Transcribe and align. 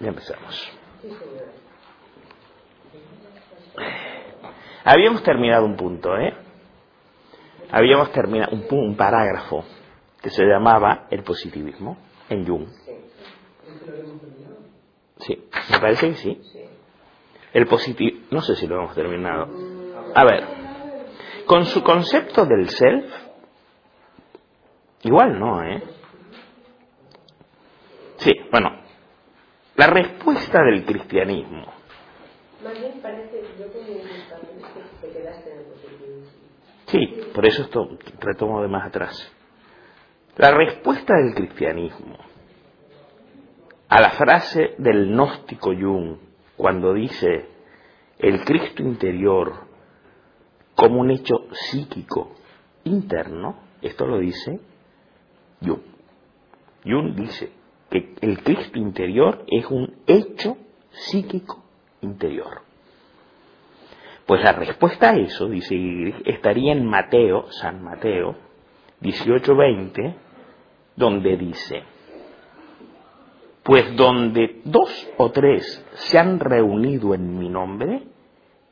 Ya 0.00 0.08
empezamos. 0.08 0.72
Habíamos 4.84 5.22
terminado 5.22 5.66
un 5.66 5.76
punto, 5.76 6.16
¿eh? 6.16 6.34
Habíamos 7.70 8.10
terminado 8.12 8.52
un, 8.52 8.66
un 8.70 8.96
parágrafo 8.96 9.64
que 10.22 10.30
se 10.30 10.44
llamaba 10.44 11.06
el 11.10 11.22
positivismo 11.22 11.98
en 12.28 12.46
Jung. 12.46 12.66
Sí, 15.18 15.48
me 15.70 15.78
parece 15.78 16.08
que 16.08 16.14
sí. 16.16 16.40
El 17.52 17.66
positivo, 17.66 18.26
no 18.30 18.40
sé 18.40 18.56
si 18.56 18.66
lo 18.66 18.76
hemos 18.76 18.94
terminado. 18.94 19.48
A 20.14 20.24
ver, 20.24 20.46
con 21.46 21.66
su 21.66 21.82
concepto 21.82 22.46
del 22.46 22.68
self, 22.70 23.04
igual 25.02 25.38
no, 25.38 25.62
¿eh? 25.62 25.82
Sí, 28.16 28.32
bueno, 28.50 28.79
la 29.80 29.86
respuesta 29.86 30.62
del 30.62 30.84
cristianismo. 30.84 31.64
Sí, 36.84 37.20
por 37.34 37.46
eso 37.46 37.62
esto 37.62 37.88
retomo 38.18 38.60
de 38.60 38.68
más 38.68 38.88
atrás. 38.88 39.32
La 40.36 40.50
respuesta 40.50 41.14
del 41.14 41.34
cristianismo 41.34 42.18
a 43.88 44.02
la 44.02 44.10
frase 44.10 44.74
del 44.76 45.12
gnóstico 45.12 45.70
Jung 45.72 46.18
cuando 46.58 46.92
dice 46.92 47.46
el 48.18 48.44
Cristo 48.44 48.82
interior 48.82 49.66
como 50.74 51.00
un 51.00 51.10
hecho 51.10 51.46
psíquico 51.52 52.34
interno, 52.84 53.60
esto 53.80 54.06
lo 54.06 54.18
dice 54.18 54.60
Jung. 55.62 55.80
Jung 56.84 57.14
dice 57.14 57.59
que 57.90 58.14
el 58.20 58.42
Cristo 58.42 58.78
interior 58.78 59.44
es 59.48 59.66
un 59.66 59.96
hecho 60.06 60.56
psíquico 60.90 61.62
interior. 62.00 62.62
Pues 64.26 64.42
la 64.44 64.52
respuesta 64.52 65.10
a 65.10 65.16
eso, 65.16 65.48
dice 65.48 65.74
estaría 66.24 66.72
en 66.72 66.86
Mateo, 66.86 67.50
San 67.50 67.82
Mateo, 67.82 68.36
18:20, 69.00 70.14
donde 70.94 71.36
dice, 71.36 71.82
pues 73.64 73.96
donde 73.96 74.60
dos 74.64 75.08
o 75.16 75.30
tres 75.30 75.84
se 75.94 76.18
han 76.18 76.38
reunido 76.38 77.14
en 77.14 77.38
mi 77.38 77.48
nombre, 77.48 78.04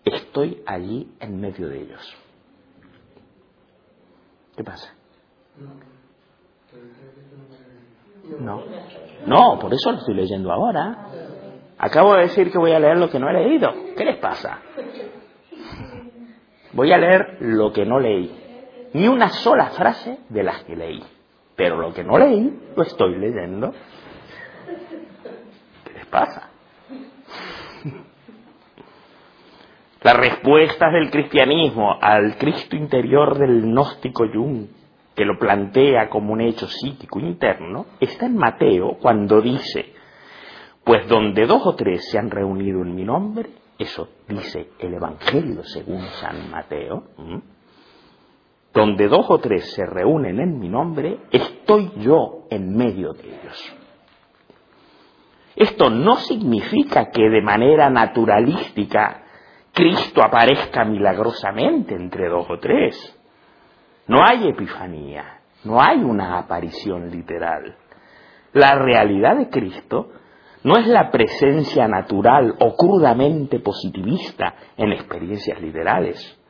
estoy 0.04 0.62
allí 0.64 1.10
en 1.18 1.40
medio 1.40 1.68
de 1.68 1.82
ellos. 1.82 2.16
¿Qué 4.56 4.64
pasa? 4.64 4.94
No. 8.40 8.62
No, 9.26 9.58
por 9.58 9.72
eso 9.74 9.92
lo 9.92 9.98
estoy 9.98 10.14
leyendo 10.14 10.52
ahora. 10.52 11.06
Acabo 11.78 12.14
de 12.14 12.22
decir 12.22 12.50
que 12.50 12.58
voy 12.58 12.72
a 12.72 12.80
leer 12.80 12.96
lo 12.96 13.08
que 13.08 13.18
no 13.18 13.28
he 13.28 13.32
leído. 13.32 13.72
¿Qué 13.96 14.04
les 14.04 14.16
pasa? 14.16 14.58
Voy 16.72 16.92
a 16.92 16.98
leer 16.98 17.38
lo 17.40 17.72
que 17.72 17.84
no 17.84 18.00
leí. 18.00 18.34
Ni 18.94 19.06
una 19.06 19.28
sola 19.28 19.66
frase 19.66 20.18
de 20.28 20.42
las 20.42 20.64
que 20.64 20.76
leí. 20.76 21.02
Pero 21.56 21.76
lo 21.76 21.92
que 21.92 22.04
no 22.04 22.18
leí 22.18 22.52
lo 22.76 22.82
estoy 22.82 23.16
leyendo. 23.18 23.72
¿Qué 25.84 25.92
les 25.92 26.06
pasa? 26.06 26.50
Las 30.02 30.16
respuestas 30.16 30.92
del 30.92 31.10
cristianismo 31.10 31.98
al 32.00 32.36
Cristo 32.38 32.76
interior 32.76 33.36
del 33.36 33.62
gnóstico 33.62 34.24
Jung, 34.32 34.68
que 35.18 35.24
lo 35.24 35.36
plantea 35.36 36.08
como 36.08 36.32
un 36.32 36.40
hecho 36.40 36.68
psíquico 36.68 37.18
interno, 37.18 37.86
está 37.98 38.26
en 38.26 38.36
Mateo 38.36 38.98
cuando 39.02 39.40
dice, 39.40 39.92
pues 40.84 41.08
donde 41.08 41.44
dos 41.44 41.66
o 41.66 41.74
tres 41.74 42.08
se 42.08 42.20
han 42.20 42.30
reunido 42.30 42.82
en 42.82 42.94
mi 42.94 43.02
nombre, 43.02 43.50
eso 43.76 44.08
dice 44.28 44.68
el 44.78 44.94
Evangelio 44.94 45.64
según 45.64 46.02
San 46.20 46.48
Mateo, 46.52 47.02
donde 48.72 49.08
dos 49.08 49.26
o 49.28 49.38
tres 49.38 49.72
se 49.72 49.84
reúnen 49.86 50.38
en 50.38 50.56
mi 50.60 50.68
nombre, 50.68 51.18
estoy 51.32 51.90
yo 51.96 52.44
en 52.48 52.76
medio 52.76 53.12
de 53.12 53.24
ellos. 53.24 53.76
Esto 55.56 55.90
no 55.90 56.14
significa 56.14 57.10
que 57.10 57.28
de 57.28 57.42
manera 57.42 57.90
naturalística 57.90 59.24
Cristo 59.72 60.22
aparezca 60.22 60.84
milagrosamente 60.84 61.96
entre 61.96 62.28
dos 62.28 62.46
o 62.48 62.60
tres. 62.60 63.17
No 64.08 64.24
hay 64.24 64.48
epifanía, 64.48 65.40
no 65.64 65.80
hay 65.82 65.98
una 65.98 66.38
aparición 66.38 67.10
literal. 67.10 67.76
La 68.54 68.74
realidad 68.74 69.36
de 69.36 69.50
Cristo 69.50 70.10
no 70.64 70.78
es 70.78 70.86
la 70.86 71.10
presencia 71.10 71.86
natural 71.88 72.54
o 72.58 72.74
crudamente 72.74 73.60
positivista 73.60 74.54
en 74.76 74.92
experiencias 74.92 75.60
literales, 75.60 76.40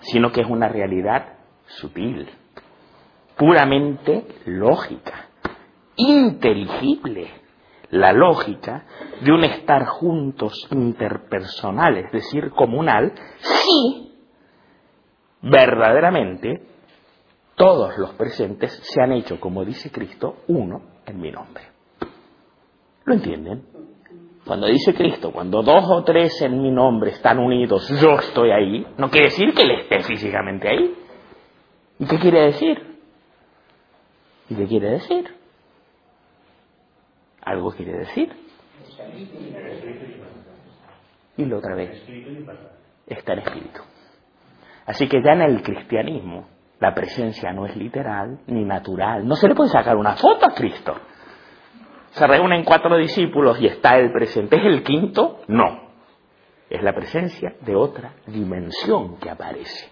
sino 0.00 0.32
que 0.32 0.40
es 0.40 0.48
una 0.48 0.68
realidad 0.68 1.38
sutil, 1.66 2.28
puramente 3.36 4.26
lógica, 4.46 5.28
inteligible, 5.96 7.30
la 7.90 8.12
lógica 8.12 8.84
de 9.22 9.32
un 9.32 9.44
estar 9.44 9.86
juntos 9.86 10.66
interpersonal, 10.70 11.96
es 11.96 12.12
decir, 12.12 12.50
comunal, 12.50 13.12
si 13.38 14.12
verdaderamente 15.40 16.77
todos 17.58 17.98
los 17.98 18.14
presentes 18.14 18.72
se 18.82 19.02
han 19.02 19.12
hecho, 19.12 19.38
como 19.38 19.64
dice 19.64 19.90
Cristo, 19.90 20.44
uno 20.46 20.80
en 21.04 21.20
mi 21.20 21.30
nombre. 21.30 21.64
¿Lo 23.04 23.14
entienden? 23.14 23.64
Cuando 24.46 24.68
dice 24.68 24.94
Cristo, 24.94 25.32
cuando 25.32 25.62
dos 25.62 25.84
o 25.90 26.04
tres 26.04 26.40
en 26.40 26.62
mi 26.62 26.70
nombre 26.70 27.10
están 27.10 27.38
unidos, 27.38 27.88
yo 28.00 28.12
estoy 28.12 28.50
ahí, 28.50 28.86
no 28.96 29.10
quiere 29.10 29.26
decir 29.26 29.52
que 29.52 29.62
Él 29.62 29.72
esté 29.72 30.02
físicamente 30.04 30.68
ahí. 30.68 30.94
¿Y 31.98 32.06
qué 32.06 32.18
quiere 32.18 32.42
decir? 32.46 32.96
¿Y 34.48 34.54
qué 34.54 34.66
quiere 34.66 34.90
decir? 34.90 35.34
Algo 37.42 37.72
quiere 37.72 37.98
decir. 37.98 38.32
Y 41.36 41.44
la 41.44 41.56
otra 41.56 41.74
vez, 41.74 42.02
está 43.06 43.32
en 43.32 43.38
espíritu. 43.40 43.80
Así 44.86 45.08
que 45.08 45.22
ya 45.22 45.32
en 45.32 45.42
el 45.42 45.62
cristianismo 45.62 46.57
la 46.80 46.94
presencia 46.94 47.52
no 47.52 47.66
es 47.66 47.76
literal 47.76 48.38
ni 48.46 48.64
natural. 48.64 49.26
No 49.26 49.34
se 49.36 49.48
le 49.48 49.54
puede 49.54 49.70
sacar 49.70 49.96
una 49.96 50.14
foto 50.14 50.46
a 50.46 50.54
Cristo. 50.54 50.94
Se 52.10 52.26
reúnen 52.26 52.64
cuatro 52.64 52.96
discípulos 52.96 53.60
y 53.60 53.66
está 53.66 53.98
el 53.98 54.12
presente. 54.12 54.56
¿Es 54.56 54.64
el 54.64 54.82
quinto? 54.82 55.40
No. 55.48 55.88
Es 56.70 56.82
la 56.82 56.92
presencia 56.92 57.54
de 57.60 57.74
otra 57.74 58.12
dimensión 58.26 59.18
que 59.18 59.30
aparece. 59.30 59.90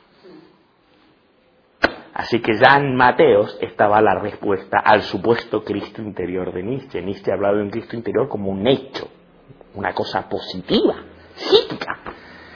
Así 2.14 2.40
que 2.40 2.52
ya 2.54 2.78
en 2.78 2.96
Mateos 2.96 3.58
estaba 3.60 4.00
la 4.00 4.14
respuesta 4.18 4.78
al 4.78 5.02
supuesto 5.02 5.62
Cristo 5.62 6.00
interior 6.00 6.52
de 6.52 6.62
Nietzsche. 6.62 7.02
Nietzsche 7.02 7.30
ha 7.30 7.34
hablado 7.34 7.56
de 7.56 7.62
un 7.64 7.70
Cristo 7.70 7.94
interior 7.94 8.28
como 8.28 8.50
un 8.50 8.66
hecho, 8.66 9.08
una 9.74 9.92
cosa 9.92 10.26
positiva, 10.28 10.94
psíquica. 11.34 11.98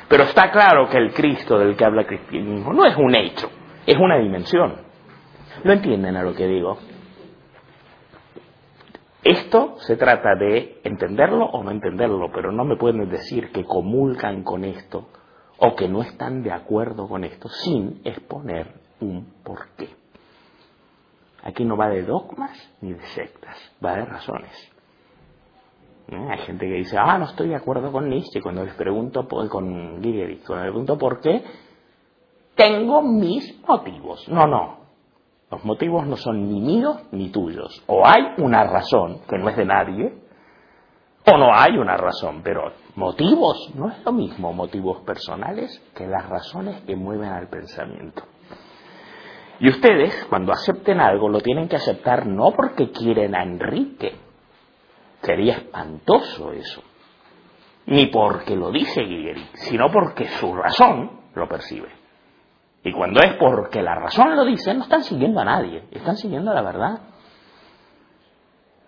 Pero 0.08 0.24
está 0.24 0.50
claro 0.50 0.88
que 0.88 0.96
el 0.96 1.12
Cristo 1.12 1.58
del 1.58 1.76
que 1.76 1.84
habla 1.84 2.06
cristianismo 2.06 2.72
no 2.72 2.86
es 2.86 2.96
un 2.96 3.14
hecho, 3.14 3.50
es 3.86 3.96
una 3.96 4.18
dimensión. 4.18 4.76
¿Lo 5.64 5.72
entienden 5.72 6.16
a 6.16 6.22
lo 6.22 6.34
que 6.34 6.46
digo? 6.46 6.78
Esto 9.22 9.76
se 9.80 9.96
trata 9.96 10.34
de 10.34 10.80
entenderlo 10.82 11.44
o 11.44 11.62
no 11.62 11.70
entenderlo, 11.70 12.30
pero 12.32 12.52
no 12.52 12.64
me 12.64 12.76
pueden 12.76 13.08
decir 13.10 13.52
que 13.52 13.64
comulgan 13.64 14.42
con 14.42 14.64
esto 14.64 15.08
o 15.58 15.76
que 15.76 15.88
no 15.88 16.00
están 16.00 16.42
de 16.42 16.52
acuerdo 16.52 17.06
con 17.06 17.24
esto 17.24 17.48
sin 17.48 18.00
exponer 18.04 18.80
un 19.00 19.26
porqué. 19.44 19.90
Aquí 21.42 21.64
no 21.64 21.76
va 21.76 21.88
de 21.88 22.02
dogmas 22.02 22.50
ni 22.80 22.92
de 22.92 23.04
sectas, 23.08 23.56
va 23.84 23.96
de 23.96 24.04
razones. 24.06 24.72
¿Eh? 26.08 26.28
Hay 26.30 26.38
gente 26.38 26.66
que 26.66 26.74
dice, 26.74 26.96
ah, 26.98 27.18
no 27.18 27.26
estoy 27.26 27.48
de 27.48 27.56
acuerdo 27.56 27.92
con 27.92 28.08
Nietzsche. 28.08 28.40
Cuando 28.42 28.64
les 28.64 28.74
pregunto, 28.74 29.28
con 29.28 30.02
Gigerich, 30.02 30.44
cuando 30.44 30.64
les 30.64 30.72
pregunto 30.72 30.98
por 30.98 31.20
qué, 31.20 31.44
tengo 32.54 33.02
mis 33.02 33.60
motivos. 33.66 34.28
No, 34.28 34.46
no. 34.46 34.80
Los 35.50 35.64
motivos 35.64 36.06
no 36.06 36.16
son 36.16 36.48
ni 36.48 36.60
míos 36.60 36.96
ni 37.10 37.30
tuyos. 37.30 37.82
O 37.86 38.06
hay 38.06 38.22
una 38.38 38.64
razón 38.64 39.22
que 39.28 39.36
no 39.36 39.48
es 39.48 39.56
de 39.56 39.64
nadie, 39.64 40.14
O 41.26 41.36
no 41.36 41.54
hay 41.54 41.76
una 41.76 41.96
razón, 41.96 42.40
pero 42.42 42.72
motivos 42.96 43.72
no 43.74 43.90
es 43.90 44.04
lo 44.04 44.12
mismo 44.12 44.54
motivos 44.54 45.02
personales 45.02 45.70
que 45.94 46.06
las 46.06 46.26
razones 46.28 46.80
que 46.82 46.96
mueven 46.96 47.30
al 47.30 47.48
pensamiento. 47.48 48.22
Y 49.58 49.68
ustedes, 49.68 50.24
cuando 50.30 50.52
acepten 50.52 50.98
algo, 51.00 51.28
lo 51.28 51.40
tienen 51.40 51.68
que 51.68 51.76
aceptar 51.76 52.26
no 52.26 52.52
porque 52.52 52.90
quieren 52.90 53.34
a 53.34 53.42
Enrique, 53.42 54.16
sería 55.20 55.56
espantoso 55.56 56.52
eso, 56.52 56.82
ni 57.84 58.06
porque 58.06 58.56
lo 58.56 58.70
dice 58.70 59.02
Guillermo, 59.02 59.44
sino 59.54 59.90
porque 59.92 60.26
su 60.28 60.54
razón 60.54 61.20
lo 61.34 61.46
percibe. 61.46 61.99
Y 62.82 62.92
cuando 62.92 63.20
es 63.20 63.34
porque 63.34 63.82
la 63.82 63.94
razón 63.94 64.36
lo 64.36 64.44
dice, 64.44 64.72
no 64.74 64.84
están 64.84 65.02
siguiendo 65.04 65.40
a 65.40 65.44
nadie, 65.44 65.84
están 65.90 66.16
siguiendo 66.16 66.50
a 66.50 66.54
la 66.54 66.62
verdad. 66.62 67.00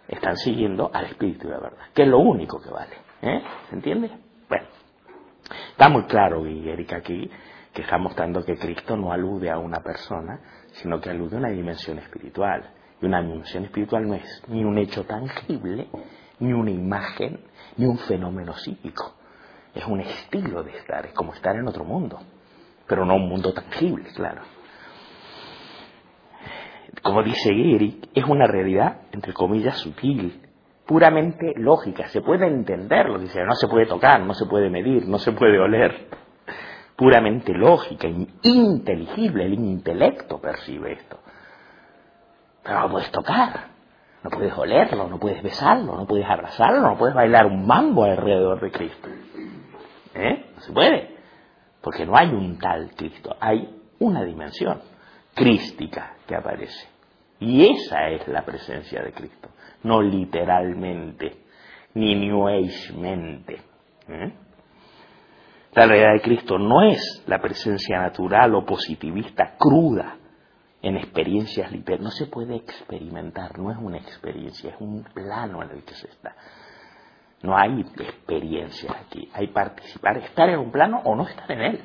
Están 0.08 0.36
siguiendo 0.36 0.90
al 0.92 1.06
Espíritu 1.06 1.48
de 1.48 1.54
la 1.54 1.60
verdad, 1.60 1.84
que 1.94 2.02
es 2.02 2.08
lo 2.08 2.18
único 2.18 2.60
que 2.60 2.70
vale. 2.70 2.96
¿eh? 3.22 3.42
¿Se 3.68 3.76
entiende? 3.76 4.10
Bueno, 4.48 4.66
está 5.70 5.88
muy 5.88 6.04
claro, 6.04 6.42
Guillermo, 6.42 6.86
aquí 6.96 7.30
que 7.72 7.82
está 7.82 7.96
mostrando 7.98 8.44
que 8.44 8.56
Cristo 8.56 8.96
no 8.96 9.12
alude 9.12 9.50
a 9.50 9.58
una 9.58 9.80
persona, 9.80 10.40
sino 10.72 11.00
que 11.00 11.10
alude 11.10 11.36
a 11.36 11.38
una 11.38 11.48
dimensión 11.48 11.98
espiritual. 11.98 12.70
Y 13.00 13.06
una 13.06 13.22
dimensión 13.22 13.64
espiritual 13.64 14.06
no 14.06 14.14
es 14.14 14.42
ni 14.48 14.62
un 14.62 14.78
hecho 14.78 15.04
tangible, 15.04 15.88
ni 16.38 16.52
una 16.52 16.70
imagen, 16.70 17.40
ni 17.76 17.86
un 17.86 17.98
fenómeno 17.98 18.52
psíquico. 18.54 19.14
Es 19.74 19.86
un 19.86 20.00
estilo 20.00 20.62
de 20.62 20.76
estar, 20.76 21.06
es 21.06 21.14
como 21.14 21.32
estar 21.32 21.56
en 21.56 21.66
otro 21.66 21.84
mundo, 21.84 22.18
pero 22.86 23.04
no 23.04 23.16
un 23.16 23.28
mundo 23.28 23.52
tangible, 23.52 24.10
claro. 24.14 24.42
Como 27.02 27.22
dice 27.22 27.54
Gehrig, 27.54 28.08
es 28.14 28.24
una 28.24 28.46
realidad, 28.46 29.02
entre 29.12 29.32
comillas, 29.32 29.78
sutil, 29.78 30.42
puramente 30.86 31.54
lógica. 31.56 32.08
Se 32.08 32.20
puede 32.20 32.46
entender 32.46 33.08
lo 33.08 33.18
no 33.18 33.54
se 33.54 33.68
puede 33.68 33.86
tocar, 33.86 34.20
no 34.20 34.34
se 34.34 34.46
puede 34.46 34.70
medir, 34.70 35.08
no 35.08 35.18
se 35.18 35.32
puede 35.32 35.58
oler. 35.58 36.08
Puramente 36.96 37.52
lógica, 37.54 38.06
inteligible, 38.42 39.46
el 39.46 39.54
intelecto 39.54 40.40
percibe 40.40 40.92
esto. 40.92 41.18
Pero 42.62 42.80
no 42.80 42.90
puedes 42.90 43.10
tocar, 43.10 43.68
no 44.22 44.30
puedes 44.30 44.56
olerlo, 44.56 45.08
no 45.08 45.18
puedes 45.18 45.42
besarlo, 45.42 45.96
no 45.96 46.06
puedes 46.06 46.28
abrazarlo, 46.28 46.82
no 46.82 46.96
puedes 46.96 47.14
bailar 47.14 47.46
un 47.46 47.66
mambo 47.66 48.04
alrededor 48.04 48.60
de 48.60 48.70
Cristo. 48.70 49.08
¿Eh? 50.14 50.52
No 50.54 50.60
se 50.60 50.72
puede. 50.72 51.11
Porque 51.82 52.06
no 52.06 52.16
hay 52.16 52.28
un 52.28 52.58
tal 52.58 52.92
Cristo, 52.96 53.36
hay 53.40 53.68
una 53.98 54.24
dimensión 54.24 54.80
crística 55.34 56.16
que 56.26 56.36
aparece. 56.36 56.88
Y 57.40 57.64
esa 57.66 58.08
es 58.10 58.28
la 58.28 58.44
presencia 58.44 59.02
de 59.02 59.12
Cristo, 59.12 59.48
no 59.82 60.00
literalmente, 60.00 61.38
ni 61.94 62.14
New 62.14 62.44
mente. 62.96 63.60
¿eh? 64.08 64.32
La 65.74 65.86
realidad 65.86 66.12
de 66.12 66.20
Cristo 66.20 66.58
no 66.58 66.82
es 66.82 67.24
la 67.26 67.40
presencia 67.40 67.98
natural 67.98 68.54
o 68.54 68.64
positivista 68.64 69.56
cruda 69.58 70.18
en 70.82 70.96
experiencias 70.96 71.72
literarias. 71.72 72.04
No 72.04 72.10
se 72.10 72.26
puede 72.26 72.56
experimentar, 72.56 73.58
no 73.58 73.72
es 73.72 73.78
una 73.78 73.96
experiencia, 73.96 74.70
es 74.70 74.76
un 74.80 75.02
plano 75.02 75.62
en 75.62 75.70
el 75.70 75.82
que 75.82 75.94
se 75.94 76.08
está. 76.08 76.36
No 77.42 77.56
hay 77.56 77.80
experiencias 77.80 78.94
aquí, 78.94 79.28
hay 79.32 79.48
participar, 79.48 80.18
estar 80.18 80.48
en 80.48 80.60
un 80.60 80.70
plano 80.70 81.00
o 81.04 81.16
no 81.16 81.26
estar 81.26 81.50
en 81.50 81.60
él. 81.60 81.84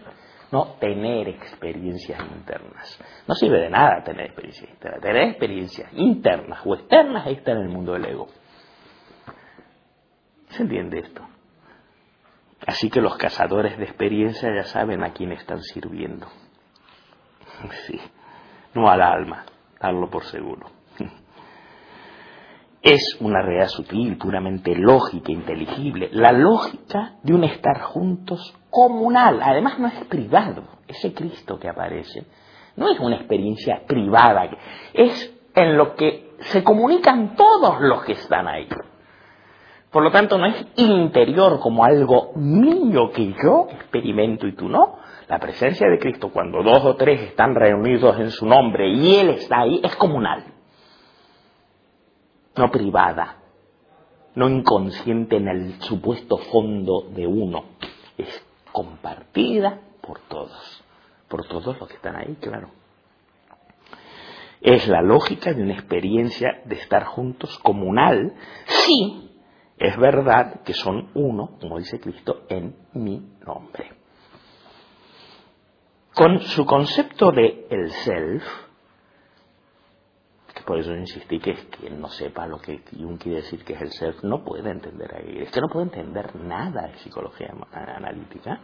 No 0.52 0.76
tener 0.80 1.28
experiencias 1.28 2.20
internas. 2.22 3.00
No 3.28 3.36
sirve 3.36 3.60
de 3.60 3.70
nada 3.70 4.04
tener 4.04 4.28
experiencias 4.28 4.70
internas. 4.70 5.02
Tener 5.02 5.24
experiencias 5.30 5.94
internas 5.94 6.62
o 6.66 6.76
externas 6.76 7.28
es 7.28 7.38
estar 7.38 7.58
en 7.58 7.64
el 7.64 7.70
mundo 7.70 7.94
del 7.94 8.06
ego. 8.06 8.28
¿Se 10.50 10.64
entiende 10.64 11.00
esto? 11.00 11.22
Así 12.66 12.90
que 12.90 13.02
los 13.02 13.18
cazadores 13.18 13.78
de 13.78 13.84
experiencia 13.84 14.50
ya 14.56 14.64
saben 14.64 15.04
a 15.04 15.12
quién 15.12 15.32
están 15.32 15.62
sirviendo. 15.62 16.28
Sí 17.88 18.00
no 18.78 18.90
al 18.90 19.02
alma, 19.02 19.46
darlo 19.80 20.10
por 20.10 20.24
seguro. 20.26 20.77
Es 22.90 23.18
una 23.20 23.42
realidad 23.42 23.68
sutil, 23.68 24.18
puramente 24.18 24.74
lógica, 24.74 25.30
inteligible, 25.30 26.08
la 26.14 26.32
lógica 26.32 27.16
de 27.22 27.34
un 27.34 27.44
estar 27.44 27.82
juntos 27.82 28.56
comunal, 28.70 29.42
además 29.44 29.78
no 29.78 29.88
es 29.88 30.06
privado, 30.06 30.64
ese 30.88 31.14
Cristo 31.14 31.60
que 31.60 31.68
aparece 31.68 32.26
no 32.78 32.90
es 32.90 33.00
una 33.00 33.18
experiencia 33.18 33.82
privada, 33.86 34.50
es 34.94 35.36
en 35.54 35.78
lo 35.78 35.96
que 35.96 36.32
se 36.40 36.64
comunican 36.64 37.36
todos 37.36 37.82
los 37.82 38.06
que 38.06 38.14
están 38.14 38.48
ahí. 38.48 38.70
Por 39.92 40.04
lo 40.04 40.12
tanto, 40.12 40.38
no 40.38 40.46
es 40.46 40.66
interior 40.78 41.60
como 41.60 41.84
algo 41.84 42.32
mío 42.36 43.12
que 43.14 43.34
yo 43.44 43.68
experimento 43.70 44.48
y 44.48 44.56
tú 44.56 44.70
no, 44.70 45.00
la 45.28 45.40
presencia 45.40 45.90
de 45.90 46.00
Cristo, 46.00 46.30
cuando 46.32 46.64
dos 46.64 46.86
o 46.86 46.96
tres 46.96 47.20
están 47.22 47.54
reunidos 47.54 48.18
en 48.20 48.30
su 48.30 48.46
nombre 48.46 48.88
y 48.90 49.16
Él 49.16 49.32
está 49.32 49.62
ahí, 49.62 49.82
es 49.84 49.96
comunal, 49.96 50.44
no 52.58 52.72
privada, 52.72 53.38
no 54.36 54.50
inconsciente 54.50 55.38
en 55.38 55.48
el 55.48 55.82
supuesto 55.82 56.38
fondo 56.38 57.08
de 57.10 57.26
uno, 57.26 57.66
es 58.18 58.46
compartida 58.72 59.82
por 60.02 60.20
todos, 60.28 60.84
por 61.28 61.48
todos 61.48 61.80
los 61.80 61.88
que 61.88 61.96
están 61.96 62.16
ahí, 62.16 62.36
claro. 62.40 62.70
Es 64.62 64.88
la 64.88 65.02
lógica 65.02 65.54
de 65.54 65.64
una 65.64 65.74
experiencia 65.74 66.62
de 66.66 66.76
estar 66.76 67.06
juntos 67.06 67.58
comunal, 67.60 68.34
sí, 68.66 69.32
es 69.78 69.96
verdad 69.98 70.62
que 70.64 70.74
son 70.74 71.12
uno, 71.14 71.58
como 71.62 71.78
dice 71.78 72.00
Cristo, 72.00 72.44
en 72.50 72.76
mi 72.94 73.22
nombre. 73.46 73.92
Con 76.16 76.40
su 76.40 76.66
concepto 76.66 77.32
de 77.32 77.68
el 77.70 77.92
self, 77.92 78.44
por 80.68 80.80
eso 80.80 80.94
insistí 80.94 81.40
que 81.40 81.56
quien 81.70 82.02
no 82.02 82.10
sepa 82.10 82.46
lo 82.46 82.60
que 82.60 82.82
Jung 82.92 83.18
quiere 83.18 83.38
decir 83.38 83.64
que 83.64 83.72
es 83.72 83.82
el 83.82 83.92
self, 83.94 84.22
no 84.24 84.44
puede 84.44 84.70
entender 84.70 85.16
ahí. 85.16 85.40
Es 85.40 85.50
que 85.50 85.62
no 85.62 85.70
puede 85.70 85.86
entender 85.86 86.36
nada 86.36 86.88
de 86.88 86.98
psicología 86.98 87.54
analítica. 87.72 88.60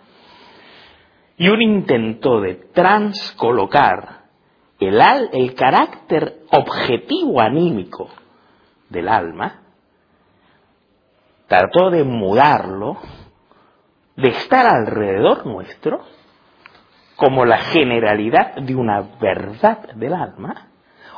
Y 1.38 1.48
un 1.48 1.62
intento 1.62 2.42
de 2.42 2.56
transcolocar 2.74 4.24
el, 4.80 5.02
el 5.32 5.56
carácter 5.56 6.42
objetivo 6.52 7.40
anímico 7.40 8.10
del 8.90 9.08
alma, 9.08 9.62
trató 11.48 11.90
de 11.90 12.04
mudarlo, 12.04 12.98
de 14.18 14.28
estar 14.28 14.66
alrededor 14.66 15.46
nuestro, 15.46 16.02
como 17.16 17.46
la 17.46 17.60
generalidad 17.60 18.56
de 18.56 18.76
una 18.76 19.02
verdad 19.22 19.94
del 19.96 20.14
alma, 20.14 20.73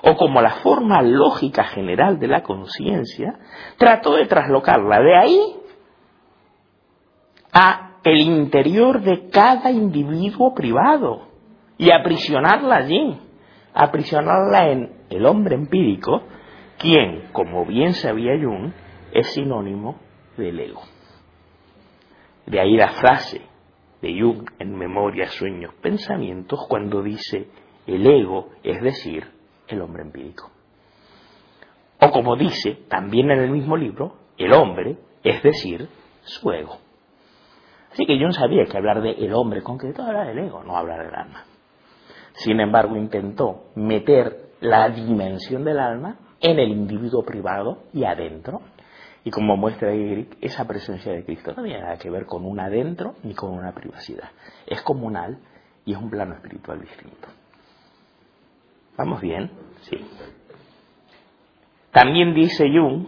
o 0.08 0.16
como 0.16 0.40
la 0.40 0.52
forma 0.62 1.02
lógica 1.02 1.64
general 1.64 2.20
de 2.20 2.28
la 2.28 2.44
conciencia, 2.44 3.40
trató 3.78 4.16
de 4.16 4.28
traslocarla 4.28 5.00
de 5.00 5.18
ahí 5.18 5.56
a 7.52 7.98
el 8.04 8.20
interior 8.20 9.02
de 9.02 9.30
cada 9.30 9.72
individuo 9.72 10.54
privado 10.54 11.30
y 11.80 11.90
aprisionarla 11.90 12.76
allí, 12.76 13.20
aprisionarla 13.74 14.70
en 14.70 14.92
el 15.10 15.26
hombre 15.26 15.56
empírico, 15.56 16.22
quien, 16.78 17.30
como 17.32 17.66
bien 17.66 17.94
sabía 17.94 18.34
Jung, 18.40 18.74
es 19.12 19.34
sinónimo 19.34 19.96
del 20.38 20.60
ego. 20.60 20.84
De 22.46 22.60
ahí 22.60 22.78
la 22.78 22.90
frase, 22.90 23.42
de 24.04 24.22
Jung 24.22 24.46
en 24.60 24.76
Memoria, 24.78 25.30
Sueños, 25.30 25.74
Pensamientos, 25.82 26.60
cuando 26.70 27.02
dice 27.02 27.48
el 27.88 28.06
ego, 28.06 28.50
es 28.62 28.80
decir, 28.84 29.35
el 29.68 29.82
hombre 29.82 30.04
empírico. 30.04 30.52
O 32.00 32.12
como 32.12 32.36
dice 32.36 32.84
también 32.90 33.32
en 33.32 33.40
el 33.40 33.52
mismo 33.52 33.78
libro, 33.78 34.16
el 34.38 34.54
hombre, 34.54 34.98
es 35.24 35.42
decir, 35.44 35.88
su 36.24 36.52
ego. 36.52 36.78
Así 37.92 38.06
que 38.06 38.20
Jung 38.20 38.34
sabía 38.34 38.66
que 38.66 38.78
hablar 38.78 39.02
de 39.02 39.12
el 39.12 39.34
hombre 39.34 39.62
concreto 39.62 40.08
era 40.08 40.26
del 40.26 40.40
ego, 40.40 40.64
no 40.64 40.76
hablar 40.76 41.06
del 41.06 41.16
alma. 41.16 41.46
Sin 42.34 42.60
embargo, 42.60 42.98
intentó 42.98 43.68
meter 43.76 44.50
la 44.60 44.90
dimensión 44.90 45.64
del 45.64 45.80
alma 45.80 46.18
en 46.42 46.60
el 46.60 46.70
individuo 46.70 47.24
privado 47.24 47.84
y 47.94 48.04
adentro 48.04 48.62
y 49.26 49.32
como 49.32 49.58
muestra 49.58 49.92
Eric, 49.92 50.38
esa 50.40 50.66
presencia 50.66 51.12
de 51.12 51.26
Cristo 51.26 51.52
no 51.58 51.64
tiene 51.64 51.82
nada 51.82 51.98
que 51.98 52.12
ver 52.12 52.28
con 52.28 52.46
un 52.46 52.60
adentro 52.60 53.16
ni 53.24 53.34
con 53.34 53.54
una 53.54 53.74
privacidad. 53.74 54.30
Es 54.68 54.84
comunal 54.84 55.40
y 55.84 55.94
es 55.94 55.98
un 55.98 56.12
plano 56.12 56.36
espiritual 56.36 56.80
distinto. 56.80 57.28
¿Vamos 58.98 59.22
bien? 59.22 59.52
Sí. 59.82 59.98
También 61.92 62.34
dice 62.34 62.66
Jung, 62.70 63.08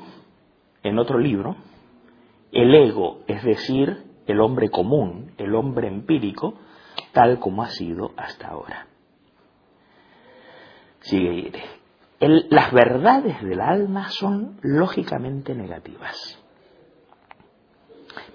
en 0.84 1.00
otro 1.00 1.20
libro, 1.20 1.56
el 2.52 2.74
ego, 2.74 3.22
es 3.28 3.44
decir, 3.44 4.04
el 4.26 4.40
hombre 4.40 4.70
común, 4.70 5.32
el 5.38 5.56
hombre 5.56 5.88
empírico, 5.88 6.56
tal 7.12 7.40
como 7.40 7.64
ha 7.64 7.70
sido 7.70 8.12
hasta 8.18 8.48
ahora. 8.48 8.88
Sigue 11.00 11.52
las 12.20 12.72
verdades 12.74 13.42
del 13.44 13.62
alma 13.62 14.10
son 14.10 14.58
lógicamente 14.62 15.54
negativas. 15.54 16.44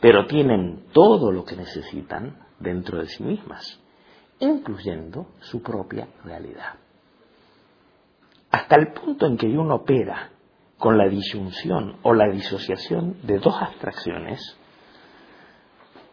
pero 0.00 0.26
tienen 0.26 0.86
todo 0.92 1.30
lo 1.32 1.44
que 1.44 1.56
necesitan 1.56 2.36
dentro 2.58 2.98
de 2.98 3.06
sí 3.06 3.22
mismas, 3.22 3.80
incluyendo 4.40 5.26
su 5.40 5.62
propia 5.62 6.08
realidad. 6.24 6.81
Hasta 8.52 8.76
el 8.76 8.92
punto 8.92 9.26
en 9.26 9.38
que 9.38 9.46
uno 9.46 9.76
opera 9.76 10.30
con 10.76 10.98
la 10.98 11.08
disyunción 11.08 11.96
o 12.02 12.12
la 12.12 12.28
disociación 12.28 13.16
de 13.22 13.38
dos 13.38 13.56
abstracciones, 13.60 14.58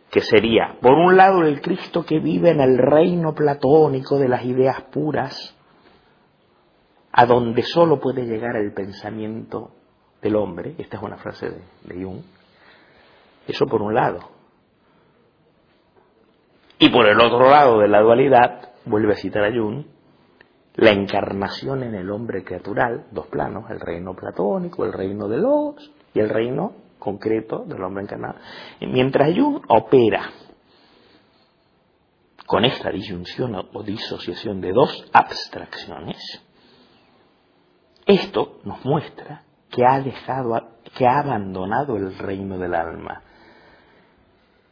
que 0.09 0.21
sería, 0.21 0.77
por 0.81 0.93
un 0.93 1.17
lado, 1.17 1.43
el 1.43 1.61
Cristo 1.61 2.05
que 2.05 2.19
vive 2.19 2.51
en 2.51 2.61
el 2.61 2.77
reino 2.77 3.35
platónico 3.35 4.17
de 4.17 4.29
las 4.29 4.45
ideas 4.45 4.81
puras, 4.83 5.55
a 7.11 7.25
donde 7.25 7.61
solo 7.63 7.99
puede 7.99 8.25
llegar 8.25 8.55
el 8.55 8.73
pensamiento 8.73 9.71
del 10.21 10.37
hombre, 10.37 10.75
esta 10.77 10.97
es 10.97 11.03
una 11.03 11.17
frase 11.17 11.49
de, 11.49 11.61
de 11.83 12.03
Jung, 12.03 12.21
eso 13.47 13.65
por 13.65 13.81
un 13.81 13.93
lado. 13.93 14.19
Y 16.77 16.89
por 16.89 17.05
el 17.05 17.19
otro 17.19 17.49
lado 17.49 17.79
de 17.79 17.89
la 17.89 17.99
dualidad, 18.01 18.69
vuelve 18.85 19.13
a 19.13 19.17
citar 19.17 19.43
a 19.43 19.51
Jung, 19.51 19.83
la 20.75 20.91
encarnación 20.91 21.83
en 21.83 21.95
el 21.95 22.09
hombre 22.09 22.43
criatural, 22.43 23.07
dos 23.11 23.27
planos, 23.27 23.69
el 23.69 23.79
reino 23.79 24.15
platónico, 24.15 24.85
el 24.85 24.93
reino 24.93 25.27
de 25.27 25.37
los 25.37 25.91
y 26.13 26.19
el 26.19 26.29
reino 26.29 26.73
concreto 26.97 27.63
del 27.65 27.83
hombre 27.83 28.03
encarnado. 28.03 28.35
Mientras 28.81 29.35
Jung 29.35 29.61
opera 29.67 30.29
con 32.45 32.65
esta 32.65 32.89
disyunción 32.89 33.55
o 33.55 33.83
disociación 33.83 34.61
de 34.61 34.71
dos 34.71 35.09
abstracciones, 35.13 36.17
esto 38.05 38.59
nos 38.63 38.83
muestra 38.85 39.43
que 39.69 39.85
ha 39.85 40.01
dejado, 40.01 40.59
que 40.97 41.05
ha 41.05 41.19
abandonado 41.19 41.95
el 41.95 42.17
reino 42.17 42.57
del 42.57 42.73
alma, 42.73 43.21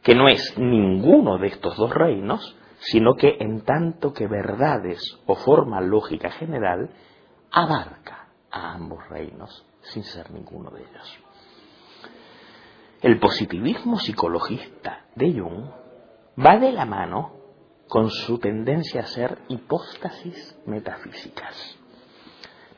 que 0.02 0.14
no 0.14 0.28
es 0.28 0.58
ninguno 0.58 1.38
de 1.38 1.48
estos 1.48 1.76
dos 1.76 1.90
reinos, 1.90 2.57
sino 2.80 3.14
que 3.14 3.36
en 3.40 3.62
tanto 3.62 4.12
que 4.12 4.26
verdades 4.26 5.00
o 5.26 5.34
forma 5.34 5.80
lógica 5.80 6.30
general, 6.30 6.90
abarca 7.50 8.28
a 8.50 8.72
ambos 8.72 9.06
reinos 9.08 9.66
sin 9.80 10.04
ser 10.04 10.30
ninguno 10.30 10.70
de 10.70 10.82
ellos. 10.82 11.18
El 13.00 13.20
positivismo 13.20 13.98
psicologista 13.98 15.06
de 15.14 15.32
Jung 15.32 15.70
va 16.38 16.58
de 16.58 16.72
la 16.72 16.84
mano 16.84 17.32
con 17.88 18.10
su 18.10 18.38
tendencia 18.38 19.02
a 19.02 19.06
ser 19.06 19.38
hipóstasis 19.48 20.58
metafísicas. 20.66 21.78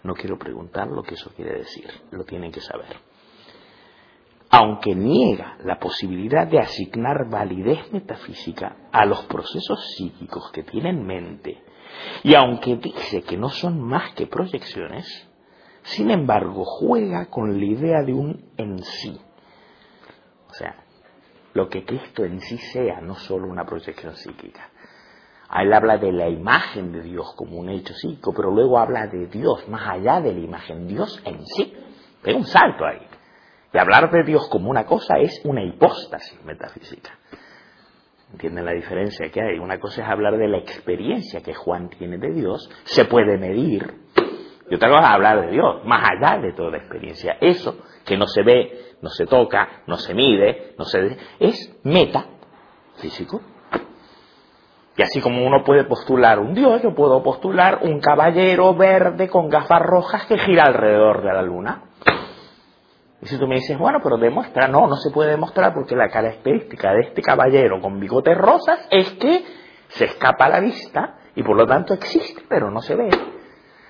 No 0.02 0.14
quiero 0.14 0.38
preguntar 0.38 0.88
lo 0.88 1.02
que 1.02 1.14
eso 1.14 1.30
quiere 1.34 1.58
decir, 1.58 1.90
lo 2.10 2.24
tienen 2.24 2.52
que 2.52 2.60
saber. 2.60 2.96
Aunque 4.50 4.94
niega 4.94 5.56
la 5.64 5.78
posibilidad 5.78 6.46
de 6.46 6.58
asignar 6.58 7.28
validez 7.30 7.92
metafísica 7.92 8.76
a 8.90 9.06
los 9.06 9.24
procesos 9.26 9.94
psíquicos 9.94 10.50
que 10.52 10.64
tienen 10.64 11.06
mente, 11.06 11.62
y 12.24 12.34
aunque 12.34 12.76
dice 12.76 13.22
que 13.22 13.36
no 13.36 13.48
son 13.48 13.80
más 13.80 14.12
que 14.14 14.26
proyecciones, 14.26 15.28
sin 15.82 16.10
embargo 16.10 16.64
juega 16.64 17.26
con 17.26 17.58
la 17.58 17.64
idea 17.64 18.02
de 18.02 18.12
un 18.12 18.50
en 18.56 18.78
sí, 18.78 19.20
o 20.48 20.54
sea, 20.54 20.84
lo 21.54 21.68
que 21.68 21.84
Cristo 21.84 22.24
en 22.24 22.40
sí 22.40 22.58
sea, 22.58 23.00
no 23.00 23.14
solo 23.14 23.48
una 23.48 23.64
proyección 23.64 24.16
psíquica. 24.16 24.70
Él 25.52 25.72
habla 25.72 25.98
de 25.98 26.12
la 26.12 26.28
imagen 26.28 26.92
de 26.92 27.02
Dios 27.02 27.34
como 27.36 27.58
un 27.58 27.68
hecho 27.70 27.92
psíquico, 27.94 28.32
pero 28.32 28.52
luego 28.52 28.78
habla 28.78 29.08
de 29.08 29.26
Dios 29.26 29.68
más 29.68 29.88
allá 29.88 30.20
de 30.20 30.32
la 30.32 30.40
imagen, 30.40 30.86
Dios 30.86 31.20
en 31.24 31.44
sí. 31.44 31.74
Pega 32.22 32.38
un 32.38 32.44
salto 32.44 32.84
ahí. 32.84 33.09
Y 33.72 33.78
hablar 33.78 34.10
de 34.10 34.24
Dios 34.24 34.48
como 34.48 34.70
una 34.70 34.84
cosa 34.84 35.18
es 35.18 35.40
una 35.44 35.62
hipóstasis 35.62 36.42
metafísica. 36.44 37.18
¿Entienden 38.32 38.64
la 38.64 38.72
diferencia 38.72 39.30
que 39.30 39.40
hay? 39.40 39.58
Una 39.58 39.78
cosa 39.78 40.02
es 40.02 40.08
hablar 40.08 40.36
de 40.36 40.48
la 40.48 40.58
experiencia 40.58 41.40
que 41.40 41.54
Juan 41.54 41.88
tiene 41.88 42.18
de 42.18 42.32
Dios, 42.32 42.70
se 42.84 43.04
puede 43.04 43.38
medir, 43.38 43.94
y 44.70 44.76
otra 44.76 44.88
cosa 44.88 45.02
es 45.02 45.08
hablar 45.08 45.40
de 45.40 45.50
Dios, 45.50 45.84
más 45.84 46.08
allá 46.08 46.38
de 46.38 46.52
toda 46.52 46.76
experiencia. 46.76 47.36
Eso 47.40 47.76
que 48.04 48.16
no 48.16 48.26
se 48.28 48.42
ve, 48.42 48.94
no 49.02 49.10
se 49.10 49.26
toca, 49.26 49.82
no 49.86 49.96
se 49.96 50.14
mide, 50.14 50.74
no 50.78 50.84
se... 50.84 51.16
es 51.40 51.80
metafísico. 51.82 53.40
Y 54.96 55.02
así 55.02 55.20
como 55.20 55.44
uno 55.44 55.64
puede 55.64 55.84
postular 55.84 56.38
un 56.38 56.54
dios, 56.54 56.82
yo 56.82 56.94
puedo 56.94 57.20
postular 57.22 57.80
un 57.82 58.00
caballero 58.00 58.74
verde 58.74 59.28
con 59.28 59.48
gafas 59.48 59.82
rojas 59.82 60.26
que 60.26 60.38
gira 60.38 60.64
alrededor 60.64 61.22
de 61.22 61.32
la 61.32 61.42
luna. 61.42 61.82
Y 63.22 63.26
si 63.26 63.38
tú 63.38 63.46
me 63.46 63.56
dices, 63.56 63.76
bueno, 63.78 63.98
pero 64.02 64.16
demuestra, 64.16 64.68
no, 64.68 64.86
no 64.86 64.96
se 64.96 65.10
puede 65.10 65.30
demostrar 65.30 65.74
porque 65.74 65.94
la 65.94 66.08
característica 66.08 66.92
de 66.92 67.00
este 67.08 67.22
caballero 67.22 67.80
con 67.80 68.00
bigotes 68.00 68.36
rosas 68.36 68.86
es 68.90 69.10
que 69.12 69.44
se 69.88 70.06
escapa 70.06 70.46
a 70.46 70.48
la 70.48 70.60
vista 70.60 71.18
y 71.34 71.42
por 71.42 71.56
lo 71.56 71.66
tanto 71.66 71.92
existe, 71.94 72.42
pero 72.48 72.70
no 72.70 72.80
se 72.80 72.94
ve. 72.94 73.10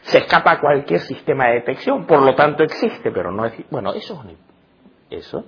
Se 0.02 0.18
escapa 0.18 0.52
a 0.52 0.60
cualquier 0.60 1.00
sistema 1.00 1.48
de 1.48 1.54
detección, 1.54 2.06
por 2.06 2.22
lo 2.22 2.34
tanto 2.34 2.62
existe, 2.62 3.12
pero 3.12 3.30
no 3.30 3.44
es... 3.44 3.54
Bueno, 3.70 3.92
eso 3.92 4.22
es 4.24 4.36
eso 5.10 5.44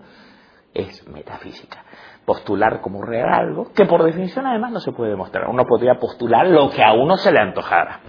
es 0.74 1.06
metafísica. 1.08 1.84
Postular 2.24 2.80
como 2.80 3.02
real 3.02 3.28
algo 3.32 3.72
que 3.72 3.84
por 3.84 4.02
definición 4.04 4.46
además 4.46 4.72
no 4.72 4.80
se 4.80 4.92
puede 4.92 5.10
demostrar. 5.10 5.48
Uno 5.48 5.64
podría 5.64 5.94
postular 5.94 6.46
lo 6.46 6.70
que 6.70 6.82
a 6.82 6.92
uno 6.92 7.16
se 7.16 7.32
le 7.32 7.40
antojara. 7.40 8.00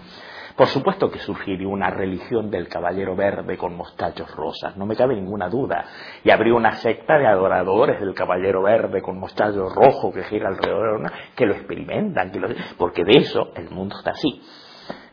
Por 0.56 0.68
supuesto 0.68 1.10
que 1.10 1.20
surgiría 1.20 1.68
una 1.68 1.90
religión 1.90 2.52
del 2.52 2.68
caballero 2.68 3.16
verde 3.16 3.58
con 3.58 3.76
mostachos 3.76 4.30
rosas, 4.36 4.78
no 4.78 4.86
me 4.86 4.96
cabe 4.96 5.16
ninguna 5.16 5.50
duda. 5.50 5.86
Y 6.24 6.30
habría 6.30 6.54
una 6.54 6.74
secta 6.74 7.18
de 7.18 7.28
adoradores 7.28 8.00
del 8.00 8.14
caballero 8.14 8.62
verde 8.62 9.02
con 9.02 9.20
mostacho 9.20 9.70
rojo 9.70 10.14
que 10.14 10.24
gira 10.24 10.50
alrededor 10.50 10.92
de 10.92 10.96
una, 11.00 11.14
que 11.36 11.46
lo 11.46 11.54
experimentan, 11.54 12.32
que 12.32 12.40
lo, 12.40 12.50
porque 12.78 13.04
de 13.04 13.20
eso 13.20 13.52
el 13.56 13.70
mundo 13.72 13.98
está 13.98 14.12
así. 14.12 14.42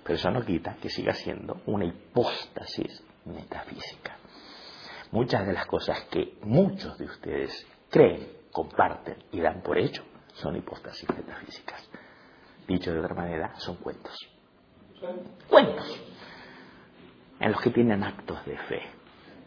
Pero 0.03 0.15
eso 0.15 0.31
no 0.31 0.45
quita 0.45 0.77
que 0.81 0.91
siga 0.91 1.13
siendo 1.15 1.63
una 1.67 1.87
hipóstasis 1.87 3.05
metafísica 3.25 4.21
muchas 5.11 5.47
de 5.47 5.53
las 5.53 5.67
cosas 5.67 6.05
que 6.11 6.39
muchos 6.43 6.97
de 6.99 7.05
ustedes 7.07 7.67
creen, 7.91 8.29
comparten 8.53 9.17
y 9.33 9.41
dan 9.41 9.63
por 9.63 9.79
hecho 9.79 10.05
son 10.35 10.57
hipóstasis 10.57 11.09
metafísicas. 11.09 11.89
Dicho 12.67 12.93
de 12.93 13.01
otra 13.01 13.15
manera, 13.15 13.55
son 13.57 13.77
cuentos. 13.77 14.15
Cuentos 15.49 16.00
en 17.40 17.52
los 17.52 17.61
que 17.62 17.71
tienen 17.71 18.02
actos 18.04 18.45
de 18.45 18.57
fe, 18.57 18.83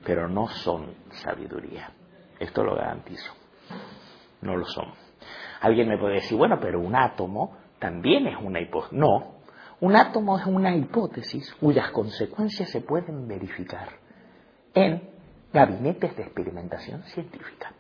pero 0.04 0.28
no 0.28 0.48
son 0.48 0.96
sabiduría. 1.12 1.92
Esto 2.40 2.64
lo 2.64 2.76
garantizo. 2.76 3.32
No 4.42 4.58
lo 4.58 4.66
son. 4.66 4.92
Alguien 5.62 5.88
me 5.88 5.98
puede 5.98 6.16
decir, 6.16 6.38
bueno, 6.38 6.60
pero 6.60 6.80
un 6.80 6.96
átomo 6.96 7.58
también 7.80 8.28
es 8.28 8.36
una 8.42 8.60
hipótesis. 8.60 8.98
No, 8.98 9.36
un 9.80 9.96
átomo 9.96 10.40
es 10.40 10.46
una 10.46 10.76
hipótesis 10.76 11.54
cuyas 11.60 11.92
consecuencias 11.92 12.70
se 12.70 12.82
pueden 12.82 13.28
verificar 13.28 13.90
en 14.74 15.10
gabinetes 15.54 16.16
de 16.16 16.24
experimentación 16.24 17.04
científica. 17.04 17.74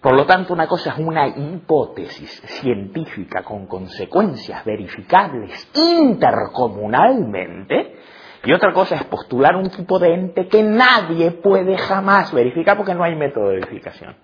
Por 0.00 0.14
lo 0.14 0.26
tanto, 0.26 0.52
una 0.52 0.68
cosa 0.68 0.92
es 0.92 0.98
una 0.98 1.26
hipótesis 1.26 2.30
científica 2.60 3.42
con 3.42 3.66
consecuencias 3.66 4.64
verificables 4.64 5.68
intercomunalmente 5.74 7.96
y 8.44 8.52
otra 8.52 8.72
cosa 8.72 8.94
es 8.94 9.02
postular 9.04 9.56
un 9.56 9.70
tipo 9.70 9.98
de 9.98 10.14
ente 10.14 10.46
que 10.46 10.62
nadie 10.62 11.32
puede 11.32 11.76
jamás 11.76 12.32
verificar 12.32 12.76
porque 12.76 12.94
no 12.94 13.02
hay 13.02 13.16
método 13.16 13.48
de 13.48 13.56
verificación. 13.56 14.14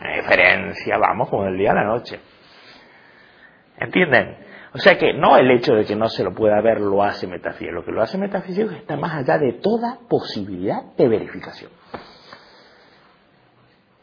La 0.00 0.16
diferencia, 0.16 0.96
vamos, 0.98 1.28
como 1.28 1.46
el 1.46 1.58
día 1.58 1.72
a 1.72 1.74
la 1.74 1.84
noche. 1.84 2.20
¿Entienden? 3.78 4.36
O 4.74 4.78
sea 4.78 4.96
que 4.96 5.12
no 5.12 5.36
el 5.36 5.50
hecho 5.50 5.74
de 5.74 5.84
que 5.84 5.96
no 5.96 6.08
se 6.08 6.22
lo 6.22 6.34
pueda 6.34 6.60
ver 6.60 6.80
lo 6.80 7.02
hace 7.02 7.26
metafísico, 7.26 7.72
lo 7.72 7.84
que 7.84 7.92
lo 7.92 8.02
hace 8.02 8.18
metafísico 8.18 8.70
está 8.70 8.96
más 8.96 9.14
allá 9.14 9.38
de 9.38 9.54
toda 9.54 9.98
posibilidad 10.08 10.84
de 10.96 11.08
verificación. 11.08 11.72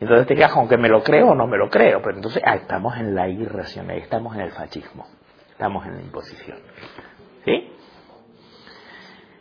Entonces 0.04 0.28
te 0.28 0.36
quedas 0.36 0.52
con 0.52 0.68
que 0.68 0.78
me 0.78 0.90
lo 0.90 1.02
creo 1.02 1.30
o 1.30 1.36
no 1.36 1.48
me 1.48 1.58
lo 1.58 1.70
creo, 1.70 2.02
pero 2.02 2.18
entonces 2.18 2.44
ah, 2.46 2.56
estamos 2.56 2.98
en 2.98 3.16
la 3.16 3.30
irracionalidad, 3.30 4.04
estamos 4.04 4.36
en 4.36 4.42
el 4.42 4.52
fascismo, 4.52 5.08
estamos 5.50 5.86
en 5.86 5.96
la 5.96 6.02
imposición. 6.02 6.58
¿Sí? 7.46 7.72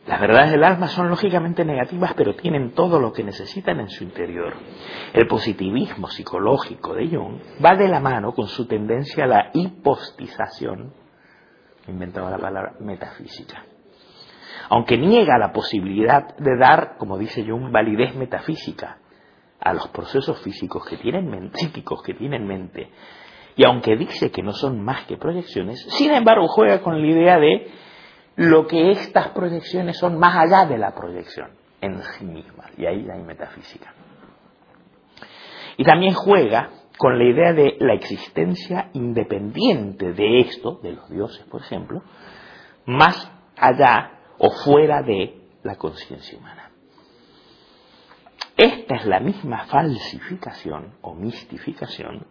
Las 0.07 0.21
verdades 0.21 0.53
del 0.53 0.63
alma 0.63 0.87
son 0.87 1.09
lógicamente 1.09 1.65
negativas, 1.65 2.15
pero 2.15 2.37
tienen 2.37 2.75
todo 2.75 3.01
lo 3.01 3.13
que 3.13 3.25
necesitan 3.25 3.81
en 3.81 3.89
su 3.89 4.05
interior. 4.05 4.55
El 5.13 5.27
positivismo 5.27 6.07
psicológico 6.07 6.95
de 6.95 7.09
Jung 7.09 7.41
va 7.65 7.75
de 7.75 7.89
la 7.89 7.99
mano 7.99 8.33
con 8.33 8.47
su 8.47 8.69
tendencia 8.69 9.25
a 9.25 9.27
la 9.27 9.51
hipostización 9.53 10.95
inventaba 11.89 12.31
la 12.31 12.39
palabra 12.39 12.75
metafísica. 12.79 13.65
Aunque 14.69 14.97
niega 14.97 15.39
la 15.39 15.51
posibilidad 15.51 16.37
de 16.37 16.57
dar, 16.57 16.97
como 16.99 17.19
dice 17.19 17.45
Jung, 17.45 17.73
validez 17.73 18.15
metafísica 18.15 19.02
a 19.63 19.73
los 19.73 19.89
procesos 19.89 20.41
físicos 20.43 20.85
que 20.87 20.97
tienen 20.97 21.29
mente, 21.31 21.59
psíquicos 21.59 22.03
que 22.03 22.15
tienen 22.15 22.47
mente, 22.47 22.91
y 23.57 23.65
aunque 23.65 23.97
dice 23.97 24.31
que 24.31 24.43
no 24.43 24.53
son 24.53 24.83
más 24.83 25.07
que 25.07 25.17
proyecciones, 25.17 25.81
sin 25.91 26.13
embargo 26.13 26.49
juega 26.49 26.81
con 26.81 27.01
la 27.01 27.07
idea 27.07 27.39
de 27.39 27.71
lo 28.37 28.67
que 28.67 28.91
estas 28.91 29.29
proyecciones 29.29 29.99
son 29.99 30.19
más 30.19 30.37
allá 30.37 30.67
de 30.67 30.79
la 30.79 30.95
proyección 30.95 31.51
en 31.81 32.03
sí 32.03 32.25
mismas, 32.25 32.71
y 32.79 32.87
ahí 32.87 33.07
hay 33.11 33.23
metafísica. 33.23 33.95
Y 35.77 35.85
también 35.85 36.15
juega 36.15 36.71
con 36.99 37.19
la 37.19 37.25
idea 37.25 37.53
de 37.53 37.77
la 37.81 37.95
existencia 37.95 38.91
independiente 38.93 40.13
de 40.13 40.41
esto, 40.41 40.79
de 40.83 40.93
los 40.93 41.09
dioses, 41.11 41.45
por 41.47 41.61
ejemplo, 41.61 42.03
más 42.87 43.31
allá 43.57 44.19
o 44.39 44.51
fuera 44.51 45.03
de 45.03 45.41
la 45.63 45.77
conciencia 45.77 46.39
humana. 46.39 46.72
Esta 48.57 48.97
es 48.97 49.07
la 49.07 49.21
misma 49.21 49.65
falsificación 49.67 50.95
o 51.03 51.15
mistificación 51.15 52.27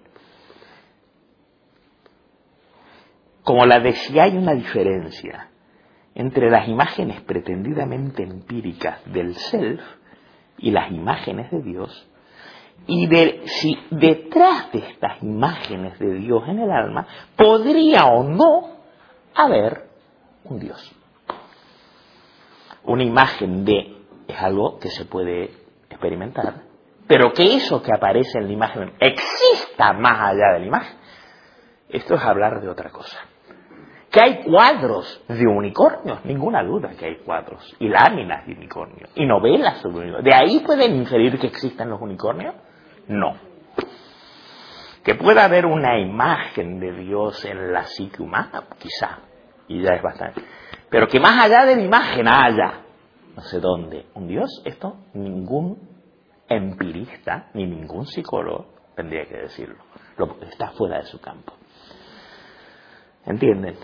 como 3.44 3.66
la 3.66 3.80
de 3.80 3.94
si 3.94 4.20
hay 4.20 4.38
una 4.38 4.54
diferencia 4.54 5.50
entre 6.14 6.50
las 6.50 6.68
imágenes 6.68 7.22
pretendidamente 7.22 8.24
empíricas 8.24 9.02
del 9.12 9.36
self 9.36 9.82
y 10.58 10.72
las 10.72 10.92
imágenes 10.92 11.50
de 11.50 11.62
Dios, 11.62 12.08
y 12.88 13.08
de 13.08 13.42
si 13.46 13.78
detrás 13.90 14.72
de 14.72 14.80
estas 14.80 15.22
imágenes 15.24 15.98
de 16.00 16.14
Dios 16.16 16.44
en 16.48 16.60
el 16.60 16.72
alma 16.72 17.08
podría 17.36 18.06
o 18.06 18.24
no 18.24 18.78
haber 19.36 19.90
un 20.44 20.60
Dios. 20.60 20.96
Una 22.84 23.04
imagen 23.04 23.64
de 23.64 23.98
es 24.28 24.38
algo 24.42 24.80
que 24.80 24.90
se 24.90 25.06
puede 25.06 25.52
experimentar, 26.02 26.64
pero 27.08 27.32
que 27.32 27.56
eso 27.56 27.82
que 27.84 27.92
aparece 27.94 28.40
en 28.40 28.48
la 28.48 28.54
imagen 28.54 28.94
exista 29.00 29.94
más 29.94 30.32
allá 30.32 30.54
de 30.54 30.60
la 30.62 30.66
imagen, 30.66 30.98
esto 31.90 32.16
es 32.16 32.22
hablar 32.22 32.60
de 32.60 32.70
otra 32.70 32.90
cosa. 32.90 33.20
Que 34.10 34.20
hay 34.22 34.44
cuadros 34.44 35.24
de 35.28 35.48
unicornios, 35.48 36.26
ninguna 36.26 36.64
duda 36.64 36.90
que 36.98 37.06
hay 37.06 37.18
cuadros, 37.18 37.76
y 37.80 37.88
láminas 37.88 38.46
de 38.46 38.54
unicornios, 38.54 39.10
y 39.16 39.26
novelas 39.26 39.78
sobre 39.78 40.00
unicornios. 40.00 40.24
¿De 40.24 40.36
ahí 40.36 40.60
pueden 40.66 40.96
inferir 40.96 41.40
que 41.40 41.48
existen 41.48 41.90
los 41.90 42.02
unicornios? 42.02 42.56
No. 43.08 43.36
Que 45.04 45.16
pueda 45.16 45.46
haber 45.46 45.66
una 45.66 46.00
imagen 46.00 46.80
de 46.80 46.94
Dios 46.94 47.46
en 47.46 47.72
la 47.72 47.84
psique 47.84 48.22
humana, 48.22 48.64
quizá, 48.80 49.20
y 49.68 49.82
ya 49.82 49.94
es 49.96 50.02
bastante. 50.02 50.42
Pero 50.90 51.08
que 51.08 51.20
más 51.20 51.42
allá 51.42 51.66
de 51.66 51.78
la 51.78 51.82
imagen 51.84 52.28
haya, 52.28 52.82
no 53.36 53.42
sé 53.44 53.60
dónde, 53.60 54.08
un 54.14 54.28
Dios, 54.28 54.62
esto 54.66 54.98
ningún 55.14 55.91
empirista 56.56 57.50
ni 57.54 57.66
ningún 57.66 58.06
psicólogo 58.06 58.74
tendría 58.96 59.26
que 59.26 59.38
decirlo. 59.38 59.84
está 60.50 60.72
fuera 60.72 60.98
de 60.98 61.06
su 61.06 61.20
campo. 61.20 61.54
¿Entienden? 63.26 63.76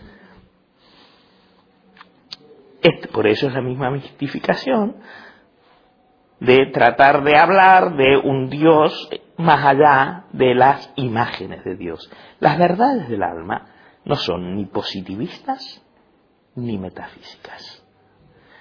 por 3.12 3.28
eso 3.28 3.48
es 3.48 3.54
la 3.54 3.62
misma 3.62 3.90
mistificación 3.90 4.96
de 6.40 6.68
tratar 6.68 7.24
de 7.24 7.38
hablar 7.38 7.96
de 7.96 8.18
un 8.18 8.50
Dios 8.50 9.10
más 9.38 9.66
allá 9.66 10.26
de 10.32 10.56
las 10.56 10.92
imágenes 10.96 11.64
de 11.64 11.76
Dios. 11.76 12.10
Las 12.40 12.58
verdades 12.58 13.10
del 13.10 13.24
alma 13.24 13.66
no 14.06 14.16
son 14.16 14.56
ni 14.56 14.66
positivistas 14.66 15.84
ni 16.56 16.78
metafísicas. 16.78 17.84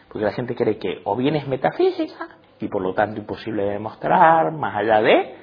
Porque 0.08 0.24
la 0.24 0.32
gente 0.32 0.54
cree 0.54 0.78
que 0.78 1.02
o 1.04 1.16
bien 1.16 1.36
es 1.36 1.46
metafísica 1.46 2.38
y 2.60 2.68
por 2.68 2.82
lo 2.82 2.94
tanto 2.94 3.20
imposible 3.20 3.64
de 3.64 3.72
demostrar, 3.72 4.52
más 4.52 4.76
allá 4.76 5.00
de, 5.00 5.34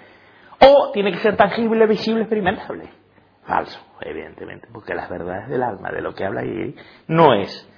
o 0.60 0.92
tiene 0.92 1.12
que 1.12 1.20
ser 1.20 1.36
tangible, 1.36 1.86
visible, 1.88 2.22
experimentable. 2.22 2.90
Falso, 3.46 3.80
evidentemente, 4.02 4.68
porque 4.72 4.96
las 4.96 5.10
verdades 5.10 5.50
del 5.50 5.64
alma, 5.64 5.92
de 5.92 6.02
lo 6.02 6.14
que 6.14 6.26
habla 6.26 6.42
ahí, 6.42 6.76
no 7.08 7.34
es 7.34 7.70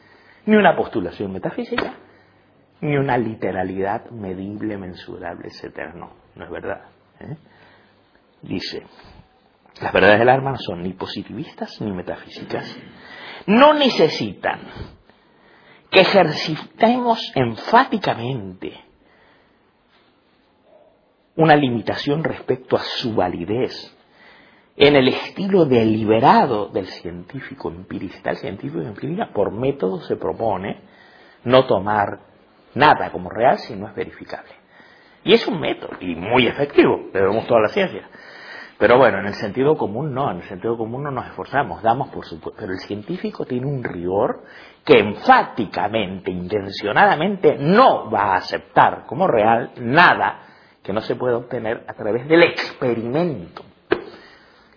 ni 0.46 0.56
una 0.56 0.76
postulación 0.76 1.32
metafísica, 1.32 1.96
ni 2.82 2.98
una 2.98 3.18
literalidad 3.18 4.10
medible, 4.12 4.78
mensurable, 4.78 5.48
etc. 5.48 5.96
No, 5.96 6.12
no 6.36 6.46
es 6.46 6.52
verdad. 6.52 6.82
¿eh? 7.20 7.38
Dice, 8.44 8.84
las 9.82 9.92
verdades 9.92 10.20
del 10.20 10.30
alma 10.30 10.52
no 10.52 10.58
son 10.58 10.84
ni 10.84 10.94
positivistas 10.94 11.82
ni 11.82 11.92
metafísicas. 11.92 12.78
No 13.48 13.74
necesitan 13.74 14.62
que 15.90 16.02
ejercitemos 16.02 17.32
enfáticamente 17.36 18.85
una 21.36 21.56
limitación 21.56 22.24
respecto 22.24 22.76
a 22.78 22.84
su 22.84 23.14
validez 23.14 23.92
en 24.78 24.96
el 24.96 25.08
estilo 25.08 25.66
deliberado 25.66 26.68
del 26.68 26.88
científico 26.88 27.70
empirista. 27.70 28.32
El 28.32 28.38
científico 28.38 28.82
empirista 28.82 29.32
por 29.34 29.52
método 29.52 30.02
se 30.02 30.16
propone 30.16 30.82
no 31.44 31.66
tomar 31.66 32.20
nada 32.74 33.12
como 33.12 33.30
real 33.30 33.58
si 33.60 33.76
no 33.76 33.88
es 33.88 33.96
verificable. 33.96 34.52
Y 35.24 35.34
es 35.34 35.48
un 35.48 35.60
método, 35.60 35.98
y 36.00 36.16
muy 36.16 36.46
efectivo, 36.46 37.10
debemos 37.12 37.48
toda 37.48 37.62
la 37.62 37.70
ciencia. 37.70 38.08
Pero 38.78 38.98
bueno, 38.98 39.20
en 39.20 39.28
el 39.28 39.34
sentido 39.36 39.76
común 39.78 40.14
no, 40.14 40.30
en 40.30 40.38
el 40.38 40.44
sentido 40.44 40.78
común 40.78 41.04
no 41.04 41.12
nos 41.12 41.28
esforzamos, 41.28 41.82
damos 41.82 42.10
por 42.10 42.26
supuesto. 42.26 42.60
Pero 42.60 42.74
el 42.74 42.80
científico 42.80 43.46
tiene 43.46 43.66
un 43.66 43.84
rigor 43.84 44.44
que 44.84 45.00
enfáticamente, 45.00 46.30
intencionadamente, 46.30 47.56
no 47.58 48.12
va 48.12 48.34
a 48.34 48.36
aceptar 48.36 49.06
como 49.08 49.28
real 49.28 49.72
nada 49.78 50.42
que 50.86 50.94
no 50.94 51.02
se 51.02 51.16
puede 51.16 51.34
obtener 51.34 51.84
a 51.88 51.94
través 51.94 52.28
del 52.28 52.44
experimento. 52.44 53.64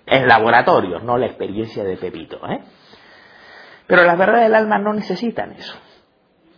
En 0.07 0.27
laboratorio, 0.27 1.01
no 1.01 1.19
la 1.19 1.27
experiencia 1.27 1.85
de 1.85 1.99
Pepito. 1.99 2.39
¿eh? 2.49 2.63
Pero 3.87 4.05
las 4.05 4.17
verdades 4.17 4.45
del 4.45 4.55
alma 4.55 4.79
no 4.79 4.95
necesitan 4.95 5.53
eso. 5.53 5.75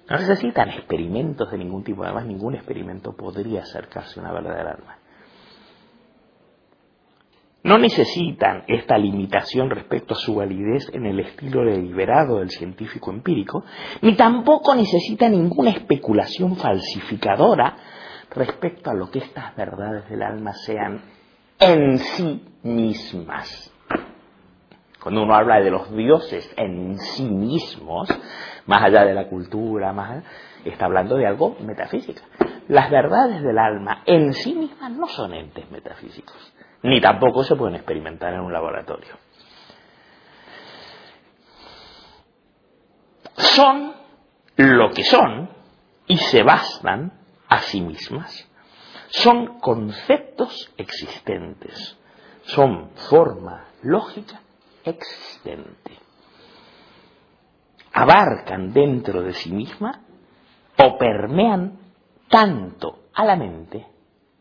No 0.09 0.19
necesitan 0.19 0.71
experimentos 0.71 1.51
de 1.51 1.59
ningún 1.59 1.83
tipo. 1.83 2.05
Además, 2.05 2.27
ningún 2.27 2.55
experimento 2.55 3.17
podría 3.17 3.63
acercarse 3.63 4.21
a 4.21 4.23
una 4.23 4.33
verdad 4.33 4.57
del 4.57 4.67
alma. 4.69 4.99
No 7.63 7.77
necesitan 7.77 8.65
esta 8.69 8.97
limitación 8.97 9.69
respecto 9.69 10.15
a 10.15 10.17
su 10.17 10.37
validez 10.37 10.89
en 10.95 11.07
el 11.07 11.21
estilo 11.21 11.65
deliberado 11.65 12.39
del 12.39 12.51
científico 12.51 13.11
empírico, 13.11 13.65
ni 14.01 14.15
tampoco 14.15 14.75
necesitan 14.75 15.33
ninguna 15.33 15.71
especulación 15.71 16.57
falsificadora 16.57 17.77
respecto 18.31 18.91
a 18.91 18.95
lo 18.95 19.11
que 19.11 19.21
estas 19.21 19.55
verdades 19.57 20.09
del 20.09 20.23
alma 20.23 20.53
sean 20.53 21.03
en 21.59 21.99
sí 21.99 22.45
mismas. 22.63 23.73
Cuando 25.03 25.23
uno 25.23 25.35
habla 25.35 25.61
de 25.61 25.71
los 25.71 25.91
dioses 25.95 26.53
en 26.57 26.99
sí 26.99 27.25
mismos, 27.25 28.09
más 28.67 28.83
allá 28.83 29.05
de 29.05 29.15
la 29.15 29.29
cultura, 29.29 29.93
más 29.93 30.23
está 30.65 30.87
hablando 30.87 31.17
de 31.17 31.27
algo 31.27 31.57
metafísico. 31.61 32.21
Las 32.69 32.91
verdades 32.91 33.43
del 33.43 33.59
alma 33.59 34.03
en 34.07 34.33
sí 34.35 34.55
mismas 34.55 34.93
no 34.93 35.09
son 35.09 35.35
entes 35.35 35.71
metafísicos, 35.71 36.55
ni 36.83 37.01
tampoco 37.01 37.43
se 37.43 37.57
pueden 37.57 37.77
experimentar 37.77 38.35
en 38.35 38.41
un 38.41 38.53
laboratorio. 38.53 39.15
Son 43.37 43.95
lo 44.57 44.91
que 44.91 45.03
son 45.03 45.49
y 46.07 46.19
se 46.19 46.43
bastan 46.43 47.20
a 47.51 47.59
sí 47.61 47.83
mismas. 47.83 48.49
Son 49.09 49.59
conceptos 49.59 50.73
existentes, 50.79 51.99
son 52.45 52.91
forma 53.11 53.67
lógica 53.83 54.41
existente. 54.85 55.99
Abarcan 57.93 58.73
dentro 58.73 59.23
de 59.23 59.35
sí 59.35 59.53
misma 59.53 60.01
o 60.79 60.97
permean 60.97 61.79
tanto 62.29 63.11
a 63.13 63.25
la 63.25 63.37
mente 63.37 63.87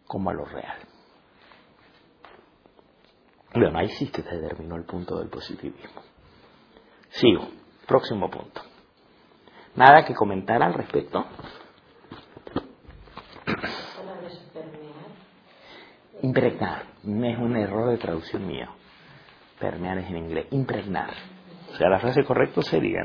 como 0.05 0.29
a 0.29 0.33
lo 0.33 0.45
real. 0.45 0.77
Bueno, 3.53 3.79
ahí 3.79 3.89
sí 3.89 4.07
que 4.07 4.21
se 4.21 4.37
terminó 4.37 4.75
el 4.75 4.85
punto 4.85 5.17
del 5.17 5.29
positivismo. 5.29 6.03
Sigo. 7.09 7.47
Próximo 7.87 8.29
punto. 8.29 8.61
¿Nada 9.75 10.05
que 10.05 10.13
comentar 10.13 10.61
al 10.61 10.75
respecto? 10.75 11.25
Impregnar. 16.29 16.83
Es 17.01 17.39
un 17.39 17.55
error 17.55 17.89
de 17.89 17.97
traducción 17.97 18.45
mío. 18.45 18.67
Permear 19.59 19.97
es 19.97 20.11
en 20.11 20.17
inglés. 20.17 20.45
Impregnar. 20.51 21.09
O 21.71 21.75
sea, 21.75 21.89
la 21.89 21.97
frase 21.97 22.23
correcta 22.23 22.61
sería, 22.61 23.01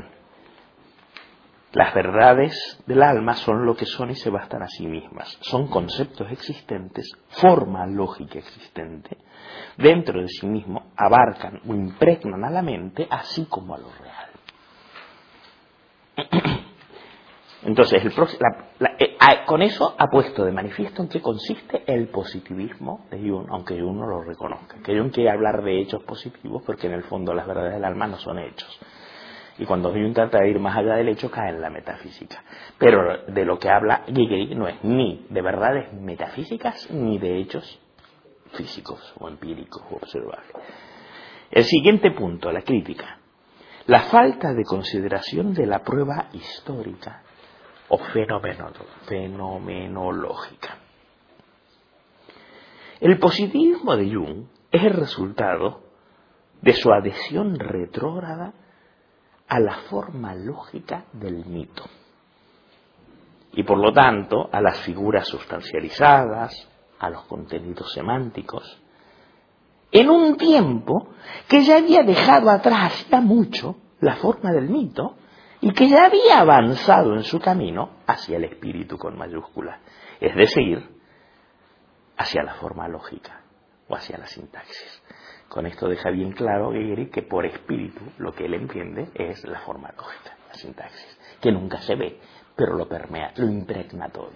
las 1.72 1.94
verdades 1.94 2.82
del 2.86 3.02
alma 3.02 3.32
son 3.32 3.64
lo 3.64 3.74
que 3.76 3.86
son 3.86 4.10
y 4.10 4.14
se 4.14 4.28
bastan 4.28 4.62
a 4.62 4.68
sí 4.68 4.86
mismas. 4.86 5.38
Son 5.40 5.68
conceptos 5.68 6.30
existentes, 6.30 7.10
forma 7.30 7.86
lógica 7.86 8.38
existente, 8.38 9.16
dentro 9.78 10.20
de 10.20 10.28
sí 10.28 10.46
mismo, 10.46 10.92
abarcan 10.94 11.62
o 11.66 11.74
impregnan 11.74 12.44
a 12.44 12.50
la 12.50 12.60
mente, 12.60 13.08
así 13.10 13.46
como 13.46 13.74
a 13.74 13.78
lo 13.78 13.88
real. 14.02 14.30
Entonces, 17.62 18.04
el, 18.04 18.12
eh, 18.98 19.13
con 19.46 19.62
eso 19.62 19.94
ha 19.98 20.08
puesto 20.08 20.44
de 20.44 20.52
manifiesto 20.52 21.02
en 21.02 21.08
qué 21.08 21.20
consiste 21.20 21.84
el 21.86 22.08
positivismo 22.08 23.06
de 23.10 23.18
Jung, 23.18 23.46
aunque 23.50 23.80
Jung 23.80 23.96
no 23.96 24.06
lo 24.06 24.22
reconozca. 24.22 24.78
Que 24.82 24.98
Jung 24.98 25.12
quiere 25.12 25.30
hablar 25.30 25.62
de 25.62 25.80
hechos 25.80 26.02
positivos 26.02 26.62
porque 26.64 26.86
en 26.86 26.94
el 26.94 27.04
fondo 27.04 27.32
las 27.32 27.46
verdades 27.46 27.74
del 27.74 27.84
alma 27.84 28.06
no 28.06 28.18
son 28.18 28.38
hechos. 28.38 28.78
Y 29.58 29.66
cuando 29.66 29.92
Jung 29.92 30.14
trata 30.14 30.40
de 30.40 30.50
ir 30.50 30.58
más 30.58 30.76
allá 30.76 30.96
del 30.96 31.08
hecho, 31.08 31.30
cae 31.30 31.50
en 31.50 31.60
la 31.60 31.70
metafísica. 31.70 32.42
Pero 32.78 33.24
de 33.28 33.44
lo 33.44 33.58
que 33.58 33.70
habla 33.70 34.02
Gigeri 34.06 34.54
no 34.54 34.66
es 34.66 34.82
ni 34.82 35.26
de 35.30 35.42
verdades 35.42 35.92
metafísicas 35.92 36.90
ni 36.90 37.18
de 37.18 37.38
hechos 37.38 37.80
físicos 38.52 39.14
o 39.18 39.28
empíricos 39.28 39.82
o 39.90 39.96
observables. 39.96 40.52
El 41.50 41.64
siguiente 41.64 42.10
punto, 42.10 42.50
la 42.50 42.62
crítica. 42.62 43.18
La 43.86 44.02
falta 44.04 44.52
de 44.52 44.64
consideración 44.64 45.54
de 45.54 45.66
la 45.66 45.80
prueba 45.80 46.28
histórica 46.32 47.22
o 47.88 47.98
fenomenológica. 49.06 50.78
El 53.00 53.18
positivismo 53.18 53.96
de 53.96 54.14
Jung 54.14 54.46
es 54.70 54.82
el 54.82 54.94
resultado 54.94 55.82
de 56.62 56.72
su 56.72 56.92
adhesión 56.92 57.58
retrógrada 57.58 58.54
a 59.48 59.60
la 59.60 59.76
forma 59.90 60.34
lógica 60.34 61.04
del 61.12 61.44
mito 61.44 61.84
y 63.56 63.62
por 63.62 63.78
lo 63.78 63.92
tanto 63.92 64.48
a 64.50 64.60
las 64.60 64.80
figuras 64.80 65.28
sustancializadas, 65.28 66.68
a 66.98 67.10
los 67.10 67.24
contenidos 67.24 67.92
semánticos, 67.92 68.80
en 69.92 70.10
un 70.10 70.36
tiempo 70.36 71.08
que 71.48 71.62
ya 71.62 71.76
había 71.76 72.02
dejado 72.02 72.50
atrás 72.50 73.06
ya 73.10 73.20
mucho 73.20 73.76
la 74.00 74.16
forma 74.16 74.50
del 74.52 74.68
mito 74.68 75.16
y 75.64 75.72
que 75.72 75.88
ya 75.88 76.04
había 76.04 76.40
avanzado 76.40 77.14
en 77.14 77.22
su 77.22 77.40
camino 77.40 77.88
hacia 78.06 78.36
el 78.36 78.44
espíritu 78.44 78.98
con 78.98 79.16
mayúscula, 79.16 79.78
es 80.20 80.36
decir, 80.36 80.86
hacia 82.18 82.42
la 82.42 82.52
forma 82.56 82.86
lógica 82.86 83.40
o 83.88 83.96
hacia 83.96 84.18
la 84.18 84.26
sintaxis. 84.26 85.02
Con 85.48 85.64
esto 85.64 85.88
deja 85.88 86.10
bien 86.10 86.32
claro 86.32 86.70
Gehry 86.70 87.08
que 87.08 87.22
por 87.22 87.46
espíritu 87.46 88.02
lo 88.18 88.32
que 88.32 88.44
él 88.44 88.52
entiende 88.52 89.08
es 89.14 89.42
la 89.44 89.60
forma 89.60 89.90
lógica, 89.96 90.36
la 90.48 90.54
sintaxis, 90.54 91.18
que 91.40 91.50
nunca 91.50 91.78
se 91.78 91.94
ve, 91.94 92.20
pero 92.54 92.74
lo 92.74 92.86
permea, 92.86 93.32
lo 93.36 93.46
impregna 93.46 94.10
todo. 94.10 94.32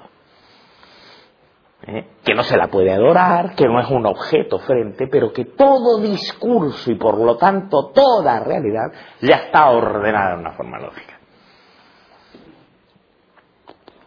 ¿Eh? 1.83 2.09
Que 2.25 2.35
no 2.35 2.43
se 2.43 2.57
la 2.57 2.69
puede 2.69 2.91
adorar, 2.91 3.55
que 3.55 3.67
no 3.67 3.79
es 3.81 3.91
un 3.91 4.07
objeto 4.07 4.61
frente, 4.61 5.07
pero 5.09 5.31
que 5.31 5.45
todo 5.45 6.01
discurso 6.01 6.91
y 6.91 6.95
por 6.95 7.19
lo 7.19 7.37
tanto 7.37 7.93
toda 7.95 8.41
realidad 8.41 8.91
ya 9.21 9.37
está 9.37 9.69
ordenada 9.69 10.33
en 10.33 10.41
una 10.41 10.53
forma 10.53 10.79
lógica. 10.79 11.18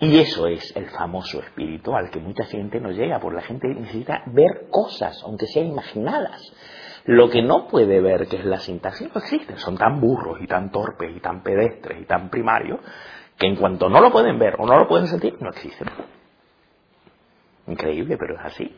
Y 0.02 0.18
eso 0.18 0.48
es 0.48 0.76
el 0.76 0.90
famoso 0.90 1.40
espíritu 1.42 1.94
al 1.96 2.10
que 2.10 2.20
mucha 2.20 2.44
gente 2.46 2.80
no 2.80 2.90
llega, 2.90 3.20
porque 3.20 3.36
la 3.36 3.44
gente 3.44 3.68
necesita 3.68 4.24
ver 4.26 4.66
cosas, 4.72 5.22
aunque 5.24 5.46
sean 5.46 5.68
imaginadas. 5.68 6.42
Lo 7.06 7.30
que 7.30 7.44
no 7.44 7.68
puede 7.68 8.02
ver, 8.02 8.28
que 8.28 8.38
es 8.38 8.46
la 8.46 8.58
sintaxis, 8.58 9.14
no 9.14 9.22
existe. 9.22 9.58
Son 9.58 9.78
tan 9.78 10.02
burros 10.02 10.40
y 10.42 10.48
tan 10.48 10.72
torpes 10.72 11.16
y 11.16 11.20
tan 11.20 11.44
pedestres 11.44 12.02
y 12.02 12.06
tan 12.06 12.32
primarios 12.32 12.80
que 13.38 13.46
en 13.46 13.56
cuanto 13.56 13.90
no 13.90 14.02
lo 14.02 14.12
pueden 14.12 14.40
ver 14.40 14.56
o 14.58 14.66
no 14.66 14.76
lo 14.76 14.88
pueden 14.88 15.06
sentir, 15.06 15.36
no 15.40 15.50
existen. 15.50 15.88
Increíble, 17.68 18.18
pero 18.18 18.40
es 18.40 18.46
así. 18.46 18.76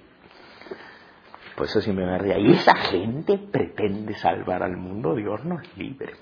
Por 1.55 1.67
eso 1.67 1.79
siempre 1.79 2.05
me 2.05 2.17
ría. 2.17 2.37
Y 2.37 2.51
esa 2.51 2.75
gente 2.75 3.37
pretende 3.37 4.13
salvar 4.15 4.61
al 4.61 4.75
mundo, 4.75 5.15
Dios 5.15 5.41
nos 5.45 5.61
libre. 5.77 6.15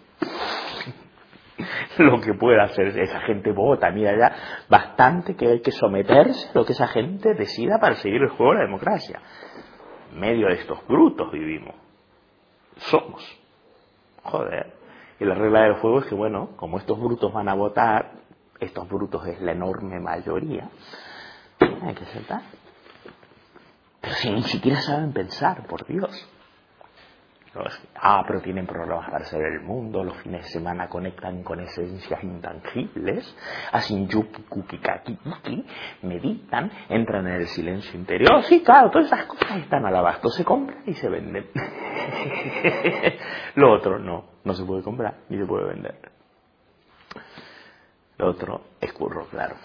lo 1.98 2.22
que 2.22 2.34
pueda 2.34 2.64
hacer 2.64 2.88
esa 3.00 3.22
gente 3.22 3.52
vota, 3.52 3.90
mira 3.92 4.18
ya, 4.18 4.36
bastante 4.70 5.36
que 5.36 5.48
hay 5.48 5.62
que 5.62 5.72
someterse 5.72 6.50
a 6.50 6.52
lo 6.54 6.66
que 6.66 6.74
esa 6.74 6.88
gente 6.88 7.34
decida 7.34 7.80
para 7.80 7.96
seguir 7.96 8.22
el 8.22 8.30
juego 8.30 8.54
de 8.54 8.60
la 8.60 8.66
democracia. 8.66 9.22
En 10.12 10.20
medio 10.20 10.48
de 10.48 10.56
estos 10.56 10.86
brutos 10.88 11.32
vivimos. 11.32 11.76
Somos. 12.78 13.40
Joder. 14.24 14.74
Y 15.20 15.26
la 15.26 15.36
regla 15.36 15.62
del 15.64 15.76
juego 15.76 16.00
es 16.00 16.06
que, 16.06 16.16
bueno, 16.16 16.50
como 16.56 16.78
estos 16.78 17.00
brutos 17.00 17.32
van 17.32 17.48
a 17.48 17.54
votar, 17.54 18.12
estos 18.60 18.88
brutos 18.88 19.26
es 19.28 19.42
la 19.42 19.52
enorme 19.52 20.00
mayoría, 20.00 20.70
hay 21.60 21.94
que 21.94 22.04
aceptar. 22.04 22.42
Pero 24.02 24.14
si 24.16 24.32
ni 24.32 24.44
siquiera 24.44 24.82
saben 24.82 25.14
pensar, 25.14 25.68
por 25.68 25.86
Dios. 25.86 26.28
Ah, 27.96 28.24
pero 28.26 28.42
tienen 28.42 28.66
programas 28.66 29.10
para 29.10 29.26
hacer 29.26 29.42
el 29.42 29.60
mundo, 29.60 30.06
los 30.06 30.16
fines 30.22 30.46
de 30.46 30.52
semana 30.52 30.88
conectan 30.88 31.44
con 31.44 31.60
esencias 31.60 32.24
intangibles, 32.24 33.36
hacen 33.74 34.08
yuki, 34.08 34.46
meditan, 36.02 36.72
entran 36.88 37.28
en 37.28 37.34
el 37.34 37.48
silencio 37.48 38.00
interior. 38.00 38.42
Sí, 38.44 38.64
claro, 38.64 38.90
todas 38.90 39.08
esas 39.08 39.26
cosas 39.26 39.58
están 39.58 39.86
al 39.86 39.96
abasto, 39.96 40.30
se 40.30 40.46
compran 40.46 40.82
y 40.86 40.94
se 40.94 41.10
venden. 41.10 41.48
Lo 43.56 43.74
otro 43.74 44.00
no, 44.00 44.24
no 44.46 44.54
se 44.54 44.64
puede 44.64 44.82
comprar 44.82 45.16
ni 45.28 45.38
se 45.38 45.46
puede 45.46 45.66
vender. 45.66 45.96
Lo 48.18 48.30
otro 48.30 48.62
es 48.80 48.94
curro, 48.94 49.28
claro. 49.28 49.56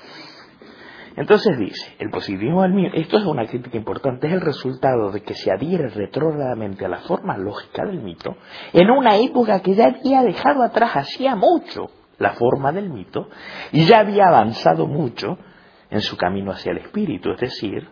Entonces 1.16 1.58
dice, 1.58 1.96
el 1.98 2.10
positivismo 2.10 2.62
del 2.62 2.74
mito, 2.74 2.94
esto 2.94 3.16
es 3.16 3.24
una 3.24 3.46
crítica 3.46 3.78
importante, 3.78 4.26
es 4.26 4.34
el 4.34 4.42
resultado 4.42 5.10
de 5.10 5.22
que 5.22 5.32
se 5.32 5.50
adhiere 5.50 5.88
retrógradamente 5.88 6.84
a 6.84 6.88
la 6.88 6.98
forma 6.98 7.38
lógica 7.38 7.86
del 7.86 8.02
mito 8.02 8.36
en 8.74 8.90
una 8.90 9.16
época 9.16 9.60
que 9.60 9.74
ya 9.74 9.86
había 9.86 10.22
dejado 10.22 10.62
atrás 10.62 10.94
hacía 10.94 11.34
mucho 11.34 11.86
la 12.18 12.34
forma 12.34 12.70
del 12.70 12.90
mito 12.90 13.30
y 13.72 13.86
ya 13.86 14.00
había 14.00 14.26
avanzado 14.28 14.86
mucho 14.86 15.38
en 15.88 16.02
su 16.02 16.18
camino 16.18 16.52
hacia 16.52 16.72
el 16.72 16.78
espíritu, 16.78 17.30
es 17.30 17.40
decir, 17.40 17.88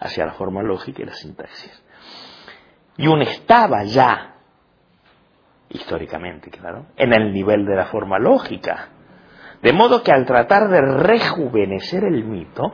hacia 0.00 0.24
la 0.24 0.32
forma 0.32 0.62
lógica 0.62 1.02
y 1.02 1.06
la 1.06 1.12
sintaxis. 1.12 1.82
Y 2.96 3.06
un 3.06 3.20
estaba 3.20 3.84
ya, 3.84 4.36
históricamente, 5.68 6.50
claro, 6.50 6.86
en 6.96 7.12
el 7.12 7.32
nivel 7.32 7.66
de 7.66 7.76
la 7.76 7.86
forma 7.86 8.18
lógica, 8.18 8.88
de 9.62 9.72
modo 9.72 10.02
que 10.02 10.12
al 10.12 10.26
tratar 10.26 10.68
de 10.68 10.80
rejuvenecer 10.80 12.04
el 12.04 12.24
mito, 12.24 12.72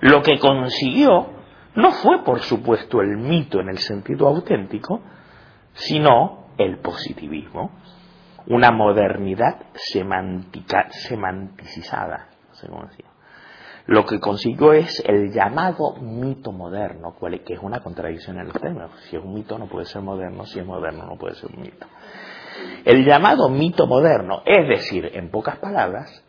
lo 0.00 0.22
que 0.22 0.38
consiguió 0.38 1.28
no 1.74 1.92
fue, 1.92 2.24
por 2.24 2.40
supuesto, 2.40 3.00
el 3.00 3.18
mito 3.18 3.60
en 3.60 3.68
el 3.68 3.78
sentido 3.78 4.26
auténtico, 4.26 5.00
sino 5.74 6.48
el 6.56 6.78
positivismo, 6.78 7.72
una 8.46 8.70
modernidad 8.70 9.66
semántica, 9.74 10.88
semanticizada, 10.90 12.28
no 12.48 12.54
sé 12.54 12.68
cómo 12.68 12.86
decir. 12.86 13.04
Lo 13.86 14.04
que 14.04 14.20
consiguió 14.20 14.72
es 14.72 15.02
el 15.06 15.32
llamado 15.32 15.96
mito 16.00 16.52
moderno, 16.52 17.14
que 17.46 17.54
es 17.54 17.60
una 17.62 17.80
contradicción 17.80 18.38
en 18.38 18.48
los 18.48 18.60
términos. 18.60 18.90
Si 19.08 19.16
es 19.16 19.24
un 19.24 19.32
mito 19.32 19.58
no 19.58 19.66
puede 19.66 19.86
ser 19.86 20.02
moderno, 20.02 20.44
si 20.44 20.58
es 20.58 20.66
moderno 20.66 21.06
no 21.06 21.16
puede 21.16 21.36
ser 21.36 21.50
un 21.54 21.62
mito. 21.62 21.86
El 22.84 23.04
llamado 23.04 23.48
mito 23.48 23.86
moderno, 23.86 24.42
es 24.46 24.68
decir, 24.68 25.10
en 25.14 25.30
pocas 25.30 25.58
palabras, 25.58 26.24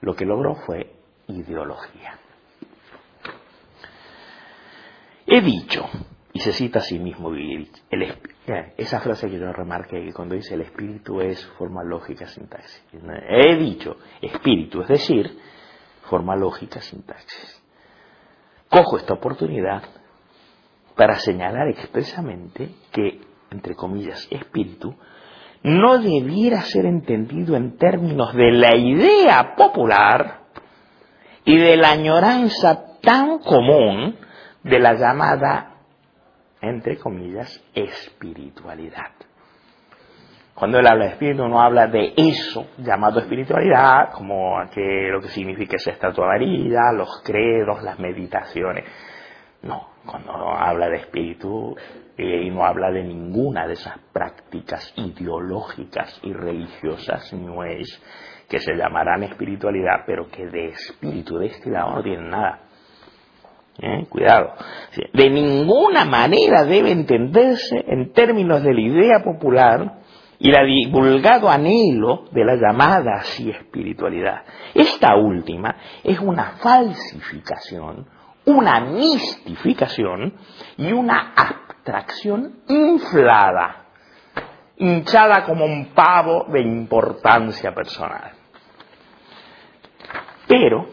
lo 0.00 0.14
que 0.14 0.24
logró 0.24 0.54
fue 0.66 0.92
ideología. 1.28 2.18
He 5.26 5.40
dicho, 5.40 5.88
y 6.32 6.40
se 6.40 6.52
cita 6.52 6.80
a 6.80 6.82
sí 6.82 6.98
mismo, 6.98 7.32
esa 8.76 9.00
frase 9.00 9.30
que 9.30 9.38
yo 9.38 9.52
remarqué, 9.52 10.12
cuando 10.12 10.34
dice 10.34 10.54
el 10.54 10.62
espíritu 10.62 11.20
es 11.20 11.44
forma 11.58 11.82
lógica, 11.82 12.26
sintaxis. 12.26 12.84
He 13.28 13.56
dicho 13.56 13.96
espíritu, 14.20 14.82
es 14.82 14.88
decir, 14.88 15.38
forma 16.02 16.36
lógica, 16.36 16.80
sintaxis. 16.80 17.62
Cojo 18.68 18.98
esta 18.98 19.14
oportunidad 19.14 19.82
para 20.96 21.14
señalar 21.20 21.68
expresamente 21.68 22.74
que, 22.92 23.20
entre 23.50 23.74
comillas, 23.74 24.26
espíritu 24.30 24.94
no 25.64 25.98
debiera 25.98 26.60
ser 26.60 26.84
entendido 26.84 27.56
en 27.56 27.78
términos 27.78 28.34
de 28.34 28.52
la 28.52 28.76
idea 28.76 29.54
popular 29.56 30.40
y 31.44 31.56
de 31.56 31.78
la 31.78 31.92
añoranza 31.92 32.98
tan 33.00 33.38
común 33.38 34.14
de 34.62 34.78
la 34.78 34.92
llamada, 34.92 35.76
entre 36.60 36.98
comillas, 36.98 37.64
espiritualidad. 37.74 39.12
Cuando 40.54 40.78
él 40.78 40.86
habla 40.86 41.06
de 41.06 41.10
espíritu, 41.12 41.48
no 41.48 41.60
habla 41.60 41.86
de 41.86 42.12
eso 42.14 42.66
llamado 42.76 43.20
espiritualidad, 43.20 44.12
como 44.12 44.56
que 44.70 45.08
lo 45.10 45.20
que 45.22 45.28
significa 45.28 45.76
esa 45.76 45.92
estatua 45.92 46.26
varilla, 46.26 46.92
los 46.92 47.22
credos, 47.24 47.82
las 47.82 47.98
meditaciones. 47.98 48.84
No, 49.62 49.88
cuando 50.04 50.32
habla 50.32 50.90
de 50.90 50.98
espíritu 50.98 51.74
eh, 52.16 52.44
y 52.44 52.50
no 52.50 52.64
habla 52.64 52.90
de 52.90 53.02
ninguna 53.02 53.66
de 53.66 53.74
esas 53.74 53.98
prácticas 54.12 54.92
ideológicas 54.96 56.20
y 56.22 56.32
religiosas 56.32 57.32
no 57.32 57.64
es 57.64 58.00
que 58.48 58.60
se 58.60 58.74
llamarán 58.76 59.24
espiritualidad, 59.24 60.04
pero 60.06 60.28
que 60.28 60.46
de 60.46 60.68
espíritu 60.68 61.38
de 61.38 61.46
este 61.46 61.70
lado 61.70 61.96
no 61.96 62.02
tienen 62.02 62.30
nada. 62.30 62.60
¿Eh? 63.80 64.06
Cuidado. 64.08 64.52
De 65.12 65.30
ninguna 65.30 66.04
manera 66.04 66.64
debe 66.64 66.92
entenderse 66.92 67.84
en 67.88 68.12
términos 68.12 68.62
de 68.62 68.72
la 68.72 68.80
idea 68.80 69.24
popular 69.24 69.98
y 70.38 70.52
la 70.52 70.62
divulgado 70.62 71.48
anhelo 71.48 72.26
de 72.30 72.44
la 72.44 72.54
llamada 72.54 73.16
así 73.16 73.50
espiritualidad. 73.50 74.42
Esta 74.74 75.16
última 75.16 75.74
es 76.04 76.20
una 76.20 76.58
falsificación 76.58 78.06
una 78.46 78.80
mistificación 78.80 80.34
y 80.76 80.92
una 80.92 81.32
abstracción 81.84 82.60
inflada, 82.66 83.84
hinchada 84.76 85.44
como 85.44 85.66
un 85.66 85.92
pavo 85.94 86.46
de 86.50 86.62
importancia 86.62 87.74
personal. 87.74 88.32
Pero 90.48 90.86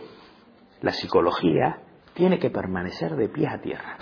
la 0.82 0.92
psicología 0.92 1.80
tiene 2.14 2.40
que 2.40 2.50
permanecer 2.50 3.16
de 3.16 3.30
pie 3.30 3.48
a 3.48 3.62
tierra. 3.62 3.98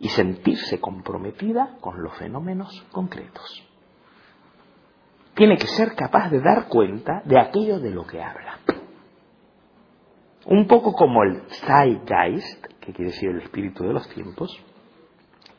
y 0.00 0.08
sentirse 0.08 0.80
comprometida 0.80 1.76
con 1.80 2.02
los 2.02 2.12
fenómenos 2.18 2.84
concretos. 2.90 3.64
Tiene 5.34 5.56
que 5.56 5.66
ser 5.68 5.94
capaz 5.94 6.28
de 6.28 6.40
dar 6.40 6.68
cuenta 6.68 7.22
de 7.24 7.40
aquello 7.40 7.78
de 7.78 7.90
lo 7.90 8.04
que 8.04 8.20
habla. 8.20 8.58
Un 10.44 10.66
poco 10.66 10.92
como 10.92 11.22
el 11.22 11.42
Zeitgeist, 11.48 12.66
que 12.80 12.92
quiere 12.92 13.12
decir 13.12 13.30
el 13.30 13.42
espíritu 13.42 13.84
de 13.84 13.94
los 13.94 14.06
tiempos, 14.10 14.62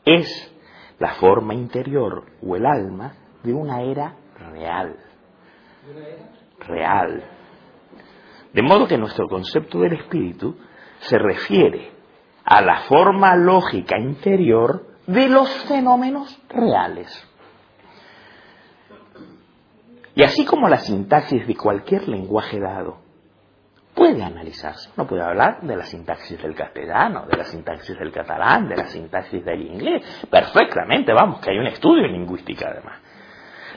es 0.06 0.52
la 0.98 1.14
forma 1.14 1.52
interior 1.52 2.24
o 2.40 2.56
el 2.56 2.64
alma 2.64 3.14
de 3.42 3.52
una 3.52 3.82
era 3.82 4.16
real. 4.38 4.96
Real. 6.60 7.22
De 8.52 8.62
modo 8.62 8.86
que 8.86 8.96
nuestro 8.96 9.28
concepto 9.28 9.80
del 9.80 9.94
espíritu 9.94 10.56
se 11.00 11.18
refiere 11.18 11.92
a 12.44 12.62
la 12.62 12.82
forma 12.82 13.36
lógica 13.36 13.98
interior 13.98 14.86
de 15.06 15.28
los 15.28 15.48
fenómenos 15.66 16.40
reales. 16.48 17.08
Y 20.14 20.22
así 20.22 20.46
como 20.46 20.68
la 20.68 20.78
sintaxis 20.78 21.46
de 21.46 21.54
cualquier 21.54 22.08
lenguaje 22.08 22.58
dado 22.58 23.05
puede 23.96 24.22
analizarse, 24.22 24.90
uno 24.94 25.06
puede 25.06 25.22
hablar 25.22 25.62
de 25.62 25.74
la 25.74 25.84
sintaxis 25.84 26.40
del 26.42 26.54
castellano, 26.54 27.24
de 27.26 27.36
la 27.38 27.44
sintaxis 27.44 27.98
del 27.98 28.12
catalán, 28.12 28.68
de 28.68 28.76
la 28.76 28.84
sintaxis 28.84 29.42
del 29.42 29.62
inglés, 29.62 30.26
perfectamente, 30.30 31.14
vamos, 31.14 31.40
que 31.40 31.50
hay 31.50 31.58
un 31.58 31.66
estudio 31.66 32.04
en 32.04 32.12
lingüística 32.12 32.68
además. 32.68 33.00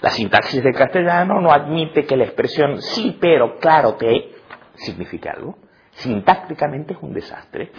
La 0.01 0.09
sintaxis 0.09 0.61
del 0.61 0.75
castellano 0.75 1.39
no 1.39 1.51
admite 1.51 2.05
que 2.05 2.17
la 2.17 2.25
expresión 2.25 2.81
sí, 2.81 3.17
pero 3.19 3.57
claro 3.59 3.97
que 3.97 4.35
significa 4.75 5.31
algo. 5.31 5.57
Sintácticamente 5.91 6.93
es 6.93 6.99
un 7.01 7.13
desastre 7.13 7.71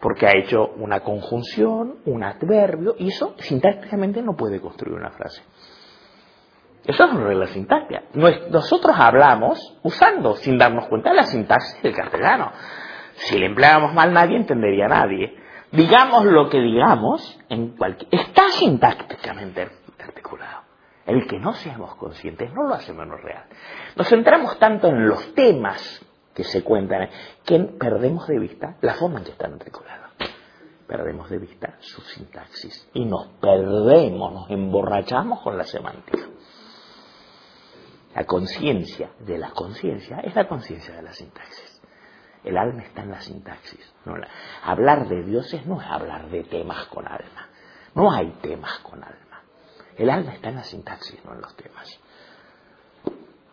porque 0.00 0.26
ha 0.26 0.36
hecho 0.36 0.66
una 0.76 1.00
conjunción, 1.00 1.98
un 2.06 2.24
adverbio, 2.24 2.94
y 2.98 3.08
eso 3.08 3.34
sintácticamente 3.38 4.22
no 4.22 4.34
puede 4.34 4.60
construir 4.60 4.94
una 4.94 5.10
frase. 5.10 5.42
Eso 6.90 7.04
es 7.04 7.36
la 7.36 7.46
sintaxia. 7.46 8.02
Nosotros 8.14 8.96
hablamos 8.98 9.78
usando, 9.84 10.34
sin 10.34 10.58
darnos 10.58 10.88
cuenta, 10.88 11.14
la 11.14 11.22
sintaxis 11.22 11.80
del 11.82 11.94
castellano. 11.94 12.50
Si 13.14 13.38
le 13.38 13.46
empleáramos 13.46 13.94
mal, 13.94 14.12
nadie 14.12 14.36
entendería 14.36 14.86
a 14.86 14.88
nadie. 14.88 15.36
Digamos 15.70 16.24
lo 16.24 16.48
que 16.48 16.58
digamos, 16.60 17.38
en 17.48 17.76
cualquier... 17.76 18.08
está 18.12 18.48
sintácticamente 18.50 19.68
articulado. 20.00 20.62
El 21.06 21.28
que 21.28 21.38
no 21.38 21.52
seamos 21.52 21.94
conscientes 21.94 22.52
no 22.52 22.64
lo 22.64 22.74
hace 22.74 22.92
menos 22.92 23.20
real. 23.22 23.44
Nos 23.94 24.08
centramos 24.08 24.58
tanto 24.58 24.88
en 24.88 25.06
los 25.06 25.32
temas 25.34 26.04
que 26.34 26.42
se 26.42 26.64
cuentan, 26.64 27.08
que 27.44 27.60
perdemos 27.78 28.26
de 28.26 28.40
vista 28.40 28.78
la 28.80 28.94
forma 28.94 29.18
en 29.18 29.26
que 29.26 29.30
están 29.30 29.52
articulados. 29.52 30.10
Perdemos 30.88 31.30
de 31.30 31.38
vista 31.38 31.76
su 31.78 32.00
sintaxis 32.00 32.90
y 32.94 33.04
nos 33.04 33.28
perdemos, 33.40 34.32
nos 34.32 34.50
emborrachamos 34.50 35.40
con 35.40 35.56
la 35.56 35.62
semántica. 35.62 36.30
La 38.14 38.24
conciencia 38.24 39.10
de 39.20 39.38
la 39.38 39.50
conciencia 39.50 40.18
es 40.20 40.34
la 40.34 40.48
conciencia 40.48 40.94
de 40.96 41.02
la 41.02 41.12
sintaxis. 41.12 41.80
El 42.42 42.56
alma 42.56 42.82
está 42.82 43.02
en 43.02 43.10
la 43.10 43.20
sintaxis. 43.20 43.94
hablar 44.64 45.08
de 45.08 45.22
dioses 45.22 45.66
no 45.66 45.80
es 45.80 45.86
hablar 45.86 46.28
de 46.30 46.42
temas 46.44 46.86
con 46.86 47.06
alma. 47.06 47.48
No 47.94 48.10
hay 48.10 48.30
temas 48.42 48.78
con 48.80 49.02
alma. 49.02 49.42
El 49.96 50.10
alma 50.10 50.32
está 50.32 50.48
en 50.48 50.56
la 50.56 50.64
sintaxis, 50.64 51.24
no 51.24 51.34
en 51.34 51.40
los 51.40 51.54
temas. 51.56 52.00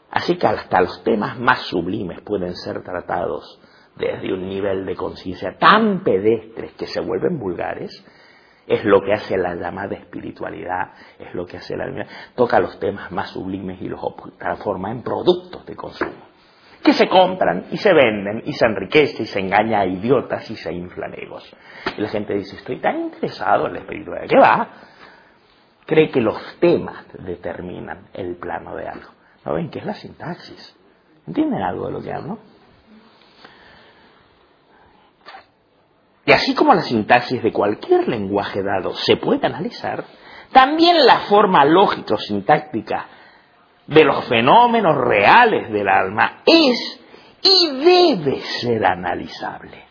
Así 0.09 0.37
que 0.37 0.47
hasta 0.47 0.81
los 0.81 1.03
temas 1.03 1.37
más 1.37 1.59
sublimes 1.63 2.21
pueden 2.21 2.55
ser 2.55 2.81
tratados 2.83 3.59
desde 3.95 4.33
un 4.33 4.47
nivel 4.47 4.85
de 4.85 4.95
conciencia 4.95 5.57
tan 5.57 6.03
pedestres 6.03 6.73
que 6.73 6.87
se 6.87 7.01
vuelven 7.01 7.39
vulgares, 7.39 7.91
es 8.67 8.83
lo 8.83 9.01
que 9.01 9.13
hace 9.13 9.37
la 9.37 9.55
llamada 9.55 9.95
espiritualidad, 9.95 10.91
es 11.17 11.33
lo 11.33 11.45
que 11.45 11.57
hace 11.57 11.75
la 11.77 11.87
toca 12.35 12.59
los 12.59 12.77
temas 12.79 13.11
más 13.11 13.31
sublimes 13.31 13.81
y 13.81 13.87
los 13.87 14.01
transforma 14.37 14.91
en 14.91 15.01
productos 15.01 15.65
de 15.65 15.75
consumo, 15.75 16.27
que 16.83 16.91
se 16.91 17.07
compran 17.07 17.67
y 17.71 17.77
se 17.77 17.93
venden 17.93 18.43
y 18.45 18.51
se 18.53 18.65
enriquece 18.65 19.23
y 19.23 19.25
se 19.25 19.39
engaña 19.39 19.79
a 19.79 19.85
idiotas 19.85 20.51
y 20.51 20.55
se 20.57 20.73
inflan 20.73 21.13
egos. 21.13 21.49
Y 21.97 22.01
la 22.01 22.09
gente 22.09 22.33
dice, 22.33 22.57
estoy 22.57 22.79
tan 22.79 22.99
interesado 22.99 23.67
en 23.67 23.73
la 23.73 23.79
espiritualidad, 23.79 24.27
¿qué 24.27 24.37
va? 24.37 24.69
Cree 25.85 26.09
que 26.09 26.19
los 26.19 26.59
temas 26.59 27.05
determinan 27.23 28.07
el 28.13 28.35
plano 28.35 28.75
de 28.75 28.89
algo. 28.89 29.09
¿No 29.45 29.53
ven 29.53 29.69
qué 29.69 29.79
es 29.79 29.85
la 29.85 29.93
sintaxis? 29.93 30.77
¿Entienden 31.25 31.61
algo 31.61 31.87
de 31.87 31.93
lo 31.93 32.01
que 32.01 32.11
hablo? 32.11 32.39
Y 36.27 36.33
así 36.33 36.53
como 36.53 36.73
la 36.73 36.81
sintaxis 36.81 37.41
de 37.41 37.53
cualquier 37.53 38.05
lenguaje 38.09 38.61
dado 38.61 38.93
se 38.95 39.15
puede 39.15 39.47
analizar, 39.47 40.03
también 40.51 41.05
la 41.05 41.19
forma 41.19 41.63
lógico-sintáctica 41.63 43.07
de 43.87 44.03
los 44.03 44.25
fenómenos 44.25 44.97
reales 44.97 45.71
del 45.71 45.87
alma 45.87 46.41
es 46.45 47.01
y 47.41 47.77
debe 47.77 48.41
ser 48.41 48.85
analizable. 48.85 49.85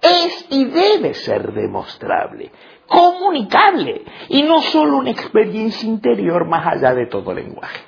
Es 0.00 0.46
y 0.48 0.64
debe 0.64 1.12
ser 1.12 1.52
demostrable, 1.52 2.52
comunicable, 2.86 4.06
y 4.30 4.42
no 4.42 4.62
solo 4.62 4.96
una 4.96 5.10
experiencia 5.10 5.86
interior 5.86 6.48
más 6.48 6.74
allá 6.74 6.94
de 6.94 7.04
todo 7.04 7.34
lenguaje. 7.34 7.84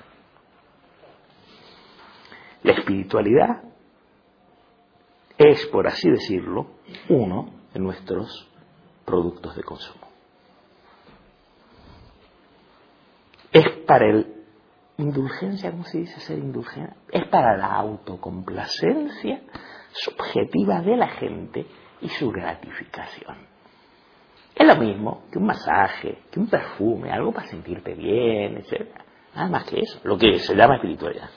La 2.64 2.72
espiritualidad 2.72 3.62
es, 5.38 5.64
por 5.68 5.86
así 5.86 6.10
decirlo, 6.10 6.66
uno 7.08 7.61
de 7.72 7.80
nuestros 7.80 8.48
productos 9.04 9.56
de 9.56 9.62
consumo. 9.62 10.08
Es 13.52 13.68
para 13.86 14.08
el 14.08 14.42
indulgencia, 14.98 15.70
¿cómo 15.70 15.84
se 15.84 15.98
dice 15.98 16.20
ser 16.20 16.38
indulgente? 16.38 16.94
Es 17.10 17.26
para 17.26 17.56
la 17.56 17.72
autocomplacencia 17.74 19.42
subjetiva 19.92 20.80
de 20.80 20.96
la 20.96 21.08
gente 21.08 21.66
y 22.00 22.08
su 22.08 22.30
gratificación. 22.30 23.36
Es 24.54 24.66
lo 24.66 24.76
mismo 24.76 25.24
que 25.30 25.38
un 25.38 25.46
masaje, 25.46 26.22
que 26.30 26.38
un 26.38 26.46
perfume, 26.48 27.10
algo 27.10 27.32
para 27.32 27.48
sentirte 27.48 27.94
bien, 27.94 28.58
etc. 28.58 28.88
Nada 29.34 29.48
más 29.48 29.64
que 29.64 29.80
eso, 29.80 29.98
lo 30.04 30.18
que 30.18 30.38
se 30.38 30.54
llama 30.54 30.76
espiritualidad. 30.76 31.30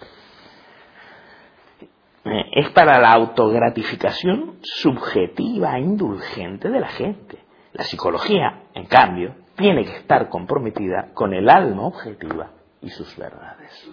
Eh, 2.25 2.49
es 2.53 2.69
para 2.71 2.99
la 2.99 3.11
autogratificación 3.11 4.57
subjetiva 4.63 5.77
e 5.77 5.81
indulgente 5.81 6.69
de 6.69 6.79
la 6.79 6.88
gente. 6.88 7.38
La 7.73 7.83
psicología, 7.83 8.63
en 8.73 8.85
cambio, 8.85 9.35
tiene 9.55 9.83
que 9.85 9.97
estar 9.97 10.27
comprometida 10.29 11.11
con 11.13 11.33
el 11.33 11.47
alma 11.49 11.85
objetiva 11.85 12.51
y 12.81 12.89
sus 12.89 13.15
verdades. 13.15 13.91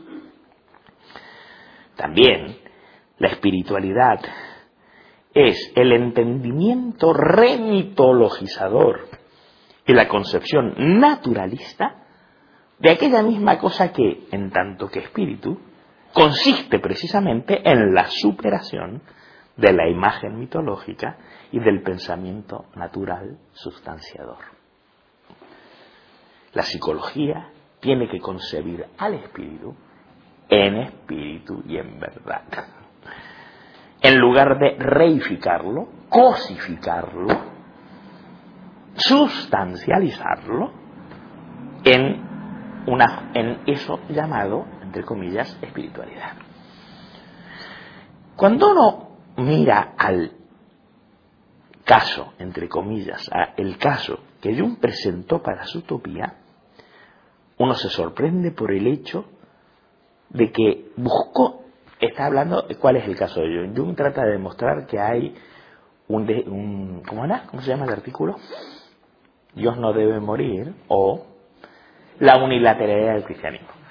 También 1.95 2.57
la 3.18 3.29
espiritualidad 3.29 4.21
es 5.35 5.73
el 5.77 5.92
entendimiento 5.92 7.12
remitologizador 7.12 9.09
y 9.87 9.92
la 9.92 10.09
concepción 10.09 10.75
naturalista 10.99 12.07
de 12.79 12.90
aquella 12.90 13.23
misma 13.23 13.59
cosa 13.59 13.92
que, 13.92 14.27
en 14.31 14.51
tanto 14.51 14.88
que 14.88 15.01
espíritu, 15.01 15.61
consiste 16.12 16.79
precisamente 16.79 17.61
en 17.68 17.94
la 17.94 18.07
superación 18.07 19.03
de 19.57 19.72
la 19.72 19.88
imagen 19.88 20.38
mitológica 20.38 21.16
y 21.51 21.61
del 21.61 21.83
pensamiento 21.83 22.66
natural 22.75 23.38
sustanciador. 23.53 24.38
La 26.55 26.62
psicología 26.62 27.51
tiene 27.81 28.09
que 28.09 28.20
concebir 28.20 28.87
al 28.98 29.14
espíritu 29.14 29.75
en 30.48 30.77
espíritu 30.77 31.62
y 31.66 31.79
en 31.79 31.98
verdad. 31.98 32.42
En 34.03 34.18
lugar 34.18 34.59
de 34.59 34.77
reificarlo, 34.79 35.88
cosificarlo, 36.09 37.29
sustancializarlo 38.96 40.72
en, 41.85 42.85
una, 42.87 43.31
en 43.35 43.61
eso 43.66 44.01
llamado 44.11 44.66
entre 44.92 45.05
comillas, 45.05 45.59
espiritualidad. 45.62 46.33
Cuando 48.37 48.72
uno 48.72 49.09
mira 49.38 49.94
al 49.96 50.33
caso, 51.83 52.35
entre 52.38 52.68
comillas, 52.68 53.31
el 53.57 53.78
caso 53.78 54.18
que 54.42 54.55
Jung 54.55 54.78
presentó 54.78 55.42
para 55.42 55.64
su 55.64 55.78
utopía, 55.78 56.35
uno 57.57 57.74
se 57.74 57.88
sorprende 57.88 58.50
por 58.50 58.70
el 58.70 58.87
hecho 58.87 59.24
de 60.28 60.52
que 60.52 60.90
buscó, 60.96 61.62
está 61.98 62.26
hablando, 62.26 62.66
¿cuál 62.78 62.96
es 62.96 63.09
el 63.09 63.16
caso 63.16 63.40
de 63.40 63.46
Jung? 63.46 63.74
Jung 63.74 63.96
trata 63.96 64.24
de 64.26 64.33
demostrar 64.33 64.87
que 64.87 65.00
hay 65.00 65.35
un, 66.09 66.31
un 66.48 67.02
¿cómo 67.09 67.24
era? 67.24 67.44
¿Cómo 67.46 67.62
se 67.62 67.70
llama 67.70 67.87
el 67.87 67.92
artículo? 67.92 68.37
Dios 69.55 69.78
no 69.78 69.94
debe 69.94 70.20
morir 70.20 70.74
o 70.88 71.24
la 72.18 72.37
unilateralidad 72.37 73.14
del 73.14 73.24
cristianismo. 73.24 73.82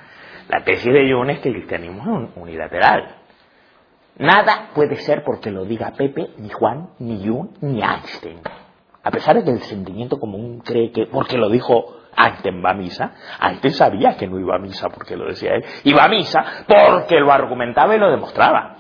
La 0.51 0.65
tesis 0.65 0.91
de 0.91 1.09
Jung 1.09 1.29
es 1.29 1.39
que 1.39 1.47
el 1.47 1.55
cristianismo 1.55 2.23
es 2.23 2.29
unilateral. 2.35 3.15
Nada 4.17 4.71
puede 4.75 4.97
ser 4.97 5.23
porque 5.23 5.49
lo 5.49 5.63
diga 5.63 5.93
Pepe, 5.97 6.31
ni 6.39 6.49
Juan, 6.49 6.89
ni 6.99 7.25
Jung, 7.25 7.51
ni 7.61 7.81
Einstein. 7.81 8.41
A 9.01 9.11
pesar 9.11 9.37
de 9.37 9.45
que 9.45 9.51
el 9.51 9.61
sentimiento 9.61 10.19
común 10.19 10.59
cree 10.59 10.91
que, 10.91 11.05
porque 11.05 11.37
lo 11.37 11.49
dijo 11.49 12.01
Einstein 12.17 12.61
va 12.61 12.71
a 12.71 12.73
misa, 12.73 13.13
Einstein 13.41 13.73
sabía 13.73 14.17
que 14.17 14.27
no 14.27 14.37
iba 14.39 14.57
a 14.57 14.59
misa 14.59 14.89
porque 14.89 15.15
lo 15.15 15.29
decía 15.29 15.53
él, 15.53 15.63
iba 15.85 16.03
a 16.03 16.09
misa 16.09 16.43
porque 16.67 17.17
lo 17.21 17.31
argumentaba 17.31 17.95
y 17.95 17.99
lo 17.99 18.11
demostraba, 18.11 18.75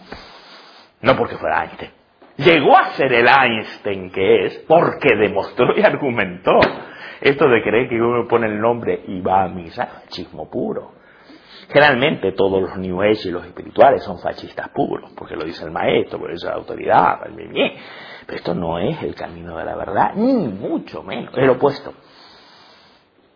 no 0.99 1.15
porque 1.15 1.37
fuera 1.37 1.63
Einstein. 1.63 1.91
Llegó 2.35 2.77
a 2.77 2.89
ser 2.91 3.13
el 3.13 3.27
Einstein 3.29 4.11
que 4.11 4.45
es 4.45 4.57
porque 4.67 5.15
demostró 5.15 5.77
y 5.77 5.83
argumentó. 5.83 6.59
Esto 7.21 7.47
de 7.47 7.61
creer 7.61 7.87
que 7.87 7.95
uno 7.95 8.27
pone 8.27 8.47
el 8.47 8.59
nombre 8.59 9.03
y 9.07 9.21
va 9.21 9.43
a 9.43 9.47
misa, 9.47 10.01
chismo 10.09 10.49
puro. 10.49 11.00
Generalmente 11.71 12.33
todos 12.33 12.61
los 12.61 12.77
New 12.77 13.01
Age 13.01 13.29
y 13.29 13.31
los 13.31 13.45
espirituales 13.45 14.03
son 14.03 14.19
fascistas 14.19 14.69
puros, 14.69 15.11
porque 15.15 15.35
lo 15.35 15.45
dice 15.45 15.63
el 15.63 15.71
maestro, 15.71 16.19
por 16.19 16.31
eso 16.31 16.47
la 16.47 16.55
autoridad, 16.55 17.19
pero 17.23 18.37
esto 18.37 18.53
no 18.53 18.77
es 18.77 19.01
el 19.01 19.15
camino 19.15 19.57
de 19.57 19.63
la 19.63 19.75
verdad, 19.77 20.13
ni 20.15 20.49
mucho 20.49 21.01
menos, 21.01 21.33
es 21.37 21.45
lo 21.45 21.53
opuesto. 21.53 21.93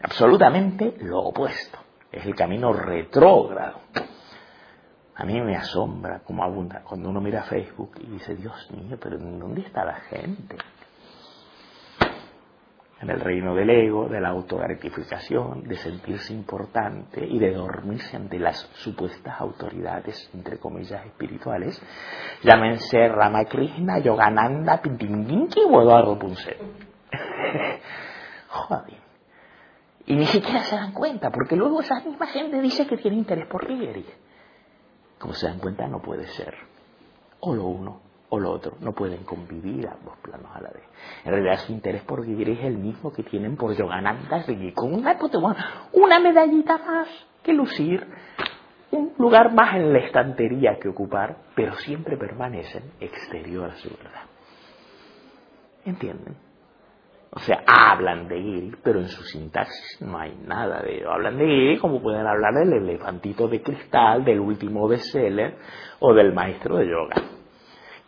Absolutamente 0.02 0.96
lo 1.00 1.20
opuesto. 1.22 1.80
Es 2.12 2.26
el 2.26 2.36
camino 2.36 2.74
retrógrado. 2.74 3.80
A 5.16 5.24
mí 5.24 5.40
me 5.42 5.56
asombra 5.56 6.22
cómo 6.26 6.44
abunda 6.44 6.82
cuando 6.84 7.10
uno 7.10 7.22
mira 7.22 7.44
Facebook 7.44 7.92
y 8.02 8.08
dice, 8.08 8.36
Dios 8.36 8.70
mío, 8.72 8.98
pero 9.02 9.18
¿dónde 9.18 9.62
está 9.62 9.86
la 9.86 9.96
gente? 9.96 10.58
En 13.02 13.10
el 13.10 13.20
reino 13.20 13.54
del 13.54 13.70
ego, 13.70 14.08
de 14.08 14.22
la 14.22 14.30
autogratificación, 14.30 15.64
de 15.68 15.76
sentirse 15.76 16.34
importante 16.34 17.26
y 17.26 17.38
de 17.40 17.52
dormirse 17.52 18.16
ante 18.16 18.40
las 18.40 18.58
supuestas 18.76 19.40
autoridades, 19.40 20.30
entre 20.34 20.58
comillas, 20.60 21.06
espirituales, 21.06 21.82
llámense 22.42 23.10
Ramakrishna, 23.10 24.00
Yogananda, 24.00 24.82
Pintinginki 24.82 25.60
o 25.70 25.82
Eduardo 25.82 26.18
Punce. 26.18 26.58
Joder. 28.48 29.06
Y 30.08 30.16
ni 30.16 30.26
siquiera 30.28 30.62
se 30.62 30.76
dan 30.76 30.94
cuenta, 30.94 31.32
porque 31.32 31.58
luego 31.58 31.82
esa 31.82 32.00
misma 32.00 32.28
gente 32.28 32.62
dice 32.62 32.88
que 32.88 32.96
tiene 32.98 33.18
interés 33.18 33.48
por 33.48 33.70
Ligeri. 33.70 34.06
Como 35.20 35.34
se 35.34 35.48
dan 35.48 35.60
cuenta, 35.60 35.86
no 35.88 36.02
puede 36.02 36.28
ser. 36.28 36.56
O 37.42 37.54
lo 37.54 37.66
uno 37.66 38.05
o 38.36 38.40
lo 38.40 38.52
otro. 38.52 38.78
No 38.82 38.94
pueden 38.94 39.24
convivir 39.24 39.88
ambos 39.88 40.18
planos 40.22 40.50
a 40.54 40.62
la 40.62 40.70
vez. 40.70 40.84
En 41.24 41.32
realidad 41.32 41.58
su 41.60 41.72
interés 41.72 42.04
por 42.04 42.26
Ligeri 42.26 42.54
es 42.54 42.66
el 42.66 42.78
mismo 42.78 43.12
que 43.12 43.24
tienen 43.24 43.56
por 43.56 43.76
Yogananda 43.76 44.46
con 44.76 44.94
una, 44.94 45.18
una 45.94 46.20
medallita 46.20 46.78
más 46.78 47.08
que 47.44 47.54
lucir, 47.54 48.06
un 48.92 49.14
lugar 49.18 49.54
más 49.54 49.76
en 49.76 49.94
la 49.94 50.00
estantería 50.00 50.78
que 50.80 50.90
ocupar, 50.90 51.38
pero 51.56 51.76
siempre 51.76 52.18
permanecen 52.18 52.92
exterior 53.00 53.70
a 53.70 53.76
su 53.76 53.90
verdad. 53.90 54.24
¿Entienden? 55.86 56.36
O 57.32 57.40
sea, 57.40 57.64
hablan 57.68 58.30
de 58.30 58.42
Giri, 58.42 58.72
pero 58.82 59.00
en 59.00 59.10
su 59.10 59.22
sintaxis 59.24 60.02
no 60.02 60.18
hay 60.18 60.34
nada 60.48 60.82
de 60.82 60.96
ello. 60.96 61.12
Hablan 61.12 61.38
de 61.38 61.46
Giri 61.46 61.78
como 61.80 62.02
pueden 62.02 62.26
hablar 62.26 62.54
del 62.54 62.72
elefantito 62.72 63.50
de 63.50 63.62
cristal, 63.62 64.24
del 64.24 64.40
último 64.40 64.88
bestseller 64.88 65.58
o 66.00 66.14
del 66.14 66.34
maestro 66.34 66.78
de 66.78 66.88
yoga. 66.88 67.16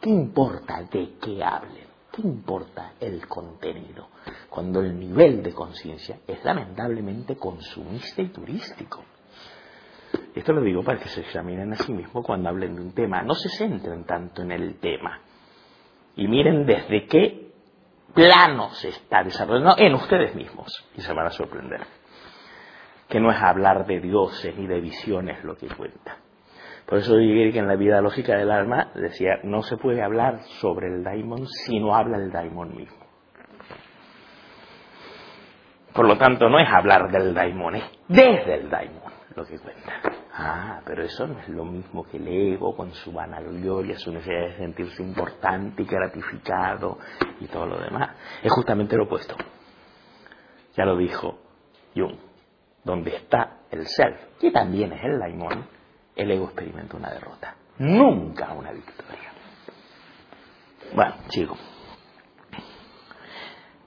¿Qué 0.01 0.09
importa 0.09 0.83
de 0.83 1.13
qué 1.21 1.43
hablen? 1.43 1.87
¿Qué 2.11 2.21
importa 2.21 2.93
el 2.99 3.27
contenido? 3.27 4.09
Cuando 4.49 4.81
el 4.81 4.97
nivel 4.97 5.41
de 5.41 5.53
conciencia 5.53 6.19
es 6.27 6.43
lamentablemente 6.43 7.35
consumista 7.35 8.21
y 8.21 8.29
turístico. 8.29 9.03
Esto 10.35 10.53
lo 10.53 10.61
digo 10.61 10.83
para 10.83 10.99
que 10.99 11.09
se 11.09 11.21
examinen 11.21 11.73
a 11.73 11.77
sí 11.77 11.91
mismos 11.91 12.23
cuando 12.25 12.49
hablen 12.49 12.75
de 12.75 12.81
un 12.81 12.93
tema. 12.93 13.23
No 13.23 13.33
se 13.33 13.49
centren 13.49 14.05
tanto 14.05 14.43
en 14.43 14.51
el 14.51 14.79
tema. 14.79 15.19
Y 16.15 16.27
miren 16.27 16.65
desde 16.65 17.07
qué 17.07 17.51
plano 18.13 18.69
se 18.71 18.89
está 18.89 19.23
desarrollando 19.23 19.75
en 19.77 19.93
ustedes 19.95 20.35
mismos 20.35 20.67
y 20.95 21.01
se 21.01 21.13
van 21.13 21.27
a 21.27 21.31
sorprender. 21.31 21.81
Que 23.09 23.19
no 23.19 23.31
es 23.31 23.41
hablar 23.41 23.85
de 23.85 23.99
dioses 23.99 24.55
ni 24.57 24.67
de 24.67 24.79
visiones 24.79 25.43
lo 25.43 25.55
que 25.55 25.67
cuenta. 25.67 26.17
Por 26.87 26.99
eso 26.99 27.17
dije 27.17 27.51
que 27.51 27.59
en 27.59 27.67
la 27.67 27.75
vida 27.75 27.99
lógica 27.99 28.37
del 28.37 28.49
alma 28.49 28.91
decía, 28.95 29.39
no 29.43 29.61
se 29.61 29.75
puede 29.75 30.01
hablar 30.01 30.39
sobre 30.61 30.87
el 30.87 31.03
daimon 31.03 31.45
si 31.45 31.79
no 31.79 31.93
habla 31.93 32.17
el 32.17 32.31
daimon 32.31 32.75
mismo. 32.75 33.05
Por 35.93 36.07
lo 36.07 36.17
tanto, 36.17 36.47
no 36.49 36.59
es 36.59 36.69
hablar 36.71 37.11
del 37.11 37.33
daimon, 37.33 37.75
es 37.75 37.83
desde 38.07 38.55
el 38.55 38.69
daimon 38.69 39.11
lo 39.35 39.45
que 39.45 39.59
cuenta. 39.59 40.01
Ah, 40.33 40.81
pero 40.85 41.03
eso 41.03 41.27
no 41.27 41.39
es 41.39 41.49
lo 41.49 41.65
mismo 41.65 42.03
que 42.03 42.17
el 42.17 42.27
ego 42.27 42.75
con 42.75 42.91
su 42.93 43.11
vanagloria, 43.11 43.97
su 43.97 44.11
necesidad 44.11 44.47
de 44.47 44.57
sentirse 44.57 45.03
importante 45.03 45.81
y 45.81 45.85
gratificado 45.85 46.99
y 47.41 47.47
todo 47.47 47.65
lo 47.65 47.79
demás. 47.79 48.15
Es 48.41 48.51
justamente 48.51 48.95
lo 48.95 49.03
opuesto. 49.03 49.35
Ya 50.75 50.85
lo 50.85 50.95
dijo 50.95 51.39
Jung. 51.95 52.15
Donde 52.83 53.15
está 53.15 53.63
el 53.71 53.85
self, 53.87 54.17
que 54.39 54.51
también 54.51 54.93
es 54.93 55.03
el 55.03 55.19
daimon, 55.19 55.76
el 56.17 56.31
ego 56.31 56.45
experimenta 56.45 56.97
una 56.97 57.11
derrota. 57.11 57.55
Nunca 57.79 58.53
una 58.53 58.71
victoria. 58.71 59.31
Bueno, 60.93 61.13
sigo. 61.29 61.55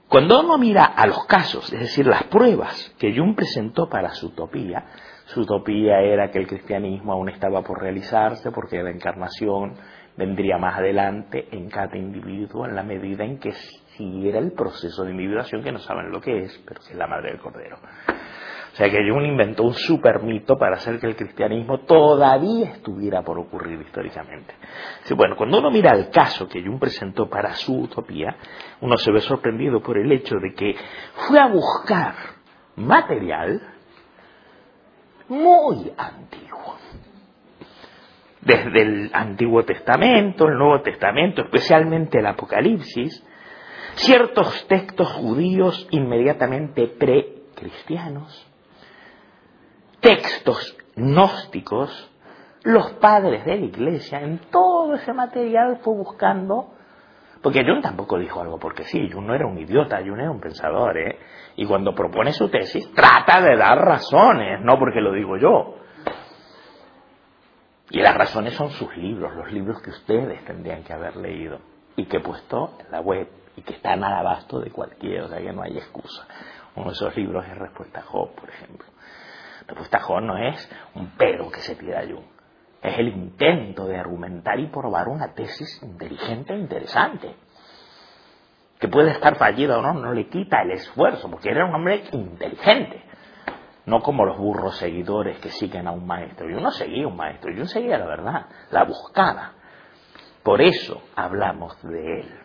Cuando 0.07 0.41
uno 0.41 0.57
mira 0.57 0.83
a 0.83 1.07
los 1.07 1.25
casos, 1.25 1.71
es 1.71 1.79
decir, 1.79 2.05
las 2.05 2.23
pruebas 2.23 2.93
que 2.99 3.15
Jung 3.15 3.35
presentó 3.35 3.87
para 3.87 4.09
su 4.09 4.27
utopía, 4.27 4.85
su 5.27 5.41
utopía 5.41 6.01
era 6.01 6.31
que 6.31 6.39
el 6.39 6.47
cristianismo 6.47 7.13
aún 7.13 7.29
estaba 7.29 7.61
por 7.61 7.79
realizarse 7.79 8.51
porque 8.51 8.83
la 8.83 8.91
encarnación 8.91 9.75
vendría 10.17 10.57
más 10.57 10.77
adelante 10.79 11.47
en 11.51 11.69
cada 11.69 11.97
individuo 11.97 12.65
en 12.65 12.75
la 12.75 12.83
medida 12.83 13.23
en 13.23 13.39
que 13.39 13.53
siguiera 13.95 14.39
el 14.39 14.51
proceso 14.51 15.05
de 15.05 15.11
individuación 15.11 15.63
que 15.63 15.71
no 15.71 15.79
saben 15.79 16.11
lo 16.11 16.19
que 16.19 16.39
es, 16.39 16.61
pero 16.67 16.81
que 16.81 16.91
es 16.91 16.97
la 16.97 17.07
madre 17.07 17.31
del 17.31 17.39
cordero. 17.39 17.77
O 18.73 18.75
sea 18.75 18.89
que 18.89 19.09
Jung 19.09 19.25
inventó 19.25 19.63
un 19.63 19.73
super 19.73 20.23
mito 20.23 20.57
para 20.57 20.77
hacer 20.77 20.97
que 20.99 21.07
el 21.07 21.15
cristianismo 21.17 21.79
todavía 21.79 22.69
estuviera 22.71 23.21
por 23.21 23.37
ocurrir 23.37 23.81
históricamente. 23.81 24.55
bueno, 25.15 25.35
cuando 25.35 25.59
uno 25.59 25.69
mira 25.69 25.91
el 25.91 26.09
caso 26.09 26.47
que 26.47 26.63
Jung 26.63 26.79
presentó 26.79 27.29
para 27.29 27.53
su 27.53 27.81
utopía, 27.81 28.37
uno 28.79 28.97
se 28.97 29.11
ve 29.11 29.19
sorprendido 29.19 29.81
por 29.81 29.97
el 29.97 30.09
hecho 30.11 30.35
de 30.35 30.53
que 30.53 30.75
fue 31.27 31.39
a 31.39 31.47
buscar 31.47 32.15
material 32.77 33.61
muy 35.27 35.91
antiguo. 35.97 36.77
Desde 38.41 38.81
el 38.81 39.11
Antiguo 39.13 39.63
Testamento, 39.63 40.47
el 40.47 40.57
Nuevo 40.57 40.81
Testamento, 40.81 41.43
especialmente 41.43 42.19
el 42.19 42.25
Apocalipsis, 42.25 43.23
ciertos 43.95 44.65
textos 44.67 45.11
judíos 45.11 45.87
inmediatamente 45.91 46.87
precristianos, 46.87 48.50
textos 50.01 50.77
gnósticos, 50.95 52.09
los 52.63 52.91
padres 52.93 53.45
de 53.45 53.55
la 53.55 53.65
iglesia, 53.65 54.21
en 54.21 54.39
todo 54.51 54.95
ese 54.95 55.13
material 55.13 55.79
fue 55.81 55.95
buscando 55.95 56.73
porque 57.41 57.63
Jung 57.65 57.81
tampoco 57.81 58.19
dijo 58.19 58.39
algo 58.39 58.59
porque 58.59 58.83
sí, 58.83 59.09
Jung 59.11 59.25
no 59.25 59.33
era 59.33 59.47
un 59.47 59.57
idiota, 59.57 59.97
Jung 59.97 60.19
era 60.19 60.29
un 60.29 60.39
pensador, 60.39 60.97
¿eh? 60.97 61.17
Y 61.55 61.65
cuando 61.65 61.95
propone 61.95 62.33
su 62.33 62.49
tesis, 62.49 62.93
trata 62.93 63.41
de 63.41 63.57
dar 63.57 63.79
razones, 63.79 64.61
no 64.61 64.77
porque 64.77 65.01
lo 65.01 65.11
digo 65.11 65.37
yo. 65.37 65.77
Y 67.89 67.99
las 67.99 68.15
razones 68.15 68.53
son 68.53 68.69
sus 68.69 68.95
libros, 68.95 69.35
los 69.35 69.51
libros 69.51 69.81
que 69.81 69.89
ustedes 69.89 70.45
tendrían 70.45 70.83
que 70.83 70.93
haber 70.93 71.17
leído 71.17 71.59
y 71.95 72.05
que 72.05 72.17
he 72.17 72.21
puesto 72.21 72.77
en 72.79 72.91
la 72.91 73.01
web 73.01 73.27
y 73.57 73.63
que 73.63 73.73
están 73.73 74.03
al 74.03 74.13
abasto 74.13 74.59
de 74.59 74.69
cualquiera, 74.69 75.25
o 75.25 75.27
sea 75.27 75.39
que 75.39 75.51
no 75.51 75.63
hay 75.63 75.77
excusa. 75.77 76.25
Uno 76.75 76.87
de 76.87 76.93
esos 76.93 77.17
libros 77.17 77.45
es 77.47 77.57
Respuesta 77.57 77.99
a 77.99 78.03
Job, 78.03 78.33
por 78.35 78.49
ejemplo. 78.49 78.87
A 79.71 79.99
Job 79.99 80.21
no 80.21 80.37
es 80.37 80.69
un 80.95 81.11
pero 81.17 81.49
que 81.49 81.61
se 81.61 81.75
tira 81.75 82.01
Jung 82.01 82.31
es 82.81 82.97
el 82.97 83.09
intento 83.09 83.85
de 83.85 83.97
argumentar 83.97 84.59
y 84.59 84.67
probar 84.67 85.07
una 85.07 85.33
tesis 85.33 85.81
inteligente 85.83 86.53
e 86.53 86.57
interesante. 86.57 87.35
Que 88.79 88.87
puede 88.87 89.11
estar 89.11 89.35
fallida 89.35 89.77
o 89.77 89.81
no, 89.81 89.93
no 89.93 90.13
le 90.13 90.27
quita 90.27 90.63
el 90.63 90.71
esfuerzo, 90.71 91.29
porque 91.29 91.51
era 91.51 91.65
un 91.65 91.75
hombre 91.75 92.03
inteligente. 92.11 93.03
No 93.85 94.01
como 94.01 94.25
los 94.25 94.37
burros 94.37 94.77
seguidores 94.77 95.37
que 95.39 95.49
siguen 95.49 95.87
a 95.87 95.91
un 95.91 96.07
maestro. 96.07 96.49
Yo 96.49 96.59
no 96.59 96.71
seguía 96.71 97.05
a 97.05 97.07
un 97.07 97.15
maestro, 97.15 97.51
yo 97.53 97.65
seguía 97.65 97.99
la 97.99 98.07
verdad, 98.07 98.45
la 98.71 98.83
buscaba. 98.85 99.53
Por 100.41 100.61
eso 100.61 101.03
hablamos 101.15 101.79
de 101.83 102.21
él. 102.21 102.39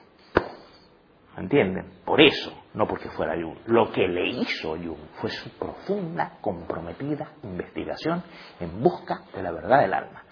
¿Entienden? 1.39 2.01
Por 2.05 2.21
eso, 2.21 2.53
no 2.77 2.87
porque 2.87 3.09
fuera 3.09 3.35
Jung. 3.35 3.57
Lo 3.67 3.91
que 3.91 4.07
le 4.07 4.29
hizo 4.29 4.77
Jung 4.77 5.09
fue 5.15 5.31
su 5.31 5.49
profunda, 5.59 6.35
comprometida 6.43 7.33
investigación 7.43 8.23
en 8.61 8.83
busca 8.83 9.23
de 9.35 9.43
la 9.43 9.51
verdad 9.51 9.81
del 9.81 9.95
alma. 9.95 10.23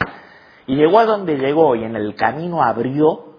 Y 0.67 0.77
llegó 0.77 0.99
a 0.99 1.07
donde 1.07 1.37
llegó 1.37 1.75
y 1.75 1.85
en 1.85 1.97
el 1.97 2.15
camino 2.15 2.63
abrió 2.63 3.39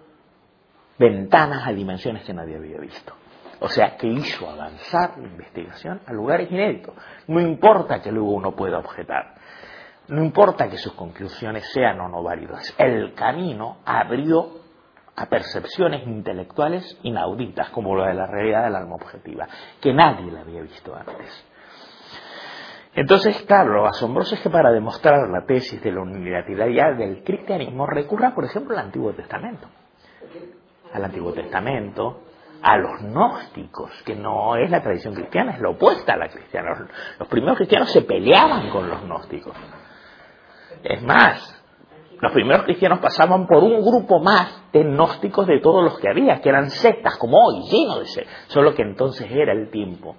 ventanas 0.98 1.68
a 1.68 1.72
dimensiones 1.72 2.24
que 2.24 2.34
nadie 2.34 2.58
había 2.58 2.80
visto. 2.80 3.14
O 3.60 3.70
sea, 3.70 3.96
que 3.96 4.08
hizo 4.08 4.50
avanzar 4.50 5.18
la 5.20 5.28
investigación 5.28 6.02
a 6.08 6.12
lugares 6.12 6.52
inéditos. 6.52 6.96
No 7.28 7.40
importa 7.40 8.02
que 8.02 8.12
luego 8.12 8.32
uno 8.32 8.56
pueda 8.56 8.80
objetar. 8.80 9.36
No 10.08 10.24
importa 10.24 10.68
que 10.68 10.78
sus 10.78 10.94
conclusiones 10.94 11.72
sean 11.72 12.00
o 12.02 12.10
no 12.10 12.24
válidas. 12.24 12.74
El 12.78 13.14
camino 13.14 13.78
abrió 13.86 14.65
a 15.16 15.28
percepciones 15.28 16.06
intelectuales 16.06 16.98
inauditas, 17.04 17.70
como 17.70 17.96
la 17.96 18.08
de 18.08 18.14
la 18.16 18.28
realidad 18.28 18.66
del 18.66 18.76
alma 18.76 18.96
objetiva, 18.96 19.48
que 19.82 19.94
nadie 19.94 20.32
la 20.32 20.42
había 20.42 20.62
visto 20.62 20.94
antes. 20.96 21.46
Entonces, 22.94 23.42
claro, 23.44 23.74
lo 23.74 23.88
asombroso 23.88 24.36
es 24.36 24.42
que 24.42 24.50
para 24.50 24.72
demostrar 24.72 25.28
la 25.30 25.46
tesis 25.46 25.82
de 25.84 25.92
la 25.92 26.02
unilateralidad 26.02 26.96
del 26.96 27.24
cristianismo 27.24 27.86
recurra, 27.86 28.34
por 28.34 28.46
ejemplo, 28.46 28.78
al 28.78 28.86
Antiguo 28.86 29.14
Testamento. 29.14 29.68
Al 30.94 31.04
Antiguo 31.04 31.34
Testamento, 31.34 32.22
a 32.62 32.78
los 32.78 33.02
gnósticos, 33.02 33.92
que 34.04 34.16
no 34.16 34.56
es 34.56 34.72
la 34.72 34.82
tradición 34.82 35.14
cristiana, 35.14 35.54
es 35.54 35.60
la 35.60 35.70
opuesta 35.70 36.14
a 36.14 36.18
la 36.18 36.30
cristiana. 36.30 36.88
Los, 37.20 37.28
primeros 37.28 37.58
cristianos 37.58 37.92
se 37.92 38.02
peleaban 38.02 38.70
con 38.70 38.90
los 38.90 39.02
gnósticos. 39.04 39.56
Es 40.82 41.02
más, 41.04 41.55
los 42.26 42.34
primeros 42.34 42.64
cristianos 42.64 42.98
pasaban 43.00 43.46
por 43.46 43.64
un 43.64 43.82
grupo 43.82 44.20
más 44.20 44.72
de 44.74 44.84
gnósticos 44.84 45.46
de 45.46 45.60
todos 45.60 45.84
los 45.84 46.00
que 46.00 46.10
había, 46.10 46.42
que 46.42 46.50
eran 46.50 46.72
sectas, 46.72 47.18
como 47.20 47.38
hoy, 47.38 47.62
lleno 47.70 48.00
de 48.00 48.06
sectas. 48.06 48.46
Solo 48.48 48.74
que 48.74 48.82
entonces 48.82 49.30
era 49.32 49.54
el 49.54 49.70
tiempo 49.70 50.16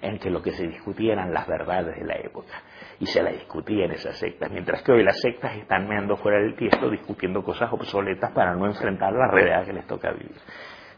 en 0.00 0.20
que 0.20 0.30
lo 0.30 0.40
que 0.40 0.52
se 0.52 0.68
discutía 0.68 1.14
eran 1.14 1.34
las 1.34 1.48
verdades 1.48 1.96
de 1.98 2.04
la 2.04 2.14
época. 2.14 2.62
Y 3.00 3.06
se 3.06 3.24
las 3.24 3.32
discutía 3.32 3.86
en 3.86 3.90
esas 3.90 4.16
sectas, 4.16 4.52
mientras 4.52 4.82
que 4.82 4.92
hoy 4.92 5.02
las 5.02 5.20
sectas 5.20 5.56
están 5.56 5.88
meando 5.88 6.16
fuera 6.16 6.38
del 6.38 6.54
tiesto 6.54 6.88
discutiendo 6.90 7.42
cosas 7.42 7.72
obsoletas 7.72 8.30
para 8.30 8.54
no 8.54 8.66
enfrentar 8.66 9.12
la 9.12 9.26
realidad 9.26 9.66
que 9.66 9.72
les 9.72 9.86
toca 9.88 10.12
vivir. 10.12 10.36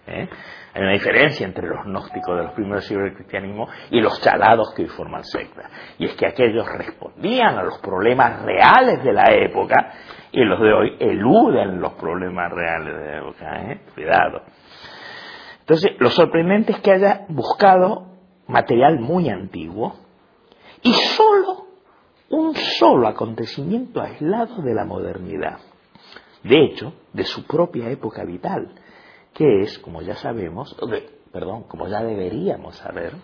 ¿eh? 0.09 0.29
Hay 0.75 0.83
una 0.83 0.93
diferencia 0.93 1.47
entre 1.47 1.69
los 1.69 1.87
gnósticos 1.87 2.37
de 2.37 2.43
los 2.45 2.53
primeros 2.53 2.85
siglos 2.85 3.07
del 3.07 3.15
cristianismo 3.15 3.67
y 3.91 3.99
los 3.99 4.21
chalados 4.21 4.75
que 4.77 4.83
hoy 4.83 4.89
forman 4.89 5.25
sectas. 5.25 5.71
Y 5.99 6.05
es 6.05 6.15
que 6.17 6.27
aquellos 6.27 6.67
respondían 6.71 7.57
a 7.57 7.63
los 7.63 7.79
problemas 7.79 8.43
reales 8.43 9.03
de 9.03 9.13
la 9.15 9.25
época 9.33 9.95
y 10.33 10.45
los 10.45 10.61
de 10.61 10.73
hoy 10.73 10.97
eluden 10.99 11.81
los 11.81 11.95
problemas 11.95 12.53
reales 12.53 12.95
de 12.95 13.07
la 13.07 13.19
época. 13.19 13.73
¿eh? 13.73 13.81
Cuidado. 13.95 14.43
Entonces, 15.61 15.93
lo 15.99 16.11
sorprendente 16.11 16.73
es 16.73 16.81
que 16.81 16.93
haya 16.93 17.27
buscado 17.29 18.07
material 18.47 18.99
muy 19.01 19.29
antiguo 19.29 19.95
y 20.83 20.93
solo 20.93 21.67
un 22.31 22.55
solo 22.55 23.09
acontecimiento 23.09 24.01
aislado 24.01 24.63
de 24.63 24.75
la 24.75 24.85
modernidad. 24.85 25.59
De 26.43 26.65
hecho, 26.65 26.95
de 27.13 27.25
su 27.25 27.47
propia 27.47 27.91
época 27.91 28.25
vital 28.25 28.73
que 29.35 29.63
es, 29.63 29.79
como 29.79 30.03
ya 30.03 30.17
sabemos, 30.17 30.77
perdón, 31.33 31.65
como 31.65 31.89
ya 31.89 32.03
deberíamos 32.03 32.77
saber, 32.77 33.15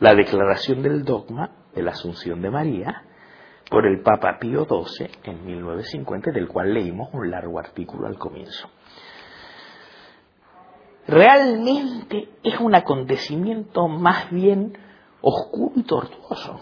la 0.00 0.14
declaración 0.14 0.82
del 0.82 1.04
dogma 1.04 1.50
de 1.74 1.82
la 1.82 1.92
Asunción 1.92 2.40
de 2.42 2.50
María 2.50 3.04
por 3.70 3.86
el 3.86 4.02
Papa 4.02 4.38
Pío 4.38 4.66
XII 4.66 5.08
en 5.24 5.44
1950, 5.44 6.32
del 6.32 6.48
cual 6.48 6.74
leímos 6.74 7.08
un 7.12 7.30
largo 7.30 7.58
artículo 7.58 8.06
al 8.06 8.18
comienzo. 8.18 8.68
Realmente 11.06 12.28
es 12.42 12.60
un 12.60 12.74
acontecimiento 12.74 13.88
más 13.88 14.30
bien 14.30 14.76
oscuro 15.22 15.72
y 15.76 15.82
tortuoso, 15.84 16.60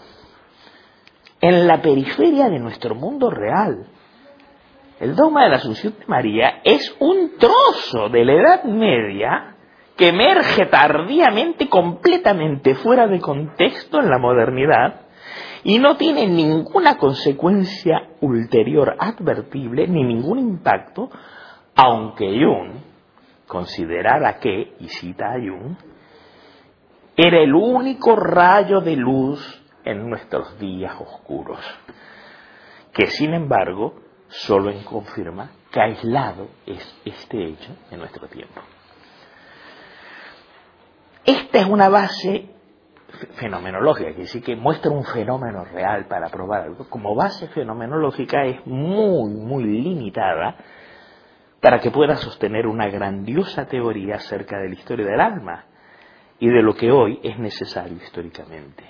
en 1.41 1.67
la 1.67 1.81
periferia 1.81 2.49
de 2.49 2.59
nuestro 2.59 2.95
mundo 2.95 3.29
real, 3.29 3.87
el 4.99 5.15
dogma 5.15 5.43
de 5.43 5.49
la 5.49 5.55
Asunción 5.55 5.95
de 5.97 6.05
María 6.05 6.59
es 6.65 6.93
un 6.99 7.37
trozo 7.37 8.09
de 8.09 8.25
la 8.25 8.33
Edad 8.33 8.63
Media 8.65 9.55
que 9.95 10.09
emerge 10.09 10.65
tardíamente, 10.65 11.69
completamente 11.69 12.75
fuera 12.75 13.07
de 13.07 13.21
contexto 13.21 13.99
en 13.99 14.09
la 14.09 14.17
modernidad 14.17 15.08
y 15.63 15.79
no 15.79 15.97
tiene 15.97 16.27
ninguna 16.27 16.97
consecuencia 16.97 18.09
ulterior 18.21 18.95
advertible 18.99 19.87
ni 19.87 20.03
ningún 20.03 20.39
impacto, 20.39 21.09
aunque 21.75 22.27
Jung 22.27 22.81
considerara 23.47 24.39
que, 24.39 24.75
y 24.79 24.87
cita 24.87 25.31
a 25.31 25.39
Jung, 25.39 25.75
era 27.17 27.39
el 27.39 27.53
único 27.53 28.15
rayo 28.15 28.79
de 28.79 28.95
luz 28.95 29.39
en 29.83 30.09
nuestros 30.09 30.57
días 30.59 30.93
oscuros, 30.99 31.59
que 32.93 33.07
sin 33.07 33.33
embargo 33.33 33.95
solo 34.29 34.69
en 34.69 34.83
confirma 34.83 35.51
que 35.71 35.81
aislado 35.81 36.47
es 36.65 37.01
este 37.03 37.49
hecho 37.49 37.75
en 37.91 37.99
nuestro 37.99 38.27
tiempo. 38.27 38.61
Esta 41.25 41.59
es 41.59 41.65
una 41.65 41.89
base 41.89 42.49
fenomenológica, 43.35 44.13
que 44.13 44.21
decir 44.21 44.43
que 44.43 44.55
muestra 44.55 44.91
un 44.91 45.03
fenómeno 45.03 45.65
real 45.65 46.05
para 46.07 46.29
probar 46.29 46.63
algo. 46.63 46.89
Como 46.89 47.15
base 47.15 47.47
fenomenológica 47.49 48.45
es 48.45 48.65
muy, 48.65 49.33
muy 49.33 49.63
limitada 49.63 50.55
para 51.61 51.79
que 51.79 51.91
pueda 51.91 52.15
sostener 52.15 52.67
una 52.67 52.87
grandiosa 52.87 53.65
teoría 53.65 54.15
acerca 54.15 54.57
de 54.59 54.69
la 54.69 54.75
historia 54.75 55.05
del 55.05 55.19
alma 55.19 55.65
y 56.39 56.47
de 56.47 56.61
lo 56.61 56.73
que 56.73 56.91
hoy 56.91 57.19
es 57.23 57.37
necesario 57.37 57.97
históricamente. 57.97 58.83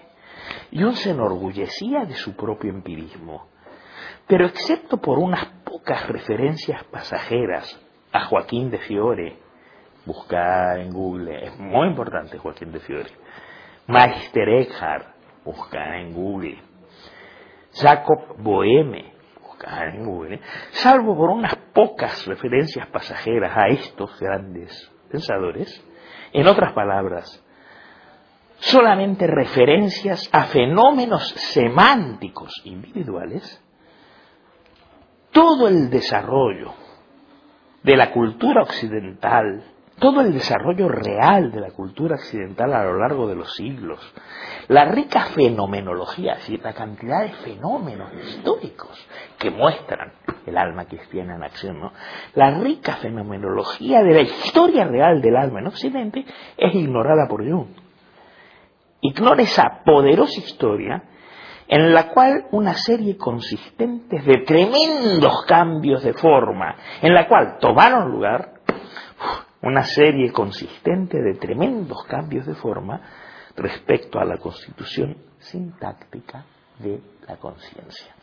Jung 0.72 0.96
se 0.96 1.12
enorgullecía 1.12 2.06
de 2.06 2.14
su 2.14 2.36
propio 2.36 2.72
empirismo, 2.72 3.48
pero 4.28 4.46
excepto 4.46 4.98
por 4.98 5.18
unas 5.18 5.46
pocas 5.64 6.08
referencias 6.08 6.84
pasajeras 6.86 7.80
a 8.12 8.26
Joaquín 8.26 8.70
de 8.70 8.78
Fiore, 8.80 9.38
buscar 10.06 10.80
en 10.80 10.92
Google, 10.92 11.46
es 11.46 11.60
muy 11.60 11.88
importante 11.88 12.38
Joaquín 12.38 12.72
de 12.72 12.80
Fiore, 12.80 13.12
Meister 13.90 14.48
Eckhart, 14.48 15.08
buscar 15.44 15.96
en 15.96 16.14
Google, 16.14 16.62
Jacob 17.74 18.36
Boheme, 18.38 19.14
buscar 19.42 19.96
en 19.96 20.06
Google, 20.06 20.40
salvo 20.70 21.18
por 21.18 21.32
unas 21.32 21.56
pocas 21.74 22.28
referencias 22.28 22.88
pasajeras 22.90 23.52
a 23.58 23.68
estos 23.70 24.20
grandes 24.20 24.92
pensadores, 25.10 25.84
en 26.34 26.48
otras 26.48 26.74
palabras, 26.74 27.44
solamente 28.60 29.26
referencias 29.26 30.30
a 30.32 30.44
fenómenos 30.44 31.28
semánticos 31.52 32.62
individuales, 32.66 33.60
todo 35.32 35.68
el 35.68 35.90
desarrollo 35.90 36.76
de 37.82 37.98
la 37.98 38.12
cultura 38.12 38.62
occidental, 38.62 39.64
todo 40.00 40.22
el 40.22 40.34
desarrollo 40.34 40.88
real 40.88 41.52
de 41.52 41.60
la 41.60 41.72
cultura 41.72 42.16
occidental 42.16 42.74
a 42.74 42.84
lo 42.84 42.98
largo 42.98 43.28
de 43.28 43.36
los 43.36 43.54
siglos, 43.56 44.00
la 44.68 44.86
rica 44.86 45.26
fenomenología, 45.36 46.34
es 46.34 46.50
la 46.64 46.74
cantidad 46.74 47.24
de 47.24 47.34
fenómenos 47.34 48.12
históricos 48.14 48.98
que 49.38 49.52
muestran 49.52 50.14
el 50.46 50.58
alma 50.58 50.86
cristiana 50.86 51.36
en 51.36 51.44
acción, 51.44 51.92
la 52.34 52.60
rica 52.60 52.96
fenomenología 52.98 54.02
de 54.02 54.14
la 54.14 54.22
historia 54.22 54.86
real 54.86 55.22
del 55.22 55.36
alma 55.36 55.60
en 55.60 55.68
Occidente 55.68 56.26
es 56.58 56.76
ignorada 56.76 57.28
por 57.28 57.48
Jung. 57.48 57.70
Ignora 59.02 59.44
esa 59.44 59.82
poderosa 59.86 60.40
historia 60.40 61.04
en 61.70 61.94
la 61.94 62.10
cual 62.10 62.48
una 62.52 62.74
serie 62.74 63.16
consistente 63.16 64.20
de 64.20 64.44
tremendos 64.44 65.46
cambios 65.46 66.04
de 66.04 66.14
forma, 66.14 66.76
en 67.02 67.14
la 67.14 67.28
cual 67.28 67.58
tomaron 67.60 68.12
lugar 68.12 68.59
una 69.62 69.84
serie 69.84 70.32
consistente 70.32 71.22
de 71.22 71.36
tremendos 71.36 72.04
cambios 72.06 72.46
de 72.46 72.56
forma 72.56 73.02
respecto 73.56 74.20
a 74.20 74.26
la 74.26 74.38
constitución 74.38 75.18
sintáctica 75.40 76.46
de 76.80 77.02
la 77.28 77.38
conciencia. 77.38 78.16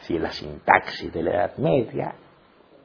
Si 0.00 0.18
la 0.18 0.30
sintaxis 0.30 1.12
de 1.12 1.22
la 1.22 1.30
Edad 1.30 1.56
Media 1.58 2.14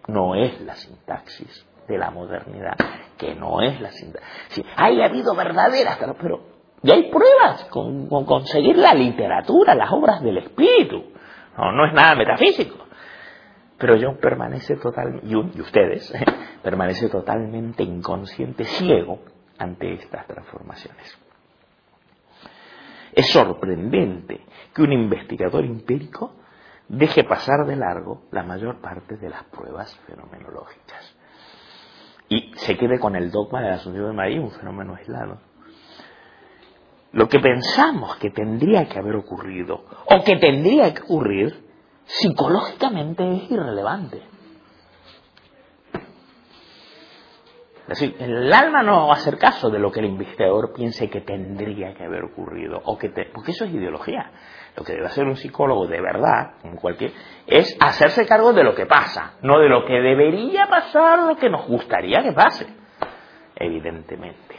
no 0.08 0.36
es 0.36 0.62
la 0.62 0.76
sintaxis 0.76 1.66
de 1.88 1.98
la 1.98 2.12
modernidad, 2.12 2.76
que 3.18 3.34
no 3.36 3.62
es 3.62 3.80
la 3.82 3.92
sintaxis. 3.92 4.30
Si 4.50 4.66
hay 4.76 5.02
habido 5.02 5.34
verdaderas, 5.36 5.98
pero 6.20 6.58
y 6.84 6.92
hay 6.92 7.10
pruebas 7.10 7.66
con, 7.66 8.08
conseguir 8.08 8.78
la 8.78 8.94
literatura, 8.94 9.74
las 9.74 9.92
obras 9.92 10.22
del 10.22 10.38
espíritu. 10.38 11.04
No, 11.58 11.72
no 11.72 11.88
es 11.88 11.94
nada 11.94 12.16
metafísico. 12.16 12.87
Pero 13.78 13.96
yo 13.96 14.18
permanece 14.18 14.76
totalmente, 14.78 15.28
y, 15.28 15.36
ustedes, 15.36 16.14
permanece 16.64 17.10
totalmente 17.10 17.84
inconsciente, 17.84 18.66
ciego 18.66 19.20
ante 19.58 19.94
estas 19.94 20.26
transformaciones. 20.28 21.18
Es 23.14 23.32
sorprendente 23.32 24.42
que 24.74 24.82
un 24.82 24.94
investigador 24.94 25.66
empírico 25.66 26.34
deje 26.88 27.24
pasar 27.24 27.66
de 27.66 27.76
largo 27.76 28.24
la 28.32 28.44
mayor 28.44 28.80
parte 28.80 29.18
de 29.18 29.30
las 29.30 29.44
pruebas 29.46 29.96
fenomenológicas 30.08 31.16
y 32.30 32.52
se 32.56 32.78
quede 32.78 33.00
con 33.00 33.16
el 33.16 33.32
dogma 33.32 33.62
de 33.62 33.70
la 33.70 33.76
Asunción 33.76 34.08
de 34.08 34.14
María, 34.14 34.42
un 34.42 34.52
fenómeno 34.52 34.96
aislado 34.96 35.40
lo 37.18 37.28
que 37.30 37.40
pensamos 37.40 38.16
que 38.18 38.30
tendría 38.30 38.86
que 38.86 39.00
haber 39.00 39.16
ocurrido 39.16 39.86
o 40.06 40.24
que 40.24 40.36
tendría 40.38 40.94
que 40.94 41.02
ocurrir, 41.02 41.67
psicológicamente 42.08 43.36
es 43.36 43.52
irrelevante. 43.52 44.24
Es 47.88 48.00
decir, 48.00 48.18
el 48.20 48.52
alma 48.52 48.84
no 48.84 49.08
va 49.08 49.14
a 49.14 49.18
hacer 49.18 49.38
caso 49.38 49.70
de 49.70 49.80
lo 49.80 49.92
que 49.92 50.02
el 50.02 50.08
investigador 50.08 50.74
piense 50.74 51.10
que 51.10 51.22
tendría 51.22 51.94
que 51.94 52.04
haber 52.04 52.26
ocurrido, 52.26 52.82
o 52.84 52.98
que 52.98 53.10
porque 53.34 53.52
eso 53.52 53.64
es 53.64 53.74
ideología. 53.74 54.30
Lo 54.76 54.84
que 54.84 54.92
debe 54.92 55.06
hacer 55.06 55.24
un 55.24 55.38
psicólogo 55.38 55.88
de 55.88 56.02
verdad, 56.02 56.56
en 56.64 56.76
cualquier, 56.76 57.14
es 57.46 57.78
hacerse 57.80 58.26
cargo 58.26 58.52
de 58.52 58.66
lo 58.66 58.76
que 58.76 58.86
pasa, 58.86 59.36
no 59.42 59.60
de 59.60 59.70
lo 59.70 59.86
que 59.86 60.02
debería 60.02 60.68
pasar 60.68 61.20
lo 61.20 61.38
que 61.38 61.50
nos 61.50 61.66
gustaría 61.66 62.22
que 62.22 62.34
pase, 62.34 62.68
evidentemente. 63.56 64.58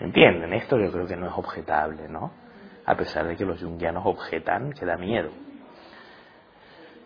¿Entienden? 0.00 0.52
Esto 0.52 0.76
yo 0.78 0.92
creo 0.92 1.06
que 1.06 1.16
no 1.16 1.28
es 1.28 1.32
objetable, 1.34 2.10
¿no? 2.10 2.30
A 2.84 2.94
pesar 2.94 3.26
de 3.26 3.36
que 3.36 3.46
los 3.46 3.62
jungianos 3.62 4.04
objetan 4.04 4.72
que 4.72 4.84
da 4.84 4.98
miedo. 4.98 5.30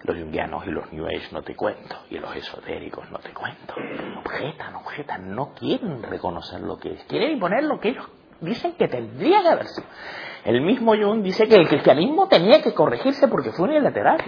Los 0.05 0.17
jungianos 0.17 0.65
y 0.67 0.71
los 0.71 0.93
New 0.93 1.07
Age 1.07 1.29
no 1.33 1.43
te 1.43 1.57
cuento, 1.57 1.97
y 2.09 2.19
los 2.19 2.35
esotéricos 2.35 3.11
no 3.11 3.19
te 3.19 3.31
cuento. 3.33 3.75
Objetan, 4.19 4.77
objetan, 4.77 5.35
no 5.35 5.53
quieren 5.55 6.03
reconocer 6.03 6.61
lo 6.61 6.79
que 6.79 6.93
es, 6.93 7.05
quieren 7.05 7.33
imponer 7.33 7.65
lo 7.65 7.81
que 7.81 7.91
ellos 7.91 8.09
dicen 8.41 8.75
que 8.75 8.89
tendría 8.89 9.43
que 9.43 9.49
haber 9.49 9.67
sido. 9.67 9.87
El 10.45 10.61
mismo 10.61 10.95
Jung 10.95 11.23
dice 11.23 11.49
que 11.49 11.57
el 11.57 11.69
cristianismo 11.69 12.29
tenía 12.29 12.63
que 12.63 12.73
corregirse 12.73 13.27
porque 13.29 13.51
fue 13.51 13.67
unilateral. 13.67 14.19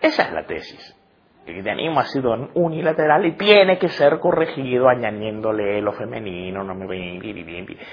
Esa 0.00 0.22
es 0.22 0.32
la 0.32 0.46
tesis. 0.46 0.96
El 1.44 1.54
cristianismo 1.54 2.00
ha 2.00 2.04
sido 2.04 2.32
unilateral 2.54 3.24
y 3.26 3.36
tiene 3.36 3.78
que 3.78 3.88
ser 3.88 4.18
corregido 4.18 4.88
añadiéndole 4.88 5.80
lo 5.80 5.92
femenino, 5.92 6.64
no 6.64 6.74
me 6.74 6.86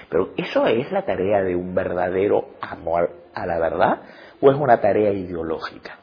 Pero 0.09 0.29
eso 0.37 0.65
es 0.65 0.91
la 0.91 1.05
tarea 1.05 1.41
de 1.43 1.55
un 1.55 1.73
verdadero 1.73 2.49
amor 2.61 3.11
a 3.33 3.45
la 3.45 3.59
verdad 3.59 4.01
o 4.41 4.51
es 4.51 4.57
una 4.57 4.79
tarea 4.81 5.11
ideológica 5.11 6.02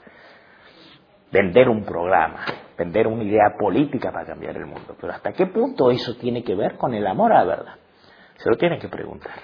vender 1.30 1.68
un 1.68 1.84
programa, 1.84 2.44
vender 2.76 3.06
una 3.06 3.22
idea 3.22 3.54
política 3.58 4.10
para 4.12 4.26
cambiar 4.26 4.56
el 4.56 4.66
mundo. 4.66 4.96
Pero 5.00 5.12
¿hasta 5.12 5.32
qué 5.32 5.46
punto 5.46 5.90
eso 5.90 6.14
tiene 6.16 6.42
que 6.42 6.54
ver 6.54 6.76
con 6.76 6.94
el 6.94 7.06
amor 7.06 7.32
a 7.32 7.44
la 7.44 7.44
verdad? 7.44 7.74
Se 8.36 8.48
lo 8.48 8.56
tiene 8.56 8.78
que 8.78 8.88
preguntar. 8.88 9.34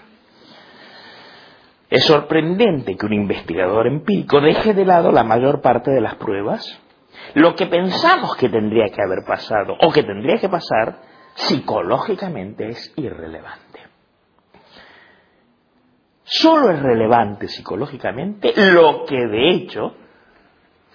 Es 1.88 2.04
sorprendente 2.04 2.96
que 2.96 3.06
un 3.06 3.12
investigador 3.12 3.86
empírico 3.86 4.40
deje 4.40 4.74
de 4.74 4.84
lado 4.84 5.12
la 5.12 5.22
mayor 5.22 5.60
parte 5.60 5.90
de 5.90 6.00
las 6.00 6.16
pruebas. 6.16 6.80
Lo 7.34 7.54
que 7.54 7.66
pensamos 7.66 8.36
que 8.36 8.48
tendría 8.48 8.86
que 8.88 9.02
haber 9.02 9.24
pasado 9.24 9.76
o 9.80 9.92
que 9.92 10.02
tendría 10.02 10.38
que 10.38 10.48
pasar, 10.48 10.96
psicológicamente 11.34 12.68
es 12.68 12.92
irrelevante. 12.96 13.80
Solo 16.24 16.72
es 16.72 16.82
relevante 16.82 17.46
psicológicamente 17.46 18.52
lo 18.72 19.04
que 19.04 19.26
de 19.28 19.50
hecho 19.50 19.94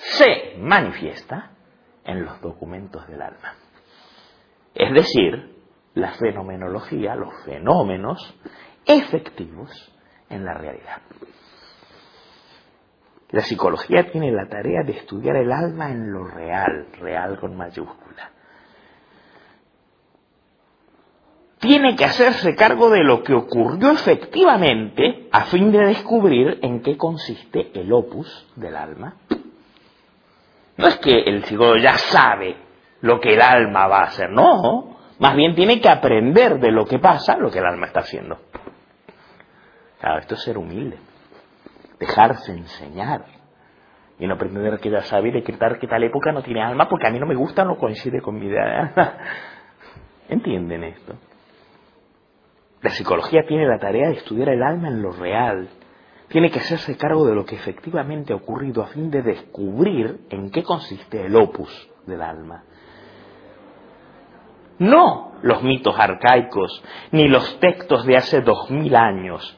se 0.02 0.56
manifiesta 0.58 1.52
en 2.04 2.26
los 2.26 2.42
documentos 2.42 3.08
del 3.08 3.22
alma. 3.22 3.56
Es 4.74 4.94
decir, 4.94 5.56
la 5.94 6.14
fenomenología, 6.14 7.16
los 7.16 7.34
fenómenos 7.46 8.36
efectivos 8.86 9.70
en 10.30 10.46
la 10.46 10.54
realidad. 10.54 11.02
La 13.30 13.42
psicología 13.42 14.12
tiene 14.12 14.32
la 14.32 14.48
tarea 14.48 14.84
de 14.84 14.94
estudiar 14.94 15.38
el 15.38 15.52
alma 15.52 15.90
en 15.92 16.12
lo 16.12 16.26
real, 16.26 16.88
real 17.00 17.40
con 17.40 17.56
mayúscula. 17.56 18.32
Tiene 21.60 21.96
que 21.96 22.06
hacerse 22.06 22.56
cargo 22.56 22.90
de 22.90 23.04
lo 23.04 23.24
que 23.24 23.34
ocurrió 23.34 23.92
efectivamente 23.92 25.30
a 25.32 25.46
fin 25.46 25.72
de 25.72 25.86
descubrir 25.86 26.60
en 26.64 26.82
qué 26.82 26.98
consiste 26.98 27.72
el 27.80 27.94
opus 27.94 28.52
del 28.56 28.76
alma 28.76 29.16
no 30.82 30.88
es 30.88 30.98
que 30.98 31.22
el 31.22 31.46
psicólogo 31.46 31.78
ya 31.78 31.98
sabe 31.98 32.58
lo 33.02 33.20
que 33.20 33.36
el 33.36 33.42
alma 33.42 33.88
va 33.88 34.00
a 34.00 34.06
hacer, 34.06 34.30
no. 34.30 34.98
Más 35.20 35.36
bien 35.36 35.56
tiene 35.56 35.80
que 35.80 35.90
aprender 35.90 36.60
de 36.60 36.72
lo 36.72 36.86
que 36.86 37.00
pasa, 37.00 37.38
lo 37.38 37.52
que 37.52 37.60
el 37.60 37.66
alma 37.66 37.88
está 37.88 38.00
haciendo. 38.02 38.40
Claro, 40.00 40.20
esto 40.20 40.34
es 40.34 40.42
ser 40.42 40.58
humilde, 40.58 40.98
dejarse 42.00 42.52
enseñar 42.54 43.24
y 44.18 44.26
no 44.26 44.38
pretender 44.38 44.80
que 44.80 44.90
ya 44.90 45.02
sabe 45.02 45.30
y 45.30 45.32
decretar 45.32 45.78
que 45.80 45.88
tal 45.88 46.04
época 46.04 46.32
no 46.32 46.42
tiene 46.42 46.64
alma 46.64 46.90
porque 46.90 47.08
a 47.08 47.12
mí 47.12 47.20
no 47.20 47.28
me 47.28 47.36
gusta, 47.36 47.64
no 47.64 47.78
coincide 47.78 48.20
con 48.22 48.40
mi 48.40 48.48
idea. 48.48 48.94
¿Entienden 50.30 50.84
esto? 50.84 51.14
La 52.82 52.90
psicología 52.90 53.44
tiene 53.48 53.68
la 53.68 53.78
tarea 53.78 54.08
de 54.08 54.16
estudiar 54.16 54.50
el 54.50 54.64
alma 54.64 54.88
en 54.88 55.04
lo 55.04 55.12
real, 55.12 55.70
tiene 56.32 56.50
que 56.50 56.60
hacerse 56.60 56.96
cargo 56.96 57.28
de 57.28 57.36
lo 57.36 57.46
que 57.46 57.56
efectivamente 57.56 58.32
ha 58.32 58.38
ocurrido 58.38 58.82
a 58.82 58.88
fin 58.88 59.12
de 59.12 59.22
descubrir 59.22 60.22
en 60.30 60.50
qué 60.50 60.64
consiste 60.64 61.26
el 61.26 61.36
opus 61.36 61.90
del 62.06 62.22
alma. 62.22 62.64
No 64.80 65.34
los 65.42 65.62
mitos 65.62 65.94
arcaicos 66.00 66.84
ni 67.12 67.28
los 67.28 67.60
textos 67.60 68.06
de 68.06 68.16
hace 68.16 68.42
dos 68.42 68.72
mil 68.72 68.96
años, 68.96 69.58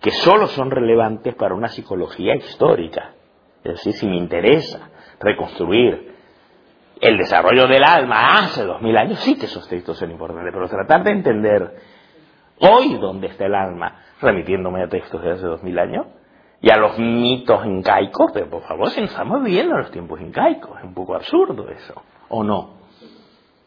que 0.00 0.12
solo 0.12 0.46
son 0.46 0.70
relevantes 0.70 1.34
para 1.34 1.54
una 1.54 1.68
psicología 1.68 2.36
histórica. 2.36 3.14
Es 3.64 3.74
decir, 3.74 3.94
si 3.94 4.06
me 4.06 4.16
interesa 4.16 4.90
reconstruir 5.18 6.14
el 7.00 7.18
desarrollo 7.18 7.66
del 7.66 7.82
alma 7.82 8.36
hace 8.36 8.62
dos 8.64 8.80
mil 8.80 8.96
años, 8.96 9.18
sí 9.20 9.36
que 9.36 9.46
esos 9.46 9.68
textos 9.68 9.98
son 9.98 10.12
importantes, 10.12 10.52
pero 10.54 10.68
tratar 10.68 11.02
de 11.02 11.10
entender 11.10 11.74
hoy 12.62 12.96
dónde 12.98 13.26
está 13.26 13.46
el 13.46 13.54
alma, 13.54 14.02
remitiéndome 14.20 14.82
a 14.82 14.88
textos 14.88 15.20
de 15.22 15.32
hace 15.32 15.46
dos 15.46 15.62
mil 15.62 15.78
años, 15.78 16.06
y 16.60 16.70
a 16.70 16.76
los 16.76 16.96
mitos 16.96 17.66
incaicos, 17.66 18.30
pero 18.32 18.48
por 18.48 18.62
favor, 18.62 18.88
estamos 18.96 19.42
viviendo 19.42 19.74
en 19.74 19.80
los 19.82 19.90
tiempos 19.90 20.20
incaicos, 20.20 20.78
es 20.78 20.84
un 20.84 20.94
poco 20.94 21.16
absurdo 21.16 21.68
eso, 21.68 22.02
¿o 22.28 22.44
no? 22.44 22.82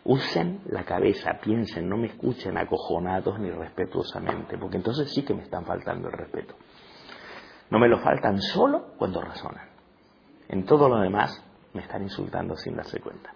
Usen 0.06 0.62
la 0.68 0.84
cabeza, 0.84 1.40
piensen, 1.42 1.90
no 1.90 1.98
me 1.98 2.08
escuchen 2.08 2.58
acojonados 2.58 3.38
ni 3.40 3.50
respetuosamente, 3.50 4.58
porque 4.58 4.78
entonces 4.78 5.12
sí 5.14 5.26
que 5.26 5.34
me 5.34 5.44
están 5.44 5.66
faltando 5.66 6.08
el 6.08 6.14
respeto. 6.14 6.56
No 7.70 7.80
me 7.80 7.90
lo 7.90 7.98
faltan 8.00 8.40
solo 8.42 8.94
cuando 8.98 9.20
razonan. 9.20 9.68
En 10.48 10.64
todo 10.66 10.88
lo 10.88 11.00
demás 11.00 11.44
me 11.74 11.82
están 11.82 12.04
insultando 12.04 12.56
sin 12.56 12.76
darse 12.76 13.00
cuenta. 13.02 13.34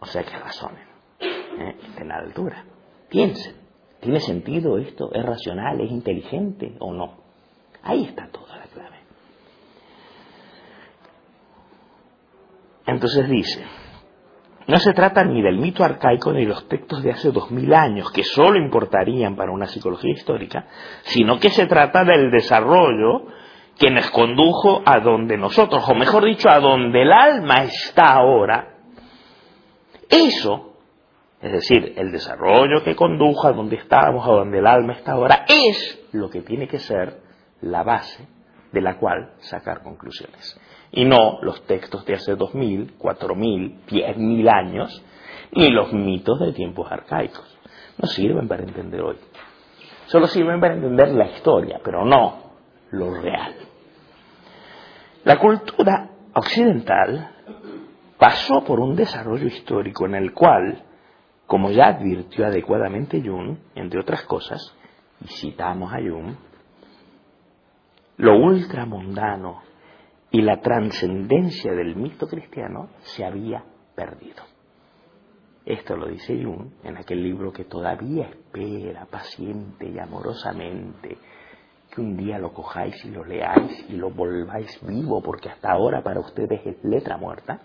O 0.00 0.06
sea 0.06 0.24
que 0.24 0.36
razonen, 0.36 0.88
¿eh? 1.20 1.76
estén 1.86 2.10
a 2.10 2.18
la 2.18 2.26
altura, 2.26 2.64
piensen. 3.08 3.63
¿Tiene 4.04 4.20
sentido 4.20 4.76
esto? 4.76 5.10
¿Es 5.14 5.24
racional? 5.24 5.80
¿Es 5.80 5.90
inteligente 5.90 6.76
o 6.78 6.92
no? 6.92 7.14
Ahí 7.82 8.04
está 8.04 8.28
toda 8.28 8.54
la 8.58 8.66
clave. 8.66 8.98
Entonces 12.84 13.26
dice, 13.30 13.64
no 14.66 14.76
se 14.76 14.92
trata 14.92 15.24
ni 15.24 15.40
del 15.40 15.56
mito 15.56 15.82
arcaico 15.82 16.34
ni 16.34 16.42
de 16.42 16.48
los 16.48 16.68
textos 16.68 17.02
de 17.02 17.12
hace 17.12 17.30
dos 17.30 17.50
mil 17.50 17.72
años, 17.72 18.12
que 18.12 18.24
solo 18.24 18.62
importarían 18.62 19.36
para 19.36 19.52
una 19.52 19.68
psicología 19.68 20.12
histórica, 20.12 20.66
sino 21.04 21.40
que 21.40 21.48
se 21.48 21.64
trata 21.64 22.04
del 22.04 22.30
desarrollo 22.30 23.28
que 23.78 23.90
nos 23.90 24.10
condujo 24.10 24.82
a 24.84 25.00
donde 25.00 25.38
nosotros, 25.38 25.82
o 25.88 25.94
mejor 25.94 26.26
dicho, 26.26 26.50
a 26.50 26.60
donde 26.60 27.00
el 27.00 27.10
alma 27.10 27.64
está 27.64 28.12
ahora. 28.12 28.74
Eso 30.10 30.73
es 31.44 31.52
decir, 31.52 31.92
el 31.98 32.10
desarrollo 32.10 32.82
que 32.82 32.96
condujo 32.96 33.46
a 33.46 33.52
donde 33.52 33.76
estábamos, 33.76 34.26
a 34.26 34.32
donde 34.32 34.60
el 34.60 34.66
alma 34.66 34.94
está 34.94 35.12
ahora, 35.12 35.44
es 35.46 36.08
lo 36.12 36.30
que 36.30 36.40
tiene 36.40 36.66
que 36.66 36.78
ser 36.78 37.20
la 37.60 37.82
base 37.82 38.26
de 38.72 38.80
la 38.80 38.96
cual 38.96 39.34
sacar 39.40 39.82
conclusiones. 39.82 40.58
Y 40.90 41.04
no 41.04 41.42
los 41.42 41.66
textos 41.66 42.06
de 42.06 42.14
hace 42.14 42.34
dos 42.34 42.54
mil, 42.54 42.94
cuatro 42.96 43.34
mil, 43.34 43.78
diez 43.86 44.16
mil 44.16 44.48
años, 44.48 45.04
ni 45.52 45.68
los 45.68 45.92
mitos 45.92 46.40
de 46.40 46.54
tiempos 46.54 46.90
arcaicos. 46.90 47.58
No 47.98 48.08
sirven 48.08 48.48
para 48.48 48.62
entender 48.62 49.02
hoy. 49.02 49.18
Solo 50.06 50.26
sirven 50.28 50.60
para 50.60 50.72
entender 50.72 51.12
la 51.12 51.26
historia, 51.26 51.78
pero 51.84 52.06
no 52.06 52.54
lo 52.90 53.20
real. 53.20 53.54
La 55.24 55.38
cultura 55.38 56.08
occidental 56.32 57.32
pasó 58.16 58.64
por 58.64 58.80
un 58.80 58.96
desarrollo 58.96 59.46
histórico 59.46 60.06
en 60.06 60.14
el 60.14 60.32
cual 60.32 60.83
como 61.54 61.70
ya 61.70 61.86
advirtió 61.86 62.46
adecuadamente 62.46 63.22
Jung, 63.24 63.56
entre 63.76 64.00
otras 64.00 64.24
cosas, 64.24 64.60
y 65.20 65.28
citamos 65.28 65.92
a 65.92 65.98
Jung, 65.98 66.34
lo 68.16 68.36
ultramundano 68.38 69.62
y 70.32 70.42
la 70.42 70.60
trascendencia 70.60 71.70
del 71.70 71.94
mito 71.94 72.26
cristiano 72.26 72.88
se 73.02 73.24
había 73.24 73.62
perdido. 73.94 74.42
Esto 75.64 75.96
lo 75.96 76.08
dice 76.08 76.42
Jung 76.42 76.72
en 76.82 76.96
aquel 76.96 77.22
libro 77.22 77.52
que 77.52 77.66
todavía 77.66 78.30
espera 78.30 79.06
paciente 79.06 79.88
y 79.88 79.96
amorosamente 79.96 81.18
que 81.88 82.00
un 82.00 82.16
día 82.16 82.36
lo 82.36 82.52
cojáis 82.52 82.96
y 83.04 83.10
lo 83.10 83.24
leáis 83.24 83.88
y 83.88 83.92
lo 83.92 84.10
volváis 84.10 84.76
vivo, 84.84 85.22
porque 85.22 85.50
hasta 85.50 85.70
ahora 85.70 86.02
para 86.02 86.18
ustedes 86.18 86.66
es 86.66 86.82
letra 86.82 87.16
muerta 87.16 87.60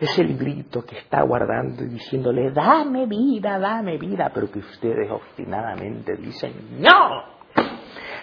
ese 0.00 0.24
librito 0.24 0.82
que 0.82 0.98
está 0.98 1.22
guardando 1.22 1.84
y 1.84 1.88
diciéndole, 1.88 2.50
dame 2.52 3.06
vida, 3.06 3.58
dame 3.58 3.98
vida, 3.98 4.30
pero 4.32 4.50
que 4.50 4.60
ustedes 4.60 5.10
obstinadamente 5.10 6.16
dicen, 6.16 6.80
no, 6.80 7.22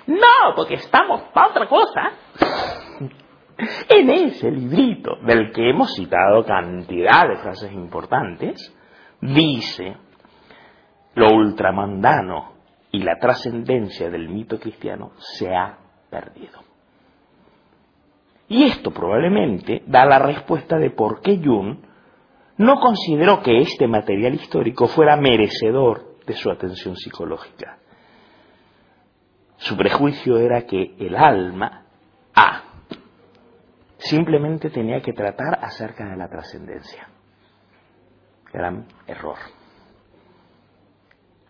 no, 0.08 0.56
porque 0.56 0.76
estamos 0.76 1.22
para 1.34 1.50
otra 1.50 1.68
cosa. 1.68 2.12
En 3.90 4.10
ese 4.10 4.52
librito, 4.52 5.16
del 5.24 5.52
que 5.52 5.70
hemos 5.70 5.94
citado 5.96 6.44
cantidad 6.46 7.28
de 7.28 7.38
frases 7.38 7.72
importantes, 7.72 8.74
dice 9.20 9.98
lo 11.16 11.34
ultramandano 11.36 12.54
y 12.92 13.00
la 13.00 13.18
trascendencia 13.20 14.10
del 14.12 14.30
mito 14.30 14.60
cristiano 14.60 15.14
se 15.18 15.56
ha 15.56 15.78
perdido. 16.12 16.66
Y 18.50 18.64
esto 18.64 18.91
probablemente 18.91 19.84
da 19.88 20.06
la 20.06 20.20
respuesta 20.20 20.78
de 20.78 20.91
por 20.91 21.22
qué 21.22 21.39
Jung 21.43 21.80
no 22.58 22.80
consideró 22.80 23.41
que 23.43 23.60
este 23.60 23.88
material 23.88 24.36
histórico 24.36 24.88
fuera 24.88 25.18
merecedor 25.18 26.18
de 26.26 26.34
su 26.34 26.50
atención 26.50 26.95
psicológica. 26.95 27.78
Su 29.58 29.76
prejuicio 29.76 30.38
era 30.38 30.66
que 30.66 30.95
el 31.00 31.16
alma, 31.16 31.86
A, 32.36 32.64
simplemente 33.98 34.70
tenía 34.70 35.02
que 35.02 35.14
tratar 35.14 35.60
acerca 35.62 36.06
de 36.06 36.18
la 36.18 36.30
trascendencia. 36.30 37.10
Gran 38.54 38.88
error. 39.08 39.38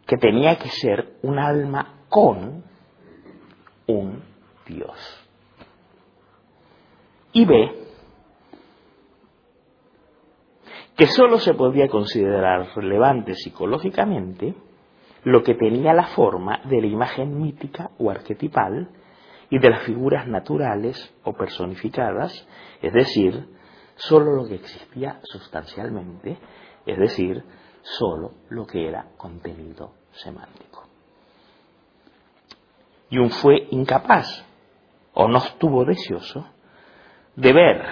Que 0.05 0.17
tenía 0.17 0.57
que 0.57 0.69
ser 0.69 1.17
un 1.21 1.37
alma 1.37 2.05
con 2.09 2.63
un 3.87 4.23
Dios. 4.65 5.26
Y 7.33 7.45
B, 7.45 7.87
que 10.95 11.07
sólo 11.07 11.37
se 11.39 11.53
podía 11.53 11.87
considerar 11.87 12.69
relevante 12.75 13.35
psicológicamente 13.35 14.55
lo 15.23 15.43
que 15.43 15.53
tenía 15.53 15.93
la 15.93 16.07
forma 16.07 16.61
de 16.65 16.81
la 16.81 16.87
imagen 16.87 17.39
mítica 17.39 17.91
o 17.99 18.09
arquetipal 18.09 18.89
y 19.49 19.59
de 19.59 19.69
las 19.69 19.83
figuras 19.83 20.27
naturales 20.27 21.13
o 21.23 21.33
personificadas, 21.33 22.47
es 22.81 22.93
decir, 22.93 23.47
solo 23.95 24.35
lo 24.35 24.47
que 24.47 24.55
existía 24.55 25.19
sustancialmente, 25.23 26.37
es 26.85 26.97
decir, 26.97 27.43
solo 27.81 28.33
lo 28.49 28.65
que 28.65 28.87
era 28.87 29.09
contenido 29.17 29.93
semántico. 30.11 30.83
Jung 33.11 33.31
fue 33.31 33.67
incapaz 33.71 34.45
o 35.13 35.27
no 35.27 35.37
estuvo 35.37 35.85
deseoso 35.85 36.45
de 37.37 37.53
ver 37.53 37.83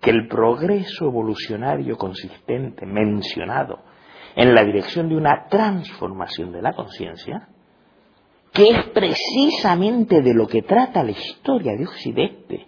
que 0.00 0.10
el 0.10 0.28
progreso 0.28 1.06
evolucionario 1.06 1.96
consistente 1.96 2.84
mencionado 2.84 3.78
en 4.34 4.54
la 4.54 4.64
dirección 4.64 5.08
de 5.08 5.16
una 5.16 5.46
transformación 5.48 6.52
de 6.52 6.62
la 6.62 6.72
conciencia, 6.72 7.48
que 8.52 8.70
es 8.70 8.84
precisamente 8.86 10.20
de 10.20 10.34
lo 10.34 10.46
que 10.48 10.62
trata 10.62 11.04
la 11.04 11.12
historia 11.12 11.76
de 11.76 11.86
Occidente 11.86 12.66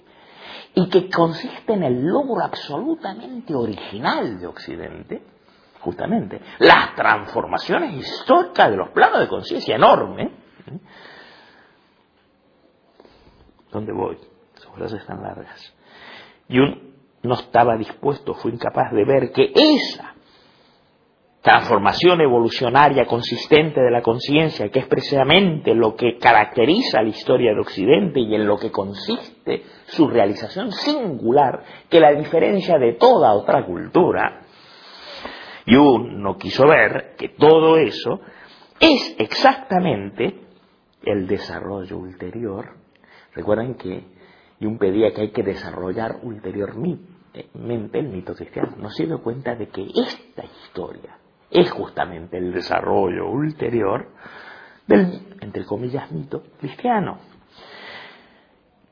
y 0.74 0.88
que 0.88 1.10
consiste 1.10 1.72
en 1.72 1.82
el 1.82 2.04
logro 2.06 2.44
absolutamente 2.44 3.52
original 3.52 4.38
de 4.38 4.46
Occidente, 4.46 5.22
justamente, 5.80 6.40
las 6.60 6.94
transformaciones 6.94 7.94
históricas 7.94 8.70
de 8.70 8.76
los 8.76 8.90
planos 8.90 9.20
de 9.20 9.28
conciencia 9.28 9.74
enorme. 9.74 10.22
¿eh? 10.22 10.80
¿Dónde 13.72 13.92
voy? 13.92 14.16
Sus 14.54 14.72
frases 14.74 15.00
están 15.00 15.22
largas. 15.22 15.74
Y 16.50 16.58
un 16.58 16.90
no 17.22 17.34
estaba 17.34 17.76
dispuesto, 17.76 18.34
fue 18.34 18.50
incapaz 18.50 18.92
de 18.92 19.04
ver 19.04 19.30
que 19.32 19.52
esa 19.54 20.14
transformación 21.42 22.20
evolucionaria 22.20 23.06
consistente 23.06 23.80
de 23.80 23.90
la 23.90 24.02
conciencia, 24.02 24.68
que 24.68 24.80
es 24.80 24.86
precisamente 24.86 25.74
lo 25.74 25.96
que 25.96 26.18
caracteriza 26.18 27.02
la 27.02 27.08
historia 27.08 27.54
de 27.54 27.60
Occidente 27.60 28.20
y 28.20 28.34
en 28.34 28.46
lo 28.46 28.58
que 28.58 28.70
consiste 28.70 29.62
su 29.86 30.08
realización 30.08 30.72
singular, 30.72 31.62
que 31.88 32.00
la 32.00 32.12
diferencia 32.12 32.78
de 32.78 32.94
toda 32.94 33.32
otra 33.32 33.64
cultura, 33.64 34.42
Jung 35.66 36.12
no 36.18 36.36
quiso 36.36 36.66
ver 36.66 37.14
que 37.16 37.30
todo 37.30 37.76
eso 37.76 38.20
es 38.78 39.14
exactamente 39.18 40.40
el 41.02 41.26
desarrollo 41.26 41.98
ulterior. 41.98 42.76
Recuerden 43.34 43.74
que 43.74 44.19
Jung 44.60 44.78
pedía 44.78 45.12
que 45.12 45.22
hay 45.22 45.30
que 45.30 45.42
desarrollar 45.42 46.18
ulteriormente 46.22 47.20
el 47.32 48.08
mito 48.08 48.34
cristiano. 48.34 48.74
No 48.76 48.90
se 48.90 49.06
dio 49.06 49.22
cuenta 49.22 49.54
de 49.54 49.68
que 49.68 49.86
esta 49.94 50.44
historia 50.44 51.18
es 51.50 51.70
justamente 51.70 52.38
el 52.38 52.52
desarrollo 52.52 53.30
ulterior 53.30 54.08
del, 54.86 55.36
entre 55.40 55.64
comillas, 55.64 56.10
mito 56.12 56.42
cristiano. 56.58 57.18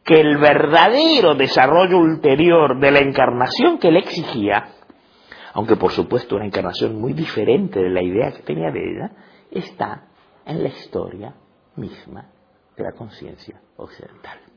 Que 0.05 0.15
el 0.15 0.39
verdadero 0.39 1.35
desarrollo 1.35 1.99
ulterior 1.99 2.81
de 2.81 2.91
la 2.91 3.01
encarnación 3.01 3.79
que 3.79 3.91
le 3.91 3.99
exigía, 4.01 4.69
aunque 5.53 5.77
por 5.77 5.93
supuesto 5.93 6.37
una 6.37 6.47
encarnación 6.47 6.99
muy 6.99 7.13
diferente 7.13 7.81
de 7.81 7.91
la 7.91 8.03
idea 8.03 8.33
que 8.33 8.43
tenía 8.43 8.71
de 8.71 8.81
ella, 8.81 9.11
está 9.51 10.09
en 10.47 10.63
la 10.63 10.69
historia 10.69 11.35
misma 11.77 12.31
de 12.77 12.85
la 12.85 12.93
conciencia 12.93 13.61
occidental. 13.77 14.48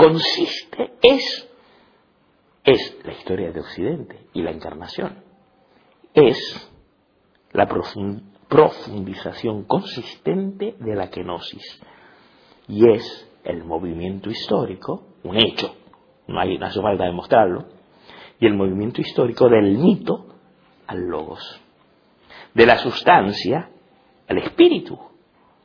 Consiste, 0.00 0.92
es 1.02 1.50
es 2.64 2.98
la 3.04 3.12
historia 3.12 3.52
de 3.52 3.60
Occidente 3.60 4.26
y 4.32 4.42
la 4.42 4.50
encarnación. 4.50 5.24
Es 6.14 6.70
la 7.52 7.66
profundización 8.48 9.64
consistente 9.64 10.76
de 10.78 10.94
la 10.94 11.10
kenosis. 11.10 11.80
Y 12.68 12.88
es 12.90 13.28
el 13.44 13.64
movimiento 13.64 14.30
histórico, 14.30 15.06
un 15.24 15.36
hecho, 15.36 15.74
no, 16.26 16.40
hay, 16.40 16.58
no 16.58 16.66
hace 16.66 16.80
falta 16.80 17.04
demostrarlo, 17.04 17.66
y 18.38 18.46
el 18.46 18.54
movimiento 18.54 19.00
histórico 19.00 19.48
del 19.48 19.76
mito 19.78 20.26
al 20.86 21.00
logos, 21.00 21.60
de 22.54 22.66
la 22.66 22.78
sustancia 22.78 23.70
al 24.28 24.38
espíritu, 24.38 24.98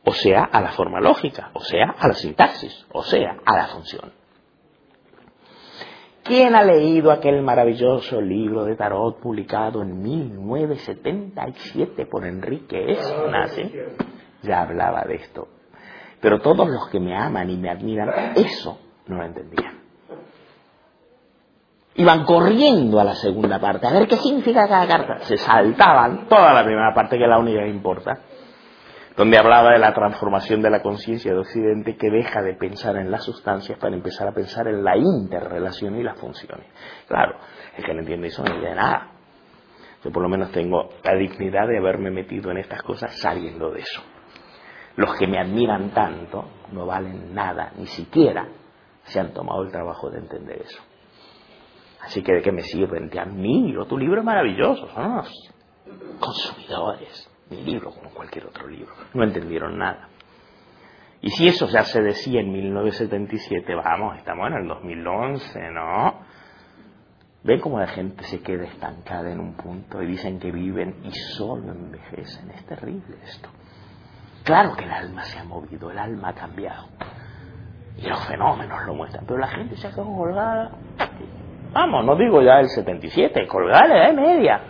o 0.03 0.11
sea, 0.13 0.43
a 0.43 0.61
la 0.61 0.71
forma 0.71 0.99
lógica, 0.99 1.51
o 1.53 1.59
sea, 1.59 1.95
a 1.97 2.07
la 2.07 2.13
sintaxis, 2.13 2.85
o 2.91 3.03
sea, 3.03 3.37
a 3.45 3.55
la 3.55 3.67
función. 3.67 4.24
¿Quién 6.25 6.53
ha 6.55 6.63
leído 6.63 7.11
aquel 7.11 7.43
maravilloso 7.43 8.19
libro 8.19 8.65
de 8.65 8.75
tarot 8.75 9.19
publicado 9.19 9.83
en 9.83 10.01
1977 10.01 12.07
por 12.07 12.25
Enrique 12.25 12.93
S. 12.93 13.15
Ya 14.41 14.63
hablaba 14.63 15.03
de 15.03 15.17
esto. 15.17 15.47
Pero 16.19 16.41
todos 16.41 16.67
los 16.67 16.89
que 16.89 16.99
me 16.99 17.15
aman 17.15 17.51
y 17.51 17.57
me 17.57 17.69
admiran, 17.69 18.09
eso 18.35 18.79
no 19.05 19.17
lo 19.17 19.25
entendían. 19.25 19.81
Iban 21.93 22.25
corriendo 22.25 22.99
a 22.99 23.03
la 23.03 23.13
segunda 23.13 23.59
parte, 23.59 23.85
a 23.85 23.93
ver 23.93 24.07
qué 24.07 24.17
significa 24.17 24.67
cada 24.67 24.87
carta. 24.87 25.19
Se 25.25 25.37
saltaban 25.37 26.27
toda 26.27 26.53
la 26.53 26.63
primera 26.63 26.91
parte, 26.95 27.19
que 27.19 27.23
es 27.23 27.29
la 27.29 27.37
única 27.37 27.61
que 27.61 27.69
importa 27.69 28.19
donde 29.15 29.37
hablaba 29.37 29.71
de 29.71 29.79
la 29.79 29.93
transformación 29.93 30.61
de 30.61 30.69
la 30.69 30.81
conciencia 30.81 31.31
de 31.31 31.39
Occidente 31.39 31.95
que 31.95 32.09
deja 32.09 32.41
de 32.41 32.55
pensar 32.55 32.97
en 32.97 33.09
las 33.09 33.23
sustancias 33.23 33.79
para 33.79 33.95
empezar 33.95 34.27
a 34.27 34.33
pensar 34.33 34.67
en 34.67 34.83
la 34.83 34.97
interrelación 34.97 35.95
y 35.95 36.03
las 36.03 36.19
funciones. 36.19 36.67
Claro, 37.07 37.37
el 37.77 37.83
que 37.85 37.93
no 37.93 38.01
entiende 38.01 38.27
eso 38.27 38.43
no 38.43 38.53
entiende 38.53 38.75
nada. 38.75 39.11
Yo 40.03 40.11
por 40.11 40.21
lo 40.21 40.29
menos 40.29 40.51
tengo 40.51 40.89
la 41.03 41.15
dignidad 41.15 41.67
de 41.67 41.77
haberme 41.77 42.11
metido 42.11 42.51
en 42.51 42.57
estas 42.57 42.81
cosas 42.83 43.17
saliendo 43.19 43.71
de 43.71 43.79
eso. 43.79 44.01
Los 44.97 45.15
que 45.15 45.27
me 45.27 45.39
admiran 45.39 45.91
tanto 45.91 46.45
no 46.71 46.85
valen 46.85 47.33
nada, 47.33 47.71
ni 47.77 47.87
siquiera 47.87 48.47
se 49.03 49.19
han 49.19 49.33
tomado 49.33 49.63
el 49.63 49.71
trabajo 49.71 50.09
de 50.09 50.19
entender 50.19 50.61
eso. 50.61 50.81
Así 52.01 52.21
que 52.21 52.33
de 52.33 52.41
qué 52.41 52.51
me 52.51 52.61
sirven, 52.61 53.09
te 53.09 53.19
admiro, 53.19 53.85
tu 53.85 53.97
libro 53.97 54.19
es 54.19 54.25
maravilloso, 54.25 54.87
son 54.89 55.15
los 55.15 55.53
consumidores 56.19 57.34
mi 57.49 57.63
libro 57.63 57.91
como 57.91 58.09
cualquier 58.09 58.45
otro 58.45 58.67
libro. 58.67 58.93
No 59.13 59.23
entendieron 59.23 59.77
nada. 59.77 60.09
Y 61.21 61.29
si 61.31 61.47
eso 61.47 61.67
ya 61.67 61.83
se 61.83 62.01
decía 62.01 62.41
en 62.41 62.51
1977, 62.51 63.73
vamos, 63.75 64.17
estamos 64.17 64.47
en 64.47 64.53
el 64.57 64.67
2011, 64.67 65.71
¿no? 65.71 66.19
Ven 67.43 67.59
cómo 67.59 67.79
la 67.79 67.87
gente 67.87 68.23
se 68.23 68.41
queda 68.41 68.65
estancada 68.65 69.31
en 69.31 69.39
un 69.39 69.53
punto 69.53 70.01
y 70.01 70.07
dicen 70.07 70.39
que 70.39 70.51
viven 70.51 70.95
y 71.03 71.11
solo 71.11 71.71
envejecen. 71.71 72.49
Es 72.51 72.65
terrible 72.65 73.17
esto. 73.23 73.49
Claro 74.43 74.75
que 74.75 74.83
el 74.83 74.91
alma 74.91 75.23
se 75.23 75.39
ha 75.39 75.43
movido, 75.43 75.91
el 75.91 75.97
alma 75.97 76.29
ha 76.29 76.33
cambiado. 76.33 76.87
Y 77.97 78.07
los 78.07 78.23
fenómenos 78.27 78.85
lo 78.85 78.95
muestran. 78.95 79.25
Pero 79.25 79.39
la 79.39 79.47
gente 79.47 79.77
se 79.77 79.87
ha 79.87 79.91
quedado 79.91 80.15
colgada. 80.15 80.71
Vamos, 81.71 82.05
no 82.05 82.15
digo 82.15 82.41
ya 82.41 82.59
el 82.59 82.67
77, 82.69 83.47
colgada 83.47 83.87
la 83.87 84.09
edad 84.09 84.13
media. 84.13 84.61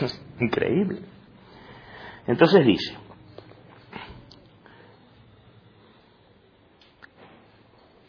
Increíble. 0.40 1.11
Entonces 2.26 2.64
dice, 2.64 2.96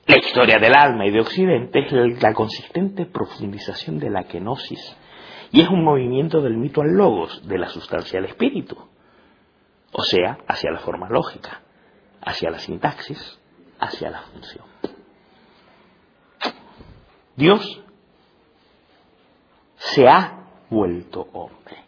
la 0.06 0.18
historia 0.18 0.58
del 0.60 0.76
alma 0.76 1.06
y 1.06 1.12
de 1.12 1.22
Occidente 1.22 1.80
es 1.80 2.22
la 2.22 2.34
consistente 2.34 3.06
profundización 3.06 4.00
de 4.00 4.10
la 4.10 4.26
kenosis 4.26 4.96
y 5.52 5.62
es 5.62 5.70
un 5.70 5.84
movimiento 5.84 6.42
del 6.42 6.58
mito 6.58 6.82
al 6.82 6.92
logos, 6.94 7.48
de 7.48 7.58
la 7.58 7.70
sustancia 7.70 8.20
al 8.20 8.26
espíritu, 8.26 8.78
o 9.92 10.04
sea, 10.04 10.40
hacia 10.48 10.72
la 10.72 10.80
forma 10.80 11.10
lógica, 11.10 11.62
hacia 12.22 12.50
la 12.50 12.60
sintaxis, 12.60 13.40
hacia 13.80 14.10
la 14.10 14.22
función. 14.22 14.66
Dios 17.36 17.84
se 19.76 20.08
ha 20.08 20.48
vuelto 20.70 21.28
hombre. 21.34 21.83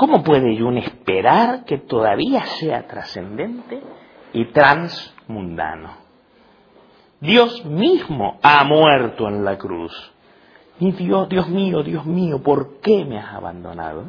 ¿Cómo 0.00 0.22
puede 0.22 0.58
Jung 0.58 0.78
esperar 0.78 1.66
que 1.66 1.76
todavía 1.76 2.40
sea 2.58 2.86
trascendente 2.86 3.82
y 4.32 4.46
transmundano? 4.46 5.90
Dios 7.20 7.66
mismo 7.66 8.38
ha 8.42 8.64
muerto 8.64 9.28
en 9.28 9.44
la 9.44 9.58
cruz. 9.58 9.92
Y 10.78 10.92
Dios, 10.92 11.28
Dios 11.28 11.50
mío, 11.50 11.82
Dios 11.82 12.06
mío, 12.06 12.42
¿por 12.42 12.80
qué 12.80 13.04
me 13.04 13.18
has 13.18 13.34
abandonado? 13.34 14.06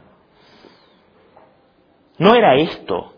No 2.19 2.35
era 2.35 2.55
esto. 2.55 3.11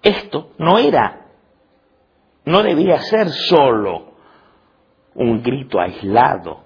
Esto 0.00 0.52
no 0.58 0.78
era, 0.78 1.26
no 2.44 2.62
debía 2.62 2.98
ser 3.00 3.30
solo 3.30 4.12
un 5.16 5.42
grito 5.42 5.80
aislado 5.80 6.60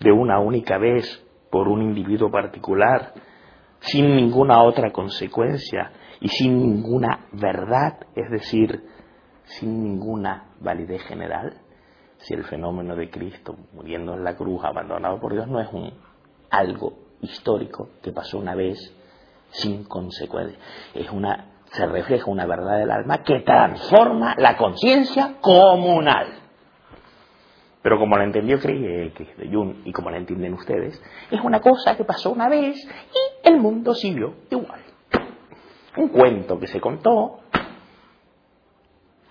de 0.00 0.12
una 0.12 0.38
única 0.38 0.76
vez 0.76 1.26
por 1.50 1.66
un 1.66 1.80
individuo 1.80 2.30
particular, 2.30 3.14
sin 3.80 4.14
ninguna 4.14 4.62
otra 4.62 4.92
consecuencia 4.92 5.92
y 6.20 6.28
sin 6.28 6.58
ninguna 6.58 7.26
verdad, 7.32 7.98
es 8.14 8.30
decir, 8.30 8.84
sin 9.44 9.82
ninguna 9.82 10.54
validez 10.60 11.02
general. 11.04 11.60
Si 12.18 12.34
el 12.34 12.44
fenómeno 12.44 12.94
de 12.96 13.10
Cristo 13.10 13.56
muriendo 13.72 14.14
en 14.14 14.24
la 14.24 14.36
cruz, 14.36 14.62
abandonado 14.62 15.18
por 15.18 15.32
Dios, 15.32 15.48
no 15.48 15.60
es 15.60 15.68
un 15.72 15.92
algo 16.50 16.98
histórico 17.22 17.88
que 18.02 18.12
pasó 18.12 18.38
una 18.38 18.54
vez 18.54 18.78
sin 19.50 19.84
consecuencia, 19.84 20.58
es 20.94 21.10
una 21.10 21.50
se 21.72 21.86
refleja 21.86 22.28
una 22.28 22.46
verdad 22.46 22.78
del 22.78 22.90
alma 22.90 23.22
que 23.22 23.40
transforma 23.40 24.34
la 24.36 24.56
conciencia 24.56 25.36
comunal. 25.40 26.39
Pero 27.82 27.98
como 27.98 28.16
lo 28.16 28.24
entendió 28.24 28.58
de 28.58 29.12
Jung 29.50 29.76
y 29.84 29.92
como 29.92 30.10
lo 30.10 30.16
entienden 30.16 30.52
ustedes, 30.54 31.00
es 31.30 31.40
una 31.40 31.60
cosa 31.60 31.96
que 31.96 32.04
pasó 32.04 32.30
una 32.30 32.48
vez 32.48 32.76
y 32.76 33.48
el 33.48 33.58
mundo 33.58 33.94
siguió 33.94 34.34
igual. 34.50 34.82
Un 35.96 36.08
cuento 36.08 36.58
que 36.58 36.66
se 36.66 36.80
contó, 36.80 37.40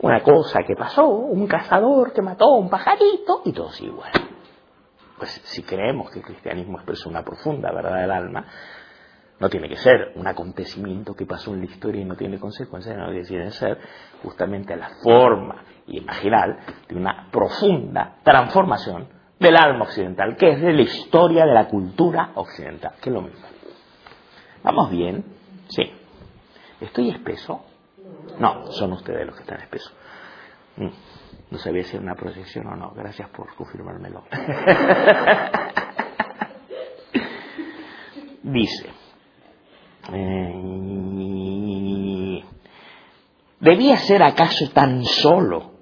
una 0.01 0.21
cosa 0.23 0.63
que 0.63 0.75
pasó, 0.75 1.07
un 1.07 1.45
cazador 1.47 2.13
que 2.13 2.21
mató 2.21 2.45
a 2.45 2.57
un 2.57 2.69
pajarito 2.69 3.41
y 3.45 3.53
todo 3.53 3.69
sigue 3.71 3.91
igual. 3.91 4.11
Pues 5.17 5.29
si 5.43 5.61
creemos 5.63 6.09
que 6.09 6.19
el 6.19 6.25
cristianismo 6.25 6.77
expresa 6.77 7.09
una 7.09 7.23
profunda 7.23 7.71
verdad 7.71 8.01
del 8.01 8.11
alma, 8.11 8.45
no 9.39 9.49
tiene 9.49 9.69
que 9.69 9.77
ser 9.77 10.11
un 10.15 10.27
acontecimiento 10.27 11.13
que 11.13 11.25
pasó 11.25 11.53
en 11.53 11.59
la 11.59 11.65
historia 11.65 12.01
y 12.01 12.05
no 12.05 12.15
tiene 12.15 12.39
consecuencias, 12.39 12.95
sino 12.95 13.11
que 13.11 13.23
tiene 13.23 13.45
que 13.45 13.51
ser 13.51 13.79
justamente 14.21 14.75
la 14.75 14.89
forma 15.01 15.63
imaginal 15.87 16.59
de 16.87 16.95
una 16.95 17.29
profunda 17.31 18.17
transformación 18.23 19.07
del 19.39 19.55
alma 19.55 19.85
occidental, 19.85 20.35
que 20.35 20.49
es 20.51 20.61
de 20.61 20.73
la 20.73 20.81
historia 20.81 21.45
de 21.45 21.53
la 21.53 21.67
cultura 21.67 22.31
occidental, 22.35 22.93
que 23.01 23.09
es 23.09 23.13
lo 23.13 23.21
mismo. 23.21 23.47
¿Vamos 24.63 24.91
bien? 24.91 25.23
Sí. 25.69 25.83
¿Estoy 26.81 27.09
espeso? 27.09 27.63
No, 28.39 28.71
son 28.71 28.91
ustedes 28.93 29.25
los 29.25 29.35
que 29.35 29.41
están 29.41 29.61
espesos. 29.61 29.93
Mm, 30.75 30.89
no 31.51 31.57
sabía 31.57 31.83
si 31.83 31.95
era 31.95 32.03
una 32.03 32.15
proyección 32.15 32.67
o 32.67 32.75
no. 32.75 32.91
Gracias 32.91 33.29
por 33.29 33.55
confirmármelo. 33.55 34.23
Dice, 38.43 38.89
¿Debía 43.59 43.97
ser 43.97 44.23
acaso 44.23 44.69
tan 44.73 45.03
solo 45.03 45.79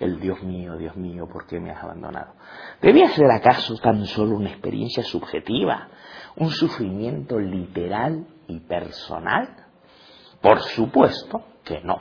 el 0.00 0.20
Dios 0.20 0.42
mío, 0.42 0.76
Dios 0.76 0.96
mío, 0.96 1.26
¿por 1.26 1.46
qué 1.46 1.58
me 1.58 1.70
has 1.70 1.82
abandonado? 1.82 2.34
¿Debía 2.80 3.08
ser 3.08 3.30
acaso 3.30 3.74
tan 3.76 4.06
solo 4.06 4.36
una 4.36 4.50
experiencia 4.50 5.02
subjetiva, 5.02 5.88
un 6.36 6.50
sufrimiento 6.50 7.38
literal 7.38 8.26
y 8.46 8.60
personal? 8.60 9.66
Por 10.40 10.60
supuesto 10.60 11.44
que 11.64 11.80
no. 11.80 11.96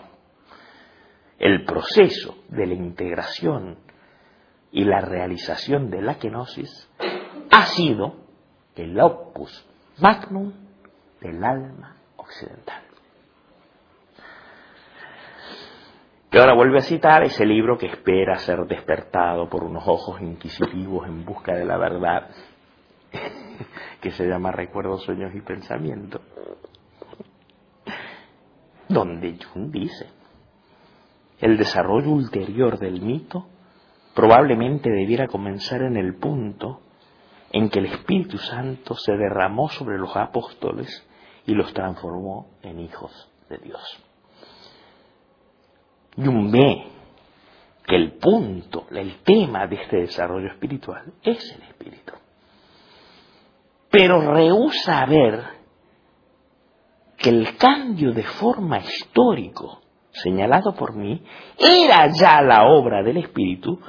El 1.39 1.65
proceso 1.65 2.35
de 2.49 2.67
la 2.67 2.73
integración 2.75 3.79
y 4.71 4.83
la 4.83 5.01
realización 5.01 5.89
de 5.89 6.01
la 6.01 6.19
kenosis 6.19 6.89
ha 7.49 7.65
sido 7.67 8.15
el 8.75 8.99
opus 8.99 9.65
magnum 9.99 10.66
del 11.21 11.43
alma 11.43 11.97
occidental. 12.17 12.83
Que 16.29 16.39
ahora 16.39 16.55
vuelve 16.55 16.79
a 16.79 16.81
citar 16.81 17.23
ese 17.23 17.45
libro 17.45 17.77
que 17.77 17.87
espera 17.87 18.37
ser 18.37 18.65
despertado 18.65 19.49
por 19.49 19.63
unos 19.63 19.87
ojos 19.87 20.21
inquisitivos 20.21 21.07
en 21.07 21.23
busca 21.23 21.55
de 21.55 21.65
la 21.65 21.77
verdad, 21.77 22.29
que 24.01 24.11
se 24.11 24.27
llama 24.27 24.51
Recuerdos, 24.51 25.03
Sueños 25.03 25.33
y 25.33 25.41
Pensamientos, 25.41 26.21
donde 28.89 29.37
Jung 29.53 29.71
dice, 29.71 30.07
el 31.39 31.57
desarrollo 31.57 32.09
ulterior 32.09 32.77
del 32.77 33.01
mito 33.01 33.47
probablemente 34.13 34.89
debiera 34.89 35.27
comenzar 35.27 35.81
en 35.83 35.95
el 35.95 36.15
punto 36.15 36.81
en 37.51 37.69
que 37.69 37.79
el 37.79 37.85
Espíritu 37.85 38.37
Santo 38.37 38.95
se 38.95 39.13
derramó 39.13 39.69
sobre 39.69 39.97
los 39.97 40.15
apóstoles 40.17 41.06
y 41.47 41.55
los 41.55 41.73
transformó 41.73 42.51
en 42.61 42.79
hijos 42.81 43.11
de 43.49 43.57
Dios. 43.57 43.81
Y 46.17 46.27
ve 46.51 46.83
que 47.85 47.95
el 47.95 48.13
punto, 48.17 48.85
el 48.91 49.23
tema 49.23 49.65
de 49.65 49.77
este 49.77 49.97
desarrollo 49.97 50.49
espiritual 50.49 51.13
es 51.23 51.51
el 51.53 51.63
espíritu. 51.63 52.13
Pero 53.89 54.33
rehúsa 54.33 55.05
ver 55.05 55.43
que 57.17 57.29
el 57.29 57.55
cambio 57.57 58.11
de 58.11 58.23
forma 58.23 58.79
histórico 58.79 59.81
señalado 60.11 60.75
por 60.75 60.95
mí 60.95 61.23
era 61.57 62.07
ya 62.07 62.41
la 62.41 62.65
obra 62.65 63.01
del 63.03 63.17
espíritu 63.17 63.79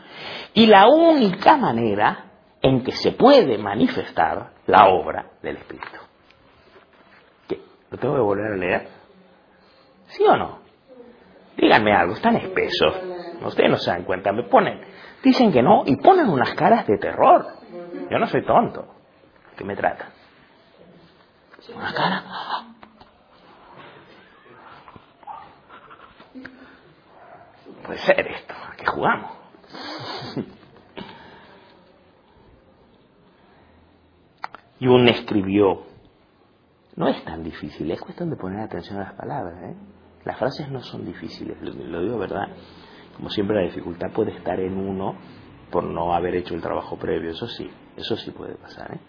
y 0.54 0.66
la 0.66 0.86
única 0.86 1.56
manera 1.56 2.26
en 2.62 2.84
que 2.84 2.92
se 2.92 3.12
puede 3.12 3.58
manifestar 3.58 4.52
la 4.66 4.88
obra 4.88 5.32
del 5.42 5.56
espíritu. 5.56 6.07
¿Lo 7.90 7.98
tengo 7.98 8.14
que 8.14 8.20
volver 8.20 8.52
a 8.52 8.56
leer? 8.56 8.88
¿Sí 10.08 10.24
o 10.24 10.36
no? 10.36 10.58
Díganme 11.56 11.92
algo, 11.92 12.14
están 12.14 12.36
espesos. 12.36 12.94
Ustedes 13.44 13.70
no 13.70 13.76
se 13.76 13.90
dan 13.90 14.04
cuenta, 14.04 14.32
me 14.32 14.44
ponen, 14.44 14.80
dicen 15.22 15.52
que 15.52 15.62
no 15.62 15.82
y 15.86 15.96
ponen 15.96 16.28
unas 16.28 16.54
caras 16.54 16.86
de 16.86 16.98
terror. 16.98 17.46
Yo 18.10 18.18
no 18.18 18.26
soy 18.26 18.44
tonto. 18.44 18.86
¿Qué 19.56 19.64
me 19.64 19.74
tratan? 19.76 20.08
Una 21.74 21.92
cara. 21.92 22.24
Puede 27.84 27.98
ser 27.98 28.26
esto, 28.28 28.54
¿a 28.54 28.76
qué 28.76 28.86
jugamos? 28.86 29.30
Y 34.80 34.86
un 34.86 35.08
escribió 35.08 35.87
no 36.98 37.06
es 37.06 37.24
tan 37.24 37.44
difícil, 37.44 37.88
es 37.92 38.00
cuestión 38.00 38.28
de 38.28 38.34
poner 38.34 38.58
atención 38.58 38.98
a 38.98 39.04
las 39.04 39.14
palabras. 39.14 39.54
¿eh? 39.62 39.76
Las 40.24 40.36
frases 40.36 40.68
no 40.68 40.80
son 40.82 41.04
difíciles, 41.04 41.56
lo, 41.62 42.02
digo 42.02 42.18
verdad. 42.18 42.48
Como 43.16 43.30
siempre 43.30 43.54
la 43.54 43.62
dificultad 43.62 44.10
puede 44.12 44.32
estar 44.32 44.58
en 44.58 44.76
uno 44.76 45.14
por 45.70 45.84
no 45.84 46.12
haber 46.12 46.34
hecho 46.34 46.56
el 46.56 46.60
trabajo 46.60 46.98
previo, 46.98 47.30
eso 47.30 47.46
sí, 47.46 47.70
eso 47.96 48.16
sí 48.16 48.32
puede 48.32 48.56
pasar. 48.56 48.94
¿eh? 48.94 49.00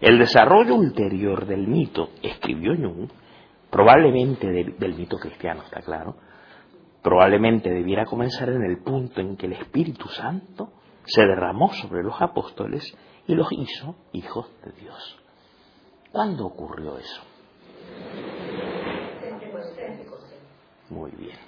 El 0.00 0.18
desarrollo 0.18 0.74
ulterior 0.74 1.44
del 1.44 1.68
mito, 1.68 2.08
escribió 2.22 2.74
Jung, 2.74 3.10
probablemente 3.70 4.46
del 4.50 4.94
mito 4.94 5.18
cristiano, 5.18 5.64
está 5.64 5.82
claro, 5.82 6.16
probablemente 7.02 7.68
debiera 7.68 8.06
comenzar 8.06 8.48
en 8.48 8.62
el 8.62 8.82
punto 8.82 9.20
en 9.20 9.36
que 9.36 9.46
el 9.46 9.52
Espíritu 9.52 10.08
Santo 10.08 10.72
se 11.04 11.20
derramó 11.20 11.74
sobre 11.74 12.02
los 12.02 12.20
apóstoles 12.22 12.96
y 13.26 13.34
los 13.34 13.52
hizo 13.52 13.96
hijos 14.12 14.50
de 14.64 14.72
Dios. 14.80 15.21
¿Cuándo 16.12 16.44
ocurrió 16.44 16.98
eso? 16.98 17.22
Muy 20.90 21.10
bien. 21.12 21.38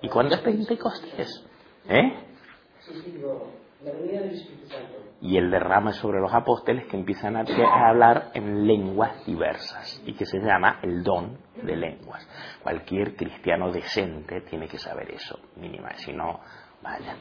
¿Y 0.00 0.08
cuándo 0.08 0.36
es 0.36 0.40
Pentecostés? 0.40 1.44
¿Eh? 1.88 2.12
Y 5.20 5.36
el 5.36 5.50
derrama 5.50 5.92
sobre 5.92 6.20
los 6.20 6.32
apóstoles 6.32 6.86
que 6.86 6.96
empiezan 6.96 7.36
a 7.36 7.88
hablar 7.88 8.30
en 8.34 8.66
lenguas 8.66 9.26
diversas 9.26 10.00
y 10.06 10.14
que 10.14 10.26
se 10.26 10.38
llama 10.38 10.78
el 10.82 11.02
don 11.02 11.38
de 11.62 11.76
lenguas. 11.76 12.24
Cualquier 12.62 13.16
cristiano 13.16 13.72
decente 13.72 14.42
tiene 14.42 14.68
que 14.68 14.78
saber 14.78 15.10
eso, 15.10 15.38
mínima, 15.56 15.92
si 15.96 16.12
no, 16.12 16.40
vaya. 16.82 17.16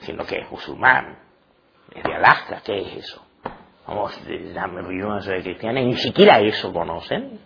Sino 0.00 0.24
que 0.24 0.40
es 0.40 0.50
musulmán, 0.50 1.18
es 1.94 2.02
de 2.02 2.14
Alaska, 2.14 2.62
¿qué 2.64 2.80
es 2.80 2.96
eso? 3.04 3.25
Vamos, 3.86 4.20
la 4.26 4.66
mayoría 4.66 5.14
de 5.14 5.42
cristianos 5.42 5.84
ni 5.84 5.96
siquiera 5.96 6.40
eso 6.40 6.72
conocen. 6.72 7.38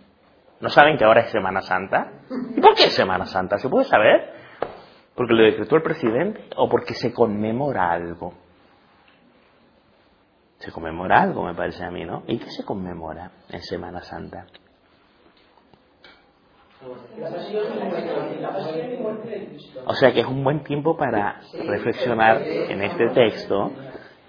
¿No 0.59 0.69
saben 0.69 0.97
que 0.97 1.05
ahora 1.05 1.21
es 1.21 1.31
Semana 1.31 1.61
Santa? 1.61 2.11
¿Y 2.55 2.61
por 2.61 2.75
qué 2.75 2.85
es 2.85 2.93
Semana 2.93 3.25
Santa? 3.25 3.57
¿Se 3.57 3.69
puede 3.69 3.85
saber? 3.85 4.33
¿Porque 5.15 5.33
lo 5.33 5.43
decretó 5.43 5.75
el 5.75 5.83
presidente 5.83 6.41
o 6.55 6.69
porque 6.69 6.93
se 6.93 7.13
conmemora 7.13 7.91
algo? 7.91 8.33
Se 10.57 10.71
conmemora 10.71 11.21
algo, 11.21 11.43
me 11.43 11.55
parece 11.55 11.83
a 11.83 11.91
mí, 11.91 12.05
¿no? 12.05 12.23
¿Y 12.27 12.37
qué 12.37 12.49
se 12.51 12.63
conmemora 12.63 13.31
en 13.49 13.61
Semana 13.61 14.01
Santa? 14.01 14.45
O 19.85 19.93
sea 19.93 20.11
que 20.11 20.21
es 20.21 20.25
un 20.25 20.43
buen 20.43 20.63
tiempo 20.63 20.97
para 20.97 21.41
reflexionar 21.67 22.41
en 22.41 22.81
este 22.83 23.09
texto. 23.09 23.71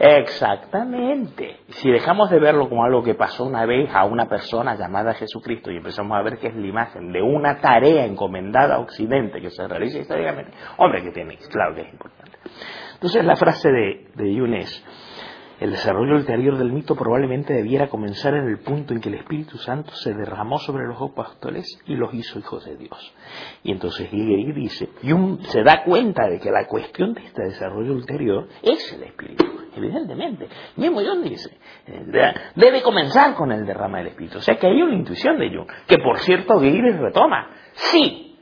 Exactamente. 0.05 1.59
Si 1.69 1.89
dejamos 1.89 2.29
de 2.29 2.41
verlo 2.41 2.69
como 2.69 2.83
algo 2.83 3.05
que 3.05 3.15
pasó 3.15 3.45
una 3.45 3.65
vez 3.67 3.89
a 3.95 4.05
una 4.05 4.29
persona 4.29 4.75
llamada 4.75 5.15
Jesucristo 5.15 5.71
y 5.71 5.77
empezamos 5.77 6.19
a 6.19 6.23
ver 6.23 6.39
que 6.39 6.49
es 6.49 6.57
la 6.57 6.67
imagen 6.67 7.13
de 7.13 7.23
una 7.23 7.61
tarea 7.61 8.05
encomendada 8.05 8.75
a 8.75 8.79
Occidente 8.81 9.41
que 9.41 9.51
se 9.51 9.69
realiza 9.69 9.99
históricamente, 9.99 10.55
hombre, 10.79 11.05
que 11.05 11.13
tiene, 11.13 11.39
claro 11.49 11.77
que 11.77 11.83
es 11.83 11.93
importante. 11.93 12.37
Entonces 12.95 13.25
la 13.25 13.37
frase 13.37 13.71
de, 13.71 14.09
de 14.17 14.35
Yunes 14.35 14.85
el 15.63 15.71
desarrollo 15.71 16.17
ulterior 16.17 16.59
del 16.59 16.73
mito 16.73 16.97
probablemente 16.97 17.55
debiera 17.55 17.89
comenzar 17.89 18.35
en 18.35 18.49
el 18.49 18.59
punto 18.59 18.95
en 18.95 19.01
que 19.01 19.11
el 19.11 19.15
Espíritu 19.15 19.59
Santo 19.59 19.93
se 19.93 20.13
derramó 20.13 20.59
sobre 20.59 20.89
los 20.89 21.01
apóstoles 21.01 21.79
y 21.87 21.95
los 21.95 22.13
hizo 22.13 22.41
hijos 22.41 22.65
de 22.65 22.77
Dios. 22.77 23.15
Y 23.63 23.71
entonces 23.71 24.09
Hegel 24.13 24.55
dice, 24.57 24.89
y 25.03 25.13
se 25.47 25.63
da 25.63 25.85
cuenta 25.85 26.27
de 26.27 26.41
que 26.41 26.51
la 26.51 26.67
cuestión 26.67 27.15
de 27.15 27.25
este 27.27 27.45
desarrollo 27.45 27.93
ulterior 27.93 28.49
es 28.61 28.93
el 28.93 29.05
Espíritu, 29.05 29.45
evidentemente. 29.77 30.49
Mismo 30.75 31.01
dice, 31.23 31.57
debe 32.57 32.83
comenzar 32.83 33.37
con 33.37 33.53
el 33.53 33.65
derrama 33.65 33.99
del 33.99 34.09
Espíritu. 34.09 34.39
O 34.39 34.43
sea 34.43 34.57
que 34.57 34.67
hay 34.67 34.83
una 34.83 34.97
intuición 34.97 35.39
de 35.39 35.49
Jung, 35.49 35.71
que 35.87 35.99
por 35.99 36.19
cierto 36.19 36.61
Hegel 36.61 36.99
retoma. 36.99 37.51
Sí, 37.75 38.37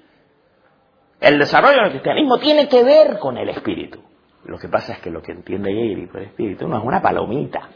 el 1.20 1.38
desarrollo 1.38 1.82
del 1.82 1.90
cristianismo 1.90 2.38
tiene 2.38 2.66
que 2.66 2.82
ver 2.82 3.18
con 3.18 3.36
el 3.36 3.50
Espíritu. 3.50 4.09
Lo 4.50 4.58
que 4.58 4.68
pasa 4.68 4.94
es 4.94 4.98
que 4.98 5.10
lo 5.10 5.22
que 5.22 5.30
entiende 5.30 5.72
Gary 5.72 6.08
por 6.08 6.22
espíritu 6.22 6.66
no 6.66 6.76
es 6.76 6.84
una 6.84 7.00
palomita. 7.00 7.68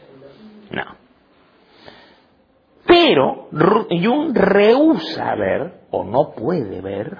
No. 0.71 0.83
Pero 2.85 3.47
Jung 3.89 4.35
rehúsa 4.35 5.35
ver, 5.35 5.85
o 5.91 6.03
no 6.03 6.33
puede 6.35 6.81
ver, 6.81 7.19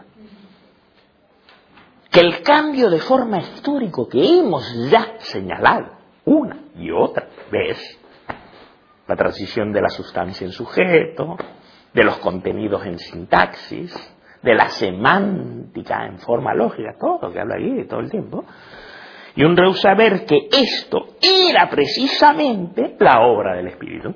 que 2.12 2.20
el 2.20 2.44
cambio 2.44 2.90
de 2.90 3.00
forma 3.00 3.38
histórico 3.38 4.10
que 4.10 4.26
hemos 4.26 4.90
ya 4.92 5.20
señalado 5.20 5.88
una 6.26 6.58
y 6.76 6.92
otra 6.92 7.26
vez, 7.50 7.80
la 9.08 9.16
transición 9.16 9.72
de 9.72 9.82
la 9.82 9.90
sustancia 9.90 10.44
en 10.44 10.52
sujeto, 10.52 11.38
de 11.94 12.04
los 12.04 12.18
contenidos 12.18 12.86
en 12.86 13.00
sintaxis, 13.00 13.96
de 14.44 14.54
la 14.54 14.68
semántica 14.68 16.06
en 16.08 16.20
forma 16.20 16.54
lógica, 16.54 16.98
todo 17.00 17.20
lo 17.22 17.32
que 17.32 17.40
habla 17.40 17.56
aquí 17.56 17.88
todo 17.88 18.02
el 18.02 18.12
tiempo, 18.12 18.44
y 19.36 19.44
un 19.44 19.76
saber 19.76 20.26
que 20.26 20.48
esto 20.52 21.16
era 21.22 21.70
precisamente 21.70 22.96
la 23.00 23.20
obra 23.22 23.56
del 23.56 23.68
Espíritu. 23.68 24.16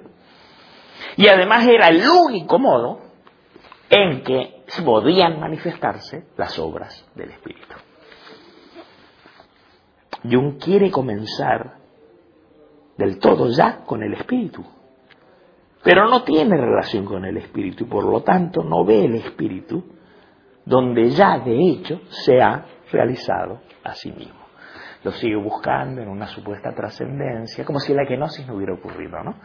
Y 1.17 1.27
además 1.27 1.67
era 1.67 1.89
el 1.89 2.01
único 2.07 2.57
modo 2.57 2.99
en 3.89 4.23
que 4.23 4.63
podían 4.85 5.39
manifestarse 5.39 6.25
las 6.37 6.57
obras 6.57 7.05
del 7.15 7.31
Espíritu. 7.31 7.75
Jung 10.23 10.57
quiere 10.57 10.89
comenzar 10.89 11.79
del 12.97 13.19
todo 13.19 13.49
ya 13.49 13.83
con 13.85 14.03
el 14.03 14.13
Espíritu, 14.13 14.63
pero 15.83 16.07
no 16.07 16.23
tiene 16.23 16.55
relación 16.55 17.05
con 17.05 17.25
el 17.25 17.37
Espíritu 17.37 17.85
y 17.85 17.87
por 17.87 18.05
lo 18.05 18.21
tanto 18.21 18.63
no 18.63 18.85
ve 18.85 19.05
el 19.05 19.15
Espíritu 19.15 19.83
donde 20.65 21.09
ya 21.09 21.39
de 21.39 21.57
hecho 21.57 22.01
se 22.09 22.41
ha 22.41 22.65
realizado 22.91 23.61
a 23.83 23.95
sí 23.95 24.11
mismo 24.11 24.38
lo 25.03 25.11
sigue 25.11 25.35
buscando 25.35 26.01
en 26.01 26.09
una 26.09 26.27
supuesta 26.27 26.73
trascendencia, 26.73 27.63
como 27.65 27.79
si 27.79 27.93
la 27.93 28.05
kenosis 28.05 28.45
no 28.47 28.55
hubiera 28.55 28.73
ocurrido, 28.73 29.23
¿no? 29.23 29.35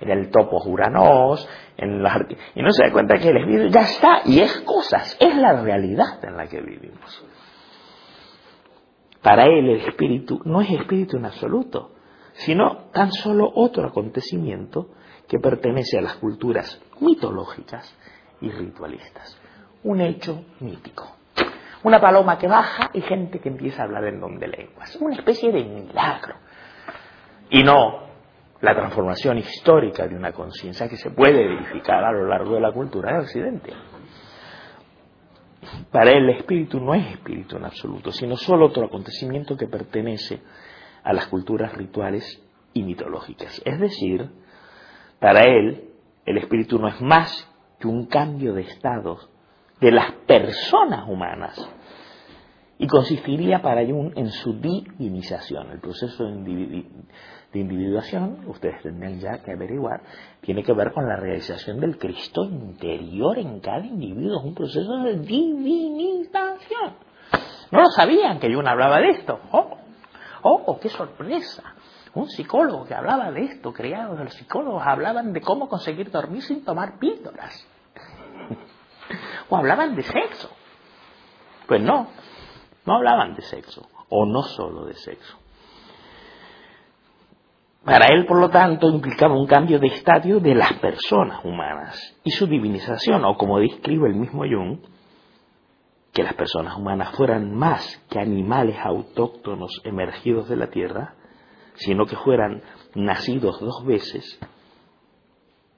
En 0.00 0.10
el 0.10 0.30
topos 0.30 0.64
uranos, 0.66 1.48
en 1.76 2.02
la... 2.02 2.26
y 2.54 2.62
no 2.62 2.70
se 2.70 2.84
da 2.84 2.92
cuenta 2.92 3.18
que 3.18 3.28
el 3.28 3.36
espíritu 3.38 3.68
ya 3.68 3.80
está 3.80 4.22
y 4.24 4.40
es 4.40 4.60
cosas, 4.60 5.16
es 5.20 5.36
la 5.36 5.60
realidad 5.60 6.24
en 6.24 6.36
la 6.36 6.46
que 6.46 6.60
vivimos. 6.60 7.24
Para 9.22 9.44
él 9.44 9.68
el 9.68 9.80
espíritu 9.80 10.40
no 10.44 10.60
es 10.60 10.70
espíritu 10.70 11.16
en 11.16 11.26
absoluto, 11.26 11.92
sino 12.34 12.90
tan 12.92 13.10
solo 13.10 13.50
otro 13.52 13.88
acontecimiento 13.88 14.90
que 15.26 15.40
pertenece 15.40 15.98
a 15.98 16.02
las 16.02 16.14
culturas 16.14 16.80
mitológicas 17.00 17.92
y 18.40 18.50
ritualistas. 18.50 19.38
Un 19.82 20.00
hecho 20.00 20.44
mítico 20.60 21.17
una 21.84 22.00
paloma 22.00 22.38
que 22.38 22.48
baja 22.48 22.90
y 22.92 23.00
gente 23.00 23.38
que 23.38 23.48
empieza 23.48 23.82
a 23.82 23.84
hablar 23.86 24.04
en 24.04 24.20
don 24.20 24.38
de 24.38 24.48
lenguas. 24.48 24.96
Una 24.96 25.14
especie 25.14 25.52
de 25.52 25.64
milagro. 25.64 26.36
Y 27.50 27.62
no 27.62 28.08
la 28.60 28.74
transformación 28.74 29.38
histórica 29.38 30.06
de 30.06 30.16
una 30.16 30.32
conciencia 30.32 30.88
que 30.88 30.96
se 30.96 31.10
puede 31.10 31.46
verificar 31.46 32.04
a 32.04 32.12
lo 32.12 32.26
largo 32.26 32.54
de 32.54 32.60
la 32.60 32.72
cultura 32.72 33.12
de 33.12 33.18
Occidente. 33.20 33.72
Para 35.90 36.10
él 36.10 36.28
el 36.28 36.36
espíritu 36.36 36.80
no 36.80 36.94
es 36.94 37.06
espíritu 37.12 37.56
en 37.56 37.64
absoluto, 37.64 38.10
sino 38.10 38.36
solo 38.36 38.66
otro 38.66 38.86
acontecimiento 38.86 39.56
que 39.56 39.66
pertenece 39.66 40.40
a 41.04 41.12
las 41.12 41.26
culturas 41.28 41.72
rituales 41.74 42.42
y 42.72 42.82
mitológicas. 42.82 43.62
Es 43.64 43.78
decir, 43.78 44.30
para 45.20 45.40
él 45.40 45.90
el 46.26 46.38
espíritu 46.38 46.78
no 46.78 46.88
es 46.88 47.00
más 47.00 47.48
que 47.78 47.86
un 47.86 48.06
cambio 48.06 48.54
de 48.54 48.62
estados 48.62 49.30
de 49.80 49.92
las 49.92 50.12
personas 50.26 51.08
humanas 51.08 51.68
y 52.78 52.86
consistiría 52.86 53.60
para 53.60 53.84
Jung 53.84 54.12
en 54.16 54.30
su 54.30 54.54
divinización. 54.54 55.70
El 55.72 55.80
proceso 55.80 56.24
de, 56.24 56.84
individuación, 57.54 58.44
ustedes 58.46 58.82
tendrían 58.82 59.18
ya 59.18 59.42
que 59.42 59.52
averiguar, 59.52 60.00
tiene 60.40 60.62
que 60.62 60.72
ver 60.72 60.92
con 60.92 61.08
la 61.08 61.16
realización 61.16 61.80
del 61.80 61.98
Cristo 61.98 62.44
interior 62.44 63.38
en 63.38 63.60
cada 63.60 63.84
individuo, 63.84 64.38
es 64.38 64.44
un 64.44 64.54
proceso 64.54 64.96
de 65.02 65.18
divinización. 65.18 66.94
No 67.70 67.80
lo 67.80 67.90
sabían 67.90 68.38
que 68.38 68.52
Jung 68.52 68.66
hablaba 68.66 69.00
de 69.00 69.10
esto. 69.10 69.40
¡Oh! 69.52 69.76
¡Oh, 70.42 70.78
qué 70.80 70.88
sorpresa! 70.88 71.74
Un 72.14 72.28
psicólogo 72.28 72.84
que 72.84 72.94
hablaba 72.94 73.30
de 73.32 73.42
esto, 73.42 73.72
criados 73.72 74.18
de 74.18 74.24
los 74.24 74.34
psicólogos, 74.34 74.82
hablaban 74.86 75.32
de 75.32 75.40
cómo 75.40 75.68
conseguir 75.68 76.10
dormir 76.10 76.42
sin 76.42 76.64
tomar 76.64 76.98
píldoras 76.98 77.66
o 79.48 79.56
hablaban 79.56 79.94
de 79.94 80.02
sexo. 80.02 80.50
Pues 81.66 81.82
no, 81.82 82.08
no 82.86 82.94
hablaban 82.94 83.34
de 83.34 83.42
sexo, 83.42 83.86
o 84.08 84.26
no 84.26 84.42
solo 84.42 84.86
de 84.86 84.94
sexo. 84.94 85.38
Para 87.84 88.06
él, 88.12 88.26
por 88.26 88.38
lo 88.38 88.50
tanto, 88.50 88.88
implicaba 88.88 89.34
un 89.34 89.46
cambio 89.46 89.78
de 89.78 89.86
estadio 89.86 90.40
de 90.40 90.54
las 90.54 90.74
personas 90.74 91.44
humanas 91.44 92.16
y 92.24 92.30
su 92.30 92.46
divinización, 92.46 93.24
o 93.24 93.36
como 93.36 93.58
describe 93.60 94.08
el 94.08 94.14
mismo 94.14 94.40
Jung, 94.40 94.80
que 96.12 96.22
las 96.22 96.34
personas 96.34 96.76
humanas 96.76 97.14
fueran 97.16 97.54
más 97.54 98.04
que 98.10 98.18
animales 98.18 98.76
autóctonos 98.82 99.80
emergidos 99.84 100.48
de 100.48 100.56
la 100.56 100.68
tierra, 100.68 101.14
sino 101.74 102.06
que 102.06 102.16
fueran 102.16 102.62
nacidos 102.94 103.60
dos 103.60 103.84
veces, 103.86 104.38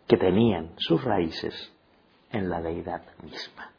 que 0.09 0.17
tenían 0.17 0.73
sus 0.79 1.05
raíces 1.05 1.73
en 2.31 2.49
la 2.49 2.61
deidad 2.61 3.03
misma. 3.23 3.71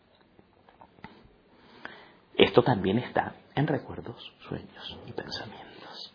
Esto 2.36 2.64
también 2.64 3.00
está 3.00 3.36
en 3.56 3.68
recuerdos, 3.68 4.34
sueños 4.48 5.00
y 5.08 5.12
pensamientos. 5.12 6.14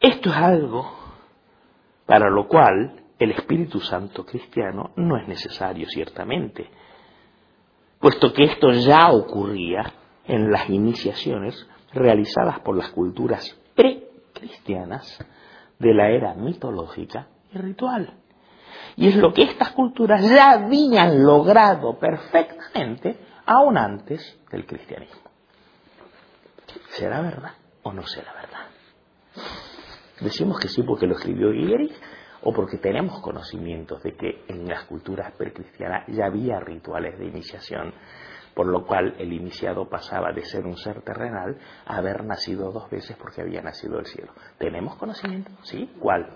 Esto 0.00 0.30
es 0.30 0.36
algo 0.36 0.92
para 2.06 2.28
lo 2.28 2.48
cual 2.48 3.02
el 3.18 3.30
Espíritu 3.30 3.80
Santo 3.80 4.26
cristiano 4.26 4.90
no 4.96 5.16
es 5.16 5.28
necesario, 5.28 5.86
ciertamente, 5.88 6.68
puesto 8.00 8.32
que 8.32 8.44
esto 8.44 8.72
ya 8.72 9.10
ocurría 9.12 9.92
en 10.26 10.50
las 10.50 10.68
iniciaciones 10.68 11.66
realizadas 11.92 12.60
por 12.60 12.76
las 12.76 12.90
culturas 12.90 13.56
precristianas 13.74 15.18
de 15.78 15.94
la 15.94 16.10
era 16.10 16.34
mitológica 16.34 17.28
y 17.52 17.58
ritual. 17.58 18.21
Y 18.96 19.08
es 19.08 19.16
lo 19.16 19.32
que 19.32 19.42
estas 19.42 19.70
culturas 19.72 20.22
ya 20.28 20.52
habían 20.52 21.22
logrado 21.22 21.98
perfectamente 21.98 23.18
aún 23.46 23.76
antes 23.76 24.38
del 24.50 24.66
cristianismo. 24.66 25.22
¿Será 26.90 27.20
verdad 27.20 27.52
o 27.82 27.92
no 27.92 28.06
será 28.06 28.32
verdad? 28.34 28.66
Decimos 30.20 30.58
que 30.58 30.68
sí 30.68 30.82
porque 30.82 31.06
lo 31.06 31.14
escribió 31.14 31.50
Guillermo 31.50 31.90
o 32.42 32.52
porque 32.52 32.78
tenemos 32.78 33.20
conocimientos 33.20 34.02
de 34.02 34.14
que 34.14 34.44
en 34.48 34.68
las 34.68 34.84
culturas 34.84 35.32
precristianas 35.36 36.06
ya 36.08 36.26
había 36.26 36.60
rituales 36.60 37.18
de 37.18 37.26
iniciación, 37.26 37.94
por 38.54 38.66
lo 38.66 38.84
cual 38.84 39.14
el 39.18 39.32
iniciado 39.32 39.88
pasaba 39.88 40.32
de 40.32 40.44
ser 40.44 40.66
un 40.66 40.76
ser 40.76 41.02
terrenal 41.02 41.56
a 41.86 41.96
haber 41.96 42.24
nacido 42.24 42.70
dos 42.72 42.90
veces 42.90 43.16
porque 43.16 43.42
había 43.42 43.62
nacido 43.62 43.96
del 43.96 44.06
cielo. 44.06 44.32
¿Tenemos 44.58 44.96
conocimiento? 44.96 45.50
¿Sí? 45.62 45.90
¿Cuál? 45.98 46.28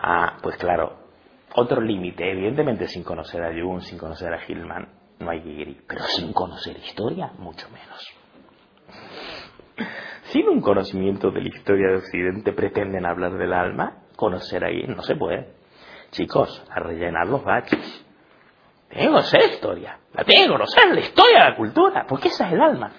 Ah, 0.00 0.38
pues 0.42 0.56
claro, 0.56 0.96
otro 1.54 1.80
límite, 1.80 2.30
evidentemente 2.30 2.86
sin 2.86 3.02
conocer 3.02 3.42
a 3.42 3.52
Jung, 3.52 3.80
sin 3.80 3.98
conocer 3.98 4.32
a 4.32 4.44
Hillman, 4.46 4.88
no 5.18 5.30
hay 5.30 5.40
Giri, 5.42 5.80
pero 5.88 6.02
sin 6.04 6.32
conocer 6.32 6.76
historia, 6.76 7.32
mucho 7.38 7.68
menos. 7.70 8.14
sin 10.24 10.48
un 10.48 10.60
conocimiento 10.60 11.30
de 11.32 11.40
la 11.40 11.48
historia 11.48 11.88
de 11.88 11.96
Occidente 11.96 12.52
pretenden 12.52 13.06
hablar 13.06 13.36
del 13.38 13.52
alma, 13.52 14.04
conocer 14.14 14.64
ahí 14.64 14.84
no 14.86 15.02
se 15.02 15.16
puede. 15.16 15.54
Chicos, 16.12 16.64
a 16.70 16.80
rellenar 16.80 17.26
los 17.26 17.42
baches. 17.42 18.04
Tengo 18.88 19.02
que 19.02 19.08
conocer 19.08 19.40
historia, 19.50 19.98
la 20.14 20.24
tengo 20.24 20.44
que 20.44 20.48
conocer, 20.52 20.94
la 20.94 21.00
historia 21.00 21.38
de 21.38 21.50
la 21.50 21.56
cultura, 21.56 22.06
porque 22.08 22.28
esa 22.28 22.46
es 22.46 22.52
el 22.52 22.60
alma. 22.60 22.92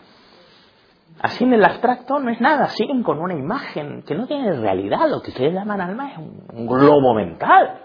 Así 1.21 1.43
en 1.43 1.53
el 1.53 1.65
abstracto 1.65 2.19
no 2.19 2.31
es 2.31 2.39
nada, 2.39 2.69
siguen 2.69 3.03
con 3.03 3.19
una 3.19 3.33
imagen 3.33 4.03
que 4.03 4.15
no 4.15 4.25
tiene 4.25 4.53
realidad, 4.53 5.09
lo 5.09 5.21
que 5.21 5.31
ustedes 5.31 5.53
llaman 5.53 5.81
alma 5.81 6.11
es 6.11 6.17
un 6.17 6.65
globo 6.65 7.13
mental. 7.13 7.81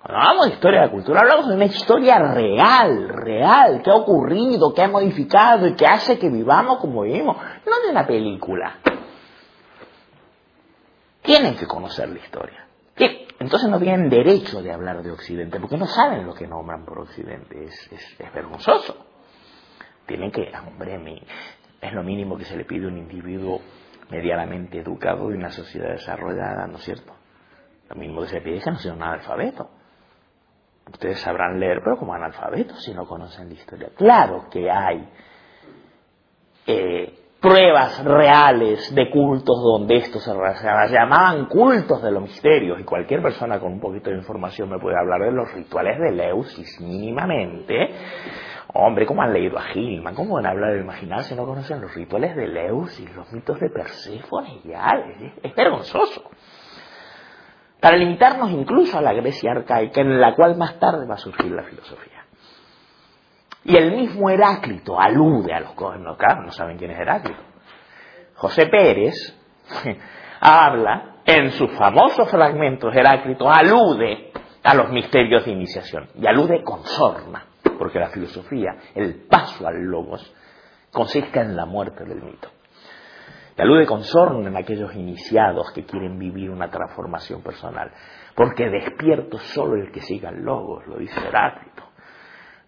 Cuando 0.00 0.20
hablamos 0.20 0.46
de 0.46 0.52
historia 0.54 0.80
de 0.80 0.86
la 0.86 0.92
cultura, 0.92 1.20
hablamos 1.20 1.48
de 1.48 1.54
una 1.54 1.64
historia 1.64 2.18
real, 2.18 3.08
real, 3.08 3.82
que 3.82 3.90
ha 3.90 3.96
ocurrido, 3.96 4.72
que 4.72 4.82
ha 4.82 4.88
modificado 4.88 5.66
y 5.66 5.74
que 5.74 5.86
hace 5.86 6.18
que 6.18 6.30
vivamos 6.30 6.78
como 6.78 7.02
vivimos, 7.02 7.36
no 7.36 7.80
de 7.84 7.90
una 7.90 8.06
película. 8.06 8.78
Tienen 11.20 11.56
que 11.56 11.66
conocer 11.66 12.08
la 12.08 12.18
historia. 12.18 12.68
Entonces 13.40 13.70
no 13.70 13.78
tienen 13.78 14.08
derecho 14.08 14.62
de 14.62 14.72
hablar 14.72 15.02
de 15.02 15.12
Occidente, 15.12 15.60
porque 15.60 15.76
no 15.76 15.86
saben 15.86 16.26
lo 16.26 16.34
que 16.34 16.46
nombran 16.46 16.84
por 16.84 16.98
Occidente. 16.98 17.64
Es, 17.64 17.92
es, 17.92 18.32
vergonzoso. 18.34 18.96
Tienen 20.06 20.32
que, 20.32 20.50
hombre, 20.66 20.98
es 21.80 21.92
lo 21.92 22.02
mínimo 22.02 22.36
que 22.36 22.44
se 22.44 22.56
le 22.56 22.64
pide 22.64 22.86
a 22.86 22.88
un 22.88 22.98
individuo 22.98 23.60
medianamente 24.10 24.78
educado 24.78 25.28
de 25.28 25.36
una 25.36 25.50
sociedad 25.50 25.90
desarrollada, 25.90 26.66
¿no 26.66 26.76
es 26.76 26.84
cierto? 26.84 27.12
Lo 27.88 27.96
mínimo 27.96 28.22
que 28.22 28.28
se 28.28 28.34
le 28.36 28.40
pide 28.42 28.56
es 28.56 28.64
que 28.64 28.70
no 28.70 28.78
sea 28.78 28.92
un 28.92 29.02
analfabeto. 29.02 29.70
Ustedes 30.90 31.20
sabrán 31.20 31.60
leer, 31.60 31.80
pero 31.84 31.98
como 31.98 32.14
analfabetos 32.14 32.82
si 32.82 32.94
no 32.94 33.06
conocen 33.06 33.48
la 33.48 33.54
historia. 33.54 33.90
Claro 33.94 34.48
que 34.50 34.70
hay 34.70 35.08
eh, 36.66 37.18
pruebas 37.40 38.02
reales 38.04 38.92
de 38.94 39.10
cultos 39.10 39.62
donde 39.62 39.96
esto 39.96 40.18
se 40.18 40.32
llamaban 40.90 41.46
cultos 41.46 42.02
de 42.02 42.10
los 42.10 42.22
misterios 42.22 42.80
y 42.80 42.84
cualquier 42.84 43.22
persona 43.22 43.60
con 43.60 43.72
un 43.72 43.80
poquito 43.80 44.10
de 44.10 44.16
información 44.16 44.68
me 44.70 44.78
puede 44.78 44.98
hablar 44.98 45.20
de 45.22 45.32
los 45.32 45.52
rituales 45.52 45.98
de 46.00 46.12
Leusis 46.12 46.80
mínimamente. 46.80 47.90
Hombre, 48.74 49.06
¿cómo 49.06 49.22
han 49.22 49.32
leído 49.32 49.58
a 49.58 49.62
Gilman? 49.62 50.14
¿Cómo 50.14 50.34
van 50.34 50.46
a 50.46 50.50
hablar 50.50 50.74
de 50.74 50.80
imaginar 50.80 51.24
si 51.24 51.34
no 51.34 51.46
conocen 51.46 51.80
los 51.80 51.94
rituales 51.94 52.36
de 52.36 52.46
Leusis, 52.46 53.14
los 53.16 53.32
mitos 53.32 53.58
de 53.60 53.70
Perséfone 53.70 54.60
y 54.64 54.72
Hades? 54.72 55.32
Es 55.42 55.54
vergonzoso 55.54 56.30
para 57.80 57.96
limitarnos 57.96 58.50
incluso 58.50 58.98
a 58.98 59.02
la 59.02 59.12
Grecia 59.12 59.52
arcaica, 59.52 60.00
en 60.00 60.20
la 60.20 60.34
cual 60.34 60.56
más 60.56 60.78
tarde 60.78 61.06
va 61.06 61.14
a 61.14 61.18
surgir 61.18 61.52
la 61.52 61.62
filosofía. 61.62 62.24
Y 63.64 63.76
el 63.76 63.92
mismo 63.92 64.30
Heráclito 64.30 65.00
alude 65.00 65.52
a 65.52 65.60
los 65.60 65.76
no, 66.00 66.16
claro, 66.16 66.42
no 66.42 66.52
saben 66.52 66.78
quién 66.78 66.90
es 66.90 66.98
Heráclito. 66.98 67.40
José 68.34 68.66
Pérez 68.66 69.14
habla 70.40 71.16
en 71.24 71.50
sus 71.52 71.70
famosos 71.72 72.30
fragmentos, 72.30 72.94
Heráclito 72.94 73.50
alude 73.50 74.32
a 74.62 74.74
los 74.74 74.90
misterios 74.90 75.44
de 75.44 75.52
iniciación 75.52 76.08
y 76.14 76.26
alude 76.26 76.62
con 76.64 76.84
sorna, 76.84 77.44
porque 77.78 77.98
la 77.98 78.10
filosofía, 78.10 78.76
el 78.94 79.26
paso 79.26 79.66
al 79.66 79.76
logos, 79.82 80.34
consiste 80.92 81.40
en 81.40 81.56
la 81.56 81.66
muerte 81.66 82.04
del 82.04 82.22
mito. 82.22 82.50
Y 83.56 83.62
alude 83.62 83.86
con 83.86 84.04
sorno 84.04 84.46
en 84.46 84.56
aquellos 84.56 84.94
iniciados 84.94 85.72
que 85.72 85.84
quieren 85.84 86.18
vivir 86.18 86.50
una 86.50 86.70
transformación 86.70 87.42
personal. 87.42 87.92
Porque 88.34 88.68
despierto 88.68 89.38
solo 89.38 89.74
el 89.74 89.90
que 89.90 90.00
siga 90.00 90.30
el 90.30 90.42
logos, 90.42 90.86
lo 90.86 90.96
dice 90.96 91.18
Heráclito, 91.18 91.82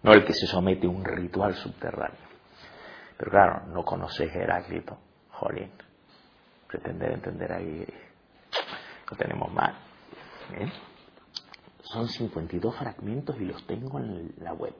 no 0.03 0.11
el 0.11 0.25
que 0.25 0.33
se 0.33 0.47
somete 0.47 0.87
a 0.87 0.89
un 0.89 1.05
ritual 1.05 1.53
subterráneo. 1.53 2.27
Pero 3.17 3.31
claro, 3.31 3.67
no 3.67 3.83
conoces 3.85 4.35
Heráclito, 4.35 4.97
jolín. 5.29 5.71
Pretender 6.67 7.11
entender 7.11 7.53
ahí 7.53 7.85
lo 9.09 9.17
tenemos 9.17 9.51
mal. 9.51 9.75
¿eh? 10.57 10.71
Son 11.83 12.07
52 12.07 12.75
fragmentos 12.75 13.37
y 13.39 13.45
los 13.45 13.65
tengo 13.67 13.99
en 13.99 14.33
la 14.39 14.53
web. 14.53 14.73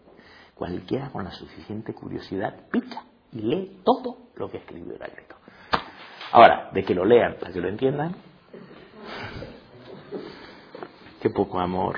Cualquiera 0.61 1.09
con 1.09 1.23
la 1.23 1.31
suficiente 1.31 1.91
curiosidad 1.91 2.53
pica 2.69 3.03
y 3.31 3.39
lee 3.39 3.81
todo 3.83 4.27
lo 4.35 4.51
que 4.51 4.57
escribió 4.57 4.93
Heráclito. 4.93 5.35
Ahora, 6.31 6.69
de 6.71 6.83
que 6.83 6.93
lo 6.93 7.03
lean 7.03 7.37
para 7.39 7.51
que 7.51 7.59
lo 7.59 7.67
entiendan, 7.67 8.15
qué 11.19 11.31
poco 11.31 11.59
amor, 11.59 11.97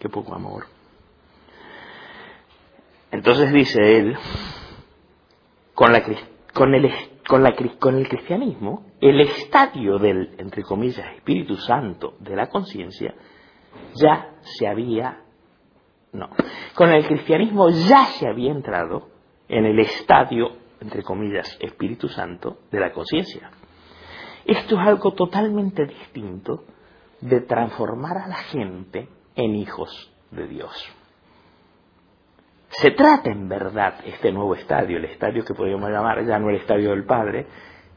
qué 0.00 0.08
poco 0.08 0.34
amor. 0.34 0.66
Entonces 3.12 3.52
dice 3.52 3.98
él, 3.98 4.16
con, 5.74 5.94
el, 5.94 7.78
con 7.78 7.94
el 7.94 8.08
cristianismo, 8.08 8.84
el 9.00 9.20
estadio 9.20 9.98
del, 10.00 10.34
entre 10.38 10.64
comillas, 10.64 11.06
Espíritu 11.14 11.56
Santo 11.58 12.16
de 12.18 12.34
la 12.34 12.48
conciencia 12.48 13.14
ya 13.94 14.34
se 14.40 14.66
había, 14.66 15.20
no, 16.14 16.30
con 16.74 16.90
el 16.90 17.06
cristianismo 17.06 17.68
ya 17.70 18.06
se 18.18 18.26
había 18.26 18.52
entrado 18.52 19.08
en 19.48 19.66
el 19.66 19.78
estadio 19.80 20.64
entre 20.84 21.02
comillas, 21.02 21.56
Espíritu 21.60 22.08
Santo 22.08 22.58
de 22.70 22.78
la 22.78 22.92
conciencia. 22.92 23.50
Esto 24.44 24.78
es 24.78 24.86
algo 24.86 25.12
totalmente 25.12 25.86
distinto 25.86 26.64
de 27.20 27.40
transformar 27.40 28.18
a 28.18 28.28
la 28.28 28.36
gente 28.36 29.08
en 29.34 29.54
hijos 29.54 30.12
de 30.30 30.46
Dios. 30.46 30.72
Se 32.68 32.90
trata 32.90 33.30
en 33.30 33.48
verdad 33.48 33.94
este 34.04 34.30
nuevo 34.30 34.54
estadio, 34.54 34.98
el 34.98 35.06
estadio 35.06 35.44
que 35.44 35.54
podríamos 35.54 35.88
llamar 35.90 36.24
ya 36.26 36.38
no 36.38 36.50
el 36.50 36.56
estadio 36.56 36.90
del 36.90 37.04
Padre, 37.04 37.46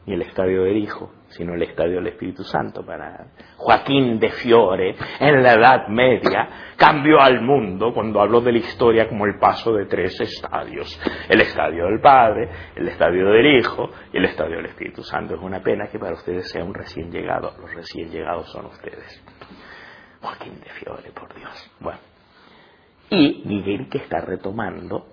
ni 0.08 0.14
el 0.14 0.22
estadio 0.22 0.64
del 0.64 0.78
Hijo, 0.78 1.12
sino 1.28 1.54
el 1.54 1.62
estadio 1.64 1.98
del 1.98 2.08
Espíritu 2.08 2.42
Santo. 2.44 2.84
Para 2.86 3.28
Joaquín 3.58 4.18
de 4.20 4.30
Fiore, 4.30 4.96
en 5.20 5.44
la 5.44 5.54
Edad 5.54 5.88
Media, 5.90 6.74
cambió 6.78 7.20
al 7.20 7.42
mundo 7.42 7.94
cuando 7.94 8.22
habló 8.22 8.40
de 8.40 8.54
la 8.54 8.60
historia 8.60 9.10
como 9.10 9.26
el 9.26 9.38
paso 9.38 9.74
de 9.74 9.86
tres 9.86 10.20
estadios. 10.22 10.98
El 11.28 11.42
estadio 11.42 11.86
del 11.86 12.00
Padre, 12.00 12.50
el 12.76 12.88
estadio 12.88 13.28
del 13.28 13.60
Hijo 13.60 13.90
y 14.14 14.18
el 14.18 14.26
estadio 14.26 14.56
del 14.56 14.68
Espíritu 14.68 15.04
Santo. 15.04 15.36
Es 15.36 15.42
una 15.42 15.62
pena 15.62 15.88
que 15.88 16.00
para 16.00 16.14
ustedes 16.14 16.50
sea 16.50 16.64
un 16.64 16.74
recién 16.74 17.12
llegado. 17.12 17.54
Los 17.60 17.74
recién 17.76 18.10
llegados 18.10 18.50
son 18.50 18.68
ustedes. 18.68 19.22
Joaquín 20.22 20.58
de 20.62 20.70
Fiore, 20.70 21.12
por 21.12 21.36
Dios. 21.36 21.72
Bueno. 21.82 22.00
Y 23.10 23.44
Miguel 23.46 23.90
que 23.90 23.98
está 24.00 24.22
retomando 24.22 25.06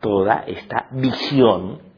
toda 0.00 0.44
esta 0.46 0.88
visión 0.90 1.91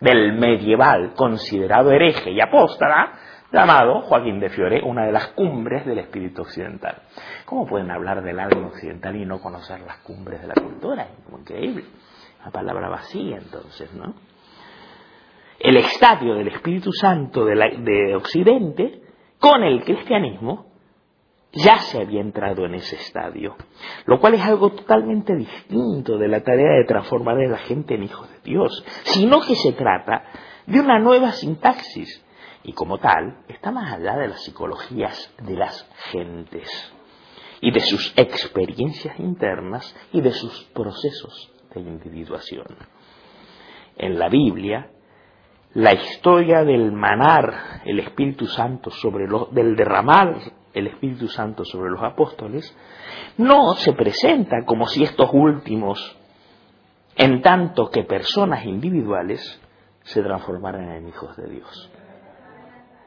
del 0.00 0.32
medieval 0.34 1.14
considerado 1.14 1.90
hereje 1.90 2.30
y 2.30 2.40
apóstata, 2.40 3.12
llamado 3.52 4.02
Joaquín 4.02 4.40
de 4.40 4.50
Fiore, 4.50 4.82
una 4.82 5.06
de 5.06 5.12
las 5.12 5.28
cumbres 5.28 5.86
del 5.86 5.98
espíritu 5.98 6.42
occidental. 6.42 7.02
¿Cómo 7.44 7.66
pueden 7.66 7.90
hablar 7.90 8.22
del 8.22 8.38
alma 8.38 8.68
occidental 8.68 9.16
y 9.16 9.24
no 9.24 9.40
conocer 9.40 9.80
las 9.80 9.98
cumbres 9.98 10.40
de 10.42 10.48
la 10.48 10.54
cultura? 10.54 11.08
Increíble. 11.32 11.84
Una 12.40 12.50
palabra 12.50 12.88
vacía 12.88 13.38
entonces, 13.38 13.92
¿no? 13.94 14.14
El 15.58 15.76
estadio 15.76 16.34
del 16.34 16.48
Espíritu 16.48 16.92
Santo 16.92 17.44
de, 17.44 17.54
de 17.80 18.14
Occidente 18.14 19.02
con 19.40 19.64
el 19.64 19.82
cristianismo 19.82 20.67
ya 21.52 21.78
se 21.78 22.00
había 22.00 22.20
entrado 22.20 22.66
en 22.66 22.74
ese 22.74 22.96
estadio, 22.96 23.56
lo 24.04 24.20
cual 24.20 24.34
es 24.34 24.42
algo 24.42 24.70
totalmente 24.70 25.34
distinto 25.34 26.18
de 26.18 26.28
la 26.28 26.42
tarea 26.42 26.76
de 26.76 26.84
transformar 26.84 27.38
a 27.38 27.48
la 27.48 27.58
gente 27.58 27.94
en 27.94 28.04
hijos 28.04 28.28
de 28.30 28.40
Dios, 28.44 28.84
sino 29.04 29.40
que 29.40 29.54
se 29.54 29.72
trata 29.72 30.24
de 30.66 30.80
una 30.80 30.98
nueva 30.98 31.32
sintaxis 31.32 32.24
y 32.62 32.72
como 32.72 32.98
tal 32.98 33.44
está 33.48 33.70
más 33.70 33.94
allá 33.94 34.16
de 34.16 34.28
las 34.28 34.44
psicologías 34.44 35.34
de 35.42 35.54
las 35.54 35.88
gentes 36.10 36.68
y 37.60 37.70
de 37.70 37.80
sus 37.80 38.12
experiencias 38.16 39.18
internas 39.18 39.96
y 40.12 40.20
de 40.20 40.32
sus 40.32 40.64
procesos 40.74 41.52
de 41.74 41.80
individuación. 41.80 42.66
En 43.96 44.18
la 44.18 44.28
Biblia, 44.28 44.90
la 45.74 45.94
historia 45.94 46.64
del 46.64 46.92
manar 46.92 47.82
el 47.84 48.00
Espíritu 48.00 48.46
Santo 48.46 48.90
sobre 48.90 49.26
lo, 49.26 49.46
del 49.46 49.74
derramar 49.76 50.36
el 50.78 50.88
Espíritu 50.88 51.28
Santo 51.28 51.64
sobre 51.64 51.90
los 51.90 52.02
apóstoles, 52.02 52.76
no 53.36 53.74
se 53.74 53.92
presenta 53.92 54.64
como 54.64 54.86
si 54.86 55.02
estos 55.02 55.30
últimos, 55.32 56.16
en 57.16 57.42
tanto 57.42 57.90
que 57.90 58.04
personas 58.04 58.64
individuales, 58.64 59.60
se 60.02 60.22
transformaran 60.22 60.90
en 60.90 61.08
hijos 61.08 61.36
de 61.36 61.48
Dios. 61.48 61.90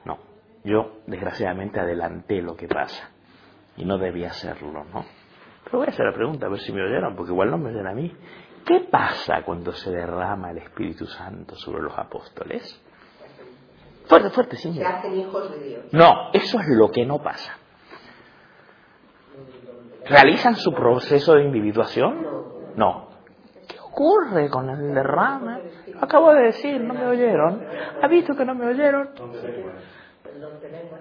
No, 0.06 0.20
yo 0.64 1.00
desgraciadamente 1.08 1.80
adelanté 1.80 2.42
lo 2.42 2.56
que 2.56 2.68
pasa 2.68 3.10
y 3.78 3.86
no 3.86 3.98
debía 3.98 4.28
hacerlo, 4.28 4.84
¿no? 4.84 5.06
Pero 5.64 5.80
voy 5.80 5.88
a 5.88 5.90
hacer 5.90 6.06
la 6.06 6.14
pregunta 6.14 6.46
a 6.46 6.50
ver 6.50 6.60
si 6.60 6.72
me 6.72 6.84
oyeron, 6.84 7.16
porque 7.16 7.32
igual 7.32 7.50
no 7.50 7.58
me 7.58 7.70
oyen 7.70 7.88
a 7.88 7.94
mí. 7.94 8.14
¿Qué 8.66 8.82
pasa 8.92 9.42
cuando 9.44 9.72
se 9.72 9.90
derrama 9.90 10.52
el 10.52 10.60
Espíritu 10.60 11.06
Santo 11.08 11.56
sobre 11.56 11.82
los 11.82 11.98
apóstoles? 11.98 12.80
Fuerte, 14.06 14.30
fuerte, 14.30 14.58
sí. 14.58 14.74
Se 14.74 14.86
hacen 14.86 15.18
hijos 15.18 15.52
de 15.52 15.64
Dios. 15.68 15.86
No, 15.94 16.32
eso 16.34 16.60
es 16.60 16.68
lo 16.68 16.92
que 16.92 17.06
no 17.06 17.24
pasa. 17.24 17.58
¿Realizan 20.06 20.56
su 20.56 20.74
proceso 20.74 21.36
de 21.36 21.44
individuación? 21.44 22.26
No. 22.76 23.10
ocurre 23.86 24.50
con 24.50 24.70
el 24.70 24.94
derrame? 24.94 25.62
Acabo 26.00 26.34
de 26.34 26.44
decir, 26.44 26.82
no 26.82 26.94
me 26.94 27.06
oyeron. 27.06 27.64
¿Ha 28.02 28.08
visto 28.08 28.36
que 28.36 28.46
no 28.46 28.56
me 28.56 28.68
oyeron? 28.68 29.10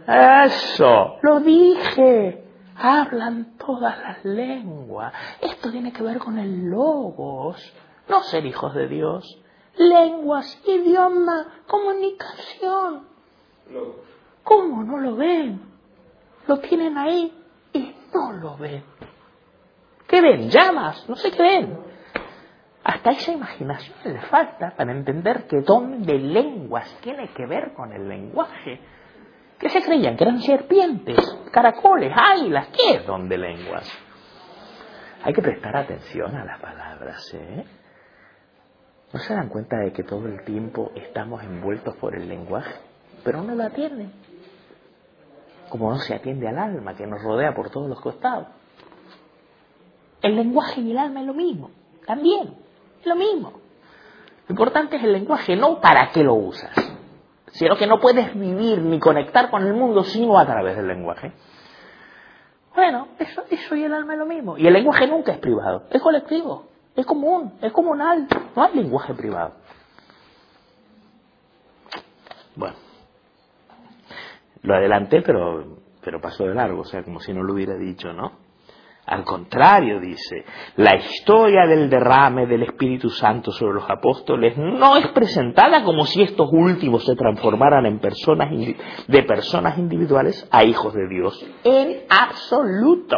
Eso, 0.06 1.16
lo 1.22 1.40
dije. 1.40 2.44
Hablan 2.76 3.56
todas 3.58 3.98
las 3.98 4.24
lenguas. 4.24 5.12
Esto 5.40 5.70
tiene 5.70 5.92
que 5.92 6.02
ver 6.02 6.18
con 6.18 6.38
el 6.38 6.70
logos, 6.70 7.74
no 8.08 8.22
ser 8.22 8.46
hijos 8.46 8.74
de 8.74 8.88
Dios. 8.88 9.38
Lenguas, 9.76 10.60
idioma, 10.66 11.62
comunicación. 11.66 13.06
¿Cómo 14.42 14.82
no 14.82 14.98
lo 14.98 15.16
ven? 15.16 15.60
Lo 16.46 16.58
tienen 16.58 16.96
ahí 16.98 17.39
no 18.12 18.32
lo 18.32 18.56
ven. 18.56 18.84
¿Qué 20.06 20.20
ven? 20.20 20.50
Llamas, 20.50 21.08
no 21.08 21.16
sé 21.16 21.30
qué 21.30 21.42
ven. 21.42 21.78
Hasta 22.82 23.10
esa 23.10 23.32
imaginación 23.32 23.96
le 24.04 24.20
falta 24.22 24.74
para 24.76 24.92
entender 24.92 25.46
que 25.46 25.60
don 25.60 26.02
de 26.02 26.18
lenguas 26.18 26.98
tiene 27.02 27.28
que 27.34 27.46
ver 27.46 27.72
con 27.74 27.92
el 27.92 28.08
lenguaje. 28.08 28.80
¿Qué 29.58 29.68
se 29.68 29.82
creían? 29.82 30.16
Que 30.16 30.24
eran 30.24 30.40
serpientes, 30.40 31.18
caracoles, 31.52 32.12
águilas. 32.16 32.68
¿Qué 32.68 32.96
es 32.96 33.06
don 33.06 33.28
de 33.28 33.36
lenguas? 33.36 33.86
Hay 35.22 35.34
que 35.34 35.42
prestar 35.42 35.76
atención 35.76 36.34
a 36.34 36.44
las 36.46 36.58
palabras, 36.60 37.34
¿eh? 37.34 37.64
¿No 39.12 39.18
se 39.18 39.34
dan 39.34 39.48
cuenta 39.48 39.76
de 39.76 39.92
que 39.92 40.02
todo 40.02 40.26
el 40.26 40.44
tiempo 40.44 40.92
estamos 40.94 41.42
envueltos 41.42 41.94
por 41.96 42.16
el 42.16 42.28
lenguaje? 42.28 42.74
Pero 43.22 43.42
no 43.42 43.54
lo 43.54 43.64
atienden. 43.64 44.12
Como 45.70 45.90
no 45.90 45.98
se 45.98 46.14
atiende 46.14 46.48
al 46.48 46.58
alma 46.58 46.94
que 46.94 47.06
nos 47.06 47.22
rodea 47.22 47.54
por 47.54 47.70
todos 47.70 47.88
los 47.88 48.00
costados. 48.00 48.48
El 50.20 50.36
lenguaje 50.36 50.82
y 50.82 50.90
el 50.90 50.98
alma 50.98 51.20
es 51.20 51.26
lo 51.26 51.32
mismo, 51.32 51.70
también, 52.06 52.54
es 53.00 53.06
lo 53.06 53.16
mismo. 53.16 53.52
Lo 54.48 54.52
importante 54.52 54.96
es 54.96 55.04
el 55.04 55.12
lenguaje, 55.12 55.56
no 55.56 55.80
para 55.80 56.10
qué 56.10 56.22
lo 56.22 56.34
usas, 56.34 56.72
sino 57.52 57.76
que 57.76 57.86
no 57.86 58.00
puedes 58.00 58.34
vivir 58.34 58.82
ni 58.82 58.98
conectar 58.98 59.48
con 59.50 59.66
el 59.66 59.72
mundo 59.72 60.04
sino 60.04 60.38
a 60.38 60.44
través 60.44 60.76
del 60.76 60.88
lenguaje. 60.88 61.32
Bueno, 62.74 63.08
eso, 63.18 63.44
eso 63.48 63.76
y 63.76 63.84
el 63.84 63.94
alma 63.94 64.14
es 64.14 64.18
lo 64.18 64.26
mismo. 64.26 64.58
Y 64.58 64.66
el 64.66 64.72
lenguaje 64.72 65.06
nunca 65.06 65.32
es 65.32 65.38
privado, 65.38 65.84
es 65.90 66.02
colectivo, 66.02 66.66
es 66.96 67.06
común, 67.06 67.54
es 67.62 67.72
comunal, 67.72 68.26
no 68.54 68.62
hay 68.62 68.74
lenguaje 68.74 69.14
privado. 69.14 69.54
Bueno, 72.56 72.74
lo 74.62 74.74
adelanté, 74.74 75.22
pero, 75.22 75.78
pero 76.02 76.20
pasó 76.20 76.44
de 76.44 76.54
largo, 76.54 76.82
o 76.82 76.84
sea, 76.84 77.02
como 77.02 77.20
si 77.20 77.32
no 77.32 77.42
lo 77.42 77.54
hubiera 77.54 77.76
dicho, 77.76 78.12
¿no? 78.12 78.50
Al 79.06 79.24
contrario, 79.24 79.98
dice, 79.98 80.44
la 80.76 80.94
historia 80.94 81.66
del 81.66 81.90
derrame 81.90 82.46
del 82.46 82.62
Espíritu 82.62 83.10
Santo 83.10 83.50
sobre 83.50 83.74
los 83.74 83.90
apóstoles 83.90 84.56
no 84.56 84.96
es 84.96 85.08
presentada 85.08 85.82
como 85.82 86.04
si 86.04 86.22
estos 86.22 86.48
últimos 86.52 87.04
se 87.04 87.16
transformaran 87.16 87.86
en 87.86 87.98
personas 87.98 88.50
de 89.08 89.22
personas 89.24 89.78
individuales 89.78 90.46
a 90.52 90.62
hijos 90.64 90.94
de 90.94 91.08
Dios. 91.08 91.44
En 91.64 92.04
absoluto. 92.08 93.16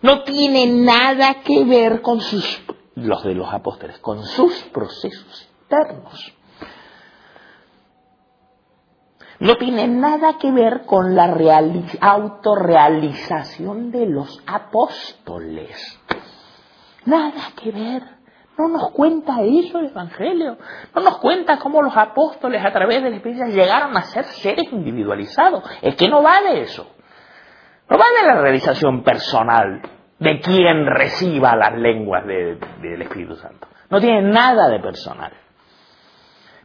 No 0.00 0.22
tiene 0.22 0.66
nada 0.66 1.40
que 1.42 1.64
ver 1.64 2.00
con 2.00 2.20
sus, 2.20 2.62
los 2.94 3.24
de 3.24 3.34
los 3.34 3.52
apóstoles, 3.52 3.98
con 3.98 4.22
sus 4.22 4.62
procesos 4.64 5.50
internos 5.62 6.34
no 9.44 9.56
tiene 9.56 9.86
nada 9.86 10.38
que 10.38 10.50
ver 10.50 10.86
con 10.86 11.14
la 11.14 11.30
autorrealización 12.00 13.90
de 13.90 14.06
los 14.06 14.42
apóstoles. 14.46 16.00
Nada 17.04 17.52
que 17.62 17.70
ver. 17.70 18.02
No 18.56 18.68
nos 18.68 18.90
cuenta 18.92 19.42
eso 19.42 19.80
el 19.80 19.88
Evangelio. 19.88 20.56
No 20.94 21.02
nos 21.02 21.18
cuenta 21.18 21.58
cómo 21.58 21.82
los 21.82 21.94
apóstoles 21.94 22.64
a 22.64 22.72
través 22.72 23.02
del 23.02 23.12
Espíritu 23.12 23.44
llegaron 23.48 23.94
a 23.94 24.02
ser 24.04 24.24
seres 24.24 24.72
individualizados. 24.72 25.62
Es 25.82 25.94
que 25.96 26.08
no 26.08 26.22
vale 26.22 26.62
eso. 26.62 26.86
No 27.90 27.98
vale 27.98 28.26
la 28.26 28.40
realización 28.40 29.02
personal 29.02 29.82
de 30.20 30.40
quien 30.40 30.86
reciba 30.86 31.54
las 31.54 31.74
lenguas 31.74 32.24
del 32.26 33.02
Espíritu 33.02 33.36
Santo. 33.36 33.68
No 33.90 34.00
tiene 34.00 34.22
nada 34.22 34.70
de 34.70 34.80
personal. 34.80 35.34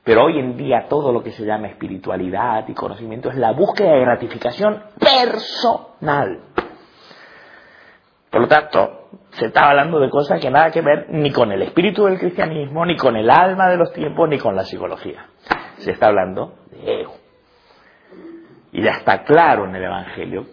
Pero 0.10 0.26
hoy 0.26 0.40
en 0.40 0.58
día 0.58 0.88
todo 0.90 1.14
lo 1.14 1.22
que 1.22 1.30
se 1.30 1.46
llama 1.46 1.68
espiritualidad 1.68 2.68
y 2.68 2.74
conocimiento 2.74 3.30
es 3.30 3.36
la 3.36 3.52
búsqueda 3.52 3.92
de 3.92 4.00
gratificación 4.00 4.82
personal. 5.00 6.46
Por 8.32 8.42
lo 8.42 8.48
tanto, 8.48 9.10
se 9.34 9.46
está 9.46 9.70
hablando 9.70 10.00
de 10.00 10.10
cosas 10.10 10.42
que 10.42 10.50
nada 10.50 10.72
que 10.72 10.82
ver 10.82 11.12
ni 11.12 11.32
con 11.32 11.52
el 11.52 11.62
espíritu 11.62 12.06
del 12.06 12.18
cristianismo, 12.18 12.88
ni 12.88 12.98
con 12.98 13.18
el 13.18 13.30
alma 13.30 13.70
de 13.70 13.78
los 13.78 13.94
tiempos, 13.94 14.28
ni 14.28 14.40
con 14.40 14.56
la 14.56 14.64
psicología. 14.64 15.28
Se 15.78 15.92
está 15.92 16.08
hablando 16.08 16.56
de 16.72 17.02
ego. 17.02 17.14
Y 18.72 18.82
ya 18.82 18.94
está 18.94 19.24
claro 19.24 19.66
en 19.66 19.76
el 19.76 19.84
Evangelio 19.84 20.48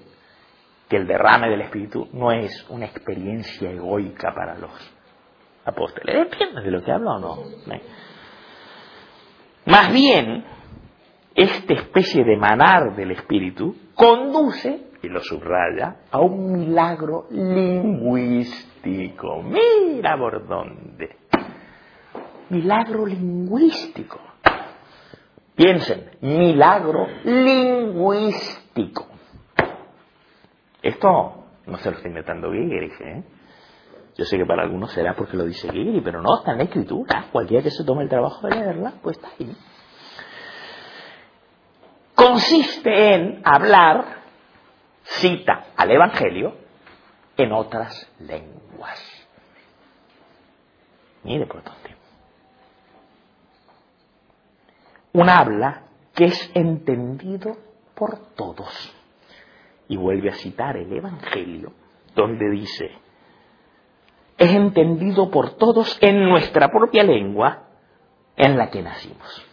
que 0.87 0.99
el 0.99 1.07
derrame 1.07 1.49
del 1.49 1.63
espíritu 1.63 2.11
no 2.13 2.31
es 2.31 2.69
una 2.69 2.85
experiencia 2.85 3.71
egoica 3.71 4.35
para 4.35 4.55
los 4.59 4.71
apóstoles. 5.65 6.15
¿Entiendes 6.15 6.63
de 6.63 6.71
lo 6.71 6.83
que 6.83 6.93
hablo 6.93 7.13
o 7.13 7.19
no? 7.19 7.37
Más 9.67 9.93
bien, 9.93 10.45
esta 11.35 11.75
especie 11.75 12.25
de 12.25 12.37
manar 12.37 12.95
del 12.95 13.11
espíritu 13.11 13.75
conduce, 13.95 14.87
y 15.03 15.09
lo 15.09 15.21
subraya, 15.21 15.97
a 16.11 16.21
un 16.21 16.53
milagro 16.53 17.27
lingüístico. 17.31 19.43
Mira 19.43 20.17
por 20.17 20.47
dónde. 20.47 21.17
Milagro 22.49 23.07
lingüístico. 23.07 24.21
Piensen, 25.57 26.11
milagro 26.21 27.09
lingüístico. 27.25 29.09
Esto 30.81 31.45
no 31.67 31.79
se 31.79 31.91
lo 31.91 31.97
está 31.97 32.09
inventando 32.09 32.53
Giegerich, 32.53 33.01
¿eh? 33.01 33.25
Yo 34.17 34.25
sé 34.25 34.39
que 34.39 34.47
para 34.47 34.63
algunos 34.63 34.93
será 34.93 35.15
porque 35.15 35.37
lo 35.37 35.45
dice 35.45 35.71
Giri, 35.71 36.01
pero 36.01 36.23
no, 36.23 36.39
está 36.39 36.53
en 36.53 36.59
la 36.59 36.65
escritura. 36.65 37.27
Cualquiera 37.31 37.63
que 37.63 37.71
se 37.71 37.85
tome 37.85 38.05
el 38.05 38.09
trabajo 38.09 38.47
de 38.47 38.57
leerla, 38.57 38.95
pues 39.03 39.17
está 39.17 39.29
ahí. 39.39 39.55
Consiste 42.15 43.15
en 43.15 43.43
hablar, 43.45 44.23
cita 45.03 45.67
al 45.77 45.91
Evangelio, 45.91 46.57
en 47.37 47.53
otras 47.53 48.11
lenguas. 48.21 49.29
Mire 51.23 51.47
por 51.47 51.63
dónde. 51.63 51.95
Un 55.13 55.29
habla 55.29 55.83
que 56.15 56.25
es 56.25 56.51
entendido 56.55 57.57
por 57.95 58.35
todos. 58.35 58.95
Y 59.89 59.97
vuelve 59.97 60.31
a 60.31 60.35
citar 60.35 60.77
el 60.79 60.91
Evangelio, 60.91 61.73
donde 62.15 62.51
dice, 62.51 62.91
es 64.39 64.51
entendido 64.51 65.31
por 65.31 65.57
todos 65.57 65.97
en 66.01 66.29
nuestra 66.29 66.69
propia 66.69 67.03
lengua 67.03 67.69
en 68.37 68.57
la 68.57 68.71
que 68.71 68.83
nacimos. 68.83 69.47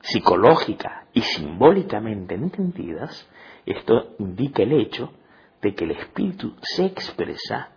Psicológica 0.00 1.06
y 1.12 1.22
simbólicamente 1.22 2.34
entendidas, 2.34 3.28
esto 3.64 4.14
indica 4.18 4.62
el 4.62 4.72
hecho 4.80 5.12
de 5.62 5.74
que 5.74 5.84
el 5.84 5.92
espíritu 5.92 6.54
se 6.60 6.86
expresa 6.86 7.70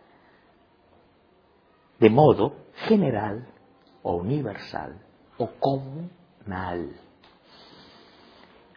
de 1.99 2.09
modo 2.09 2.55
general 2.87 3.47
o 4.03 4.15
universal 4.15 5.01
o 5.37 5.49
comunal. 5.59 6.95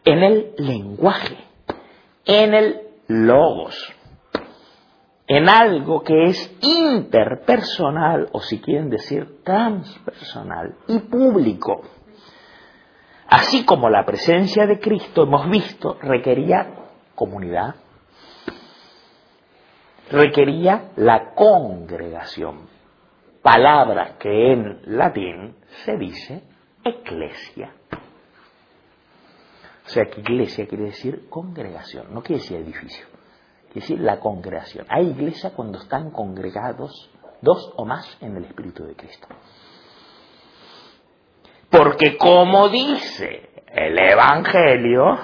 En 0.04 0.22
el 0.22 0.54
lenguaje, 0.58 1.36
en 2.24 2.54
el 2.54 2.80
logos 3.08 3.94
en 5.26 5.48
algo 5.48 6.02
que 6.02 6.24
es 6.24 6.56
interpersonal 6.60 8.28
o 8.32 8.40
si 8.40 8.60
quieren 8.60 8.90
decir 8.90 9.42
transpersonal 9.44 10.76
y 10.88 10.98
público. 11.00 11.82
Así 13.28 13.64
como 13.64 13.88
la 13.88 14.04
presencia 14.04 14.66
de 14.66 14.78
Cristo 14.78 15.22
hemos 15.22 15.48
visto 15.48 15.96
requería 16.02 16.74
comunidad, 17.14 17.76
requería 20.10 20.90
la 20.96 21.32
congregación, 21.34 22.68
palabra 23.42 24.16
que 24.18 24.52
en 24.52 24.82
latín 24.84 25.56
se 25.84 25.96
dice 25.96 26.42
eclesia. 26.84 27.72
O 29.86 29.88
sea 29.88 30.04
que 30.06 30.20
iglesia 30.20 30.66
quiere 30.66 30.84
decir 30.84 31.28
congregación, 31.28 32.12
no 32.12 32.22
quiere 32.22 32.42
decir 32.42 32.58
edificio 32.58 33.11
es 33.74 33.88
decir, 33.88 34.00
la 34.00 34.20
congregación. 34.20 34.84
Hay 34.90 35.06
iglesia 35.06 35.50
cuando 35.56 35.78
están 35.78 36.10
congregados 36.10 37.10
dos 37.40 37.72
o 37.76 37.86
más 37.86 38.18
en 38.20 38.36
el 38.36 38.44
Espíritu 38.44 38.84
de 38.84 38.94
Cristo. 38.94 39.26
Porque 41.70 42.18
como 42.18 42.68
dice 42.68 43.48
el 43.68 43.98
Evangelio, 43.98 45.18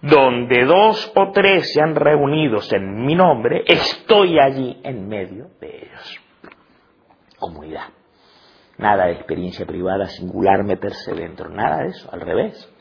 donde 0.00 0.64
dos 0.64 1.12
o 1.16 1.32
tres 1.32 1.72
se 1.72 1.82
han 1.82 1.96
reunido 1.96 2.60
en 2.70 3.04
mi 3.04 3.16
nombre, 3.16 3.64
estoy 3.66 4.38
allí 4.38 4.80
en 4.84 5.08
medio 5.08 5.48
de 5.60 5.76
ellos. 5.76 6.20
Comunidad. 7.36 7.88
Nada 8.78 9.06
de 9.06 9.14
experiencia 9.14 9.66
privada 9.66 10.06
singular 10.06 10.62
meterse 10.62 11.12
dentro, 11.14 11.48
nada 11.48 11.78
de 11.78 11.88
eso, 11.88 12.08
al 12.12 12.20
revés. 12.20 12.72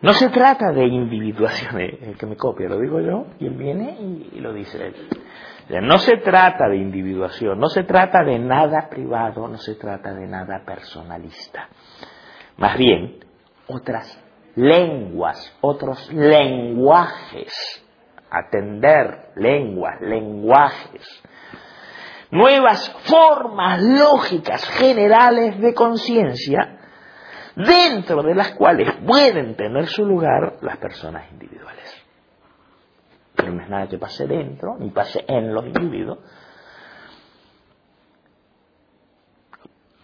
No 0.00 0.12
se 0.12 0.28
trata 0.28 0.70
de 0.70 0.86
individuación, 0.86 1.80
el 1.80 2.16
que 2.16 2.26
me 2.26 2.36
copia 2.36 2.68
lo 2.68 2.78
digo 2.78 3.00
yo, 3.00 3.26
y 3.40 3.46
él 3.46 3.54
viene 3.54 3.96
y, 4.32 4.38
lo 4.38 4.52
dice 4.52 4.78
él. 4.86 4.94
No 5.82 5.98
se 5.98 6.18
trata 6.18 6.68
de 6.68 6.76
individuación, 6.76 7.58
no 7.58 7.68
se 7.68 7.82
trata 7.82 8.22
de 8.22 8.38
nada 8.38 8.88
privado, 8.88 9.48
no 9.48 9.58
se 9.58 9.74
trata 9.74 10.14
de 10.14 10.26
nada 10.26 10.62
personalista. 10.64 11.68
Más 12.58 12.78
bien, 12.78 13.18
otras 13.66 14.22
lenguas, 14.54 15.56
otros 15.60 16.12
lenguajes, 16.12 17.84
atender 18.30 19.32
lenguas, 19.34 20.00
lenguajes, 20.00 21.22
nuevas 22.30 22.88
formas 23.04 23.82
lógicas 23.82 24.64
generales 24.70 25.60
de 25.60 25.74
conciencia 25.74 26.78
dentro 27.58 28.22
de 28.22 28.36
las 28.36 28.52
cuales 28.52 28.88
pueden 29.04 29.56
tener 29.56 29.88
su 29.88 30.04
lugar 30.04 30.58
las 30.62 30.76
personas 30.76 31.30
individuales. 31.32 32.06
Pero 33.34 33.52
no 33.52 33.62
es 33.62 33.68
nada 33.68 33.88
que 33.88 33.98
pase 33.98 34.26
dentro, 34.26 34.76
ni 34.78 34.90
pase 34.90 35.24
en 35.26 35.52
los 35.52 35.66
individuos. 35.66 36.18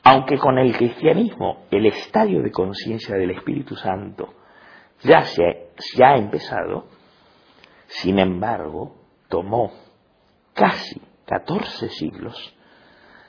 Aunque 0.03 0.37
con 0.37 0.59
el 0.59 0.77
cristianismo 0.77 1.67
el 1.71 1.87
estadio 1.87 2.43
de 2.43 2.51
conciencia 2.51 3.17
del 3.17 3.31
Espíritu 3.31 3.77
Santo 3.77 4.35
ya, 5.03 5.23
se, 5.23 5.71
ya 5.97 6.11
ha 6.11 6.17
empezado, 6.17 6.89
sin 7.87 8.19
embargo, 8.19 8.97
tomó 9.29 9.73
casi 10.55 11.01
14 11.27 11.89
siglos 11.89 12.57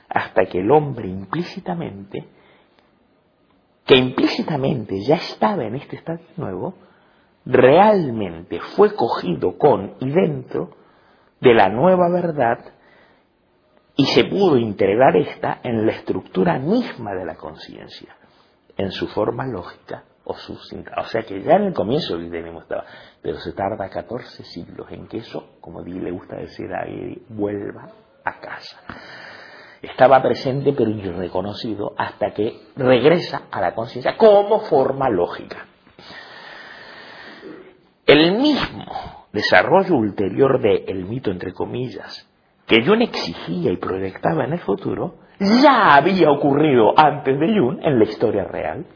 hasta 0.08 0.46
que 0.46 0.58
el 0.58 0.70
hombre 0.70 1.08
implícitamente 1.08 2.35
que 3.86 3.96
implícitamente 3.96 5.00
ya 5.00 5.14
estaba 5.14 5.64
en 5.64 5.76
este 5.76 5.96
estado 5.96 6.20
nuevo, 6.36 6.74
realmente 7.44 8.60
fue 8.74 8.94
cogido 8.94 9.56
con 9.56 9.94
y 10.00 10.10
dentro 10.10 10.70
de 11.40 11.54
la 11.54 11.68
nueva 11.68 12.08
verdad 12.10 12.58
y 13.94 14.04
se 14.06 14.24
pudo 14.24 14.56
integrar 14.56 15.16
esta 15.16 15.60
en 15.62 15.86
la 15.86 15.92
estructura 15.92 16.58
misma 16.58 17.14
de 17.14 17.24
la 17.24 17.36
conciencia, 17.36 18.14
en 18.76 18.90
su 18.90 19.06
forma 19.06 19.46
lógica 19.46 20.04
o 20.24 20.34
su 20.34 20.58
O 20.98 21.04
sea 21.04 21.22
que 21.22 21.40
ya 21.42 21.54
en 21.54 21.66
el 21.66 21.72
comienzo 21.72 22.16
el 22.16 22.28
estaba, 22.58 22.84
pero 23.22 23.38
se 23.38 23.52
tarda 23.52 23.88
14 23.88 24.42
siglos 24.42 24.88
en 24.90 25.06
que 25.06 25.18
eso, 25.18 25.56
como 25.60 25.80
le 26.00 26.10
gusta 26.10 26.36
decir 26.36 26.66
a 26.74 26.84
él, 26.86 27.22
vuelva 27.28 27.88
a 28.24 28.40
casa 28.40 28.80
estaba 29.82 30.22
presente 30.22 30.72
pero 30.72 30.90
irreconocido 30.90 31.92
hasta 31.96 32.32
que 32.32 32.54
regresa 32.76 33.42
a 33.50 33.60
la 33.60 33.74
conciencia 33.74 34.16
como 34.16 34.60
forma 34.60 35.08
lógica. 35.08 35.66
El 38.06 38.38
mismo 38.38 39.26
desarrollo 39.32 39.96
ulterior 39.96 40.60
del 40.60 41.04
mito, 41.04 41.30
entre 41.30 41.52
comillas, 41.52 42.28
que 42.66 42.84
Jung 42.84 43.02
exigía 43.02 43.72
y 43.72 43.76
proyectaba 43.76 44.44
en 44.44 44.54
el 44.54 44.60
futuro, 44.60 45.16
ya 45.38 45.94
había 45.94 46.30
ocurrido 46.30 46.94
antes 46.96 47.38
de 47.38 47.46
Jung 47.46 47.78
en 47.82 47.98
la 47.98 48.04
historia 48.04 48.44
real. 48.44 48.86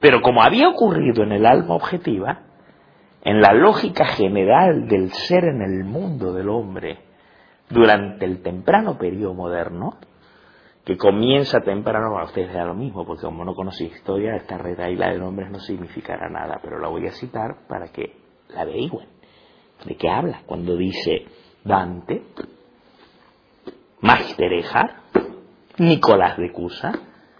Pero 0.00 0.20
como 0.20 0.42
había 0.42 0.68
ocurrido 0.68 1.22
en 1.22 1.32
el 1.32 1.46
alma 1.46 1.74
objetiva, 1.74 2.40
en 3.24 3.40
la 3.40 3.52
lógica 3.52 4.06
general 4.06 4.88
del 4.88 5.12
ser 5.12 5.44
en 5.44 5.62
el 5.62 5.84
mundo 5.84 6.32
del 6.32 6.48
hombre, 6.48 6.98
durante 7.72 8.24
el 8.24 8.42
temprano 8.42 8.98
periodo 8.98 9.34
moderno, 9.34 9.98
que 10.84 10.96
comienza 10.96 11.60
temprano, 11.60 12.18
a 12.18 12.24
ustedes 12.24 12.52
da 12.52 12.64
lo 12.64 12.74
mismo, 12.74 13.06
porque 13.06 13.22
como 13.22 13.44
no 13.44 13.54
conoce 13.54 13.84
historia, 13.84 14.34
esta 14.34 14.58
la 14.58 15.10
de 15.12 15.18
nombres 15.18 15.50
no 15.50 15.60
significará 15.60 16.28
nada, 16.28 16.58
pero 16.62 16.78
la 16.78 16.88
voy 16.88 17.06
a 17.06 17.12
citar 17.12 17.66
para 17.68 17.88
que 17.88 18.16
la 18.48 18.62
averigüen. 18.62 19.08
¿De 19.84 19.96
qué 19.96 20.08
habla? 20.08 20.42
Cuando 20.46 20.76
dice 20.76 21.26
Dante, 21.64 22.22
Ejar, 24.38 24.96
Nicolás 25.78 26.36
de 26.36 26.52
Cusa, 26.52 26.92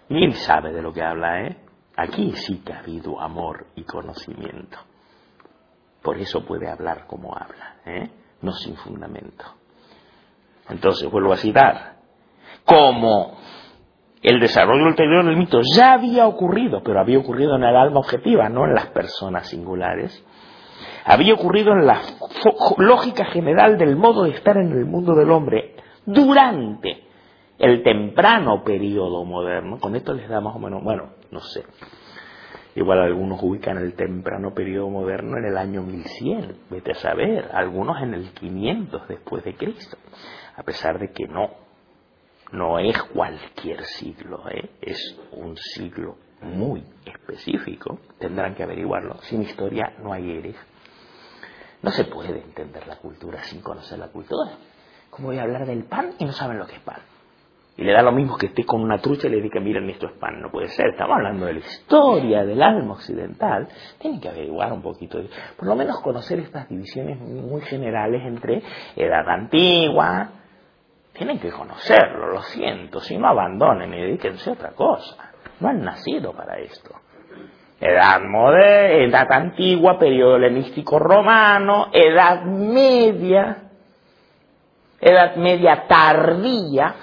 y 0.09 0.23
él 0.23 0.33
sabe 0.33 0.71
de 0.73 0.81
lo 0.81 0.93
que 0.93 1.03
habla, 1.03 1.41
¿eh? 1.43 1.57
Aquí 1.95 2.31
sí 2.33 2.61
que 2.65 2.73
ha 2.73 2.79
habido 2.79 3.19
amor 3.21 3.67
y 3.75 3.83
conocimiento. 3.83 4.77
Por 6.01 6.17
eso 6.17 6.43
puede 6.45 6.69
hablar 6.69 7.05
como 7.07 7.35
habla, 7.35 7.75
¿eh? 7.85 8.09
no 8.41 8.51
sin 8.51 8.75
fundamento. 8.75 9.62
Entonces, 10.69 11.09
vuelvo 11.09 11.33
a 11.33 11.37
citar, 11.37 11.97
como 12.65 13.37
el 14.21 14.39
desarrollo 14.39 14.85
ulterior 14.85 15.25
del 15.25 15.37
mito 15.37 15.59
ya 15.61 15.93
había 15.93 16.27
ocurrido, 16.27 16.81
pero 16.83 16.99
había 16.99 17.19
ocurrido 17.19 17.55
en 17.55 17.63
el 17.63 17.75
alma 17.75 17.99
objetiva, 17.99 18.47
no 18.49 18.65
en 18.65 18.73
las 18.73 18.87
personas 18.87 19.47
singulares, 19.47 20.25
había 21.05 21.33
ocurrido 21.33 21.73
en 21.73 21.85
la 21.85 22.01
lógica 22.77 23.25
general 23.25 23.77
del 23.77 23.97
modo 23.97 24.23
de 24.23 24.31
estar 24.31 24.55
en 24.57 24.71
el 24.71 24.85
mundo 24.85 25.15
del 25.15 25.31
hombre 25.31 25.75
durante 26.05 27.03
el 27.59 27.83
temprano 27.83 28.63
periodo 28.63 29.25
moderno. 29.25 29.79
Con 29.79 29.95
esto 29.95 30.13
les 30.13 30.29
da 30.29 30.39
más 30.39 30.55
o 30.55 30.59
menos, 30.59 30.81
bueno, 30.83 31.09
no 31.31 31.39
sé. 31.41 31.63
Igual 32.75 32.99
algunos 32.99 33.41
ubican 33.43 33.77
el 33.77 33.93
temprano 33.93 34.53
periodo 34.53 34.89
moderno 34.89 35.37
en 35.37 35.45
el 35.45 35.57
año 35.57 35.83
1100, 35.83 36.57
vete 36.71 36.91
a 36.91 36.95
saber, 36.95 37.49
algunos 37.53 38.01
en 38.01 38.15
el 38.15 38.31
500 38.31 39.07
después 39.07 39.43
de 39.43 39.55
Cristo 39.55 39.97
a 40.55 40.63
pesar 40.63 40.99
de 40.99 41.11
que 41.11 41.27
no, 41.27 41.49
no 42.51 42.79
es 42.79 43.01
cualquier 43.03 43.83
siglo, 43.85 44.43
¿eh? 44.49 44.69
es 44.81 45.17
un 45.31 45.57
siglo 45.57 46.17
muy 46.41 46.83
específico, 47.05 47.99
tendrán 48.19 48.55
que 48.55 48.63
averiguarlo. 48.63 49.17
Sin 49.23 49.41
historia 49.43 49.95
no 50.03 50.13
hay 50.13 50.37
eres. 50.37 50.55
No 51.81 51.91
se 51.91 52.05
puede 52.05 52.41
entender 52.41 52.85
la 52.87 52.97
cultura 52.97 53.43
sin 53.43 53.61
conocer 53.61 53.99
la 53.99 54.09
cultura. 54.09 54.57
¿Cómo 55.09 55.29
voy 55.29 55.37
a 55.37 55.43
hablar 55.43 55.65
del 55.65 55.85
pan 55.85 56.13
y 56.17 56.25
no 56.25 56.31
saben 56.31 56.57
lo 56.57 56.67
que 56.67 56.75
es 56.75 56.81
pan? 56.81 57.01
Y 57.75 57.83
le 57.83 57.91
da 57.91 58.03
lo 58.03 58.11
mismo 58.11 58.37
que 58.37 58.47
esté 58.47 58.65
con 58.65 58.81
una 58.81 58.99
trucha 58.99 59.27
y 59.27 59.31
le 59.31 59.41
diga, 59.41 59.59
miren, 59.59 59.89
esto 59.89 60.05
es 60.05 60.13
pan. 60.13 60.41
No 60.41 60.51
puede 60.51 60.67
ser. 60.67 60.89
Estamos 60.89 61.17
hablando 61.17 61.47
de 61.47 61.53
la 61.53 61.59
historia 61.59 62.45
del 62.45 62.61
alma 62.61 62.93
occidental. 62.93 63.67
Tienen 63.97 64.21
que 64.21 64.29
averiguar 64.29 64.71
un 64.71 64.81
poquito. 64.83 65.19
Por 65.57 65.67
lo 65.67 65.75
menos 65.75 65.99
conocer 66.01 66.39
estas 66.39 66.69
divisiones 66.69 67.19
muy 67.19 67.61
generales 67.61 68.21
entre 68.25 68.61
edad 68.95 69.27
antigua, 69.27 70.29
tienen 71.13 71.39
que 71.39 71.51
conocerlo, 71.51 72.31
lo 72.31 72.41
siento, 72.41 72.99
si 72.99 73.17
no 73.17 73.27
abandonen 73.27 73.93
y 73.93 74.01
dedíquense 74.01 74.49
a 74.49 74.53
otra 74.53 74.71
cosa. 74.71 75.31
No 75.59 75.69
han 75.69 75.81
nacido 75.83 76.33
para 76.33 76.57
esto. 76.59 76.89
Edad 77.79 78.21
moderna, 78.21 79.05
edad 79.05 79.31
antigua, 79.31 79.99
periodo 79.99 80.37
helenístico 80.37 80.99
romano, 80.99 81.87
edad 81.91 82.43
media, 82.45 83.69
edad 84.99 85.35
media 85.35 85.85
tardía, 85.87 86.95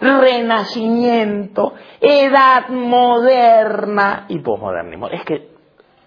renacimiento, 0.00 1.74
edad 2.00 2.68
moderna 2.68 4.26
y 4.28 4.38
posmodernismo. 4.40 5.08
Es 5.08 5.24
que, 5.24 5.48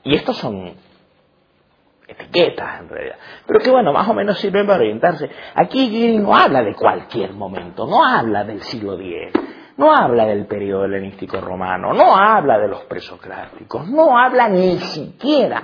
y 0.04 0.16
estos 0.16 0.38
son 0.38 0.74
etiquetas 2.10 2.82
en 2.82 2.90
realidad. 2.90 3.18
Pero 3.46 3.60
que 3.60 3.70
bueno, 3.70 3.94
más 3.94 4.08
o 4.08 4.14
menos 4.14 4.40
sirven 4.40 4.66
para 4.66 4.80
orientarse. 4.80 5.30
Aquí 5.56 6.18
no 6.18 6.36
habla 6.36 6.64
de 6.64 6.74
cualquier 6.74 7.34
momento, 7.34 7.86
no 7.86 8.04
habla 8.04 8.44
del 8.44 8.62
siglo 8.62 9.00
X, 9.00 9.34
no 9.78 9.96
habla 9.96 10.26
del 10.26 10.46
periodo 10.48 10.86
helenístico 10.86 11.40
romano, 11.40 11.94
no 11.94 12.16
habla 12.16 12.58
de 12.58 12.68
los 12.68 12.82
presocráticos, 12.82 13.88
no 13.88 14.18
habla 14.18 14.50
ni 14.50 14.78
siquiera 14.80 15.64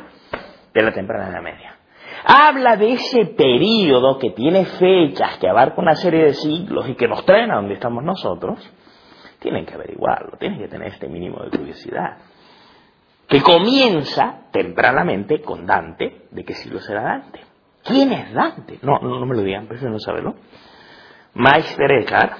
de 0.73 0.81
la 0.81 0.91
temprana 0.91 1.29
Edad 1.29 1.41
Media. 1.41 1.74
Habla 2.23 2.77
de 2.77 2.93
ese 2.93 3.25
periodo 3.25 4.17
que 4.17 4.31
tiene 4.31 4.65
fechas, 4.65 5.37
que 5.37 5.49
abarca 5.49 5.81
una 5.81 5.95
serie 5.95 6.23
de 6.23 6.33
siglos 6.33 6.87
y 6.89 6.95
que 6.95 7.07
nos 7.07 7.25
traen 7.25 7.51
a 7.51 7.57
donde 7.57 7.73
estamos 7.75 8.03
nosotros. 8.03 8.59
Tienen 9.39 9.65
que 9.65 9.73
averiguarlo, 9.75 10.37
tienen 10.37 10.59
que 10.59 10.67
tener 10.67 10.87
este 10.87 11.07
mínimo 11.07 11.43
de 11.43 11.55
curiosidad 11.55 12.17
que 13.27 13.41
comienza 13.41 14.47
tempranamente 14.51 15.41
con 15.41 15.65
Dante. 15.65 16.27
¿De 16.31 16.43
qué 16.43 16.53
siglo 16.53 16.79
será 16.79 17.03
Dante? 17.03 17.41
¿Quién 17.83 18.11
es 18.11 18.33
Dante? 18.33 18.79
No, 18.81 18.99
no, 18.99 19.25
me 19.25 19.35
lo 19.35 19.41
digan, 19.41 19.67
prefiero 19.67 19.93
no 19.93 19.99
saberlo. 19.99 20.35
Meister 21.33 21.91
Eckhart, 21.91 22.37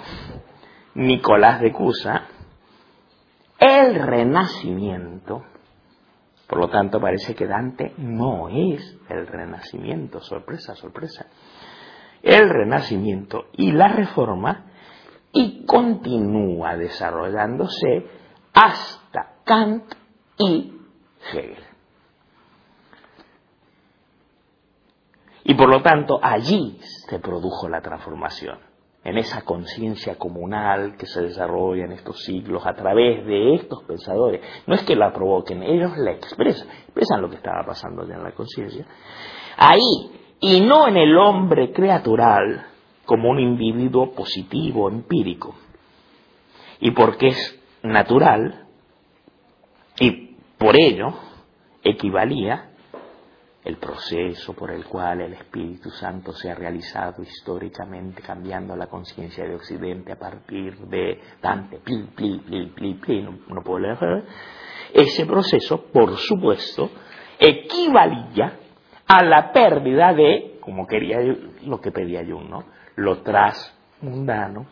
Nicolás 0.95 1.61
de 1.61 1.71
Cusa, 1.71 2.27
el 3.59 3.95
Renacimiento. 3.95 5.43
Por 6.47 6.59
lo 6.59 6.69
tanto, 6.69 6.99
parece 6.99 7.33
que 7.33 7.47
Dante 7.47 7.93
no 7.97 8.49
es 8.49 8.97
el 9.09 9.27
Renacimiento. 9.27 10.21
Sorpresa, 10.21 10.75
sorpresa. 10.75 11.27
El 12.21 12.49
Renacimiento 12.49 13.45
y 13.53 13.71
la 13.71 13.87
Reforma 13.87 14.65
y 15.31 15.65
continúa 15.65 16.77
desarrollándose 16.77 18.07
hasta 18.53 19.35
Kant 19.43 19.93
y 20.37 20.73
Hegel. 21.33 21.63
Y 25.43 25.53
por 25.53 25.69
lo 25.69 25.81
tanto, 25.83 26.19
allí 26.21 26.79
se 27.07 27.19
produjo 27.19 27.69
la 27.69 27.81
transformación, 27.81 28.59
en 29.05 29.19
esa 29.19 29.43
conciencia 29.43 30.15
comunal 30.15 30.97
que 30.97 31.05
se 31.05 31.21
desarrolla 31.21 31.85
en 31.85 31.91
estos 31.91 32.23
siglos 32.23 32.65
a 32.65 32.73
través 32.73 33.23
de 33.25 33.53
estos 33.53 33.83
pensadores. 33.83 34.41
No 34.65 34.73
es 34.73 34.81
que 34.81 34.95
la 34.95 35.13
provoquen, 35.13 35.61
ellos 35.61 35.95
la 35.95 36.11
expresan, 36.11 36.67
expresan 36.69 37.21
lo 37.21 37.29
que 37.29 37.35
estaba 37.35 37.63
pasando 37.63 38.05
ya 38.07 38.15
en 38.15 38.23
la 38.23 38.31
conciencia. 38.31 38.87
Ahí, 39.57 40.09
y 40.39 40.59
no 40.61 40.87
en 40.87 40.97
el 40.97 41.15
hombre 41.17 41.71
creatural 41.71 42.65
como 43.05 43.29
un 43.29 43.39
individuo 43.39 44.11
positivo, 44.11 44.89
empírico. 44.89 45.53
Y 46.79 46.89
porque 46.91 47.27
es 47.27 47.61
natural, 47.83 48.65
y 49.99 50.35
por 50.57 50.75
ello 50.75 51.13
equivalía 51.83 52.71
el 53.65 53.77
proceso 53.77 54.53
por 54.53 54.69
el 54.69 54.85
cual 54.85 55.21
el 55.21 55.33
Espíritu 55.33 55.89
Santo 55.89 56.31
se 56.33 56.51
ha 56.51 56.55
realizado 56.55 57.23
históricamente 57.23 58.21
cambiando 58.21 58.75
la 58.75 58.85
conciencia 58.85 59.43
de 59.43 59.55
Occidente 59.55 60.11
a 60.11 60.19
partir 60.19 60.77
de 60.77 61.19
Dante, 61.41 61.79
pli, 61.79 62.03
pli, 62.15 62.39
pli, 62.45 62.67
pli, 62.67 62.93
pli, 62.93 63.21
no, 63.23 63.63
puedo 63.63 63.79
leer, 63.79 64.23
ese 64.93 65.25
proceso, 65.25 65.87
por 65.91 66.15
supuesto, 66.15 66.91
equivalía 67.39 68.59
a 69.07 69.23
la 69.23 69.51
pérdida 69.51 70.13
de, 70.13 70.59
como 70.61 70.85
quería 70.85 71.17
lo 71.63 71.81
que 71.81 71.91
pedía 71.91 72.23
Jung, 72.23 72.47
¿no? 72.47 72.65
Lo 72.97 73.23
transmundano, 73.23 74.67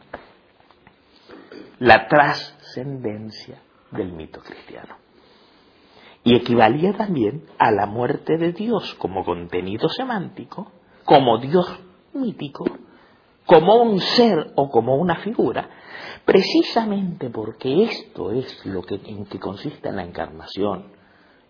la 1.80 2.08
trascendencia 2.08 3.60
del 3.92 4.14
mito 4.14 4.40
cristiano 4.42 5.03
y 6.24 6.36
equivalía 6.36 6.94
también 6.94 7.44
a 7.60 7.72
la 7.72 7.86
muerte 7.86 8.38
de 8.38 8.54
Dios 8.54 8.94
como 8.96 9.26
contenido 9.26 9.90
semántico, 9.90 10.72
como 11.04 11.38
Dios 11.40 11.68
mítico, 12.14 12.66
como 13.46 13.76
un 13.76 14.00
ser 14.00 14.54
o 14.56 14.70
como 14.70 14.96
una 14.96 15.18
figura, 15.18 15.70
precisamente 16.26 17.30
porque 17.30 17.84
esto 17.84 18.32
es 18.32 18.66
lo 18.66 18.82
que, 18.84 18.96
en 19.06 19.26
que 19.26 19.40
consiste 19.40 19.92
la 19.92 20.04
encarnación 20.04 20.94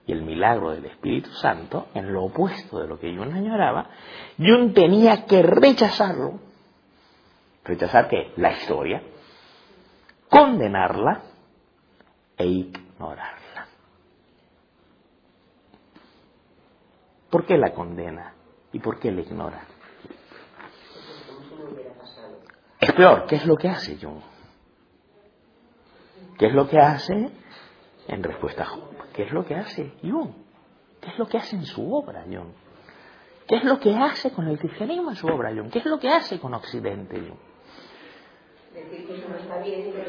y 0.08 0.12
el 0.12 0.24
milagro 0.24 0.72
del 0.72 0.86
Espíritu 0.86 1.30
Santo, 1.34 1.88
en 1.94 2.12
lo 2.12 2.26
opuesto 2.26 2.80
de 2.80 2.88
lo 2.88 3.00
que 3.00 3.16
Jung 3.16 3.34
añoraba, 3.34 3.90
Jung 4.38 4.74
tenía 4.74 5.26
que 5.26 5.42
rechazarlo, 5.44 6.40
rechazar 7.64 8.10
que 8.10 8.34
la 8.38 8.52
historia, 8.52 9.04
condenarla 10.30 11.22
e 12.38 12.46
ignorarla. 12.48 13.43
¿Por 17.34 17.48
qué 17.48 17.58
la 17.58 17.74
condena? 17.74 18.36
¿Y 18.74 18.80
por 18.80 19.00
qué 19.00 19.12
la 19.12 19.22
ignora? 19.22 19.66
Es 22.80 22.94
peor, 22.94 23.26
¿qué 23.26 23.38
es 23.38 23.46
lo 23.48 23.56
que 23.56 23.70
hace 23.70 23.98
Jung? 24.00 24.22
¿Qué 26.38 26.46
es 26.46 26.54
lo 26.54 26.70
que 26.70 26.78
hace 26.78 27.32
en 28.08 28.22
respuesta 28.22 28.62
a 28.62 28.66
Jung? 28.68 28.84
¿Qué 29.16 29.24
es 29.24 29.32
lo 29.32 29.44
que 29.44 29.56
hace 29.56 29.94
Jung? 30.04 30.30
¿Qué 31.02 31.10
es 31.10 31.18
lo 31.18 31.26
que 31.26 31.40
hace 31.40 31.56
en 31.56 31.66
su 31.66 31.92
obra 31.92 32.24
Jung? 32.24 32.54
¿Qué 33.48 33.56
es 33.56 33.64
lo 33.64 33.80
que 33.80 33.96
hace 33.96 34.30
con 34.30 34.48
el 34.48 34.60
cristianismo 34.60 35.10
en 35.10 35.16
su 35.16 35.26
obra 35.26 35.50
Jung? 35.56 35.72
¿Qué 35.72 35.80
es 35.80 35.86
lo 35.86 35.98
que 35.98 36.10
hace 36.10 36.40
con 36.40 36.54
Occidente 36.54 37.20
Jung? 37.20 37.53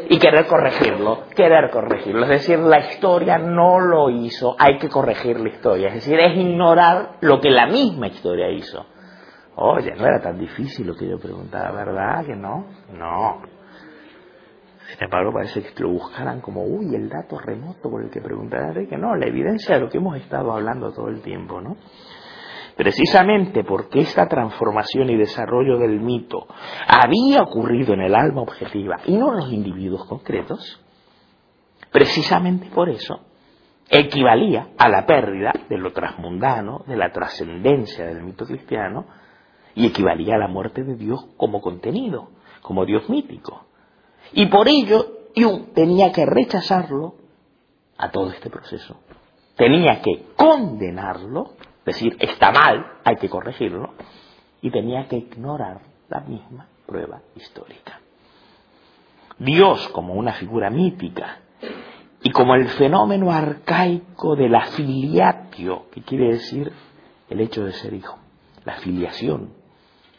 Y 0.08 0.18
querer 0.18 0.46
corregirlo, 0.46 1.24
querer 1.34 1.70
corregirlo. 1.70 2.22
Es 2.24 2.28
decir, 2.28 2.58
la 2.58 2.78
historia 2.80 3.38
no 3.38 3.80
lo 3.80 4.10
hizo, 4.10 4.54
hay 4.58 4.78
que 4.78 4.88
corregir 4.88 5.38
la 5.40 5.48
historia. 5.48 5.88
Es 5.88 5.94
decir, 5.94 6.18
es 6.18 6.36
ignorar 6.36 7.16
lo 7.20 7.40
que 7.40 7.50
la 7.50 7.66
misma 7.66 8.08
historia 8.08 8.50
hizo. 8.50 8.86
Oye, 9.56 9.94
no 9.94 10.06
era 10.06 10.20
tan 10.20 10.38
difícil 10.38 10.86
lo 10.86 10.94
que 10.94 11.08
yo 11.08 11.18
preguntaba, 11.18 11.70
¿verdad? 11.72 12.24
Que 12.26 12.34
no, 12.34 12.66
no. 12.92 13.42
Sin 14.86 15.04
embargo, 15.04 15.32
parece 15.32 15.62
que 15.62 15.82
lo 15.82 15.90
buscaran 15.90 16.40
como, 16.40 16.64
uy, 16.64 16.94
el 16.94 17.08
dato 17.08 17.38
remoto 17.38 17.90
por 17.90 18.02
el 18.02 18.10
que 18.10 18.20
preguntaba 18.20 18.72
que 18.74 18.96
no, 18.96 19.16
la 19.16 19.26
evidencia 19.26 19.76
de 19.76 19.80
lo 19.82 19.88
que 19.88 19.98
hemos 19.98 20.16
estado 20.16 20.52
hablando 20.52 20.92
todo 20.92 21.08
el 21.08 21.22
tiempo, 21.22 21.60
¿no? 21.60 21.76
Precisamente 22.76 23.62
porque 23.62 24.00
esta 24.00 24.26
transformación 24.26 25.08
y 25.10 25.16
desarrollo 25.16 25.78
del 25.78 26.00
mito 26.00 26.46
había 26.88 27.42
ocurrido 27.42 27.94
en 27.94 28.00
el 28.00 28.14
alma 28.14 28.42
objetiva 28.42 28.96
y 29.06 29.16
no 29.16 29.30
en 29.32 29.36
los 29.36 29.52
individuos 29.52 30.04
concretos, 30.06 30.80
precisamente 31.92 32.68
por 32.74 32.88
eso 32.88 33.20
equivalía 33.88 34.70
a 34.76 34.88
la 34.88 35.06
pérdida 35.06 35.52
de 35.68 35.78
lo 35.78 35.92
transmundano, 35.92 36.84
de 36.86 36.96
la 36.96 37.12
trascendencia 37.12 38.06
del 38.06 38.24
mito 38.24 38.44
cristiano, 38.44 39.06
y 39.76 39.86
equivalía 39.86 40.36
a 40.36 40.38
la 40.38 40.48
muerte 40.48 40.82
de 40.82 40.96
Dios 40.96 41.26
como 41.36 41.60
contenido, 41.60 42.30
como 42.62 42.84
Dios 42.86 43.08
mítico. 43.08 43.66
Y 44.32 44.46
por 44.46 44.68
ello 44.68 45.06
tenía 45.74 46.12
que 46.12 46.26
rechazarlo 46.26 47.14
a 47.98 48.10
todo 48.10 48.30
este 48.30 48.50
proceso. 48.50 49.00
Tenía 49.56 50.00
que 50.00 50.26
condenarlo 50.36 51.52
decir, 51.84 52.16
está 52.20 52.50
mal, 52.50 52.98
hay 53.04 53.16
que 53.16 53.28
corregirlo, 53.28 53.94
y 54.60 54.70
tenía 54.70 55.06
que 55.06 55.16
ignorar 55.16 55.80
la 56.08 56.20
misma 56.20 56.66
prueba 56.86 57.20
histórica. 57.36 58.00
Dios 59.38 59.88
como 59.88 60.14
una 60.14 60.32
figura 60.34 60.70
mítica 60.70 61.40
y 62.22 62.30
como 62.30 62.54
el 62.54 62.68
fenómeno 62.68 63.30
arcaico 63.30 64.36
de 64.36 64.48
la 64.48 64.66
filiatio, 64.66 65.90
que 65.90 66.02
quiere 66.02 66.32
decir 66.32 66.72
el 67.28 67.40
hecho 67.40 67.64
de 67.64 67.72
ser 67.72 67.92
hijo, 67.92 68.18
la 68.64 68.76
filiación 68.76 69.52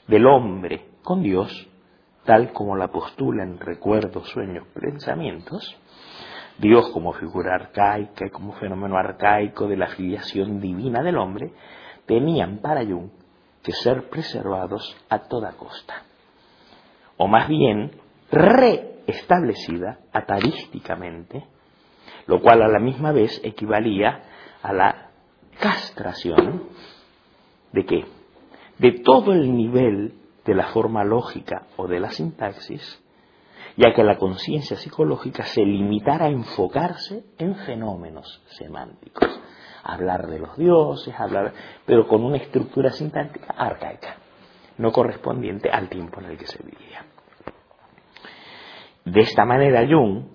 del 0.08 0.28
hombre 0.28 0.90
con 1.02 1.24
Dios, 1.24 1.68
tal 2.26 2.52
como 2.52 2.76
la 2.76 2.90
postulan 2.90 3.60
recuerdos, 3.60 4.30
sueños, 4.30 4.68
pensamientos, 4.80 5.76
Dios 6.58 6.90
como 6.92 7.14
figura 7.14 7.56
arcaica 7.56 8.26
y 8.26 8.30
como 8.30 8.54
fenómeno 8.54 8.98
arcaico 8.98 9.68
de 9.68 9.78
la 9.78 9.88
filiación 9.88 10.60
divina 10.62 11.04
del 11.04 11.18
hombre, 11.18 11.52
tenían 12.06 12.60
para 12.60 12.86
Jung 12.86 13.10
que 13.64 13.72
ser 13.72 14.10
preservados 14.10 14.96
a 15.10 15.20
toda 15.28 15.52
costa. 15.54 16.04
O 17.18 17.28
más 17.28 17.50
bien, 17.50 17.92
reestablecida 18.32 20.00
atavísticamente, 20.14 21.46
lo 22.28 22.42
cual 22.42 22.62
a 22.62 22.68
la 22.68 22.80
misma 22.80 23.12
vez 23.12 23.42
equivalía 23.44 24.24
a 24.62 24.74
la 24.74 25.10
castración 25.60 26.64
de 27.72 27.86
qué? 27.86 28.06
De 28.78 28.92
todo 29.04 29.34
el 29.34 29.56
nivel 29.56 30.14
de 30.46 30.54
la 30.54 30.68
forma 30.68 31.04
lógica 31.04 31.68
o 31.78 31.88
de 31.88 32.00
la 32.00 32.12
sintaxis 32.12 33.02
ya 33.78 33.94
que 33.94 34.04
la 34.04 34.18
conciencia 34.18 34.78
psicológica 34.78 35.44
se 35.44 35.62
limitara 35.62 36.26
a 36.26 36.30
enfocarse 36.30 37.26
en 37.38 37.56
fenómenos 37.56 38.42
semánticos, 38.58 39.30
hablar 39.84 40.28
de 40.28 40.40
los 40.40 40.58
dioses, 40.58 41.14
hablar, 41.18 41.54
pero 41.86 42.08
con 42.08 42.24
una 42.24 42.38
estructura 42.38 42.92
sintáctica 42.92 43.54
arcaica, 43.58 44.16
no 44.78 44.92
correspondiente 44.92 45.70
al 45.70 45.90
tiempo 45.90 46.22
en 46.22 46.28
el 46.28 46.38
que 46.38 46.48
se 46.48 46.64
vivía. 46.64 47.06
De 49.04 49.22
esta 49.22 49.46
manera 49.46 49.86
Jung 49.88 50.28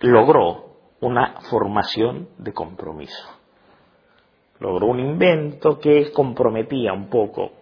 logró 0.00 0.76
una 1.00 1.40
formación 1.50 2.28
de 2.38 2.52
compromiso. 2.52 3.28
Logró 4.58 4.88
un 4.88 5.00
invento 5.00 5.78
que 5.78 6.12
comprometía 6.12 6.92
un 6.92 7.08
poco, 7.08 7.52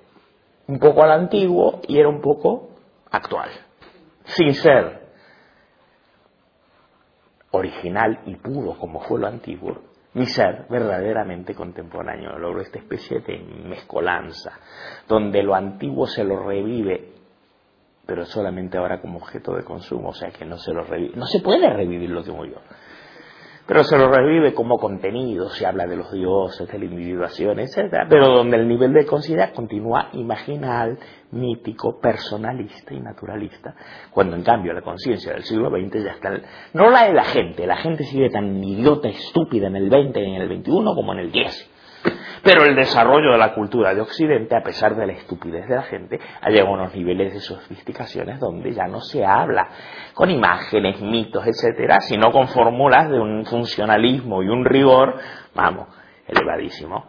un 0.66 0.80
poco 0.80 1.04
al 1.04 1.12
antiguo 1.12 1.80
y 1.86 1.98
era 1.98 2.08
un 2.08 2.20
poco 2.20 2.70
actual 3.10 3.67
sin 4.28 4.54
ser 4.54 5.08
original 7.50 8.20
y 8.26 8.36
puro 8.36 8.78
como 8.78 9.00
fue 9.00 9.20
lo 9.20 9.26
antiguo, 9.26 9.78
ni 10.14 10.26
ser 10.26 10.66
verdaderamente 10.68 11.54
contemporáneo. 11.54 12.38
Logró 12.38 12.60
esta 12.60 12.78
especie 12.78 13.20
de 13.20 13.38
mezcolanza, 13.38 14.52
donde 15.06 15.42
lo 15.42 15.54
antiguo 15.54 16.06
se 16.06 16.24
lo 16.24 16.42
revive, 16.46 17.14
pero 18.06 18.24
solamente 18.24 18.78
ahora 18.78 19.00
como 19.00 19.18
objeto 19.18 19.54
de 19.54 19.64
consumo, 19.64 20.10
o 20.10 20.14
sea 20.14 20.30
que 20.30 20.44
no 20.44 20.56
se 20.58 20.72
lo. 20.72 20.84
No 21.14 21.26
se 21.26 21.40
puede 21.40 21.68
revivir 21.70 22.10
lo 22.10 22.22
que 22.22 22.32
murió 22.32 22.60
pero 23.68 23.84
se 23.84 23.98
lo 23.98 24.10
revive 24.10 24.54
como 24.54 24.78
contenido, 24.78 25.50
se 25.50 25.66
habla 25.66 25.86
de 25.86 25.96
los 25.96 26.10
dioses, 26.10 26.66
de 26.66 26.78
la 26.78 26.86
individuación, 26.86 27.60
etc. 27.60 28.06
Pero 28.08 28.34
donde 28.34 28.56
el 28.56 28.66
nivel 28.66 28.94
de 28.94 29.04
conciencia 29.04 29.52
continúa 29.52 30.08
imaginal, 30.14 30.98
mítico, 31.32 32.00
personalista 32.00 32.94
y 32.94 33.00
naturalista, 33.00 33.74
cuando 34.10 34.36
en 34.36 34.42
cambio 34.42 34.72
la 34.72 34.80
conciencia 34.80 35.34
del 35.34 35.42
siglo 35.42 35.68
XX 35.68 36.02
ya 36.02 36.12
está, 36.12 36.30
no 36.72 36.88
la 36.88 37.08
de 37.08 37.12
la 37.12 37.24
gente, 37.24 37.66
la 37.66 37.76
gente 37.76 38.04
sigue 38.04 38.30
tan 38.30 38.64
idiota, 38.64 39.06
estúpida 39.08 39.66
en 39.66 39.76
el 39.76 39.90
XX 39.90 40.16
y 40.16 40.20
en 40.20 40.40
el 40.40 40.62
XXI 40.62 40.70
como 40.70 41.12
en 41.12 41.18
el 41.18 41.28
X. 41.28 41.70
Pero 42.42 42.64
el 42.64 42.74
desarrollo 42.74 43.32
de 43.32 43.38
la 43.38 43.54
cultura 43.54 43.94
de 43.94 44.00
Occidente, 44.00 44.56
a 44.56 44.62
pesar 44.62 44.94
de 44.96 45.06
la 45.06 45.12
estupidez 45.12 45.68
de 45.68 45.76
la 45.76 45.82
gente, 45.82 46.18
ha 46.40 46.50
llegado 46.50 46.70
a 46.70 46.74
unos 46.74 46.94
niveles 46.94 47.32
de 47.32 47.40
sofisticaciones 47.40 48.38
donde 48.38 48.72
ya 48.72 48.86
no 48.86 49.00
se 49.00 49.24
habla 49.24 49.68
con 50.14 50.30
imágenes, 50.30 51.00
mitos, 51.00 51.46
etcétera, 51.46 52.00
sino 52.00 52.30
con 52.30 52.48
fórmulas 52.48 53.10
de 53.10 53.18
un 53.18 53.44
funcionalismo 53.44 54.42
y 54.42 54.48
un 54.48 54.64
rigor, 54.64 55.16
vamos, 55.54 55.88
elevadísimo. 56.26 57.06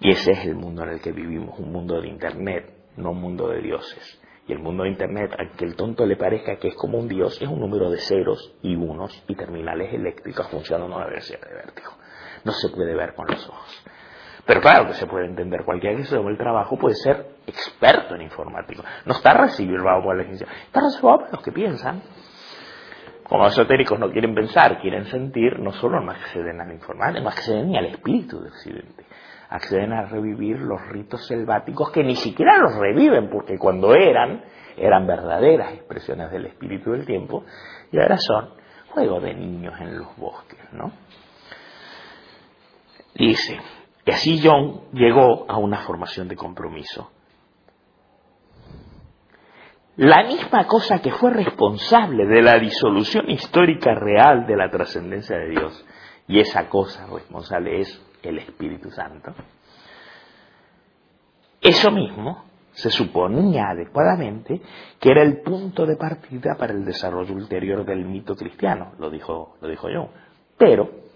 Y 0.00 0.10
ese 0.10 0.32
es 0.32 0.44
el 0.46 0.54
mundo 0.54 0.84
en 0.84 0.90
el 0.90 1.00
que 1.00 1.12
vivimos, 1.12 1.58
un 1.58 1.72
mundo 1.72 2.00
de 2.00 2.08
Internet, 2.08 2.72
no 2.96 3.10
un 3.10 3.20
mundo 3.20 3.48
de 3.48 3.60
dioses. 3.60 4.20
Y 4.46 4.52
el 4.52 4.60
mundo 4.60 4.84
de 4.84 4.90
Internet, 4.90 5.32
aunque 5.38 5.64
el 5.64 5.76
tonto 5.76 6.06
le 6.06 6.16
parezca 6.16 6.56
que 6.56 6.68
es 6.68 6.74
como 6.74 6.98
un 6.98 7.08
dios, 7.08 7.40
es 7.40 7.48
un 7.48 7.60
número 7.60 7.90
de 7.90 7.98
ceros 7.98 8.54
y 8.62 8.76
unos 8.76 9.22
y 9.28 9.34
terminales 9.34 9.92
eléctricas 9.92 10.48
funcionando 10.50 10.94
a 10.94 10.98
una 10.98 11.06
velocidad 11.06 11.40
de 11.40 11.54
vértigo. 11.54 11.92
No 12.48 12.52
se 12.54 12.70
puede 12.70 12.94
ver 12.94 13.14
con 13.14 13.26
los 13.26 13.46
ojos. 13.46 13.84
Pero 14.46 14.62
claro 14.62 14.86
que 14.86 14.94
se 14.94 15.06
puede 15.06 15.26
entender. 15.26 15.66
Cualquiera 15.66 15.94
que 15.98 16.04
se 16.04 16.16
tome 16.16 16.30
el 16.30 16.38
trabajo 16.38 16.78
puede 16.78 16.94
ser 16.94 17.26
experto 17.46 18.14
en 18.14 18.22
informático. 18.22 18.82
No 19.04 19.12
está 19.12 19.34
reservado 19.34 20.02
por 20.02 20.16
la 20.16 20.24
ciencia, 20.24 20.46
está 20.64 20.80
reservado 20.80 21.18
para 21.18 21.32
los 21.32 21.42
que 21.42 21.52
piensan. 21.52 22.00
Como 23.24 23.44
los 23.44 23.52
esotéricos 23.52 23.98
no 23.98 24.10
quieren 24.10 24.34
pensar, 24.34 24.80
quieren 24.80 25.04
sentir, 25.04 25.58
no 25.58 25.72
solo 25.72 26.00
no 26.00 26.10
acceden 26.10 26.58
al 26.62 26.72
informático, 26.72 27.22
no 27.22 27.28
acceden 27.28 27.68
ni 27.68 27.76
al 27.76 27.84
espíritu 27.84 28.40
de 28.40 28.48
Occidente 28.48 29.04
acceden 29.50 29.92
a 29.92 30.04
revivir 30.04 30.58
los 30.58 30.80
ritos 30.88 31.26
selváticos 31.26 31.90
que 31.90 32.04
ni 32.04 32.16
siquiera 32.16 32.58
los 32.58 32.76
reviven, 32.76 33.30
porque 33.30 33.56
cuando 33.58 33.94
eran, 33.94 34.44
eran 34.76 35.06
verdaderas 35.06 35.72
expresiones 35.72 36.30
del 36.30 36.46
espíritu 36.46 36.92
del 36.92 37.06
tiempo, 37.06 37.44
y 37.90 37.98
ahora 37.98 38.18
son 38.18 38.50
juego 38.90 39.20
de 39.20 39.34
niños 39.34 39.74
en 39.80 39.98
los 39.98 40.16
bosques, 40.16 40.60
¿no? 40.72 40.92
Dice, 43.18 43.58
y 44.06 44.10
así 44.10 44.40
John 44.42 44.82
llegó 44.92 45.44
a 45.50 45.58
una 45.58 45.78
formación 45.78 46.28
de 46.28 46.36
compromiso. 46.36 47.10
La 49.96 50.22
misma 50.22 50.66
cosa 50.68 51.00
que 51.00 51.10
fue 51.10 51.32
responsable 51.32 52.24
de 52.24 52.40
la 52.40 52.58
disolución 52.58 53.28
histórica 53.28 53.94
real 53.94 54.46
de 54.46 54.56
la 54.56 54.70
trascendencia 54.70 55.36
de 55.36 55.50
Dios, 55.50 55.84
y 56.28 56.38
esa 56.38 56.68
cosa 56.68 57.06
responsable 57.06 57.80
es 57.80 58.00
el 58.22 58.38
Espíritu 58.38 58.90
Santo, 58.90 59.34
eso 61.60 61.90
mismo 61.90 62.44
se 62.70 62.90
suponía 62.90 63.70
adecuadamente 63.70 64.60
que 65.00 65.10
era 65.10 65.22
el 65.22 65.42
punto 65.42 65.84
de 65.84 65.96
partida 65.96 66.54
para 66.56 66.72
el 66.72 66.84
desarrollo 66.84 67.34
ulterior 67.34 67.84
del 67.84 68.04
mito 68.04 68.36
cristiano, 68.36 68.92
lo 69.00 69.10
dijo, 69.10 69.56
lo 69.60 69.68
dijo 69.68 69.90
yo. 69.90 70.10
Pero, 70.56 71.07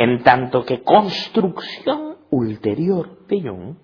en 0.00 0.22
tanto 0.22 0.64
que 0.64 0.84
construcción 0.84 2.18
ulterior 2.30 3.26
de 3.26 3.40
Jung, 3.42 3.74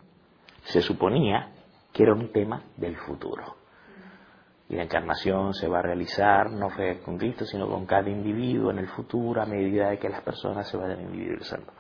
se 0.63 0.81
suponía 0.81 1.51
que 1.93 2.05
era 2.05 2.15
un 2.15 2.31
tema 2.31 2.63
del 2.77 2.97
futuro. 2.97 3.57
Y 4.69 4.77
la 4.77 4.85
encarnación 4.85 5.55
se 5.55 5.67
va 5.67 5.81
a 5.81 5.83
realizar 5.83 6.53
no 6.53 6.69
con 7.05 7.19
Cristo, 7.19 7.45
sino 7.45 7.69
con 7.69 7.85
cada 7.85 8.09
individuo 8.09 8.71
en 8.71 8.79
el 8.79 8.87
futuro 8.87 9.43
a 9.43 9.47
medida 9.47 9.91
de 9.91 9.99
que 9.99 10.09
las 10.09 10.23
personas 10.23 10.69
se 10.69 10.77
vayan 10.77 11.01
individualizando. 11.01 11.73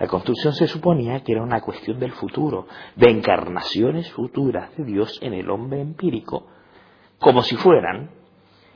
La 0.00 0.08
construcción 0.08 0.52
se 0.52 0.66
suponía 0.66 1.22
que 1.22 1.32
era 1.32 1.42
una 1.42 1.60
cuestión 1.60 2.00
del 2.00 2.12
futuro, 2.12 2.66
de 2.96 3.08
encarnaciones 3.08 4.10
futuras 4.10 4.76
de 4.76 4.82
Dios 4.82 5.16
en 5.22 5.32
el 5.32 5.48
hombre 5.48 5.80
empírico, 5.80 6.48
como 7.20 7.40
si 7.42 7.54
fueran 7.54 8.10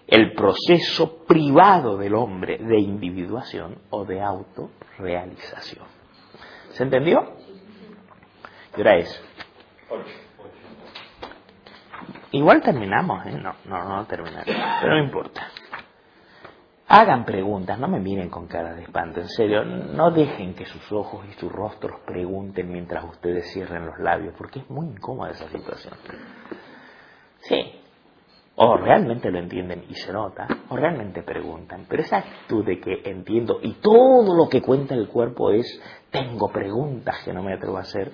el 0.08 0.32
proceso 0.32 1.24
privado 1.26 1.98
del 1.98 2.14
hombre 2.14 2.56
de 2.56 2.80
individuación 2.80 3.78
o 3.90 4.06
de 4.06 4.22
autorrealización. 4.22 5.86
¿Se 6.70 6.82
entendió? 6.82 7.34
¿Qué 8.74 8.80
hora 8.80 8.96
es? 8.96 9.22
Igual 12.32 12.62
terminamos, 12.62 13.26
¿eh? 13.26 13.32
No, 13.32 13.54
no, 13.66 13.84
no 13.84 14.06
terminamos, 14.06 14.46
pero 14.46 14.94
no 14.94 15.04
importa. 15.04 15.46
Hagan 16.90 17.26
preguntas, 17.26 17.78
no 17.78 17.86
me 17.86 18.00
miren 18.00 18.30
con 18.30 18.46
cara 18.46 18.72
de 18.72 18.84
espanto, 18.84 19.20
en 19.20 19.28
serio, 19.28 19.62
no 19.62 20.10
dejen 20.10 20.54
que 20.54 20.64
sus 20.64 20.90
ojos 20.90 21.26
y 21.28 21.32
sus 21.34 21.52
rostros 21.52 22.00
pregunten 22.06 22.72
mientras 22.72 23.04
ustedes 23.04 23.52
cierren 23.52 23.84
los 23.84 23.98
labios, 23.98 24.34
porque 24.38 24.60
es 24.60 24.70
muy 24.70 24.86
incómoda 24.86 25.32
esa 25.32 25.50
situación. 25.50 25.94
Sí, 27.40 27.77
o 28.60 28.76
realmente 28.76 29.30
lo 29.30 29.38
entienden 29.38 29.84
y 29.88 29.94
se 29.94 30.12
nota, 30.12 30.48
o 30.68 30.76
realmente 30.76 31.22
preguntan, 31.22 31.86
pero 31.88 32.02
esa 32.02 32.18
actitud 32.18 32.64
de 32.64 32.80
que 32.80 33.02
entiendo 33.04 33.60
y 33.62 33.74
todo 33.74 34.34
lo 34.34 34.48
que 34.48 34.60
cuenta 34.60 34.94
el 34.94 35.08
cuerpo 35.08 35.52
es 35.52 35.80
tengo 36.10 36.48
preguntas 36.48 37.22
que 37.24 37.32
no 37.32 37.42
me 37.42 37.54
atrevo 37.54 37.76
a 37.76 37.82
hacer, 37.82 38.10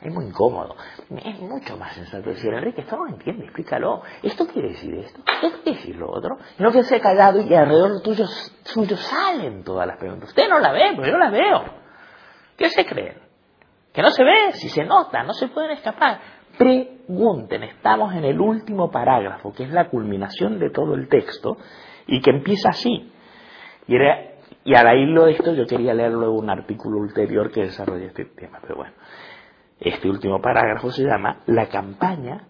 es 0.00 0.14
muy 0.14 0.26
incómodo. 0.26 0.76
Es 1.10 1.40
mucho 1.40 1.76
más 1.76 1.92
sensato 1.92 2.30
decir, 2.30 2.52
Enrique, 2.52 2.82
esto 2.82 2.96
no 2.96 3.08
entiende, 3.08 3.44
explícalo. 3.46 4.02
¿Esto 4.22 4.46
quiere 4.46 4.68
decir 4.68 4.94
esto? 4.94 5.20
¿Esto 5.42 5.62
quiere 5.62 5.78
decir 5.78 5.96
lo 5.96 6.08
otro? 6.12 6.38
No 6.58 6.70
que 6.70 6.84
se 6.84 7.00
callado 7.00 7.40
y 7.40 7.52
alrededor 7.52 8.00
tuyo, 8.00 8.26
suyo 8.62 8.96
salen 8.96 9.64
todas 9.64 9.88
las 9.88 9.98
preguntas. 9.98 10.28
Usted 10.28 10.48
no 10.48 10.60
la 10.60 10.72
ve, 10.72 10.92
pero 10.96 11.08
yo 11.08 11.18
las 11.18 11.32
veo. 11.32 11.64
¿Qué 12.56 12.70
se 12.70 12.86
creen? 12.86 13.18
Que 13.92 14.00
no 14.00 14.10
se 14.10 14.22
ve, 14.22 14.52
si 14.52 14.68
se 14.68 14.84
nota, 14.84 15.24
no 15.24 15.32
se 15.34 15.48
pueden 15.48 15.72
escapar. 15.72 16.20
Pregunten, 17.08 17.62
estamos 17.62 18.14
en 18.14 18.26
el 18.26 18.38
último 18.38 18.90
parágrafo, 18.90 19.50
que 19.54 19.62
es 19.62 19.70
la 19.70 19.88
culminación 19.88 20.58
de 20.58 20.68
todo 20.68 20.94
el 20.94 21.08
texto, 21.08 21.56
y 22.06 22.20
que 22.20 22.28
empieza 22.28 22.68
así. 22.68 23.10
Y, 23.86 23.94
era, 23.96 24.34
y 24.62 24.74
al 24.74 24.94
hilo 24.98 25.24
de 25.24 25.32
esto 25.32 25.54
yo 25.54 25.64
quería 25.64 25.94
leer 25.94 26.12
luego 26.12 26.34
un 26.34 26.50
artículo 26.50 26.98
ulterior 26.98 27.50
que 27.50 27.62
desarrolla 27.62 28.08
este 28.08 28.26
tema, 28.26 28.58
pero 28.60 28.76
bueno. 28.76 28.92
Este 29.80 30.06
último 30.06 30.42
parágrafo 30.42 30.90
se 30.90 31.02
llama 31.02 31.40
La 31.46 31.66
campaña, 31.70 32.46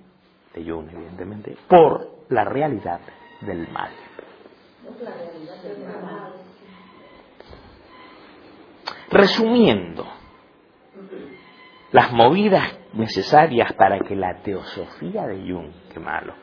de 0.53 0.69
Jung 0.69 0.89
evidentemente, 0.91 1.57
por 1.69 2.25
la 2.29 2.43
realidad 2.43 2.99
del 3.43 3.69
mal. 3.69 3.91
Resumiendo, 9.09 10.05
las 11.93 12.13
movidas 12.13 12.78
necesarias 12.95 13.73
para 13.75 14.01
que 14.01 14.17
la 14.17 14.43
teosofía 14.43 15.27
de 15.27 15.51
Jung, 15.51 15.71
qué 15.93 16.01
malo, 16.01 16.35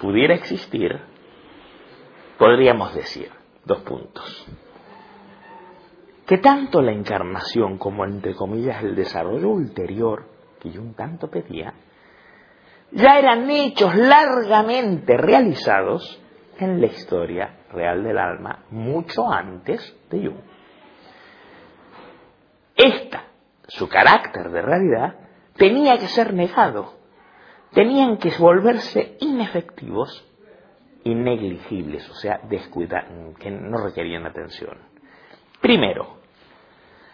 pudiera 0.00 0.34
existir, 0.34 1.00
podríamos 2.38 2.94
decir, 2.94 3.30
dos 3.64 3.80
puntos 3.80 4.46
que 6.26 6.38
tanto 6.38 6.82
la 6.82 6.92
encarnación 6.92 7.78
como, 7.78 8.04
entre 8.04 8.34
comillas, 8.34 8.82
el 8.82 8.96
desarrollo 8.96 9.48
ulterior 9.48 10.26
que 10.60 10.72
Jung 10.72 10.94
tanto 10.96 11.30
pedía, 11.30 11.72
ya 12.90 13.18
eran 13.18 13.48
hechos 13.48 13.94
largamente 13.94 15.16
realizados 15.16 16.20
en 16.58 16.80
la 16.80 16.86
historia 16.86 17.60
real 17.72 18.02
del 18.02 18.18
alma 18.18 18.64
mucho 18.70 19.30
antes 19.30 19.96
de 20.10 20.26
Jung. 20.26 20.40
Esta, 22.74 23.25
su 23.68 23.88
carácter 23.88 24.50
de 24.50 24.62
realidad, 24.62 25.14
tenía 25.56 25.98
que 25.98 26.06
ser 26.06 26.34
negado, 26.34 26.94
tenían 27.72 28.18
que 28.18 28.30
volverse 28.38 29.16
inefectivos 29.20 30.24
y 31.04 31.14
negligibles, 31.14 32.08
o 32.10 32.14
sea, 32.14 32.40
que 33.38 33.50
no 33.50 33.78
requerían 33.84 34.26
atención. 34.26 34.78
Primero, 35.60 36.18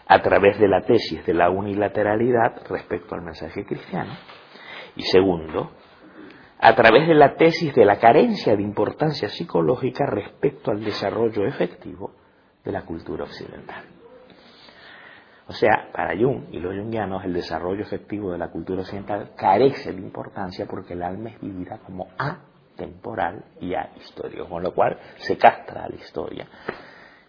a 0.07 0.21
través 0.21 0.59
de 0.59 0.69
la 0.69 0.83
tesis 0.83 1.25
de 1.25 1.35
la 1.35 1.51
unilateralidad 1.51 2.67
respecto 2.69 3.15
al 3.15 3.23
mensaje 3.23 3.65
cristiano. 3.65 4.13
Y 4.97 5.03
segundo, 5.03 5.71
a 6.59 6.75
través 6.75 7.09
de 7.09 7.15
la 7.15 7.35
tesis 7.35 7.75
de 7.75 7.85
la 7.85 7.99
carencia 7.99 8.55
de 8.55 8.63
importancia 8.63 9.29
psicológica 9.29 10.07
respecto 10.07 10.71
al 10.71 10.85
desarrollo 10.85 11.47
efectivo 11.47 12.13
de 12.65 12.73
la 12.73 12.83
cultura 12.83 13.25
occidental. 13.25 14.02
O 15.49 15.53
sea, 15.53 15.91
para 15.93 16.17
Jung 16.17 16.45
y 16.53 16.61
los 16.61 16.75
jungianos 16.75 17.25
el 17.25 17.35
desarrollo 17.35 17.83
efectivo 17.83 18.33
de 18.33 18.39
la 18.39 18.49
cultura 18.49 18.83
occidental 18.83 19.33
carece 19.37 19.93
de 19.93 20.01
importancia 20.01 20.67
porque 20.67 20.95
el 20.95 21.03
alma 21.03 21.31
es 21.31 21.41
vivida 21.41 21.79
como 21.79 22.09
atemporal 22.17 23.45
y 23.61 23.75
ahistórico, 23.75 24.49
con 24.49 24.63
lo 24.63 24.73
cual 24.73 24.99
se 25.17 25.37
castra 25.37 25.85
a 25.85 25.89
la 25.89 25.97
historia 25.97 26.47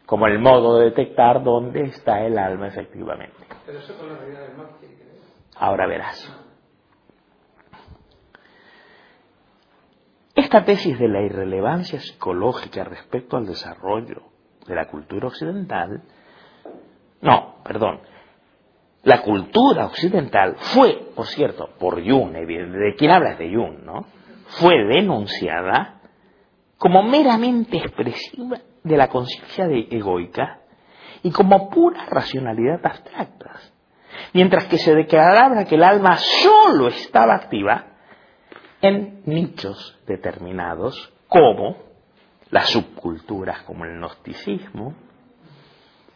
como 0.06 0.28
el 0.28 0.40
modo 0.40 0.80
de 0.80 0.86
detectar 0.86 1.44
dónde 1.44 1.84
está 1.84 2.24
el 2.26 2.38
alma 2.38 2.68
efectivamente. 2.68 3.48
Pero 3.66 3.80
eso 3.80 3.98
con 3.98 4.10
la 4.10 4.18
realidad 4.18 4.42
del 4.42 4.56
que 4.80 5.06
ver. 5.06 5.16
Ahora 5.56 5.88
verás. 5.88 6.40
Esta 10.36 10.66
tesis 10.66 10.98
de 11.00 11.08
la 11.08 11.22
irrelevancia 11.22 12.00
psicológica 12.00 12.84
respecto 12.84 13.38
al 13.38 13.46
desarrollo 13.46 14.24
de 14.68 14.76
la 14.76 14.88
cultura 14.88 15.28
occidental, 15.28 16.04
no, 17.24 17.56
perdón, 17.64 18.02
la 19.04 19.22
cultura 19.22 19.86
occidental 19.88 20.56
fue, 20.58 21.12
por 21.16 21.26
cierto, 21.28 21.70
por 21.80 22.02
Jung, 22.06 22.34
¿de 22.34 22.96
quién 22.98 23.12
hablas 23.12 23.40
de 23.40 23.54
Jung, 23.54 23.84
no? 23.84 24.06
Fue 24.60 24.76
denunciada 24.86 26.02
como 26.78 27.02
meramente 27.04 27.78
expresiva 27.78 28.58
de 28.84 28.98
la 28.98 29.08
conciencia 29.08 29.68
egoica 29.90 30.60
y 31.24 31.32
como 31.32 31.70
pura 31.70 32.06
racionalidad 32.06 32.86
abstractas. 32.86 33.74
Mientras 34.34 34.66
que 34.66 34.78
se 34.78 34.94
declaraba 34.94 35.64
que 35.66 35.76
el 35.76 35.84
alma 35.84 36.18
solo 36.18 36.88
estaba 36.88 37.36
activa 37.36 37.86
en 38.82 39.22
nichos 39.26 39.98
determinados, 40.06 41.14
como 41.30 41.78
las 42.52 42.70
subculturas 42.70 43.62
como 43.64 43.86
el 43.86 43.98
gnosticismo, 43.98 44.94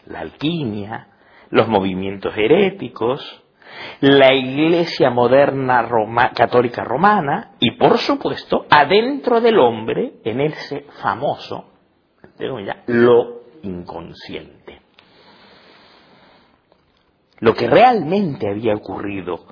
la 0.10 0.22
alquimia, 0.22 1.08
los 1.50 1.68
movimientos 1.68 2.34
heréticos, 2.36 3.44
la 4.02 4.34
iglesia 4.34 5.10
moderna 5.10 5.88
católica 6.36 6.84
romana 6.84 7.56
y, 7.60 7.72
por 7.78 7.98
supuesto, 7.98 8.66
adentro 8.70 9.42
del 9.42 9.60
hombre, 9.60 10.14
en 10.24 10.42
ese 10.42 10.86
famoso, 11.02 11.72
lo 12.88 13.42
inconsciente. 13.64 14.82
Lo 17.40 17.54
que 17.54 17.68
realmente 17.68 18.50
había 18.50 18.74
ocurrido 18.74 19.46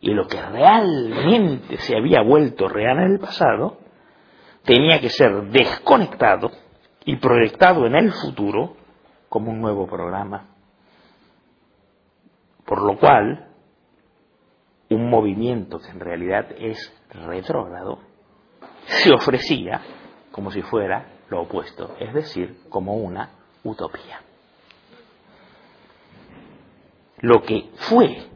y 0.00 0.10
lo 0.12 0.26
que 0.26 0.40
realmente 0.40 1.78
se 1.78 1.96
había 1.96 2.22
vuelto 2.22 2.68
real 2.68 2.98
en 2.98 3.12
el 3.12 3.18
pasado, 3.20 3.78
tenía 4.64 5.00
que 5.00 5.08
ser 5.08 5.44
desconectado 5.50 6.50
y 7.04 7.16
proyectado 7.16 7.86
en 7.86 7.94
el 7.94 8.12
futuro 8.12 8.76
como 9.32 9.50
un 9.50 9.62
nuevo 9.62 9.86
programa. 9.86 10.44
Por 12.66 12.82
lo 12.82 12.98
cual, 12.98 13.48
un 14.90 15.08
movimiento 15.08 15.78
que 15.78 15.88
en 15.88 16.00
realidad 16.00 16.48
es 16.58 16.92
retrógrado, 17.08 18.00
se 18.84 19.10
ofrecía 19.10 19.80
como 20.32 20.50
si 20.50 20.60
fuera 20.60 21.06
lo 21.30 21.44
opuesto, 21.44 21.96
es 21.98 22.12
decir, 22.12 22.58
como 22.68 22.96
una 22.96 23.30
utopía. 23.64 24.20
Lo 27.20 27.40
que 27.40 27.70
fue, 27.88 28.28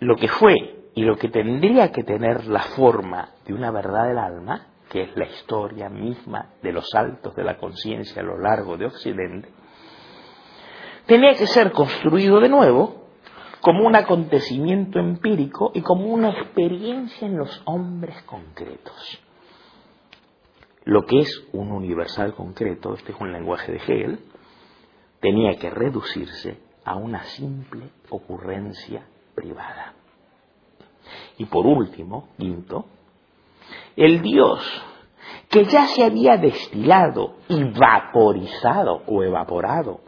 lo 0.00 0.16
que 0.16 0.26
fue 0.26 0.90
y 0.96 1.04
lo 1.04 1.16
que 1.16 1.28
tendría 1.28 1.92
que 1.92 2.02
tener 2.02 2.46
la 2.46 2.62
forma 2.62 3.34
de 3.46 3.54
una 3.54 3.70
verdad 3.70 4.08
del 4.08 4.18
alma, 4.18 4.73
que 4.90 5.02
es 5.02 5.16
la 5.16 5.26
historia 5.26 5.88
misma 5.88 6.50
de 6.62 6.72
los 6.72 6.88
saltos 6.90 7.34
de 7.34 7.44
la 7.44 7.56
conciencia 7.56 8.22
a 8.22 8.24
lo 8.24 8.38
largo 8.38 8.76
de 8.76 8.86
Occidente, 8.86 9.48
tenía 11.06 11.34
que 11.34 11.46
ser 11.46 11.72
construido 11.72 12.40
de 12.40 12.48
nuevo 12.48 13.04
como 13.60 13.86
un 13.86 13.96
acontecimiento 13.96 14.98
empírico 14.98 15.70
y 15.74 15.80
como 15.80 16.06
una 16.06 16.30
experiencia 16.30 17.26
en 17.26 17.38
los 17.38 17.62
hombres 17.64 18.22
concretos. 18.22 19.20
Lo 20.84 21.06
que 21.06 21.20
es 21.20 21.48
un 21.52 21.72
universal 21.72 22.34
concreto, 22.34 22.94
este 22.94 23.12
es 23.12 23.20
un 23.20 23.32
lenguaje 23.32 23.72
de 23.72 23.78
Hegel, 23.78 24.20
tenía 25.20 25.56
que 25.56 25.70
reducirse 25.70 26.58
a 26.84 26.96
una 26.96 27.24
simple 27.24 27.88
ocurrencia 28.10 29.06
privada. 29.34 29.94
Y 31.38 31.46
por 31.46 31.66
último, 31.66 32.28
quinto, 32.36 32.84
el 33.96 34.22
Dios 34.22 34.60
que 35.50 35.64
ya 35.64 35.86
se 35.86 36.04
había 36.04 36.36
destilado 36.36 37.36
y 37.48 37.62
vaporizado 37.62 39.02
o 39.06 39.22
evaporado 39.22 40.00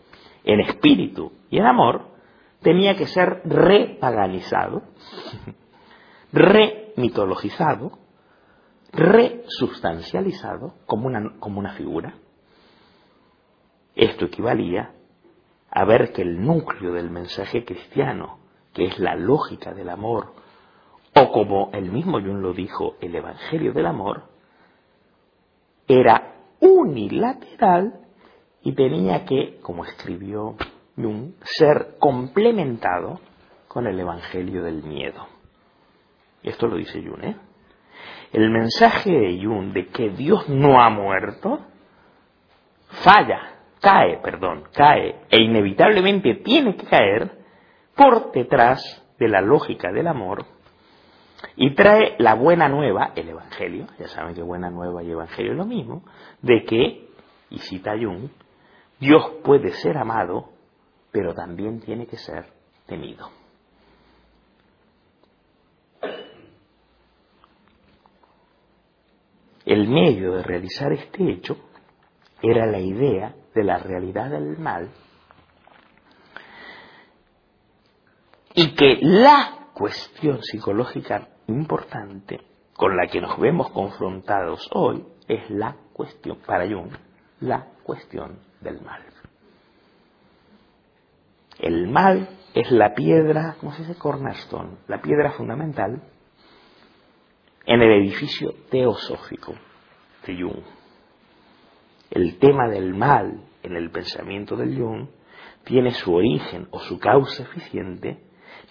en 0.45 0.61
espíritu 0.61 1.33
y 1.51 1.59
en 1.59 1.67
amor, 1.67 2.09
tenía 2.63 2.97
que 2.97 3.07
ser 3.07 3.43
repaganizado, 3.45 4.83
remitologizado, 6.33 7.99
resubstancializado 8.93 10.75
como 10.87 11.07
una, 11.07 11.39
como 11.39 11.61
una 11.61 11.75
figura. 11.75 12.15
Esto 13.95 14.25
equivalía 14.25 14.95
a 15.71 15.85
ver 15.85 16.13
que 16.13 16.23
el 16.23 16.41
núcleo 16.41 16.93
del 16.93 17.11
mensaje 17.11 17.65
cristiano, 17.65 18.39
que 18.73 18.87
es 18.87 18.99
la 18.99 19.15
lógica 19.15 19.75
del 19.75 19.91
amor, 19.91 20.33
o 21.19 21.33
como 21.33 21.71
el 21.73 21.91
mismo 21.91 22.21
Jung 22.21 22.43
lo 22.43 22.53
dijo, 22.53 22.97
el 23.01 23.15
Evangelio 23.15 23.73
del 23.73 23.87
Amor, 23.87 24.25
era 25.89 26.35
unilateral 26.61 28.01
y 28.63 28.73
tenía 28.73 29.25
que, 29.25 29.59
como 29.63 29.87
escribió 29.87 30.57
Jung, 30.95 31.33
ser 31.43 31.97
complementado 31.99 33.21
con 33.67 33.87
el 33.87 33.99
Evangelio 33.99 34.63
del 34.63 34.83
miedo. 34.83 35.27
Esto 36.43 36.67
lo 36.67 36.77
dice 36.77 37.03
Jung, 37.03 37.25
¿eh? 37.25 37.37
El 38.33 38.51
mensaje 38.51 39.11
de 39.11 39.43
Jung 39.43 39.73
de 39.73 39.87
que 39.87 40.11
Dios 40.11 40.49
no 40.51 40.83
ha 40.83 40.91
muerto 40.91 41.61
falla, 42.89 43.55
cae, 43.81 44.19
perdón, 44.19 44.65
cae 44.75 45.23
e 45.31 45.41
inevitablemente 45.41 46.35
tiene 46.45 46.77
que 46.77 46.85
caer 46.85 47.39
por 47.95 48.33
detrás 48.33 49.03
de 49.19 49.29
la 49.29 49.41
lógica 49.41 49.91
del 49.93 50.09
amor 50.09 50.56
y 51.57 51.75
trae 51.75 52.17
la 52.19 52.35
buena 52.35 52.69
nueva, 52.69 53.13
el 53.15 53.29
Evangelio, 53.29 53.87
ya 53.99 54.09
saben 54.09 54.35
que 54.35 54.43
buena 54.43 54.71
nueva 54.71 55.03
y 55.03 55.11
Evangelio 55.11 55.53
es 55.53 55.59
lo 55.59 55.65
mismo, 55.65 56.03
de 56.43 56.65
que, 56.65 57.09
y 57.51 57.59
cita 57.59 57.93
Jung, 57.93 58.31
Dios 58.99 59.33
puede 59.45 59.73
ser 59.73 59.99
amado, 59.99 60.51
pero 61.13 61.35
también 61.35 61.81
tiene 61.81 62.07
que 62.07 62.17
ser 62.17 62.47
temido. 62.87 63.31
El 69.65 69.89
medio 69.89 70.35
de 70.35 70.43
realizar 70.43 70.93
este 70.93 71.29
hecho 71.29 71.57
era 72.41 72.67
la 72.67 72.79
idea 72.79 73.35
de 73.55 73.65
la 73.65 73.79
realidad 73.79 74.31
del 74.31 74.57
mal 74.59 74.91
y 78.55 78.75
que 78.75 78.99
la 79.03 79.66
cuestión 79.77 80.43
psicológica 80.43 81.29
importante 81.49 82.41
con 82.73 82.97
la 82.97 83.09
que 83.09 83.21
nos 83.21 83.39
vemos 83.39 83.71
confrontados 83.73 84.71
hoy 84.73 85.05
es 85.29 85.51
la 85.51 85.77
cuestión, 85.93 86.39
para 86.47 86.67
Jung, 86.67 86.93
la 87.41 87.67
cuestión 87.83 88.39
del 88.63 88.81
mal. 88.81 89.03
El 91.59 91.89
mal 91.89 92.27
es 92.55 92.71
la 92.71 92.95
piedra, 92.95 93.57
¿cómo 93.61 93.73
se 93.73 93.83
dice? 93.83 93.99
Cornerstone, 93.99 94.79
la 94.89 95.03
piedra 95.03 95.33
fundamental 95.33 96.03
en 97.67 97.83
el 97.83 98.03
edificio 98.03 98.55
teosófico 98.71 99.53
de 100.27 100.41
Jung. 100.41 100.65
El 102.11 102.39
tema 102.39 102.67
del 102.71 102.95
mal 102.95 103.43
en 103.63 103.77
el 103.77 103.91
pensamiento 103.91 104.57
de 104.57 104.75
Jung 104.75 105.09
tiene 105.65 105.91
su 105.91 106.15
origen 106.15 106.67
o 106.71 106.81
su 106.81 106.99
causa 106.99 107.43
eficiente 107.43 108.25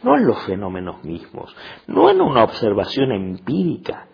no 0.03 0.17
en 0.17 0.25
los 0.25 0.43
fenómenos 0.45 1.03
mismos, 1.03 1.55
no 1.87 2.09
en 2.09 2.21
una 2.21 2.43
observación 2.43 3.11
empírica 3.11 4.07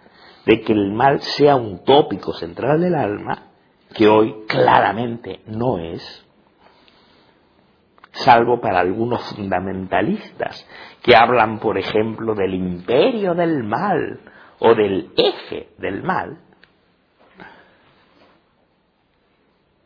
de 0.45 0.61
que 0.61 0.73
el 0.73 0.91
mal 0.91 1.21
sea 1.21 1.55
un 1.55 1.83
tópico 1.83 2.33
central 2.33 2.81
del 2.81 2.95
alma, 2.95 3.47
que 3.93 4.07
hoy 4.07 4.45
claramente 4.47 5.41
no 5.47 5.77
es, 5.77 6.25
salvo 8.11 8.59
para 8.59 8.79
algunos 8.79 9.21
fundamentalistas 9.35 10.67
que 11.01 11.15
hablan, 11.15 11.59
por 11.59 11.77
ejemplo, 11.77 12.35
del 12.35 12.53
imperio 12.53 13.33
del 13.33 13.63
mal 13.63 14.19
o 14.59 14.75
del 14.75 15.11
eje 15.17 15.69
del 15.77 16.03
mal. 16.03 16.37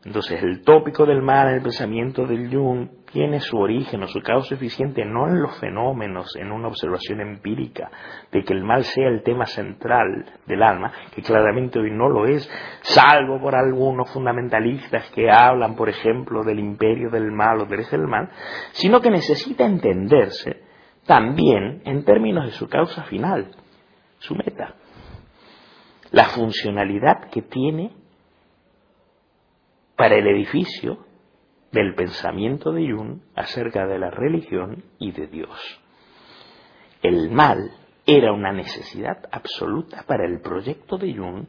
Entonces, 0.05 0.43
el 0.43 0.61
tópico 0.61 1.07
del 1.07 1.23
mal 1.23 1.47
en 1.47 1.55
el 1.55 1.61
pensamiento 1.63 2.27
del 2.27 2.53
Jung 2.53 2.89
tiene 3.11 3.39
su 3.39 3.57
origen 3.57 4.03
o 4.03 4.07
su 4.07 4.21
causa 4.21 4.53
eficiente 4.53 5.03
no 5.03 5.27
en 5.27 5.41
los 5.41 5.59
fenómenos, 5.59 6.35
en 6.35 6.51
una 6.51 6.67
observación 6.67 7.21
empírica 7.21 7.89
de 8.31 8.43
que 8.43 8.53
el 8.53 8.63
mal 8.63 8.83
sea 8.83 9.07
el 9.07 9.23
tema 9.23 9.47
central 9.47 10.25
del 10.45 10.61
alma, 10.61 10.91
que 11.11 11.23
claramente 11.23 11.79
hoy 11.79 11.89
no 11.89 12.07
lo 12.07 12.27
es, 12.27 12.47
salvo 12.81 13.41
por 13.41 13.55
algunos 13.55 14.11
fundamentalistas 14.13 15.09
que 15.09 15.31
hablan, 15.31 15.75
por 15.75 15.89
ejemplo, 15.89 16.43
del 16.43 16.59
imperio 16.59 17.09
del 17.09 17.31
mal 17.31 17.61
o 17.61 17.65
del 17.65 17.83
del 17.89 18.07
mal, 18.07 18.29
sino 18.73 19.01
que 19.01 19.09
necesita 19.09 19.65
entenderse 19.65 20.61
también 21.07 21.81
en 21.83 22.05
términos 22.05 22.45
de 22.45 22.51
su 22.51 22.69
causa 22.69 23.03
final, 23.05 23.55
su 24.19 24.35
meta, 24.35 24.75
la 26.11 26.25
funcionalidad 26.25 27.29
que 27.31 27.41
tiene 27.41 28.04
para 29.95 30.15
el 30.15 30.27
edificio 30.27 31.05
del 31.71 31.93
pensamiento 31.95 32.71
de 32.71 32.91
Jung 32.91 33.19
acerca 33.35 33.85
de 33.85 33.99
la 33.99 34.09
religión 34.09 34.83
y 34.97 35.11
de 35.11 35.27
Dios. 35.27 35.81
El 37.01 37.31
mal 37.31 37.71
era 38.05 38.31
una 38.31 38.51
necesidad 38.51 39.17
absoluta 39.31 40.03
para 40.07 40.25
el 40.25 40.39
proyecto 40.41 40.97
de 40.97 41.13
Jung 41.13 41.45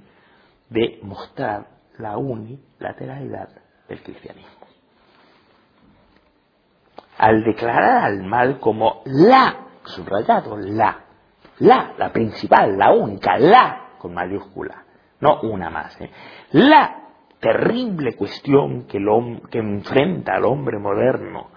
de 0.69 0.99
mostrar 1.03 1.69
la 1.99 2.17
unilateralidad 2.17 3.49
del 3.89 4.03
cristianismo. 4.03 4.67
Al 7.19 7.45
declarar 7.45 8.05
al 8.05 8.25
mal 8.25 8.59
como 8.59 9.03
la, 9.07 9.69
subrayado, 9.85 10.57
la, 10.59 11.05
la, 11.61 11.95
la 11.97 12.13
principal, 12.13 12.77
la 12.77 12.93
única, 12.93 13.39
la, 13.39 13.95
con 13.99 14.13
mayúscula, 14.13 14.85
no 15.21 15.41
una 15.43 15.71
más, 15.71 15.99
¿eh? 16.01 16.11
la 16.53 17.06
terrible 17.47 18.17
cuestión 18.17 18.89
que, 18.89 18.99
que 19.51 19.59
enfrenta 19.59 20.35
al 20.35 20.45
hombre 20.47 20.81
moderno 20.81 21.51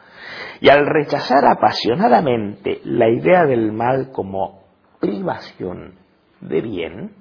y 0.61 0.69
al 0.69 0.85
rechazar 0.85 1.45
apasionadamente 1.45 2.81
la 2.83 3.09
idea 3.09 3.45
del 3.45 3.71
mal 3.71 4.11
como 4.11 4.65
privación 4.99 5.95
de 6.41 6.61
bien, 6.61 7.11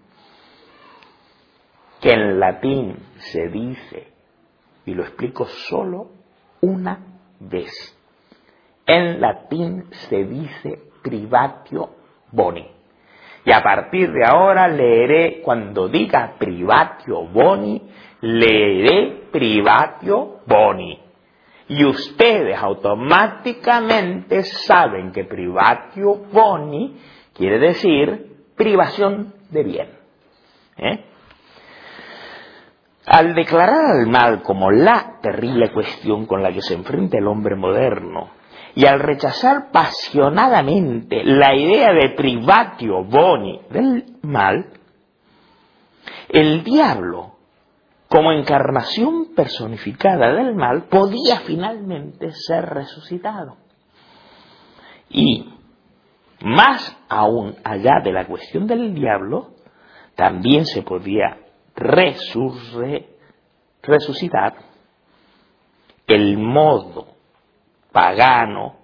que 2.02 2.12
en 2.12 2.38
latín 2.38 2.96
se 3.32 3.48
dice, 3.48 4.08
y 4.84 4.92
lo 4.92 5.04
explico 5.04 5.46
solo 5.46 6.10
una 6.60 6.98
vez, 7.40 7.72
en 8.86 9.18
latín 9.18 9.84
se 10.08 10.24
dice 10.24 10.82
privatio 11.02 11.90
boni. 12.32 12.68
Y 13.44 13.52
a 13.52 13.62
partir 13.62 14.12
de 14.12 14.26
ahora 14.26 14.68
leeré, 14.68 15.40
cuando 15.40 15.88
diga 15.88 16.34
privatio 16.38 17.22
boni, 17.28 17.88
leeré 18.20 19.28
privatio 19.30 20.40
boni. 20.46 21.00
Y 21.68 21.84
ustedes 21.84 22.58
automáticamente 22.58 24.42
saben 24.42 25.12
que 25.12 25.24
privatio 25.24 26.14
boni 26.32 26.96
quiere 27.34 27.58
decir 27.58 28.36
privación 28.56 29.34
de 29.50 29.62
bien. 29.62 29.88
¿eh? 30.78 31.04
Al 33.06 33.34
declarar 33.34 33.96
al 33.96 34.06
mal 34.06 34.42
como 34.42 34.70
la 34.70 35.18
terrible 35.22 35.70
cuestión 35.72 36.26
con 36.26 36.42
la 36.42 36.52
que 36.52 36.62
se 36.62 36.74
enfrenta 36.74 37.18
el 37.18 37.26
hombre 37.26 37.54
moderno, 37.54 38.30
y 38.74 38.86
al 38.86 39.00
rechazar 39.00 39.72
pasionadamente 39.72 41.24
la 41.24 41.54
idea 41.54 41.92
de 41.92 42.10
privatio 42.10 43.02
boni 43.02 43.60
del 43.70 44.04
mal, 44.22 44.66
el 46.28 46.62
diablo, 46.62 47.37
como 48.08 48.32
encarnación 48.32 49.34
personificada 49.34 50.32
del 50.32 50.54
mal, 50.54 50.84
podía 50.84 51.40
finalmente 51.40 52.32
ser 52.32 52.64
resucitado. 52.64 53.56
Y, 55.10 55.52
más 56.40 56.96
aún 57.08 57.56
allá 57.64 58.00
de 58.02 58.12
la 58.12 58.26
cuestión 58.26 58.66
del 58.66 58.94
diablo, 58.94 59.50
también 60.14 60.64
se 60.66 60.82
podía 60.82 61.38
resucitar 63.82 64.54
el 66.06 66.38
modo 66.38 67.08
pagano, 67.92 68.76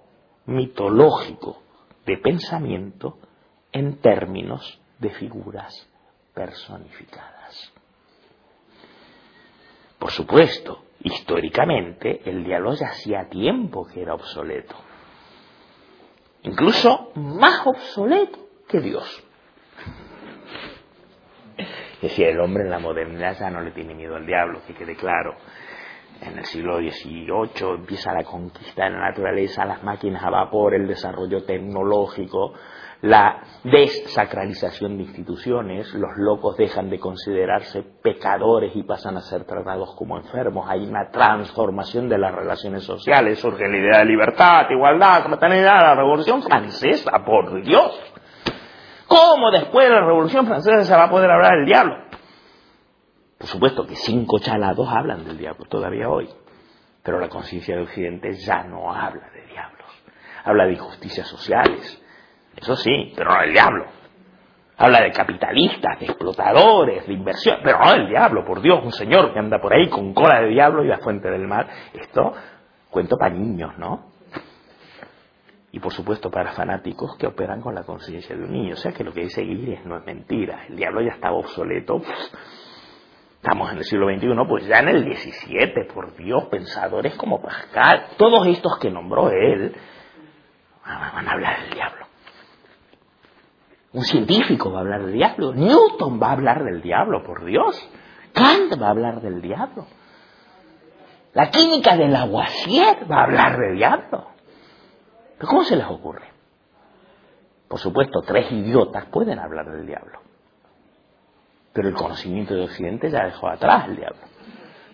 mitológico 0.45 1.61
de 2.05 2.17
pensamiento 2.17 3.17
en 3.71 3.97
términos 3.97 4.79
de 4.99 5.09
figuras 5.09 5.89
personificadas. 6.33 7.34
Por 9.99 10.11
supuesto, 10.11 10.83
históricamente 10.99 12.21
el 12.25 12.43
diálogo 12.43 12.75
ya 12.75 12.87
hacía 12.87 13.29
tiempo 13.29 13.85
que 13.87 14.01
era 14.01 14.13
obsoleto, 14.13 14.75
incluso 16.43 17.11
más 17.15 17.65
obsoleto 17.65 18.39
que 18.67 18.79
Dios. 18.79 19.23
Es 21.57 22.11
decir, 22.11 22.27
el 22.27 22.39
hombre 22.39 22.63
en 22.63 22.69
la 22.69 22.79
modernidad 22.79 23.37
ya 23.39 23.49
no 23.49 23.61
le 23.61 23.71
tiene 23.71 23.95
miedo 23.95 24.15
al 24.15 24.25
diablo, 24.25 24.61
que 24.67 24.73
quede 24.73 24.95
claro. 24.95 25.35
En 26.21 26.37
el 26.37 26.45
siglo 26.45 26.77
XVIII 26.77 27.75
empieza 27.75 28.13
la 28.13 28.23
conquista 28.23 28.85
de 28.85 28.91
la 28.91 29.09
naturaleza, 29.09 29.65
las 29.65 29.83
máquinas 29.83 30.23
a 30.23 30.29
vapor, 30.29 30.75
el 30.75 30.87
desarrollo 30.87 31.43
tecnológico, 31.43 32.53
la 33.01 33.41
desacralización 33.63 34.97
de 34.97 35.03
instituciones, 35.03 35.93
los 35.93 36.11
locos 36.17 36.57
dejan 36.57 36.89
de 36.89 36.99
considerarse 36.99 37.83
pecadores 38.01 38.75
y 38.75 38.83
pasan 38.83 39.17
a 39.17 39.21
ser 39.21 39.45
tratados 39.45 39.95
como 39.95 40.17
enfermos, 40.17 40.65
hay 40.69 40.85
una 40.85 41.09
transformación 41.11 42.09
de 42.09 42.17
las 42.17 42.33
relaciones 42.33 42.83
sociales, 42.83 43.39
surge 43.39 43.67
la 43.67 43.77
idea 43.77 43.99
de 43.99 44.05
libertad, 44.05 44.69
igualdad, 44.69 45.23
fraternidad, 45.23 45.81
la 45.81 45.95
Revolución 45.95 46.41
Francesa, 46.41 47.11
por 47.25 47.61
Dios. 47.63 47.99
¿Cómo 49.07 49.51
después 49.51 49.87
de 49.87 49.93
la 49.93 50.05
Revolución 50.05 50.47
Francesa 50.47 50.83
se 50.83 50.95
va 50.95 51.03
a 51.05 51.09
poder 51.09 51.29
hablar 51.29 51.57
del 51.57 51.65
diablo? 51.65 51.95
Por 53.37 53.47
supuesto 53.47 53.85
que 53.85 53.95
cinco 53.95 54.39
chalados 54.39 54.87
hablan 54.89 55.25
del 55.25 55.37
diablo 55.37 55.65
todavía 55.65 56.09
hoy, 56.09 56.29
pero 57.03 57.19
la 57.19 57.29
conciencia 57.29 57.75
de 57.75 57.83
Occidente 57.83 58.33
ya 58.33 58.63
no 58.63 58.91
habla 58.91 59.29
de 59.29 59.45
diablos, 59.45 60.03
habla 60.43 60.65
de 60.65 60.73
injusticias 60.73 61.27
sociales, 61.27 62.01
eso 62.55 62.75
sí, 62.75 63.13
pero 63.15 63.31
no 63.31 63.41
del 63.41 63.53
diablo. 63.53 63.85
Habla 64.77 65.01
de 65.01 65.11
capitalistas, 65.11 65.99
de 65.99 66.05
explotadores, 66.05 67.07
de 67.07 67.13
inversión, 67.13 67.59
pero 67.63 67.79
no 67.79 67.91
del 67.91 68.09
diablo, 68.09 68.43
por 68.43 68.61
Dios, 68.61 68.83
un 68.83 68.91
señor 68.91 69.33
que 69.33 69.39
anda 69.39 69.59
por 69.59 69.73
ahí 69.73 69.89
con 69.89 70.13
cola 70.13 70.41
de 70.41 70.49
diablo 70.49 70.83
y 70.83 70.87
la 70.87 70.97
fuente 70.99 71.29
del 71.29 71.47
mal. 71.47 71.67
Esto 71.93 72.33
cuento 72.89 73.17
para 73.17 73.33
niños, 73.33 73.77
¿no? 73.77 74.11
Y 75.71 75.79
por 75.79 75.91
supuesto 75.91 76.29
para 76.29 76.53
fanáticos 76.53 77.17
que 77.17 77.27
operan 77.27 77.61
con 77.61 77.75
la 77.75 77.83
conciencia 77.83 78.35
de 78.35 78.43
un 78.43 78.51
niño. 78.51 78.73
O 78.73 78.77
sea 78.77 78.93
que 78.93 79.03
lo 79.03 79.13
que 79.13 79.21
dice 79.21 79.41
Guillermo 79.41 79.89
no 79.89 79.97
es 79.97 80.05
mentira. 80.05 80.65
El 80.69 80.77
diablo 80.77 81.01
ya 81.01 81.13
estaba 81.13 81.35
obsoleto. 81.35 82.01
Estamos 83.35 83.71
en 83.71 83.77
el 83.77 83.83
siglo 83.83 84.07
XXI, 84.07 84.27
pues 84.47 84.65
ya 84.65 84.79
en 84.79 84.87
el 84.87 85.03
XVII, 85.03 85.85
por 85.93 86.15
Dios, 86.15 86.45
pensadores 86.45 87.15
como 87.15 87.41
Pascal, 87.41 88.07
todos 88.17 88.47
estos 88.47 88.79
que 88.79 88.89
nombró 88.89 89.29
él, 89.29 89.75
van 90.83 91.27
a 91.27 91.31
hablar 91.31 91.61
del 91.61 91.69
diablo. 91.71 92.05
Un 93.95 94.03
científico 94.03 94.73
va 94.73 94.79
a 94.79 94.81
hablar 94.81 95.05
del 95.05 95.13
diablo. 95.13 95.53
Newton 95.53 96.21
va 96.21 96.27
a 96.27 96.31
hablar 96.33 96.65
del 96.65 96.81
diablo, 96.81 97.23
por 97.23 97.45
Dios. 97.45 97.81
Kant 98.33 98.73
va 98.81 98.87
a 98.87 98.89
hablar 98.89 99.21
del 99.21 99.41
diablo. 99.41 99.87
La 101.33 101.49
química 101.49 101.95
del 101.95 102.11
Lavoisier 102.11 103.09
va 103.09 103.19
a 103.19 103.23
hablar 103.23 103.57
del 103.57 103.77
diablo. 103.77 104.27
¿Pero 105.37 105.47
cómo 105.47 105.63
se 105.63 105.77
les 105.77 105.85
ocurre? 105.85 106.27
Por 107.69 107.79
supuesto, 107.79 108.21
tres 108.21 108.51
idiotas 108.51 109.05
pueden 109.05 109.39
hablar 109.39 109.71
del 109.71 109.87
diablo. 109.87 110.19
Pero 111.71 111.87
el 111.87 111.95
conocimiento 111.95 112.53
de 112.53 112.65
Occidente 112.65 113.09
ya 113.09 113.23
dejó 113.23 113.47
atrás 113.47 113.87
el 113.87 113.95
diablo. 113.95 114.19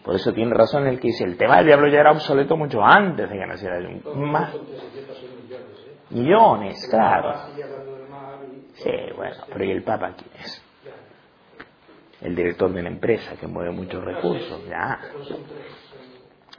Por 0.03 0.14
eso 0.14 0.32
tiene 0.32 0.53
razón 0.53 0.86
el 0.86 0.99
que 0.99 1.07
dice, 1.07 1.23
el 1.23 1.38
tema 1.38 1.57
del 1.57 1.65
diablo 1.65 1.88
ya 1.88 2.02
era 2.02 2.11
obsoleto 2.11 2.56
mucho 2.56 2.84
antes 2.84 3.28
de 3.28 3.36
que 3.36 3.48
naciera 3.48 3.80
el 3.80 4.03
más. 4.15 4.53
Millones, 6.11 6.88
claro. 6.91 7.34
Sí, 8.84 8.91
bueno, 9.16 9.36
pero 9.48 9.64
¿y 9.64 9.72
el 9.72 9.84
Papa 9.84 10.16
quién 10.16 10.32
es? 10.41 10.64
El 12.22 12.36
director 12.36 12.72
de 12.72 12.80
una 12.80 12.90
empresa 12.90 13.36
que 13.36 13.48
mueve 13.48 13.72
muchos 13.72 14.03
recursos, 14.03 14.66
ya. 14.68 14.99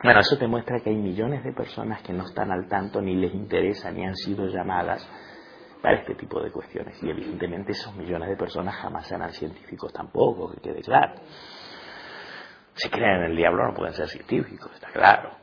Bueno, 0.02 0.20
eso 0.20 0.36
te 0.36 0.46
muestra 0.48 0.80
que 0.80 0.90
hay 0.90 0.96
millones 0.96 1.44
de 1.44 1.52
personas 1.52 2.02
que 2.02 2.12
no 2.12 2.24
están 2.24 2.50
al 2.50 2.68
tanto, 2.68 3.00
ni 3.00 3.14
les 3.14 3.32
interesa, 3.32 3.90
ni 3.92 4.04
han 4.04 4.16
sido 4.16 4.46
llamadas 4.46 5.08
para 5.80 5.98
este 5.98 6.14
tipo 6.14 6.40
de 6.40 6.50
cuestiones. 6.50 7.00
Y 7.02 7.10
evidentemente 7.10 7.72
esos 7.72 7.94
millones 7.96 8.28
de 8.28 8.36
personas 8.36 8.74
jamás 8.76 9.06
serán 9.06 9.32
científicos 9.32 9.92
tampoco, 9.92 10.52
que 10.52 10.60
quede 10.60 10.80
claro. 10.82 11.14
Si 12.74 12.88
creen 12.88 13.22
en 13.22 13.30
el 13.30 13.36
diablo 13.36 13.66
no 13.66 13.74
pueden 13.74 13.94
ser 13.94 14.08
científicos, 14.08 14.72
está 14.74 14.90
claro. 14.90 15.41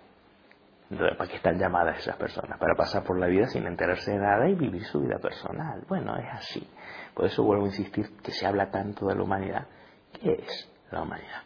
¿Para 0.90 1.30
qué 1.30 1.38
están 1.38 1.58
llamadas 1.60 2.00
esas 2.00 2.16
personas? 2.18 2.58
Para 2.58 2.76
pasar 2.76 3.04
por 3.04 3.20
la 3.20 3.28
vida 3.28 3.48
sin 3.48 3.66
enterarse 3.68 4.12
de 4.12 4.18
nada 4.18 4.50
y 4.50 4.56
vivir 4.56 4.84
su 4.86 5.02
vida 5.02 5.20
personal. 5.20 5.84
Bueno, 5.88 6.18
es 6.18 6.28
así. 6.32 6.68
Por 7.14 7.26
eso 7.26 7.44
vuelvo 7.44 7.66
a 7.66 7.68
insistir 7.68 8.18
que 8.24 8.32
se 8.32 8.46
habla 8.46 8.72
tanto 8.72 9.08
de 9.08 9.16
la 9.16 9.24
humanidad. 9.24 9.68
¿Qué 10.14 10.34
es 10.34 10.70
la 10.92 11.04
humanidad? 11.04 11.44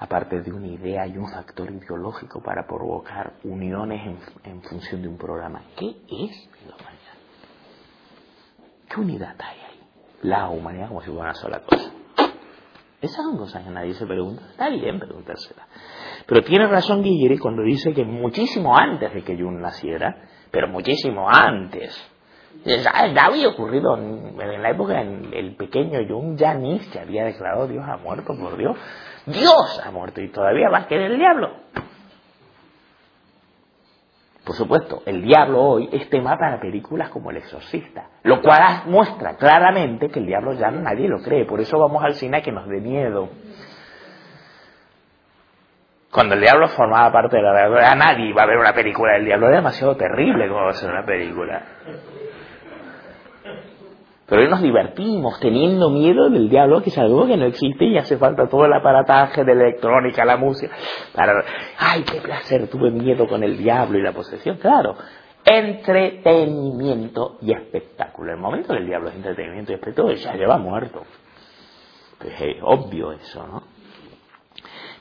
Aparte 0.00 0.40
de 0.42 0.52
una 0.52 0.68
idea 0.68 1.06
y 1.08 1.16
un 1.18 1.28
factor 1.28 1.68
ideológico 1.70 2.40
para 2.40 2.64
provocar 2.66 3.32
uniones 3.42 4.16
en 4.44 4.62
función 4.62 5.02
de 5.02 5.08
un 5.08 5.18
programa. 5.18 5.62
¿Qué 5.76 5.88
es 5.88 6.48
la 6.66 6.76
humanidad? 6.76 7.18
¿Qué 8.88 9.00
unidad 9.00 9.36
hay 9.40 9.58
ahí? 9.58 9.80
La 10.22 10.48
humanidad 10.48 10.88
como 10.88 11.00
si 11.00 11.08
fuera 11.08 11.22
una 11.22 11.34
sola 11.34 11.60
cosa. 11.60 11.97
Esas 13.00 13.24
son 13.24 13.36
cosas 13.36 13.62
que 13.62 13.70
nadie 13.70 13.94
se 13.94 14.06
pregunta. 14.06 14.42
Está 14.50 14.68
bien 14.70 14.98
preguntársela. 14.98 15.66
Pero 16.26 16.42
tiene 16.42 16.66
razón 16.66 17.02
Guillermo 17.02 17.38
cuando 17.40 17.62
dice 17.62 17.94
que 17.94 18.04
muchísimo 18.04 18.76
antes 18.76 19.14
de 19.14 19.22
que 19.22 19.36
Jung 19.36 19.60
naciera, 19.60 20.16
pero 20.50 20.68
muchísimo 20.68 21.28
antes, 21.30 21.96
ya, 22.64 22.90
había 23.26 23.48
ocurrido 23.48 23.96
en, 23.96 24.36
la 24.36 24.70
época 24.70 25.00
en 25.00 25.32
el 25.32 25.54
pequeño 25.56 26.00
Jung 26.08 26.36
ya 26.36 26.54
ni 26.54 26.80
se 26.80 26.98
había 26.98 27.24
declarado 27.24 27.68
Dios 27.68 27.84
ha 27.86 27.98
muerto, 27.98 28.34
por 28.36 28.56
Dios. 28.56 28.76
Dios 29.26 29.80
ha 29.84 29.90
muerto 29.90 30.20
y 30.20 30.30
todavía 30.30 30.66
a 30.74 30.86
querer 30.86 31.12
el 31.12 31.18
diablo. 31.18 31.50
Por 34.48 34.56
supuesto, 34.56 35.02
el 35.04 35.20
diablo 35.20 35.62
hoy 35.62 35.90
es 35.92 36.08
tema 36.08 36.38
para 36.38 36.58
películas 36.58 37.10
como 37.10 37.30
El 37.30 37.36
Exorcista, 37.36 38.06
lo 38.22 38.40
cual 38.40 38.84
muestra 38.86 39.36
claramente 39.36 40.08
que 40.08 40.20
el 40.20 40.24
diablo 40.24 40.54
ya 40.54 40.70
nadie 40.70 41.06
lo 41.06 41.18
cree, 41.18 41.44
por 41.44 41.60
eso 41.60 41.78
vamos 41.78 42.02
al 42.02 42.14
cine 42.14 42.38
a 42.38 42.40
que 42.40 42.50
nos 42.50 42.66
dé 42.66 42.80
miedo. 42.80 43.28
Cuando 46.10 46.34
el 46.34 46.40
diablo 46.40 46.66
formaba 46.68 47.12
parte 47.12 47.36
de 47.36 47.42
la 47.42 47.52
verdad, 47.52 47.94
nadie 47.94 48.30
iba 48.30 48.42
a 48.42 48.46
ver 48.46 48.56
una 48.56 48.72
película 48.72 49.12
del 49.12 49.26
diablo. 49.26 49.50
Es 49.50 49.56
demasiado 49.56 49.94
terrible 49.98 50.48
como 50.48 50.62
va 50.62 50.70
a 50.70 50.72
ser 50.72 50.90
una 50.90 51.04
película. 51.04 51.62
Pero 54.28 54.42
hoy 54.42 54.48
nos 54.50 54.60
divertimos 54.60 55.40
teniendo 55.40 55.88
miedo 55.88 56.28
del 56.28 56.50
diablo 56.50 56.82
que 56.82 56.90
sabemos 56.90 57.26
que 57.28 57.38
no 57.38 57.46
existe 57.46 57.86
y 57.86 57.96
hace 57.96 58.18
falta 58.18 58.46
todo 58.46 58.66
el 58.66 58.72
aparataje 58.74 59.42
de 59.42 59.52
electrónica, 59.52 60.22
la 60.26 60.36
música. 60.36 60.76
Para, 61.14 61.42
ay, 61.78 62.02
qué 62.02 62.20
placer, 62.20 62.68
tuve 62.68 62.90
miedo 62.90 63.26
con 63.26 63.42
el 63.42 63.56
diablo 63.56 63.98
y 63.98 64.02
la 64.02 64.12
posesión. 64.12 64.58
Claro, 64.58 64.96
entretenimiento 65.46 67.38
y 67.40 67.52
espectáculo. 67.52 68.32
El 68.32 68.38
momento 68.38 68.74
del 68.74 68.84
diablo 68.84 69.08
es 69.08 69.14
entretenimiento 69.14 69.72
y 69.72 69.76
espectáculo, 69.76 70.14
ya 70.14 70.34
lleva 70.34 70.58
muerto. 70.58 71.04
Pues 72.18 72.38
es 72.38 72.56
obvio 72.62 73.12
eso, 73.12 73.46
¿no? 73.46 73.62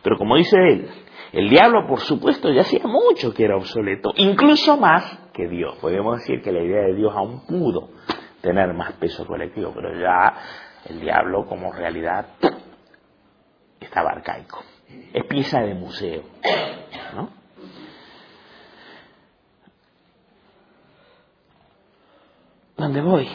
Pero 0.04 0.18
como 0.18 0.38
dice 0.38 0.56
él, 0.56 0.88
el 1.34 1.50
diablo, 1.50 1.86
por 1.86 2.00
supuesto, 2.00 2.50
ya 2.50 2.62
hacía 2.62 2.86
mucho 2.86 3.34
que 3.34 3.44
era 3.44 3.58
obsoleto, 3.58 4.14
incluso 4.16 4.78
más 4.78 5.20
que 5.34 5.50
Dios. 5.50 5.76
Podemos 5.82 6.20
decir 6.20 6.42
que 6.42 6.54
la 6.54 6.64
idea 6.64 6.84
de 6.84 6.96
Dios 6.96 7.12
aún 7.14 7.46
pudo 7.46 7.90
tener 8.42 8.74
más 8.74 8.94
peso 8.94 9.26
colectivo, 9.26 9.72
pero 9.74 10.00
ya 10.00 10.34
el 10.86 11.00
diablo 11.00 11.46
como 11.46 11.72
realidad 11.72 12.28
estaba 13.80 14.12
arcaico. 14.12 14.64
Es 15.14 15.26
pieza 15.26 15.60
de 15.62 15.74
museo, 15.74 16.24
¿no? 17.16 17.30
¿Dónde 22.78 23.02
voy? 23.02 23.28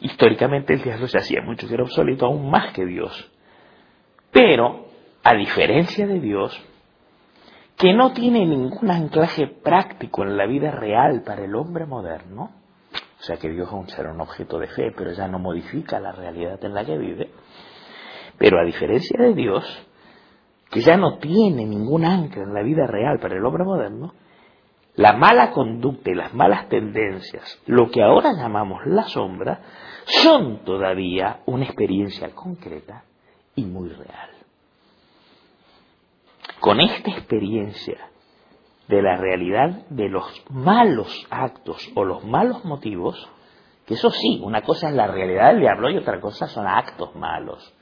Históricamente 0.00 0.74
el 0.74 0.82
diablo 0.82 1.06
se 1.06 1.18
hacía 1.18 1.42
mucho 1.42 1.68
que 1.68 1.74
era 1.74 1.84
obsoleto, 1.84 2.26
aún 2.26 2.50
más 2.50 2.72
que 2.72 2.84
Dios. 2.86 3.30
Pero, 4.32 4.86
a 5.22 5.34
diferencia 5.34 6.06
de 6.06 6.18
Dios, 6.18 6.60
que 7.76 7.92
no 7.92 8.12
tiene 8.12 8.46
ningún 8.46 8.90
anclaje 8.90 9.46
práctico 9.46 10.22
en 10.22 10.36
la 10.36 10.46
vida 10.46 10.70
real 10.70 11.22
para 11.24 11.44
el 11.44 11.54
hombre 11.54 11.86
moderno, 11.86 12.63
o 13.24 13.26
sea 13.26 13.36
que 13.38 13.48
Dios 13.48 13.66
aún 13.72 13.88
será 13.88 14.12
un 14.12 14.20
objeto 14.20 14.58
de 14.58 14.66
fe, 14.66 14.92
pero 14.94 15.12
ya 15.12 15.26
no 15.26 15.38
modifica 15.38 15.98
la 15.98 16.12
realidad 16.12 16.62
en 16.62 16.74
la 16.74 16.84
que 16.84 16.98
vive, 16.98 17.30
pero 18.36 18.60
a 18.60 18.64
diferencia 18.64 19.18
de 19.18 19.32
Dios, 19.32 19.64
que 20.70 20.82
ya 20.82 20.98
no 20.98 21.16
tiene 21.16 21.64
ningún 21.64 22.04
ancla 22.04 22.42
en 22.42 22.52
la 22.52 22.62
vida 22.62 22.86
real 22.86 23.18
para 23.20 23.36
el 23.36 23.46
hombre 23.46 23.64
moderno, 23.64 24.12
la 24.96 25.14
mala 25.14 25.52
conducta 25.52 26.10
y 26.10 26.14
las 26.14 26.34
malas 26.34 26.68
tendencias, 26.68 27.62
lo 27.64 27.90
que 27.90 28.02
ahora 28.02 28.34
llamamos 28.34 28.80
la 28.84 29.04
sombra, 29.04 29.62
son 30.04 30.62
todavía 30.62 31.40
una 31.46 31.64
experiencia 31.64 32.28
concreta 32.34 33.04
y 33.54 33.64
muy 33.64 33.88
real. 33.88 34.30
Con 36.60 36.78
esta 36.78 37.10
experiencia 37.10 38.10
de 38.88 39.02
la 39.02 39.16
realidad 39.16 39.86
de 39.88 40.08
los 40.08 40.44
malos 40.50 41.26
actos 41.30 41.90
o 41.94 42.04
los 42.04 42.24
malos 42.24 42.64
motivos, 42.64 43.30
que 43.86 43.94
eso 43.94 44.10
sí, 44.10 44.40
una 44.42 44.62
cosa 44.62 44.88
es 44.88 44.94
la 44.94 45.06
realidad 45.06 45.52
del 45.52 45.60
diablo 45.60 45.90
y 45.90 45.96
otra 45.96 46.20
cosa 46.20 46.46
son 46.46 46.66
actos 46.66 47.14
malos, 47.14 47.74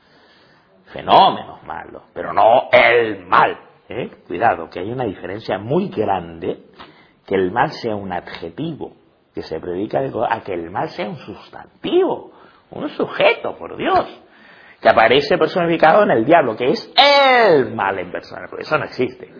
fenómenos 0.93 1.63
malos, 1.65 2.03
pero 2.13 2.33
no 2.33 2.69
el 2.73 3.27
mal. 3.27 3.59
¿eh? 3.89 4.11
Cuidado, 4.27 4.69
que 4.71 4.81
hay 4.81 4.91
una 4.91 5.05
diferencia 5.05 5.59
muy 5.59 5.89
grande 5.89 6.65
que 7.27 7.35
el 7.35 7.51
mal 7.51 7.71
sea 7.71 7.95
un 7.95 8.13
adjetivo 8.13 8.97
que 9.35 9.43
se 9.43 9.59
predica 9.61 10.01
a 10.01 10.41
que 10.43 10.53
el 10.53 10.71
mal 10.71 10.89
sea 10.89 11.09
un 11.09 11.17
sustantivo, 11.17 12.33
un 12.71 12.89
sujeto, 12.91 13.57
por 13.57 13.77
Dios, 13.77 14.23
que 14.81 14.89
aparece 14.89 15.39
personificado 15.39 16.03
en 16.03 16.11
el 16.11 16.25
diablo, 16.25 16.57
que 16.57 16.71
es 16.71 16.93
el 16.97 17.75
mal 17.75 17.99
en 17.99 18.11
persona, 18.11 18.47
porque 18.49 18.65
eso 18.65 18.77
no 18.77 18.85
existe. 18.85 19.33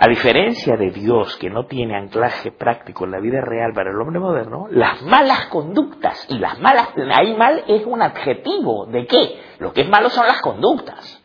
A 0.00 0.08
diferencia 0.08 0.76
de 0.76 0.90
Dios, 0.90 1.36
que 1.38 1.50
no 1.50 1.66
tiene 1.66 1.96
anclaje 1.96 2.52
práctico 2.52 3.04
en 3.04 3.10
la 3.10 3.20
vida 3.20 3.40
real 3.40 3.72
para 3.74 3.90
el 3.90 4.00
hombre 4.00 4.20
moderno, 4.20 4.66
las 4.70 5.02
malas 5.02 5.46
conductas 5.46 6.24
y 6.28 6.38
las 6.38 6.58
malas... 6.60 6.90
Ahí 7.14 7.36
mal 7.36 7.64
es 7.66 7.84
un 7.84 8.00
adjetivo. 8.00 8.86
¿De 8.86 9.06
qué? 9.06 9.40
Lo 9.58 9.72
que 9.72 9.82
es 9.82 9.88
malo 9.88 10.08
son 10.08 10.26
las 10.26 10.40
conductas. 10.40 11.24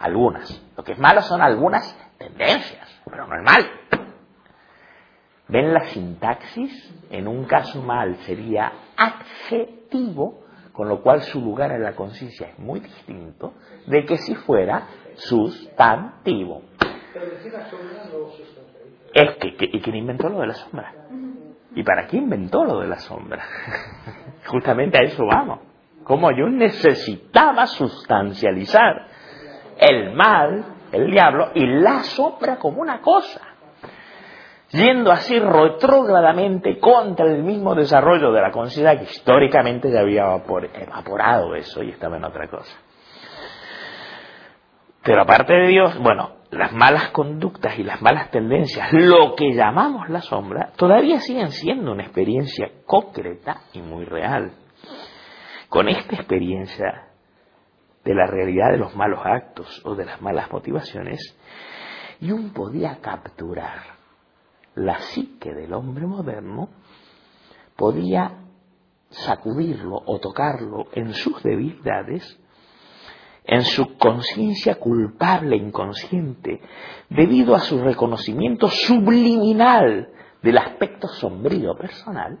Algunas. 0.00 0.60
Lo 0.76 0.82
que 0.82 0.92
es 0.92 0.98
malo 0.98 1.22
son 1.22 1.40
algunas 1.40 1.96
tendencias 2.18 2.92
pero 3.12 3.26
no 3.26 3.36
es 3.36 3.42
mal. 3.42 3.70
¿Ven 5.48 5.74
la 5.74 5.84
sintaxis? 5.84 6.94
En 7.10 7.28
un 7.28 7.44
caso 7.44 7.82
mal 7.82 8.16
sería 8.24 8.72
adjetivo, 8.96 10.44
con 10.72 10.88
lo 10.88 11.02
cual 11.02 11.20
su 11.22 11.40
lugar 11.40 11.72
en 11.72 11.82
la 11.82 11.94
conciencia 11.94 12.48
es 12.48 12.58
muy 12.58 12.80
distinto 12.80 13.52
de 13.86 14.06
que 14.06 14.16
si 14.16 14.34
fuera 14.34 14.88
sustantivo. 15.16 16.62
Es 19.14 19.36
que, 19.36 19.68
¿y 19.72 19.80
quién 19.80 19.96
inventó 19.96 20.28
lo 20.28 20.40
de 20.40 20.46
la 20.46 20.54
sombra? 20.54 20.94
¿Y 21.74 21.82
para 21.82 22.06
qué 22.06 22.16
inventó 22.16 22.64
lo 22.64 22.80
de 22.80 22.88
la 22.88 22.98
sombra? 22.98 23.44
Justamente 24.46 24.98
a 24.98 25.02
eso 25.02 25.24
vamos. 25.26 25.60
Como 26.04 26.30
yo 26.32 26.48
necesitaba 26.48 27.66
sustancializar 27.66 29.06
el 29.78 30.12
mal 30.14 30.64
el 30.92 31.10
diablo, 31.10 31.50
y 31.54 31.66
la 31.66 32.02
sombra 32.02 32.56
como 32.56 32.82
una 32.82 33.00
cosa, 33.00 33.40
yendo 34.70 35.10
así 35.10 35.38
retrógradamente 35.38 36.78
contra 36.78 37.26
el 37.26 37.42
mismo 37.42 37.74
desarrollo 37.74 38.30
de 38.30 38.40
la 38.42 38.50
conciencia 38.50 38.98
que 38.98 39.04
históricamente 39.04 39.90
ya 39.90 40.00
había 40.00 40.34
evaporado 40.34 41.54
eso 41.54 41.82
y 41.82 41.90
estaba 41.90 42.18
en 42.18 42.24
otra 42.24 42.48
cosa. 42.48 42.76
Pero 45.02 45.22
aparte 45.22 45.52
de 45.52 45.68
Dios, 45.68 45.98
bueno, 45.98 46.41
las 46.52 46.70
malas 46.74 47.08
conductas 47.12 47.78
y 47.78 47.82
las 47.82 48.02
malas 48.02 48.30
tendencias, 48.30 48.92
lo 48.92 49.34
que 49.34 49.54
llamamos 49.54 50.10
la 50.10 50.20
sombra, 50.20 50.72
todavía 50.76 51.18
siguen 51.20 51.50
siendo 51.50 51.92
una 51.92 52.02
experiencia 52.02 52.70
concreta 52.84 53.62
y 53.72 53.80
muy 53.80 54.04
real. 54.04 54.52
Con 55.70 55.88
esta 55.88 56.14
experiencia 56.14 57.08
de 58.04 58.14
la 58.14 58.26
realidad 58.26 58.70
de 58.70 58.76
los 58.76 58.94
malos 58.94 59.20
actos 59.24 59.80
o 59.86 59.94
de 59.94 60.04
las 60.04 60.20
malas 60.20 60.52
motivaciones, 60.52 61.20
y 62.20 62.30
un 62.32 62.52
podía 62.52 62.98
capturar 63.00 63.80
la 64.74 64.98
psique 64.98 65.54
del 65.54 65.72
hombre 65.72 66.06
moderno, 66.06 66.68
podía 67.76 68.42
sacudirlo 69.08 70.02
o 70.04 70.20
tocarlo 70.20 70.84
en 70.92 71.14
sus 71.14 71.42
debilidades, 71.42 72.38
en 73.44 73.62
su 73.62 73.96
conciencia 73.96 74.76
culpable 74.76 75.56
inconsciente, 75.56 76.60
debido 77.08 77.54
a 77.54 77.60
su 77.60 77.82
reconocimiento 77.82 78.68
subliminal 78.68 80.08
del 80.42 80.58
aspecto 80.58 81.08
sombrío 81.08 81.74
personal, 81.76 82.38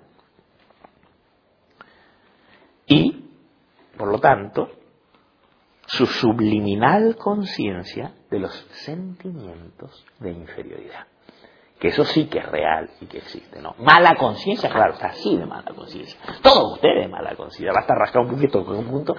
y, 2.86 3.24
por 3.96 4.08
lo 4.08 4.18
tanto, 4.18 4.68
su 5.86 6.06
subliminal 6.06 7.16
conciencia 7.16 8.14
de 8.30 8.38
los 8.38 8.52
sentimientos 8.84 10.04
de 10.20 10.30
inferioridad. 10.30 11.06
Que 11.78 11.88
eso 11.88 12.04
sí 12.04 12.26
que 12.26 12.38
es 12.38 12.46
real 12.46 12.90
y 13.00 13.06
que 13.06 13.18
existe, 13.18 13.60
¿no? 13.60 13.74
Mala 13.78 14.14
conciencia, 14.14 14.70
claro, 14.70 14.92
está 14.92 15.08
así 15.08 15.36
de 15.36 15.46
mala 15.46 15.72
conciencia. 15.74 16.18
Todos 16.40 16.74
ustedes 16.74 17.10
mala 17.10 17.34
conciencia, 17.34 17.72
basta 17.72 17.94
rascar 17.94 18.22
un 18.22 18.30
poquito 18.30 18.64
con 18.64 18.76
un 18.76 18.86
punto, 18.86 19.16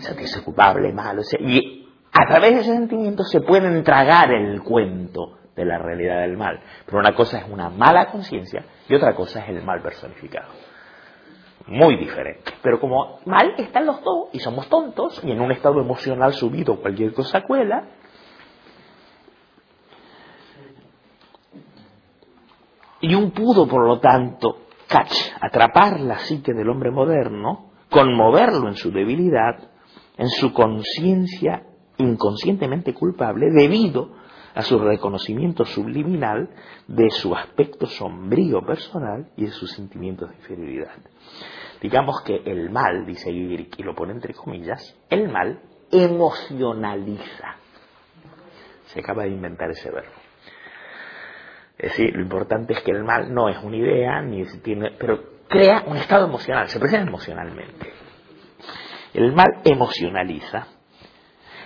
sentirse 0.00 0.42
culpable, 0.42 0.92
malo, 0.92 1.22
y 1.40 1.88
a 2.12 2.26
través 2.26 2.54
de 2.54 2.60
ese 2.60 2.72
sentimiento 2.72 3.24
se 3.24 3.40
pueden 3.40 3.82
tragar 3.84 4.30
el 4.32 4.62
cuento 4.62 5.38
de 5.54 5.64
la 5.64 5.78
realidad 5.78 6.20
del 6.20 6.36
mal. 6.36 6.60
Pero 6.86 6.98
una 6.98 7.14
cosa 7.14 7.38
es 7.38 7.44
una 7.48 7.68
mala 7.68 8.10
conciencia 8.10 8.64
y 8.88 8.94
otra 8.94 9.14
cosa 9.14 9.40
es 9.40 9.48
el 9.50 9.62
mal 9.62 9.82
personificado 9.82 10.48
muy 11.68 11.96
diferente. 11.96 12.52
Pero 12.62 12.80
como 12.80 13.20
mal 13.26 13.54
están 13.58 13.86
los 13.86 14.02
dos 14.02 14.28
y 14.32 14.40
somos 14.40 14.68
tontos 14.68 15.22
y 15.22 15.30
en 15.30 15.40
un 15.40 15.52
estado 15.52 15.80
emocional 15.80 16.32
subido 16.32 16.80
cualquier 16.80 17.12
cosa 17.12 17.42
cuela, 17.42 17.88
y 23.00 23.14
un 23.14 23.30
pudo, 23.30 23.68
por 23.68 23.86
lo 23.86 24.00
tanto, 24.00 24.62
catch, 24.88 25.14
atrapar 25.40 26.00
la 26.00 26.18
psique 26.18 26.52
del 26.52 26.68
hombre 26.68 26.90
moderno, 26.90 27.70
conmoverlo 27.90 28.66
en 28.68 28.74
su 28.74 28.90
debilidad, 28.90 29.70
en 30.18 30.28
su 30.28 30.52
conciencia 30.52 31.62
inconscientemente 31.96 32.92
culpable, 32.92 33.50
debido 33.50 34.16
a 34.54 34.62
su 34.62 34.78
reconocimiento 34.78 35.64
subliminal 35.64 36.50
de 36.86 37.10
su 37.10 37.34
aspecto 37.34 37.86
sombrío 37.86 38.60
personal 38.62 39.30
y 39.36 39.44
de 39.46 39.50
sus 39.52 39.70
sentimientos 39.72 40.28
de 40.30 40.36
inferioridad. 40.36 40.96
Digamos 41.80 42.22
que 42.22 42.42
el 42.44 42.70
mal, 42.70 43.06
dice 43.06 43.32
Gigrick, 43.32 43.78
y 43.78 43.82
lo 43.84 43.94
pone 43.94 44.12
entre 44.12 44.34
comillas, 44.34 44.96
el 45.08 45.28
mal 45.28 45.60
emocionaliza. 45.90 47.56
Se 48.86 49.00
acaba 49.00 49.24
de 49.24 49.30
inventar 49.30 49.70
ese 49.70 49.90
verbo. 49.90 50.10
Es 51.78 51.90
decir, 51.90 52.16
lo 52.16 52.22
importante 52.22 52.72
es 52.72 52.82
que 52.82 52.90
el 52.90 53.04
mal 53.04 53.32
no 53.32 53.48
es 53.48 53.62
una 53.62 53.76
idea, 53.76 54.20
ni 54.22 54.44
tiene, 54.62 54.90
pero 54.98 55.22
crea 55.48 55.84
un 55.86 55.96
estado 55.96 56.26
emocional, 56.26 56.68
se 56.68 56.80
presenta 56.80 57.08
emocionalmente. 57.08 57.97
El 59.14 59.32
mal 59.34 59.60
emocionaliza. 59.64 60.66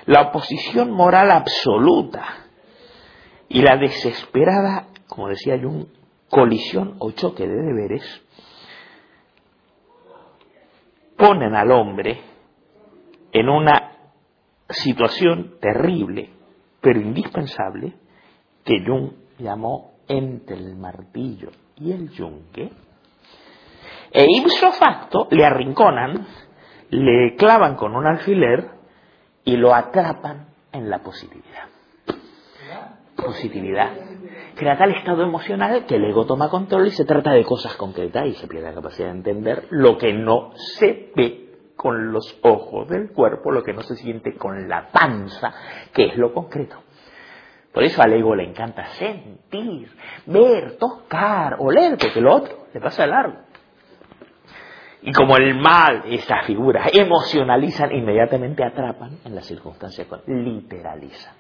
La 0.07 0.23
oposición 0.23 0.91
moral 0.91 1.31
absoluta 1.31 2.25
y 3.49 3.63
la 3.63 3.77
desesperada, 3.77 4.89
como 5.09 5.29
decía 5.29 5.59
Jung, 5.61 5.87
colisión 6.29 6.97
o 6.99 7.11
choque 7.13 7.47
de 7.47 7.63
deberes 7.63 8.23
ponen 11.17 11.55
al 11.55 11.71
hombre 11.71 12.21
en 13.33 13.49
una 13.49 13.93
situación 14.69 15.57
terrible, 15.61 16.31
pero 16.81 17.01
indispensable, 17.01 17.95
que 18.65 18.85
Jung 18.85 19.13
llamó 19.39 19.93
entre 20.09 20.57
el 20.57 20.77
martillo 20.77 21.51
y 21.77 21.93
el 21.93 22.11
yunque, 22.11 22.71
e 24.11 24.27
ipso 24.29 24.73
facto 24.73 25.29
le 25.31 25.45
arrinconan, 25.45 26.27
le 26.93 27.37
clavan 27.37 27.75
con 27.77 27.97
un 27.97 28.07
alfiler 28.07 28.69
y 29.45 29.57
lo 29.57 29.75
atrapan 29.75 30.49
en 30.73 30.91
la 30.91 30.99
positividad. 30.99 31.65
Positividad. 33.17 33.93
Crea 34.55 34.77
tal 34.77 34.91
estado 34.91 35.23
emocional 35.23 35.87
que 35.87 35.97
el 35.97 36.05
ego 36.05 36.27
toma 36.27 36.51
control 36.51 36.89
y 36.89 36.91
se 36.91 37.07
trata 37.07 37.33
de 37.33 37.45
cosas 37.45 37.77
concretas 37.77 38.27
y 38.27 38.35
se 38.35 38.47
pierde 38.47 38.69
la 38.69 38.75
capacidad 38.75 39.09
de 39.09 39.17
entender 39.17 39.69
lo 39.71 39.97
que 39.97 40.13
no 40.13 40.51
se 40.55 41.11
ve 41.17 41.73
con 41.77 42.13
los 42.13 42.39
ojos 42.43 42.87
del 42.89 43.11
cuerpo, 43.13 43.51
lo 43.53 43.63
que 43.63 43.73
no 43.73 43.83
se 43.83 43.97
siente 43.97 44.37
con 44.37 44.69
la 44.69 44.91
panza, 44.93 45.55
que 45.95 46.09
es 46.09 46.17
lo 46.19 46.35
concreto. 46.35 46.77
Por 47.73 47.85
eso 47.85 48.03
al 48.03 48.13
ego 48.13 48.35
le 48.35 48.45
encanta 48.45 48.85
sentir, 48.99 49.91
ver, 50.27 50.77
tocar, 50.77 51.57
oler, 51.59 51.97
porque 51.97 52.21
lo 52.21 52.35
otro 52.35 52.67
le 52.75 52.81
pasa 52.81 53.05
de 53.05 53.09
largo. 53.09 53.39
Y 55.03 55.13
como 55.13 55.37
el 55.37 55.55
mal, 55.57 56.05
esas 56.07 56.47
figuras 56.47 56.89
emocionalizan, 56.93 57.93
inmediatamente 57.93 58.65
atrapan 58.65 59.19
en 59.25 59.35
las 59.35 59.45
circunstancias, 59.47 60.07
literalizan. 60.27 61.35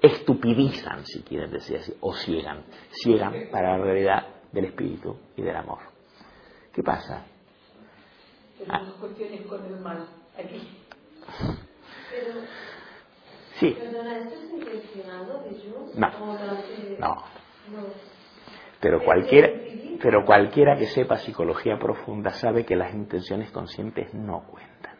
Estupidizan, 0.00 1.04
si 1.04 1.22
quieren 1.22 1.50
decir 1.50 1.78
así, 1.78 1.92
o 2.00 2.14
ciegan. 2.14 2.64
Ciegan 2.90 3.34
para 3.50 3.76
la 3.76 3.84
realidad 3.84 4.26
del 4.52 4.66
espíritu 4.66 5.16
y 5.36 5.42
del 5.42 5.56
amor. 5.56 5.78
¿Qué 6.72 6.82
pasa? 6.82 7.26
Ah. 8.68 8.82
cuestiones 9.00 9.42
con 9.46 9.64
el 9.64 9.80
mal 9.80 10.06
aquí. 10.38 10.68
Sí. 13.54 13.76
No. 15.96 16.08
No. 16.98 17.24
Pero 18.80 19.04
cualquiera, 19.04 19.50
pero 20.00 20.24
cualquiera 20.24 20.76
que 20.76 20.86
sepa 20.86 21.16
psicología 21.16 21.78
profunda 21.78 22.30
sabe 22.30 22.64
que 22.64 22.76
las 22.76 22.94
intenciones 22.94 23.50
conscientes 23.50 24.12
no 24.14 24.44
cuentan. 24.46 24.96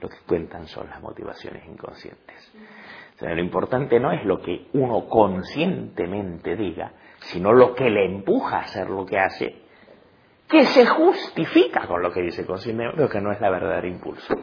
Lo 0.00 0.08
que 0.08 0.18
cuentan 0.26 0.66
son 0.66 0.88
las 0.88 1.00
motivaciones 1.00 1.64
inconscientes. 1.66 2.52
O 3.16 3.18
sea, 3.18 3.34
lo 3.34 3.40
importante 3.40 3.98
no 3.98 4.12
es 4.12 4.24
lo 4.24 4.40
que 4.40 4.66
uno 4.74 5.08
conscientemente 5.08 6.54
diga, 6.54 6.92
sino 7.20 7.52
lo 7.52 7.74
que 7.74 7.88
le 7.88 8.04
empuja 8.04 8.58
a 8.58 8.62
hacer 8.62 8.90
lo 8.90 9.06
que 9.06 9.18
hace, 9.18 9.62
que 10.46 10.64
se 10.66 10.84
justifica 10.84 11.86
con 11.86 12.02
lo 12.02 12.12
que 12.12 12.20
dice 12.20 12.44
conscientemente, 12.44 12.96
pero 12.98 13.08
que 13.08 13.20
no 13.20 13.32
es 13.32 13.40
la 13.40 13.50
verdadera 13.50 13.88
impulso. 13.88 14.34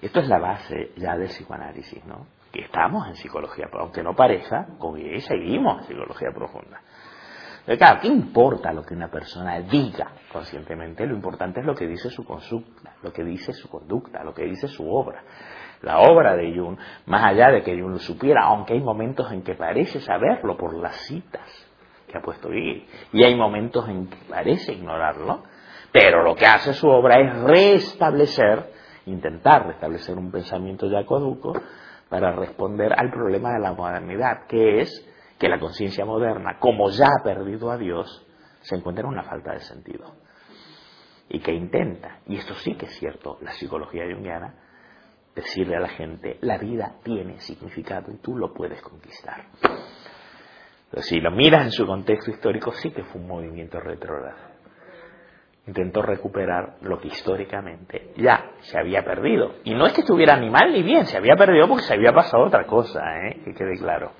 Esto 0.00 0.20
es 0.20 0.28
la 0.28 0.38
base 0.38 0.92
ya 0.96 1.16
del 1.16 1.28
psicoanálisis, 1.28 2.04
¿no? 2.06 2.26
que 2.54 2.60
estamos 2.62 3.08
en 3.08 3.16
psicología, 3.16 3.68
aunque 3.72 4.00
no 4.04 4.14
parezca, 4.14 4.68
seguimos 5.18 5.80
en 5.80 5.88
psicología 5.88 6.28
profunda. 6.32 6.80
Pero 7.66 7.78
claro, 7.78 8.00
¿qué 8.00 8.08
importa 8.08 8.72
lo 8.72 8.82
que 8.82 8.94
una 8.94 9.08
persona 9.08 9.60
diga 9.60 10.12
conscientemente? 10.30 11.06
Lo 11.06 11.14
importante 11.14 11.60
es 11.60 11.66
lo 11.66 11.74
que 11.74 11.86
dice 11.86 12.10
su 12.10 12.24
conducta, 12.24 12.94
lo 13.02 13.12
que 13.12 13.24
dice 13.24 13.52
su 13.52 13.68
conducta, 13.68 14.22
lo 14.22 14.34
que 14.34 14.44
dice 14.44 14.68
su 14.68 14.86
obra. 14.88 15.22
La 15.80 16.00
obra 16.00 16.36
de 16.36 16.54
Jung, 16.54 16.78
más 17.06 17.24
allá 17.24 17.50
de 17.50 17.62
que 17.62 17.78
Jung 17.78 17.92
lo 17.92 17.98
supiera, 17.98 18.44
aunque 18.44 18.74
hay 18.74 18.80
momentos 18.80 19.30
en 19.32 19.42
que 19.42 19.54
parece 19.54 20.00
saberlo 20.00 20.56
por 20.56 20.74
las 20.76 20.96
citas 21.06 21.48
que 22.06 22.18
ha 22.18 22.22
puesto 22.22 22.50
Gigi, 22.50 22.86
y 23.12 23.24
hay 23.24 23.34
momentos 23.34 23.88
en 23.88 24.06
que 24.08 24.18
parece 24.28 24.72
ignorarlo, 24.72 25.42
pero 25.90 26.22
lo 26.22 26.34
que 26.34 26.46
hace 26.46 26.72
su 26.72 26.88
obra 26.88 27.18
es 27.18 27.34
restablecer, 27.42 28.70
intentar 29.06 29.66
restablecer 29.66 30.16
un 30.16 30.30
pensamiento 30.30 30.86
yacoduco, 30.86 31.54
para 32.08 32.30
responder 32.32 32.92
al 32.96 33.10
problema 33.10 33.52
de 33.52 33.60
la 33.60 33.72
modernidad, 33.72 34.46
que 34.46 34.80
es 34.80 35.13
que 35.38 35.48
la 35.48 35.58
conciencia 35.58 36.04
moderna, 36.04 36.58
como 36.58 36.90
ya 36.90 37.06
ha 37.06 37.24
perdido 37.24 37.70
a 37.70 37.76
Dios, 37.76 38.26
se 38.60 38.76
encuentra 38.76 39.02
en 39.02 39.10
una 39.10 39.24
falta 39.24 39.52
de 39.52 39.60
sentido. 39.60 40.14
Y 41.28 41.40
que 41.40 41.52
intenta, 41.52 42.20
y 42.26 42.36
esto 42.36 42.54
sí 42.54 42.74
que 42.76 42.86
es 42.86 42.98
cierto, 42.98 43.38
la 43.40 43.52
psicología 43.52 44.04
junguiana, 44.12 44.54
decirle 45.34 45.76
a 45.76 45.80
la 45.80 45.88
gente, 45.88 46.38
la 46.42 46.58
vida 46.58 46.96
tiene 47.02 47.40
significado 47.40 48.12
y 48.12 48.18
tú 48.18 48.36
lo 48.36 48.52
puedes 48.52 48.80
conquistar. 48.82 49.46
Pero 50.90 51.02
si 51.02 51.20
lo 51.20 51.30
miras 51.30 51.64
en 51.64 51.72
su 51.72 51.86
contexto 51.86 52.30
histórico, 52.30 52.72
sí 52.72 52.90
que 52.90 53.02
fue 53.04 53.20
un 53.20 53.26
movimiento 53.26 53.80
retrógrado 53.80 54.54
intentó 55.66 56.02
recuperar 56.02 56.76
lo 56.82 56.98
que 56.98 57.08
históricamente 57.08 58.12
ya 58.16 58.50
se 58.60 58.78
había 58.78 59.02
perdido. 59.02 59.54
Y 59.64 59.74
no 59.74 59.86
es 59.86 59.92
que 59.92 60.02
estuviera 60.02 60.36
ni 60.36 60.50
mal 60.50 60.72
ni 60.72 60.82
bien, 60.82 61.06
se 61.06 61.16
había 61.16 61.36
perdido 61.36 61.68
porque 61.68 61.84
se 61.84 61.94
había 61.94 62.12
pasado 62.12 62.44
otra 62.44 62.66
cosa, 62.66 63.00
¿eh? 63.26 63.40
que 63.44 63.54
quede 63.54 63.78
claro. 63.78 64.12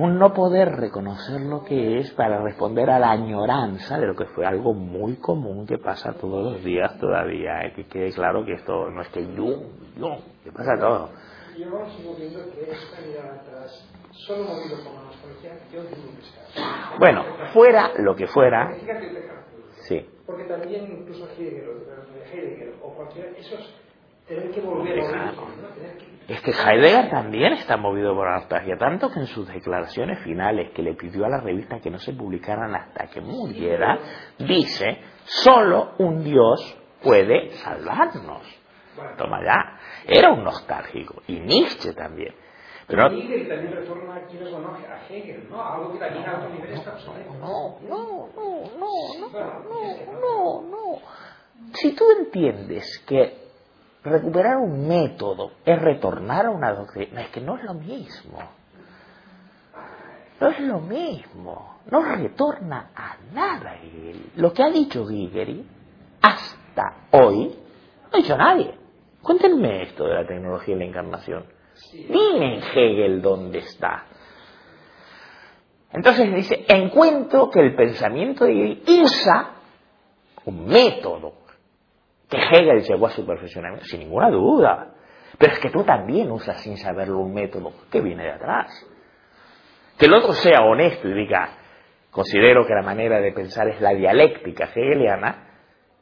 Un 0.00 0.18
no 0.18 0.32
poder 0.32 0.76
reconocer 0.76 1.42
lo 1.42 1.62
que 1.62 1.98
es 1.98 2.10
para 2.12 2.40
responder 2.40 2.88
a 2.88 2.98
la 2.98 3.10
añoranza 3.10 3.98
de 3.98 4.06
lo 4.06 4.16
que 4.16 4.24
fue 4.24 4.46
algo 4.46 4.72
muy 4.72 5.16
común 5.16 5.66
que 5.66 5.76
pasa 5.76 6.14
todos 6.14 6.54
los 6.54 6.64
días 6.64 6.98
todavía, 6.98 7.66
¿eh? 7.66 7.74
que 7.76 7.84
quede 7.84 8.10
claro 8.10 8.42
que 8.42 8.54
esto 8.54 8.90
no 8.90 9.02
es 9.02 9.08
que 9.08 9.26
yo, 9.26 9.60
yo, 9.98 10.16
que 10.42 10.52
pasa 10.52 10.72
todo. 10.80 11.10
Que 11.54 11.64
mirada 11.64 13.42
atrás 13.42 13.90
solo 14.12 14.44
movido 14.44 14.78
nostalgia, 15.04 15.58
yo 15.70 15.82
que 15.86 15.96
Bueno, 16.98 17.22
fuera 17.52 17.90
lo 17.98 18.16
que 18.16 18.26
fuera. 18.26 18.72
Sí. 19.86 20.08
Porque 20.24 20.44
también 20.44 20.98
incluso 20.98 21.28
Heidegger, 21.28 21.68
Heidegger 22.32 22.74
o 22.82 22.94
cualquiera, 22.94 23.28
esos 23.36 23.74
tener 24.26 24.50
que 24.50 24.62
volver 24.62 24.98
a 24.98 25.34
Es 26.28 26.40
que 26.42 26.52
Heidegger 26.52 27.10
también 27.10 27.54
está 27.54 27.76
movido 27.76 28.14
por 28.14 28.26
la 28.26 28.38
nostalgia, 28.38 28.76
tanto 28.78 29.10
que 29.10 29.20
en 29.20 29.26
sus 29.26 29.48
declaraciones 29.48 30.20
finales 30.22 30.70
que 30.72 30.82
le 30.82 30.94
pidió 30.94 31.24
a 31.24 31.28
la 31.28 31.40
revista 31.40 31.80
que 31.80 31.90
no 31.90 31.98
se 31.98 32.12
publicaran 32.12 32.74
hasta 32.74 33.08
que 33.08 33.20
muriera, 33.20 33.98
dice, 34.38 34.98
solo 35.24 35.94
un 35.98 36.22
Dios 36.22 36.78
puede 37.02 37.50
salvarnos. 37.50 38.42
Toma 39.16 39.40
ya. 39.44 39.78
Era 40.06 40.32
un 40.32 40.44
nostálgico. 40.44 41.22
Y 41.26 41.40
Nietzsche 41.40 41.94
también. 41.94 42.34
Pero 42.86 43.06
Hegel 43.06 43.48
también 43.48 43.72
retorna 43.72 44.16
aquí 44.16 44.36
a 44.36 45.06
Hegel, 45.08 45.48
¿no? 45.48 45.64
Algo 45.64 45.92
que 45.92 45.98
también 45.98 46.28
a 46.28 46.38
otro 46.38 46.50
nivel 46.50 46.72
está 46.72 46.92
obsoleto. 46.94 47.32
No, 47.34 47.78
no, 47.88 48.28
no, 48.34 48.64
no, 48.78 49.30
no, 49.30 50.12
no, 50.20 50.62
no. 50.62 50.98
Si 51.74 51.94
tú 51.94 52.04
entiendes 52.18 53.04
que 53.06 53.49
recuperar 54.04 54.56
un 54.56 54.88
método 54.88 55.52
es 55.64 55.80
retornar 55.80 56.46
a 56.46 56.50
una 56.50 56.72
doctrina, 56.72 57.22
es 57.22 57.30
que 57.30 57.40
no 57.40 57.56
es 57.56 57.64
lo 57.64 57.74
mismo. 57.74 58.38
No 60.40 60.48
es 60.48 60.60
lo 60.60 60.80
mismo. 60.80 61.80
No 61.90 62.02
retorna 62.02 62.90
a 62.94 63.16
nada 63.34 63.76
Hegel. 63.76 64.32
Lo 64.36 64.52
que 64.52 64.62
ha 64.62 64.70
dicho 64.70 65.06
Gigeri 65.06 65.66
hasta 66.22 67.08
hoy 67.10 67.54
no 68.02 68.08
ha 68.12 68.16
dicho 68.16 68.36
nadie. 68.36 68.74
Cuéntenme 69.22 69.82
esto 69.82 70.04
de 70.04 70.14
la 70.14 70.26
tecnología 70.26 70.74
y 70.74 70.78
la 70.78 70.84
encarnación. 70.86 71.44
Dime 71.92 72.58
Hegel 72.58 73.20
dónde 73.20 73.58
está. 73.58 74.06
Entonces 75.92 76.34
dice, 76.34 76.64
encuentro 76.68 77.50
que 77.50 77.60
el 77.60 77.74
pensamiento 77.74 78.44
de 78.44 78.52
Hegel 78.52 78.82
usa 79.02 79.50
un 80.46 80.66
método 80.66 81.39
que 82.30 82.38
Hegel 82.38 82.82
llegó 82.82 83.06
a 83.06 83.10
su 83.10 83.26
perfeccionamiento, 83.26 83.84
sin 83.86 84.00
ninguna 84.00 84.30
duda. 84.30 84.94
Pero 85.36 85.52
es 85.52 85.58
que 85.58 85.70
tú 85.70 85.82
también 85.82 86.30
usas 86.30 86.60
sin 86.62 86.76
saberlo 86.76 87.18
un 87.18 87.34
método 87.34 87.72
que 87.90 88.00
viene 88.00 88.22
de 88.22 88.32
atrás. 88.32 88.86
Que 89.98 90.06
el 90.06 90.14
otro 90.14 90.32
sea 90.32 90.62
honesto 90.62 91.08
y 91.08 91.12
diga, 91.12 91.50
considero 92.10 92.66
que 92.66 92.74
la 92.74 92.82
manera 92.82 93.20
de 93.20 93.32
pensar 93.32 93.68
es 93.68 93.80
la 93.80 93.90
dialéctica 93.90 94.64
hegeliana, 94.64 95.46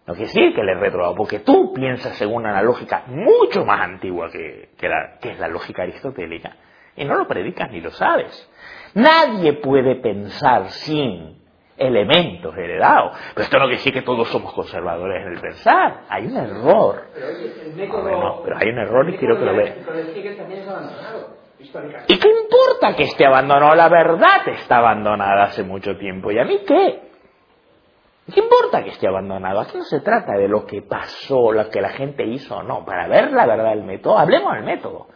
no 0.06 0.14
quiere 0.14 0.28
decir 0.28 0.54
que 0.54 0.62
le 0.62 0.74
retrobado, 0.74 1.14
porque 1.14 1.40
tú 1.40 1.72
piensas 1.74 2.16
según 2.16 2.46
una 2.46 2.62
lógica 2.62 3.04
mucho 3.06 3.64
más 3.64 3.80
antigua 3.80 4.30
que, 4.30 4.88
la, 4.88 5.18
que 5.20 5.32
es 5.32 5.38
la 5.38 5.48
lógica 5.48 5.82
aristotélica, 5.82 6.56
y 6.96 7.04
no 7.04 7.14
lo 7.14 7.26
predicas 7.26 7.70
ni 7.70 7.80
lo 7.80 7.90
sabes. 7.90 8.50
Nadie 8.94 9.54
puede 9.54 9.96
pensar 9.96 10.70
sin 10.70 11.42
elementos 11.78 12.56
heredados. 12.56 13.16
Pero 13.34 13.44
esto 13.44 13.58
no 13.58 13.64
quiere 13.64 13.78
decir 13.78 13.92
que 13.92 14.02
todos 14.02 14.28
somos 14.28 14.52
conservadores 14.52 15.24
en 15.26 15.32
el 15.32 15.40
pensar. 15.40 16.02
Hay 16.08 16.26
un 16.26 16.36
error. 16.36 17.06
Pero, 17.14 18.42
pero 18.44 18.56
hay 18.56 18.68
un 18.68 18.78
error 18.78 19.08
y 19.08 19.16
quiero 19.16 19.38
que 19.38 19.44
lo 19.44 19.56
veas. 19.56 19.76
¿Y 22.06 22.18
qué 22.18 22.28
importa 22.28 22.94
que 22.96 23.04
esté 23.04 23.26
abandonado? 23.26 23.74
La 23.74 23.88
verdad 23.88 24.46
está 24.46 24.78
abandonada 24.78 25.44
hace 25.44 25.62
mucho 25.62 25.96
tiempo. 25.96 26.30
¿Y 26.30 26.38
a 26.38 26.44
mí 26.44 26.60
qué? 26.66 27.08
¿Qué 28.32 28.40
importa 28.40 28.84
que 28.84 28.90
esté 28.90 29.08
abandonado? 29.08 29.60
Aquí 29.60 29.78
no 29.78 29.84
se 29.84 30.00
trata 30.00 30.32
de 30.32 30.48
lo 30.48 30.66
que 30.66 30.82
pasó, 30.82 31.50
lo 31.52 31.68
que 31.70 31.80
la 31.80 31.90
gente 31.90 32.26
hizo 32.26 32.56
o 32.56 32.62
no. 32.62 32.84
Para 32.84 33.08
ver 33.08 33.32
la 33.32 33.46
verdad 33.46 33.70
del 33.70 33.84
método, 33.84 34.18
hablemos 34.18 34.52
del 34.54 34.64
método. 34.64 35.06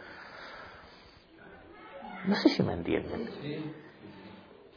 No 2.25 2.35
sé 2.35 2.49
si 2.49 2.63
me 2.63 2.73
entienden. 2.73 3.29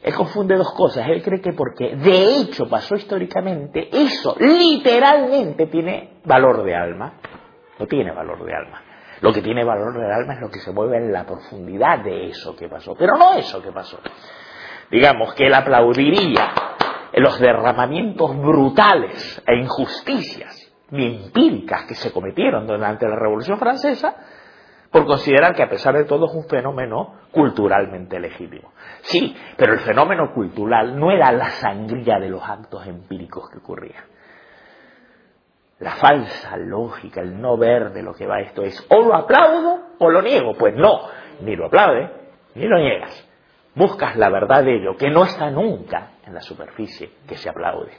Él 0.03 0.15
confunde 0.15 0.57
dos 0.57 0.73
cosas. 0.73 1.07
Él 1.09 1.23
cree 1.23 1.41
que 1.41 1.53
porque 1.53 1.97
de 1.97 2.37
hecho 2.37 2.69
pasó 2.69 2.95
históricamente, 2.95 3.89
eso 3.93 4.37
literalmente 4.39 5.67
tiene 5.67 6.21
valor 6.25 6.63
de 6.65 6.75
alma. 6.75 7.15
No 7.79 7.87
tiene 7.87 8.13
valor 8.13 8.45
de 8.45 8.55
alma. 8.55 8.83
Lo 9.21 9.33
que 9.33 9.43
tiene 9.43 9.65
valor 9.65 9.99
de 9.99 10.13
alma 10.13 10.35
es 10.35 10.41
lo 10.41 10.51
que 10.51 10.61
se 10.61 10.73
mueve 10.73 10.99
en 10.99 11.13
la 11.13 11.25
profundidad 11.25 12.05
de 12.05 12.29
eso 12.29 12.55
que 12.55 12.69
pasó, 12.69 12.95
pero 12.95 13.17
no 13.17 13.35
eso 13.35 13.63
que 13.63 13.73
pasó. 13.73 13.99
Digamos 14.91 15.35
que 15.35 15.47
él 15.47 15.55
aplaudiría 15.55 16.53
los 17.15 17.41
derramamientos 17.41 18.37
brutales 18.37 19.43
e 19.47 19.57
injusticias 19.57 20.67
empíricas 20.93 21.85
que 21.87 21.95
se 21.95 22.13
cometieron 22.13 22.67
durante 22.67 23.09
la 23.09 23.17
Revolución 23.17 23.59
Francesa, 23.59 24.15
por 24.91 25.07
considerar 25.07 25.55
que 25.55 25.63
a 25.63 25.69
pesar 25.69 25.95
de 25.95 26.05
todo 26.05 26.27
es 26.27 26.35
un 26.35 26.49
fenómeno 26.49 27.15
culturalmente 27.31 28.19
legítimo. 28.19 28.73
Sí, 29.03 29.37
pero 29.57 29.75
el 29.75 29.81
fenómeno 29.81 30.33
cultural 30.33 30.99
no 30.99 31.11
era 31.11 31.33
la 31.33 31.51
sangría 31.51 32.19
de 32.19 32.29
los 32.29 32.43
actos 32.43 32.87
empíricos 32.87 33.49
que 33.51 33.59
ocurrían. 33.59 34.05
La 35.79 35.97
falsa 35.97 36.57
lógica, 36.57 37.21
el 37.21 37.41
no 37.41 37.59
ver 37.59 37.93
de 37.93 38.03
lo 38.03 38.15
que 38.15 38.27
va 38.27 38.41
esto 38.41 38.63
es 38.63 38.87
o 38.89 39.03
lo 39.03 39.15
aplaudo 39.15 39.81
o 39.99 40.11
lo 40.11 40.23
niego. 40.23 40.55
Pues 40.55 40.75
no, 40.75 41.03
ni 41.43 41.55
lo 41.55 41.67
aplaude 41.67 42.11
ni 42.55 42.67
lo 42.67 42.79
niegas. 42.79 43.29
Buscas 43.75 44.17
la 44.17 44.31
verdad 44.31 44.65
de 44.65 44.77
ello, 44.77 44.97
que 44.97 45.11
no 45.11 45.25
está 45.25 45.51
nunca 45.51 46.13
en 46.27 46.33
la 46.35 46.41
superficie 46.41 47.11
que 47.29 47.37
se 47.37 47.51
aplaude. 47.51 47.93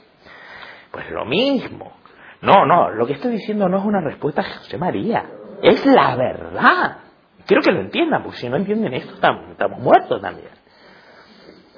Pues 0.90 1.08
lo 1.10 1.24
mismo. 1.24 1.92
No, 2.40 2.66
no, 2.66 2.90
lo 2.90 3.06
que 3.06 3.14
estoy 3.14 3.32
diciendo 3.32 3.68
no 3.68 3.78
es 3.78 3.84
una 3.84 4.00
respuesta 4.00 4.42
a 4.42 4.58
José 4.58 4.76
María. 4.76 5.24
Es 5.62 5.84
la 5.86 6.16
verdad. 6.16 6.98
Quiero 7.46 7.62
que 7.62 7.72
lo 7.72 7.80
entiendan, 7.80 8.22
porque 8.22 8.38
si 8.38 8.48
no 8.48 8.56
entienden 8.56 8.94
esto, 8.94 9.14
estamos, 9.14 9.78
muertos 9.78 10.20
también. 10.20 10.50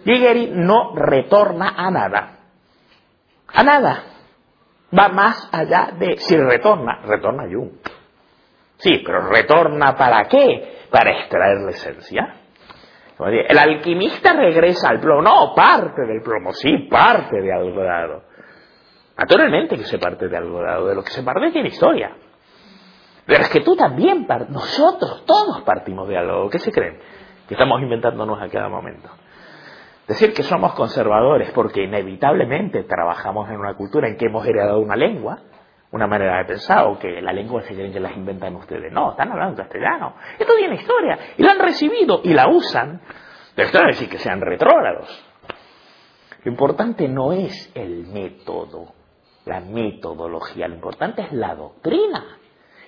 Ligeri 0.04 0.50
no 0.52 0.94
retorna 0.94 1.74
a 1.76 1.90
nada. 1.90 2.38
A 3.48 3.62
nada. 3.62 4.02
Va 4.98 5.08
más 5.08 5.48
allá 5.52 5.92
de 5.98 6.16
si 6.18 6.36
retorna, 6.36 7.00
retorna 7.04 7.44
Jung. 7.44 7.70
Sí, 8.78 9.02
pero 9.04 9.28
retorna 9.28 9.94
para 9.94 10.24
qué? 10.24 10.86
Para 10.90 11.10
extraer 11.10 11.58
la 11.58 11.70
esencia. 11.70 12.34
El 13.28 13.58
alquimista 13.58 14.32
regresa 14.32 14.88
al 14.88 15.00
plomo. 15.00 15.22
No, 15.22 15.54
parte 15.54 16.02
del 16.06 16.22
plomo, 16.22 16.52
sí, 16.52 16.88
parte 16.90 17.40
de 17.40 17.52
algo 17.52 17.82
dado. 17.82 18.22
Naturalmente 19.16 19.76
que 19.76 19.84
se 19.84 19.98
parte 19.98 20.28
de 20.28 20.36
algo 20.36 20.62
dado. 20.62 20.88
De 20.88 20.94
lo 20.94 21.02
que 21.02 21.10
se 21.10 21.22
parte 21.22 21.50
tiene 21.52 21.68
historia. 21.68 22.16
Pero 23.26 23.42
es 23.42 23.48
que 23.50 23.60
tú 23.60 23.76
también, 23.76 24.26
nosotros 24.48 25.24
todos 25.26 25.62
partimos 25.62 26.08
de 26.08 26.16
algo. 26.16 26.50
¿Qué 26.50 26.58
se 26.58 26.72
creen? 26.72 26.98
Que 27.48 27.54
estamos 27.54 27.80
inventándonos 27.80 28.40
a 28.40 28.48
cada 28.48 28.68
momento. 28.68 29.08
Decir 30.06 30.32
que 30.32 30.42
somos 30.42 30.74
conservadores 30.74 31.52
porque 31.52 31.84
inevitablemente 31.84 32.82
trabajamos 32.82 33.48
en 33.48 33.58
una 33.58 33.74
cultura 33.74 34.08
en 34.08 34.16
que 34.16 34.26
hemos 34.26 34.44
heredado 34.44 34.80
una 34.80 34.96
lengua, 34.96 35.38
una 35.92 36.06
manera 36.06 36.38
de 36.38 36.46
pensar, 36.46 36.86
o 36.86 36.98
que 36.98 37.22
la 37.22 37.32
lengua 37.32 37.62
se 37.62 37.74
creen 37.74 37.92
que 37.92 38.00
las 38.00 38.16
inventan 38.16 38.56
ustedes. 38.56 38.92
No, 38.92 39.12
están 39.12 39.30
hablando 39.30 39.56
castellano. 39.56 40.14
Esto 40.38 40.54
tiene 40.56 40.76
historia. 40.76 41.18
Y 41.36 41.42
la 41.42 41.52
han 41.52 41.60
recibido 41.60 42.20
y 42.24 42.32
la 42.32 42.48
usan. 42.48 43.00
Pero 43.54 43.66
esto 43.66 43.80
no 43.80 43.86
decir 43.86 44.08
que 44.08 44.18
sean 44.18 44.40
retrógrados. 44.40 45.08
Lo 46.42 46.50
importante 46.50 47.06
no 47.06 47.32
es 47.32 47.70
el 47.74 48.06
método, 48.06 48.94
la 49.44 49.60
metodología. 49.60 50.66
Lo 50.68 50.74
importante 50.74 51.22
es 51.22 51.32
la 51.32 51.54
doctrina. 51.54 52.39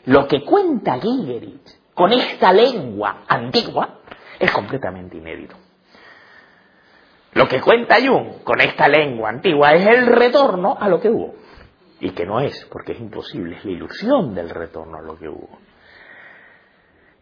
Lo 0.07 0.27
que 0.27 0.45
cuenta 0.45 0.99
Gigerich 0.99 1.79
con 1.95 2.13
esta 2.13 2.53
lengua 2.53 3.25
antigua 3.29 4.01
es 4.39 4.51
completamente 4.51 5.17
inédito. 5.17 5.57
Lo 7.35 7.49
que 7.49 7.61
cuenta 7.61 7.97
Jung 8.05 8.43
con 8.43 8.61
esta 8.61 8.89
lengua 8.89 9.31
antigua 9.31 9.73
es 9.75 9.87
el 9.87 10.07
retorno 10.07 10.77
a 10.79 10.89
lo 10.89 11.01
que 11.01 11.09
hubo. 11.09 11.35
Y 12.01 12.11
que 12.11 12.27
no 12.27 12.41
es, 12.41 12.67
porque 12.71 12.93
es 12.93 13.01
imposible, 13.01 13.57
es 13.57 13.65
la 13.65 13.71
ilusión 13.71 14.35
del 14.35 14.51
retorno 14.51 14.99
a 14.99 15.03
lo 15.03 15.17
que 15.17 15.29
hubo. 15.29 15.59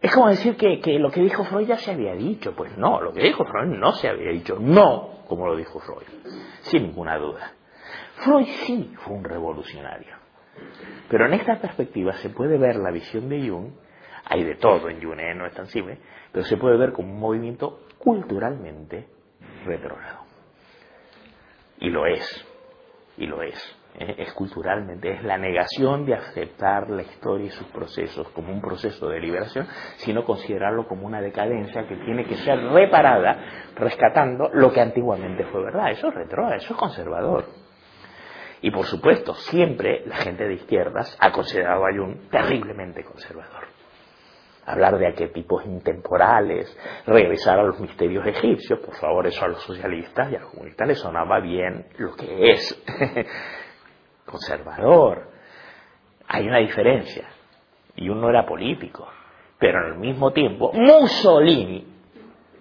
Es 0.01 0.15
como 0.15 0.29
decir 0.29 0.57
que, 0.57 0.81
que, 0.81 0.99
lo 0.99 1.11
que 1.11 1.21
dijo 1.21 1.45
Freud 1.45 1.67
ya 1.69 1.77
se 1.77 1.93
había 1.93 2.15
dicho. 2.15 2.55
Pues 2.57 2.77
no, 2.79 3.01
lo 3.03 3.13
que 3.13 3.23
dijo 3.23 3.45
Freud 3.45 3.77
no 3.77 3.93
se 3.93 4.09
había 4.09 4.31
dicho. 4.33 4.57
No, 4.59 5.25
como 5.29 5.47
lo 5.47 5.57
dijo 5.57 5.79
Freud. 5.79 6.07
Sin 6.63 6.85
ninguna 6.85 7.19
duda. 7.19 7.53
Freud 8.17 8.47
sí 8.65 8.95
fue 9.01 9.15
un 9.15 9.25
revolucionario. 9.25 10.20
Pero 11.11 11.27
en 11.27 11.35
esta 11.35 11.57
perspectiva 11.61 12.13
se 12.19 12.31
puede 12.31 12.57
ver 12.57 12.77
la 12.77 12.93
visión 12.93 13.29
de 13.29 13.49
Jung, 13.49 13.73
hay 14.25 14.45
de 14.45 14.55
todo 14.55 14.89
en 14.89 15.03
Jung, 15.03 15.19
¿eh? 15.19 15.35
no 15.35 15.45
es 15.45 15.53
tan 15.53 15.67
simple, 15.67 15.99
pero 16.31 16.45
se 16.45 16.57
puede 16.57 16.79
ver 16.79 16.93
como 16.93 17.13
un 17.13 17.19
movimiento 17.19 17.81
culturalmente 17.99 19.09
retrógrado. 19.65 20.21
Y 21.81 21.91
lo 21.91 22.07
es, 22.07 22.47
y 23.17 23.27
lo 23.27 23.43
es. 23.43 23.77
¿eh? 23.99 24.15
Es 24.19 24.33
culturalmente, 24.35 25.11
es 25.11 25.25
la 25.25 25.37
negación 25.37 26.07
de 26.07 26.15
aceptar 26.15 26.89
la 26.89 27.03
historia 27.03 27.47
y 27.49 27.51
sus 27.51 27.67
procesos 27.69 28.29
como 28.29 28.53
un 28.53 28.61
proceso 28.61 29.09
de 29.09 29.19
liberación, 29.19 29.67
sino 29.97 30.25
considerarlo 30.25 30.87
como 30.87 31.09
una 31.09 31.21
decadencia 31.21 31.89
que 31.89 31.97
tiene 31.97 32.25
que 32.25 32.37
ser 32.37 32.57
reparada, 32.57 33.73
rescatando 33.75 34.49
lo 34.53 34.73
que 34.73 34.81
antiguamente 34.81 35.45
fue 35.47 35.65
verdad. 35.65 35.91
Eso 35.91 36.07
es 36.07 36.15
retrógrado, 36.15 36.55
eso 36.55 36.73
es 36.73 36.79
conservador. 36.79 37.70
Y 38.63 38.71
por 38.71 38.85
supuesto, 38.87 39.35
siempre 39.35 40.03
la 40.07 40.17
gente 40.17 40.47
de 40.47 40.55
izquierdas 40.55 41.17
ha 41.19 41.33
considerado 41.33 41.87
a 41.87 41.93
Jung 41.95 42.29
terriblemente 42.31 43.05
conservador. 43.05 43.69
Hablar 44.67 44.99
de 44.99 45.07
arquetipos 45.07 45.65
intemporales, 45.65 46.77
regresar 47.07 47.59
a 47.59 47.63
los 47.63 47.81
misterios 47.81 48.27
egipcios, 48.27 48.79
por 48.81 48.95
favor, 48.97 49.27
eso 49.27 49.45
a 49.45 49.49
los 49.49 49.63
socialistas 49.63 50.31
y 50.31 50.37
a 50.37 50.41
los 50.41 50.51
comunistas 50.51 50.87
les 50.87 50.99
sonaba 50.99 51.41
bien 51.41 51.87
lo 51.97 52.15
que 52.15 52.51
es 52.53 52.85
conservador. 54.27 55.31
Hay 56.29 56.47
una 56.47 56.59
diferencia. 56.59 57.29
Y 57.97 58.09
uno 58.09 58.29
era 58.29 58.47
político, 58.47 59.09
pero 59.59 59.79
al 59.79 59.99
mismo 59.99 60.33
tiempo 60.33 60.71
Mussolini 60.73 61.90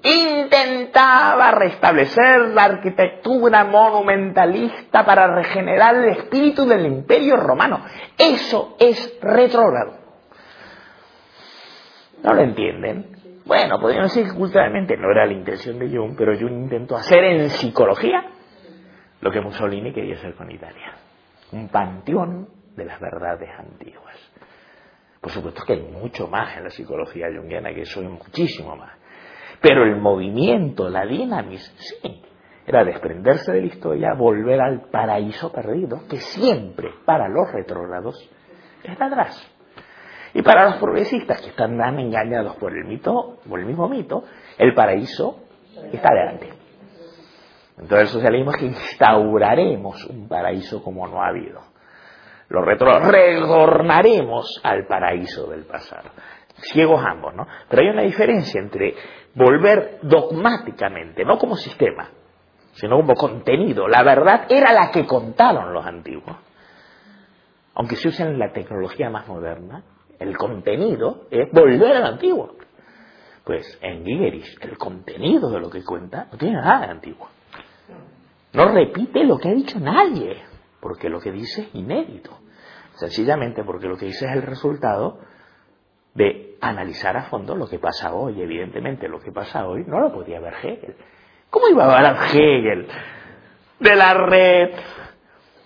intentaba 0.04 1.52
restablecer 1.52 2.50
la 2.50 2.64
arquitectura 2.64 3.66
monumentalista 3.66 5.06
para 5.06 5.28
regenerar 5.36 5.96
el 5.96 6.10
espíritu 6.10 6.66
del 6.66 6.86
imperio 6.86 7.36
romano. 7.36 7.84
Eso 8.18 8.76
es 8.80 9.18
retrógrado. 9.22 9.98
¿No 12.24 12.34
lo 12.34 12.42
entienden? 12.42 13.42
Bueno, 13.46 13.80
podríamos 13.80 14.14
decir 14.14 14.32
que 14.32 14.38
culturalmente 14.38 14.96
no 14.98 15.10
era 15.12 15.26
la 15.26 15.34
intención 15.34 15.80
de 15.80 15.90
Jung, 15.90 16.16
pero 16.18 16.38
Jung 16.38 16.52
intentó 16.52 16.96
hacer 16.96 17.24
en 17.24 17.50
psicología 17.50 18.24
lo 19.22 19.32
que 19.32 19.42
Mussolini 19.42 19.92
quería 19.94 20.16
hacer 20.16 20.36
con 20.36 20.52
Italia. 20.52 20.94
Un 21.52 21.68
panteón 21.70 22.48
de 22.76 22.86
las 22.86 23.00
verdades 23.00 23.50
antiguas. 23.58 24.16
Por 25.20 25.32
supuesto 25.32 25.64
que 25.66 25.74
hay 25.74 25.82
mucho 25.82 26.28
más 26.28 26.56
en 26.58 26.66
la 26.66 26.70
psicología 26.70 27.28
junguiana, 27.36 27.74
que 27.74 27.82
eso 27.82 28.02
es 28.02 28.10
muchísimo 28.10 28.76
más. 28.76 28.99
Pero 29.62 29.84
el 29.84 29.98
movimiento, 29.98 30.90
la 30.90 31.06
dinamis, 31.06 31.74
sí, 31.78 32.22
era 32.66 32.84
desprenderse 32.84 33.52
de 33.52 33.62
la 33.62 33.68
historia, 33.68 34.14
volver 34.14 34.62
al 34.62 34.90
paraíso 34.90 35.52
perdido, 35.52 36.02
que 36.08 36.18
siempre 36.18 36.90
para 37.06 37.28
los 37.28 37.52
retrógrados 37.52 38.30
está 38.84 39.06
atrás. 39.06 39.56
Y 40.34 40.44
para 40.44 40.66
los 40.66 40.76
progresistas 40.76 41.42
que 41.42 41.50
están 41.50 41.78
tan 41.78 42.00
engañados 42.00 42.56
por 42.58 42.72
el 42.72 42.86
mito, 42.86 43.40
por 43.50 43.60
el 43.60 43.66
mismo 43.66 43.90
mito, 43.90 44.24
el 44.58 44.74
paraíso 44.74 45.40
está 45.92 46.10
adelante. 46.10 46.50
Entonces 47.80 48.02
el 48.02 48.08
socialismo 48.08 48.52
es 48.52 48.58
que 48.58 48.66
instauraremos 48.66 50.06
un 50.06 50.28
paraíso 50.28 50.84
como 50.84 51.08
no 51.08 51.24
ha 51.24 51.30
habido. 51.30 51.62
Los 52.50 52.66
retrógrados 52.66 53.12
retornaremos 53.12 54.60
al 54.64 54.86
paraíso 54.86 55.48
del 55.50 55.66
pasado. 55.66 56.10
Ciegos 56.74 57.02
ambos, 57.06 57.34
¿no? 57.36 57.48
Pero 57.70 57.84
hay 57.84 57.90
una 57.90 58.04
diferencia 58.04 58.60
entre 58.60 58.96
volver 59.36 60.00
dogmáticamente, 60.02 61.24
no 61.24 61.38
como 61.38 61.56
sistema, 61.56 62.10
sino 62.74 62.98
como 62.98 63.14
contenido. 63.16 63.88
La 63.88 64.04
verdad 64.04 64.46
era 64.50 64.74
la 64.74 64.92
que 64.92 65.06
contaron 65.06 65.74
los 65.74 65.86
antiguos. 65.86 66.38
Aunque 67.76 67.96
se 67.96 68.10
usen 68.10 68.38
la 68.38 68.52
tecnología 68.52 69.10
más 69.10 69.28
moderna, 69.28 69.84
el 70.20 70.38
contenido 70.38 71.28
es 71.32 71.50
volver 71.52 71.96
al 71.96 72.06
antiguo. 72.06 72.56
Pues 73.44 73.80
en 73.82 74.04
Gigerich, 74.04 74.58
el 74.62 74.78
contenido 74.78 75.50
de 75.50 75.60
lo 75.60 75.70
que 75.70 75.84
cuenta 75.84 76.28
no 76.32 76.38
tiene 76.38 76.56
nada 76.56 76.88
de 76.88 76.92
antiguo. 76.92 77.30
No 78.54 78.68
repite 78.68 79.24
lo 79.24 79.38
que 79.38 79.50
ha 79.50 79.54
dicho 79.54 79.80
nadie, 79.80 80.42
porque 80.80 81.10
lo 81.10 81.20
que 81.20 81.32
dice 81.32 81.62
es 81.62 81.76
inédito. 81.76 82.32
Sencillamente 82.96 83.64
porque 83.64 83.88
lo 83.88 83.96
que 83.96 84.08
dice 84.08 84.26
es 84.26 84.32
el 84.34 84.42
resultado 84.42 85.20
de 86.16 86.49
analizar 86.62 87.16
a 87.18 87.24
fondo 87.24 87.56
lo 87.56 87.68
que 87.68 87.80
pasa 87.80 88.14
hoy. 88.14 88.42
Evidentemente, 88.42 89.08
lo 89.08 89.20
que 89.20 89.32
pasa 89.32 89.68
hoy 89.68 89.84
no 89.86 90.00
lo 90.00 90.12
podía 90.12 90.40
ver 90.40 90.54
Hegel. 90.62 90.96
¿Cómo 91.50 91.68
iba 91.68 91.86
a 91.86 91.96
hablar 91.96 92.18
Hegel 92.34 92.88
de 93.80 93.96
la 93.96 94.14
red, 94.14 94.72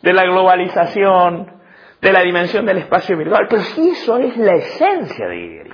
de 0.01 0.13
la 0.13 0.23
globalización, 0.23 1.61
de 2.01 2.11
la 2.11 2.21
dimensión 2.21 2.65
del 2.65 2.77
espacio 2.77 3.17
virtual? 3.17 3.47
Pero 3.49 3.61
si 3.63 3.89
eso 3.89 4.17
es 4.17 4.37
la 4.37 4.55
esencia 4.55 5.27
de 5.27 5.35
Hegel. 5.35 5.73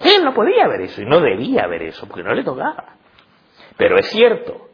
Él 0.00 0.24
no 0.24 0.32
podía 0.32 0.68
ver 0.68 0.82
eso 0.82 1.02
y 1.02 1.06
no 1.06 1.20
debía 1.20 1.66
ver 1.66 1.82
eso 1.82 2.06
porque 2.06 2.22
no 2.22 2.34
le 2.34 2.44
tocaba. 2.44 2.96
Pero 3.76 3.96
es 3.98 4.06
cierto 4.06 4.68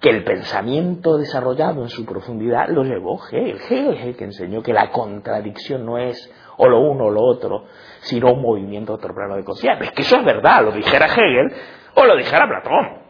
que 0.00 0.10
el 0.10 0.22
pensamiento 0.22 1.16
desarrollado 1.16 1.82
en 1.82 1.88
su 1.88 2.04
profundidad 2.04 2.68
lo 2.68 2.82
llevó 2.84 3.18
Hegel. 3.26 3.56
Hegel 3.56 3.94
es 3.94 4.04
el 4.04 4.16
que 4.16 4.24
enseñó 4.24 4.62
que 4.62 4.72
la 4.72 4.90
contradicción 4.90 5.86
no 5.86 5.98
es 5.98 6.30
o 6.56 6.68
lo 6.68 6.80
uno 6.80 7.04
o 7.06 7.10
lo 7.10 7.22
otro, 7.22 7.64
sino 8.00 8.32
un 8.32 8.42
movimiento 8.42 8.94
otro 8.94 9.14
plano 9.14 9.36
de 9.36 9.44
conciencia. 9.44 9.86
Es 9.86 9.92
que 9.92 10.02
eso 10.02 10.16
es 10.16 10.24
verdad, 10.24 10.64
lo 10.64 10.72
dijera 10.72 11.06
Hegel 11.06 11.52
o 11.94 12.04
lo 12.04 12.16
dijera 12.16 12.48
Platón. 12.48 13.04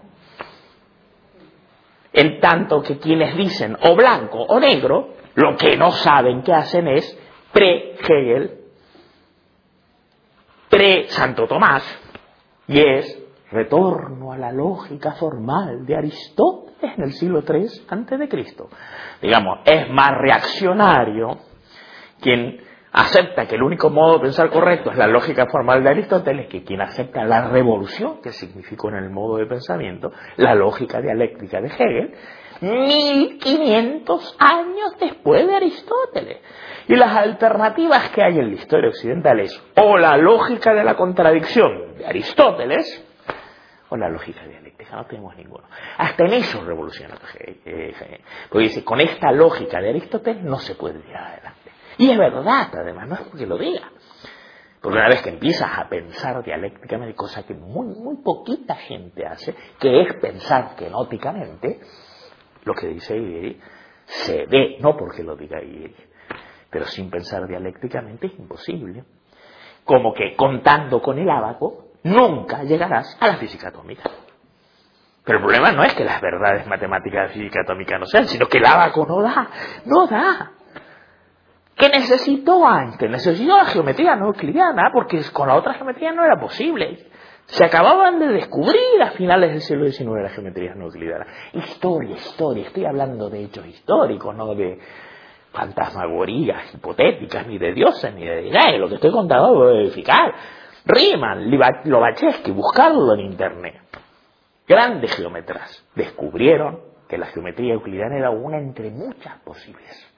En 2.12 2.40
tanto 2.40 2.80
que 2.82 2.98
quienes 2.98 3.36
dicen 3.36 3.76
o 3.82 3.96
blanco 3.96 4.38
o 4.38 4.60
negro, 4.60 5.14
lo 5.34 5.56
que 5.56 5.76
no 5.76 5.90
saben 5.90 6.42
que 6.42 6.52
hacen 6.52 6.86
es 6.88 7.18
pre-Hegel, 7.52 8.60
pre-Santo 10.70 11.46
Tomás, 11.46 11.82
y 12.68 12.80
es 12.80 13.20
retorno 13.50 14.32
a 14.32 14.38
la 14.38 14.52
lógica 14.52 15.12
formal 15.12 15.86
de 15.86 15.96
Aristóteles 15.96 16.64
en 16.96 17.02
el 17.02 17.12
siglo 17.12 17.42
III 17.46 17.66
antes 17.88 18.18
de 18.18 18.28
Cristo. 18.28 18.68
Digamos, 19.20 19.60
es 19.64 19.88
más 19.90 20.10
reaccionario 20.18 21.38
quien 22.20 22.60
acepta 22.94 23.46
que 23.46 23.56
el 23.56 23.62
único 23.62 23.90
modo 23.90 24.14
de 24.14 24.20
pensar 24.20 24.50
correcto 24.50 24.92
es 24.92 24.96
la 24.96 25.08
lógica 25.08 25.46
formal 25.46 25.82
de 25.82 25.90
Aristóteles 25.90 26.46
que 26.46 26.62
quien 26.62 26.80
acepta 26.80 27.24
la 27.24 27.48
revolución 27.48 28.22
que 28.22 28.30
significó 28.30 28.88
en 28.88 28.96
el 28.96 29.10
modo 29.10 29.38
de 29.38 29.46
pensamiento 29.46 30.12
la 30.36 30.54
lógica 30.54 31.00
dialéctica 31.00 31.60
de 31.60 31.66
Hegel 31.68 32.14
1500 32.60 34.36
años 34.38 34.96
después 35.00 35.44
de 35.44 35.56
Aristóteles. 35.56 36.38
Y 36.86 36.94
las 36.94 37.14
alternativas 37.16 38.10
que 38.10 38.22
hay 38.22 38.38
en 38.38 38.48
la 38.50 38.54
historia 38.54 38.90
occidental 38.90 39.40
es 39.40 39.60
o 39.76 39.98
la 39.98 40.16
lógica 40.16 40.72
de 40.72 40.84
la 40.84 40.94
contradicción 40.94 41.96
de 41.98 42.06
Aristóteles 42.06 43.04
o 43.88 43.96
la 43.96 44.08
lógica 44.08 44.46
dialéctica, 44.46 44.94
no 44.94 45.06
tenemos 45.06 45.36
ninguno. 45.36 45.64
Hasta 45.98 46.26
en 46.26 46.34
eso 46.34 46.64
revoluciona 46.64 47.16
Hegel. 47.64 48.20
Porque 48.48 48.68
dice, 48.68 48.84
con 48.84 49.00
esta 49.00 49.32
lógica 49.32 49.80
de 49.80 49.90
Aristóteles 49.90 50.44
no 50.44 50.58
se 50.58 50.76
puede 50.76 51.00
ir 51.00 51.16
adelante. 51.16 51.63
Y 51.98 52.10
es 52.10 52.18
verdad, 52.18 52.68
además, 52.72 53.08
no 53.08 53.14
es 53.14 53.20
porque 53.22 53.46
lo 53.46 53.58
diga. 53.58 53.90
Porque 54.80 54.98
una 54.98 55.08
vez 55.08 55.22
que 55.22 55.30
empiezas 55.30 55.78
a 55.78 55.88
pensar 55.88 56.42
dialécticamente, 56.44 57.14
cosa 57.14 57.42
que 57.44 57.54
muy, 57.54 57.86
muy 57.86 58.16
poquita 58.22 58.74
gente 58.74 59.26
hace, 59.26 59.54
que 59.78 60.02
es 60.02 60.14
pensar 60.16 60.76
kenóticamente, 60.76 61.80
lo 62.64 62.74
que 62.74 62.88
dice 62.88 63.16
Iri, 63.16 63.60
se 64.04 64.44
ve, 64.46 64.76
no 64.80 64.96
porque 64.96 65.22
lo 65.22 65.36
diga 65.36 65.62
Iri, 65.62 65.96
pero 66.68 66.84
sin 66.86 67.08
pensar 67.08 67.46
dialécticamente 67.46 68.26
es 68.26 68.38
imposible. 68.38 69.04
Como 69.84 70.12
que 70.12 70.34
contando 70.36 71.00
con 71.00 71.18
el 71.18 71.30
abaco, 71.30 71.92
nunca 72.02 72.62
llegarás 72.64 73.16
a 73.20 73.28
la 73.28 73.36
física 73.36 73.68
atómica. 73.68 74.10
Pero 75.24 75.38
el 75.38 75.44
problema 75.44 75.72
no 75.72 75.82
es 75.82 75.94
que 75.94 76.04
las 76.04 76.20
verdades 76.20 76.66
matemáticas 76.66 77.28
de 77.28 77.34
física 77.34 77.62
atómica 77.62 77.98
no 77.98 78.04
sean, 78.04 78.26
sino 78.26 78.46
que 78.46 78.58
el 78.58 78.66
abaco 78.66 79.06
no 79.06 79.22
da, 79.22 79.48
no 79.86 80.06
da. 80.06 80.52
¿Qué 81.76 81.88
necesitó 81.88 82.62
Einstein? 82.68 83.12
Necesitó 83.12 83.56
la 83.56 83.64
geometría 83.64 84.14
no 84.16 84.26
euclidiana, 84.26 84.90
porque 84.92 85.20
con 85.32 85.48
la 85.48 85.56
otra 85.56 85.74
geometría 85.74 86.12
no 86.12 86.24
era 86.24 86.38
posible. 86.38 87.06
Se 87.46 87.64
acababan 87.64 88.18
de 88.18 88.28
descubrir 88.28 89.02
a 89.02 89.10
finales 89.10 89.50
del 89.50 89.60
siglo 89.60 89.90
XIX 89.90 90.22
las 90.22 90.32
geometrías 90.32 90.76
no 90.76 90.84
euclidianas. 90.84 91.28
Historia, 91.52 92.16
historia, 92.16 92.66
estoy 92.66 92.86
hablando 92.86 93.28
de 93.28 93.44
hechos 93.44 93.66
históricos, 93.66 94.34
no 94.34 94.54
de 94.54 94.78
fantasmagorías 95.52 96.74
hipotéticas, 96.74 97.46
ni 97.46 97.58
de 97.58 97.74
dioses, 97.74 98.14
ni 98.14 98.24
de 98.24 98.36
deidades. 98.36 98.80
Lo 98.80 98.88
que 98.88 98.94
estoy 98.94 99.10
contando 99.10 99.68
es 99.70 99.76
verificar. 99.78 100.34
Riemann, 100.86 101.50
Lobachevsky, 101.84 102.50
buscarlo 102.50 103.14
en 103.14 103.20
internet. 103.20 103.82
Grandes 104.66 105.14
geómetras 105.16 105.86
descubrieron 105.94 106.80
que 107.08 107.18
la 107.18 107.26
geometría 107.26 107.74
euclidiana 107.74 108.16
era 108.16 108.30
una 108.30 108.58
entre 108.58 108.90
muchas 108.90 109.38
posibles. 109.40 110.13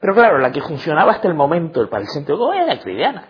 Pero 0.00 0.14
claro, 0.14 0.38
la 0.38 0.50
que 0.50 0.62
funcionaba 0.62 1.12
hasta 1.12 1.28
el 1.28 1.34
momento 1.34 1.80
el 1.80 1.88
común 1.88 2.52
era 2.54 2.72
euclidiana. 2.72 3.28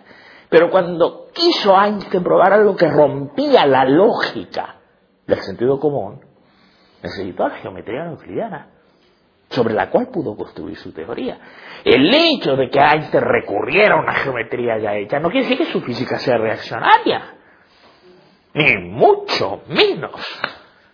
Pero 0.49 0.69
cuando 0.69 1.27
quiso 1.33 1.79
Einstein 1.79 2.23
probar 2.23 2.53
algo 2.53 2.75
que 2.75 2.87
rompía 2.87 3.65
la 3.65 3.85
lógica 3.85 4.77
del 5.27 5.39
sentido 5.39 5.79
común, 5.79 6.21
necesitó 7.03 7.47
la 7.47 7.55
geometría 7.55 8.05
euclidiana, 8.05 8.67
sobre 9.49 9.73
la 9.73 9.89
cual 9.89 10.07
pudo 10.07 10.35
construir 10.35 10.77
su 10.77 10.93
teoría. 10.93 11.39
El 11.83 12.13
hecho 12.13 12.55
de 12.55 12.69
que 12.69 12.79
Einstein 12.79 13.23
recurriera 13.23 13.95
a 13.95 14.01
una 14.01 14.13
geometría 14.13 14.77
ya 14.77 14.95
hecha 14.95 15.19
no 15.19 15.29
quiere 15.29 15.47
decir 15.47 15.57
que 15.57 15.71
su 15.71 15.81
física 15.81 16.19
sea 16.19 16.37
reaccionaria, 16.37 17.35
ni 18.53 18.77
mucho 18.89 19.61
menos. 19.67 20.21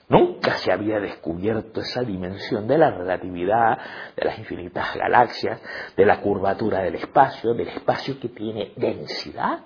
Nunca 0.09 0.53
se 0.53 0.71
había 0.71 0.99
descubierto 0.99 1.81
esa 1.81 2.01
dimensión 2.01 2.65
de 2.65 2.77
la 2.77 2.91
relatividad, 2.91 3.77
de 4.15 4.25
las 4.25 4.39
infinitas 4.39 4.95
galaxias, 4.95 5.61
de 5.97 6.05
la 6.05 6.21
curvatura 6.21 6.81
del 6.81 6.95
espacio, 6.95 7.53
del 7.53 7.67
espacio 7.67 8.17
que 8.17 8.29
tiene 8.29 8.71
densidad, 8.77 9.65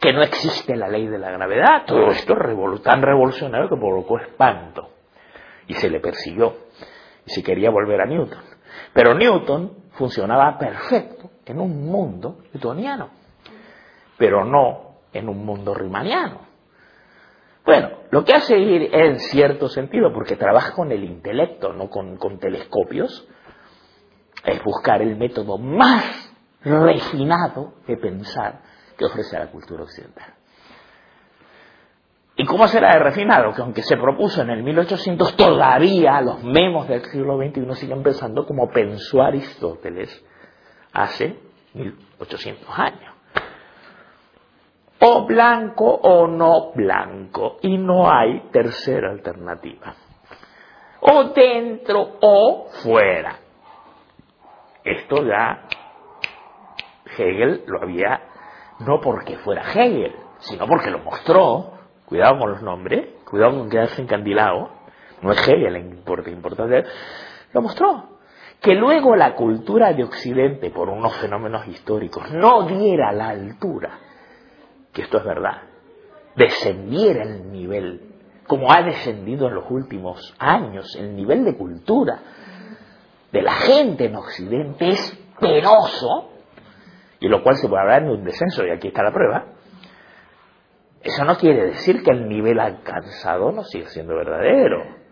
que 0.00 0.12
no 0.14 0.22
existe 0.22 0.74
la 0.74 0.88
ley 0.88 1.06
de 1.06 1.18
la 1.18 1.30
gravedad. 1.30 1.84
Todo 1.86 2.08
esto 2.08 2.32
es 2.32 2.82
tan 2.82 3.02
revolucionario 3.02 3.68
que 3.68 3.76
provocó 3.76 4.18
espanto 4.18 4.88
y 5.66 5.74
se 5.74 5.90
le 5.90 6.00
persiguió 6.00 6.56
y 7.26 7.30
se 7.30 7.42
quería 7.42 7.70
volver 7.70 8.00
a 8.00 8.06
Newton. 8.06 8.42
Pero 8.94 9.14
Newton 9.14 9.70
funcionaba 9.92 10.58
perfecto 10.58 11.30
en 11.44 11.60
un 11.60 11.84
mundo 11.84 12.38
newtoniano, 12.52 13.10
pero 14.16 14.46
no 14.46 14.92
en 15.12 15.28
un 15.28 15.44
mundo 15.44 15.74
riemanniano. 15.74 16.51
Bueno, 17.64 17.90
lo 18.10 18.24
que 18.24 18.34
hace 18.34 18.58
ir 18.58 18.94
en 18.94 19.20
cierto 19.20 19.68
sentido, 19.68 20.12
porque 20.12 20.36
trabaja 20.36 20.72
con 20.72 20.90
el 20.90 21.04
intelecto, 21.04 21.72
no 21.72 21.88
con, 21.88 22.16
con 22.16 22.38
telescopios, 22.38 23.26
es 24.44 24.62
buscar 24.64 25.00
el 25.00 25.16
método 25.16 25.58
más 25.58 26.34
refinado 26.64 27.74
de 27.86 27.96
pensar 27.96 28.60
que 28.96 29.04
ofrece 29.04 29.38
la 29.38 29.50
cultura 29.50 29.84
occidental. 29.84 30.34
¿Y 32.34 32.44
cómo 32.46 32.66
será 32.66 32.92
de 32.94 32.98
refinado? 32.98 33.52
Que 33.52 33.62
aunque 33.62 33.82
se 33.82 33.96
propuso 33.96 34.42
en 34.42 34.50
el 34.50 34.62
1800, 34.62 35.36
todavía 35.36 36.20
los 36.22 36.42
memos 36.42 36.88
del 36.88 37.04
siglo 37.04 37.36
XXI 37.36 37.74
siguen 37.74 38.02
pensando 38.02 38.46
como 38.46 38.70
pensó 38.70 39.22
Aristóteles 39.22 40.24
hace 40.92 41.38
1800 41.74 42.68
años 42.78 43.11
o 45.04 45.26
blanco 45.26 45.84
o 45.84 46.28
no 46.28 46.70
blanco, 46.76 47.56
y 47.62 47.76
no 47.76 48.08
hay 48.08 48.50
tercera 48.52 49.10
alternativa. 49.10 49.94
O 51.00 51.24
dentro 51.34 52.18
o 52.20 52.68
fuera. 52.84 53.36
Esto 54.84 55.24
ya 55.24 55.64
Hegel 57.18 57.64
lo 57.66 57.82
había, 57.82 58.20
no 58.86 59.00
porque 59.00 59.38
fuera 59.38 59.62
Hegel, 59.72 60.14
sino 60.38 60.66
porque 60.66 60.90
lo 60.90 61.00
mostró. 61.00 61.72
Cuidado 62.04 62.38
con 62.38 62.52
los 62.52 62.62
nombres, 62.62 63.24
cuidado 63.28 63.58
con 63.58 63.70
quedarse 63.70 64.02
encandilado. 64.02 64.70
No 65.20 65.32
es 65.32 65.48
Hegel 65.48 65.78
importante, 65.78 66.30
importante. 66.30 66.84
Lo 67.52 67.62
mostró. 67.62 68.08
Que 68.60 68.76
luego 68.76 69.16
la 69.16 69.34
cultura 69.34 69.92
de 69.92 70.04
Occidente, 70.04 70.70
por 70.70 70.88
unos 70.88 71.16
fenómenos 71.16 71.66
históricos, 71.66 72.30
no 72.30 72.68
diera 72.68 73.10
la 73.10 73.30
altura 73.30 73.98
que 74.92 75.02
esto 75.02 75.18
es 75.18 75.24
verdad, 75.24 75.62
descendiera 76.36 77.22
el 77.22 77.50
nivel, 77.50 78.14
como 78.46 78.72
ha 78.72 78.82
descendido 78.82 79.48
en 79.48 79.54
los 79.54 79.70
últimos 79.70 80.34
años, 80.38 80.94
el 80.96 81.16
nivel 81.16 81.44
de 81.44 81.56
cultura 81.56 82.20
de 83.30 83.42
la 83.42 83.52
gente 83.52 84.06
en 84.06 84.16
Occidente 84.16 84.88
es 84.88 85.18
penoso, 85.40 86.30
y 87.20 87.28
lo 87.28 87.42
cual 87.42 87.56
se 87.56 87.68
puede 87.68 87.82
hablar 87.82 88.04
de 88.04 88.10
un 88.10 88.24
descenso, 88.24 88.64
y 88.66 88.70
aquí 88.70 88.88
está 88.88 89.02
la 89.02 89.12
prueba, 89.12 89.46
eso 91.02 91.24
no 91.24 91.36
quiere 91.36 91.66
decir 91.66 92.02
que 92.02 92.12
el 92.12 92.28
nivel 92.28 92.60
alcanzado 92.60 93.50
no 93.50 93.64
siga 93.64 93.88
siendo 93.88 94.14
verdadero. 94.14 95.02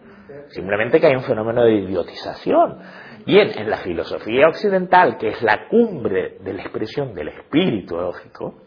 Simplemente 0.49 1.01
que 1.01 1.07
hay 1.07 1.17
un 1.17 1.25
fenómeno 1.25 1.65
de 1.65 1.75
idiotización. 1.75 2.79
Bien, 3.27 3.51
en 3.57 3.69
la 3.69 3.79
filosofía 3.79 4.49
occidental, 4.49 5.17
que 5.19 5.29
es 5.29 5.43
la 5.43 5.67
cumbre 5.69 6.39
de 6.41 6.53
la 6.53 6.63
expresión 6.63 7.13
del 7.15 7.29
espíritu 7.29 7.97
lógico, 7.97 8.63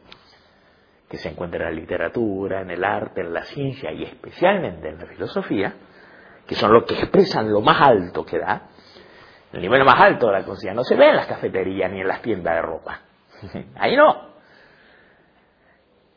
que 1.13 1.19
se 1.19 1.29
encuentra 1.29 1.69
en 1.69 1.75
la 1.75 1.79
literatura, 1.79 2.61
en 2.61 2.71
el 2.71 2.83
arte, 2.83 3.21
en 3.21 3.31
la 3.31 3.43
ciencia 3.43 3.91
y 3.91 4.01
especialmente 4.01 4.89
en 4.89 4.97
la 4.97 5.05
filosofía, 5.05 5.75
que 6.47 6.55
son 6.55 6.73
los 6.73 6.85
que 6.85 6.95
expresan 6.95 7.51
lo 7.51 7.61
más 7.61 7.79
alto 7.79 8.25
que 8.25 8.39
da, 8.39 8.63
el 9.51 9.61
nivel 9.61 9.85
más 9.85 10.01
alto 10.01 10.25
de 10.25 10.33
la 10.33 10.43
conciencia 10.43 10.73
no 10.73 10.83
se 10.83 10.95
ve 10.95 11.09
en 11.09 11.15
las 11.17 11.27
cafeterías 11.27 11.91
ni 11.91 12.01
en 12.01 12.07
las 12.07 12.23
tiendas 12.23 12.55
de 12.55 12.61
ropa. 12.63 13.01
Ahí 13.75 13.95
no. 13.95 14.33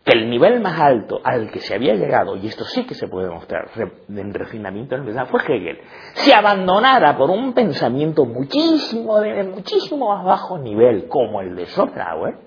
El 0.07 0.31
nivel 0.31 0.61
más 0.61 0.81
alto 0.81 1.21
al 1.23 1.51
que 1.51 1.61
se 1.61 1.75
había 1.75 1.93
llegado, 1.93 2.35
y 2.35 2.47
esto 2.47 2.65
sí 2.65 2.87
que 2.87 2.95
se 2.95 3.07
puede 3.07 3.29
mostrar 3.29 3.69
en 4.09 4.33
refinamiento 4.33 4.95
en 4.95 5.05
verdad, 5.05 5.27
fue 5.27 5.43
Hegel. 5.43 5.79
Se 6.15 6.33
abandonara 6.33 7.19
por 7.19 7.29
un 7.29 7.53
pensamiento 7.53 8.25
muchísimo, 8.25 9.21
de 9.21 9.45
muchísimo 9.45 10.09
más 10.17 10.25
bajo 10.25 10.57
nivel, 10.57 11.07
como 11.07 11.43
el 11.43 11.55
de 11.55 11.67
Schopenhauer, 11.67 12.46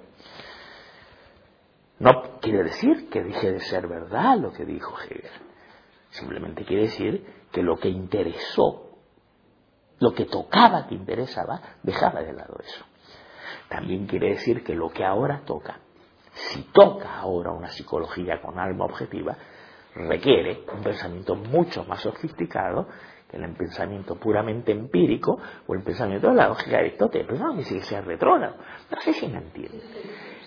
no 1.99 2.39
quiere 2.39 2.63
decir 2.63 3.09
que 3.09 3.23
deje 3.23 3.51
de 3.51 3.59
ser 3.59 3.88
verdad 3.88 4.38
lo 4.38 4.53
que 4.53 4.65
dijo 4.65 4.95
Hegel. 4.99 5.30
Simplemente 6.11 6.63
quiere 6.63 6.84
decir 6.84 7.26
que 7.51 7.61
lo 7.61 7.77
que 7.77 7.89
interesó, 7.89 8.97
lo 9.99 10.13
que 10.13 10.26
tocaba 10.26 10.88
que 10.88 10.95
interesaba, 10.95 11.61
dejaba 11.84 12.21
de 12.21 12.34
lado 12.34 12.57
eso. 12.63 12.85
También 13.67 14.07
quiere 14.07 14.30
decir 14.30 14.63
que 14.63 14.76
lo 14.76 14.89
que 14.89 15.03
ahora 15.03 15.41
toca, 15.45 15.80
si 16.31 16.63
toca 16.71 17.19
ahora 17.19 17.51
una 17.51 17.69
psicología 17.69 18.41
con 18.41 18.57
alma 18.57 18.85
objetiva, 18.85 19.38
requiere 19.93 20.63
un 20.73 20.81
pensamiento 20.81 21.35
mucho 21.35 21.84
más 21.84 21.99
sofisticado 21.99 22.88
que 23.30 23.38
el 23.38 23.53
pensamiento 23.55 24.15
puramente 24.15 24.71
empírico 24.71 25.38
o 25.67 25.73
el 25.76 25.84
pensamiento 25.84 26.30
de 26.30 26.35
la 26.35 26.47
lógica 26.47 26.71
de 26.71 26.77
Aristóteles. 26.77 27.39
No 27.39 27.53
dice 27.53 27.76
que 27.76 27.84
sea 27.84 28.01
retrógrado. 28.01 28.55
No 28.89 29.01
sé 29.01 29.13
si 29.13 29.27
me 29.27 29.38
entiende. 29.38 29.84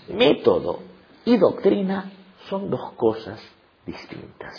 Método 0.08 0.80
y 1.24 1.36
doctrina 1.36 2.10
son 2.48 2.70
dos 2.70 2.92
cosas 2.92 3.40
distintas. 3.86 4.54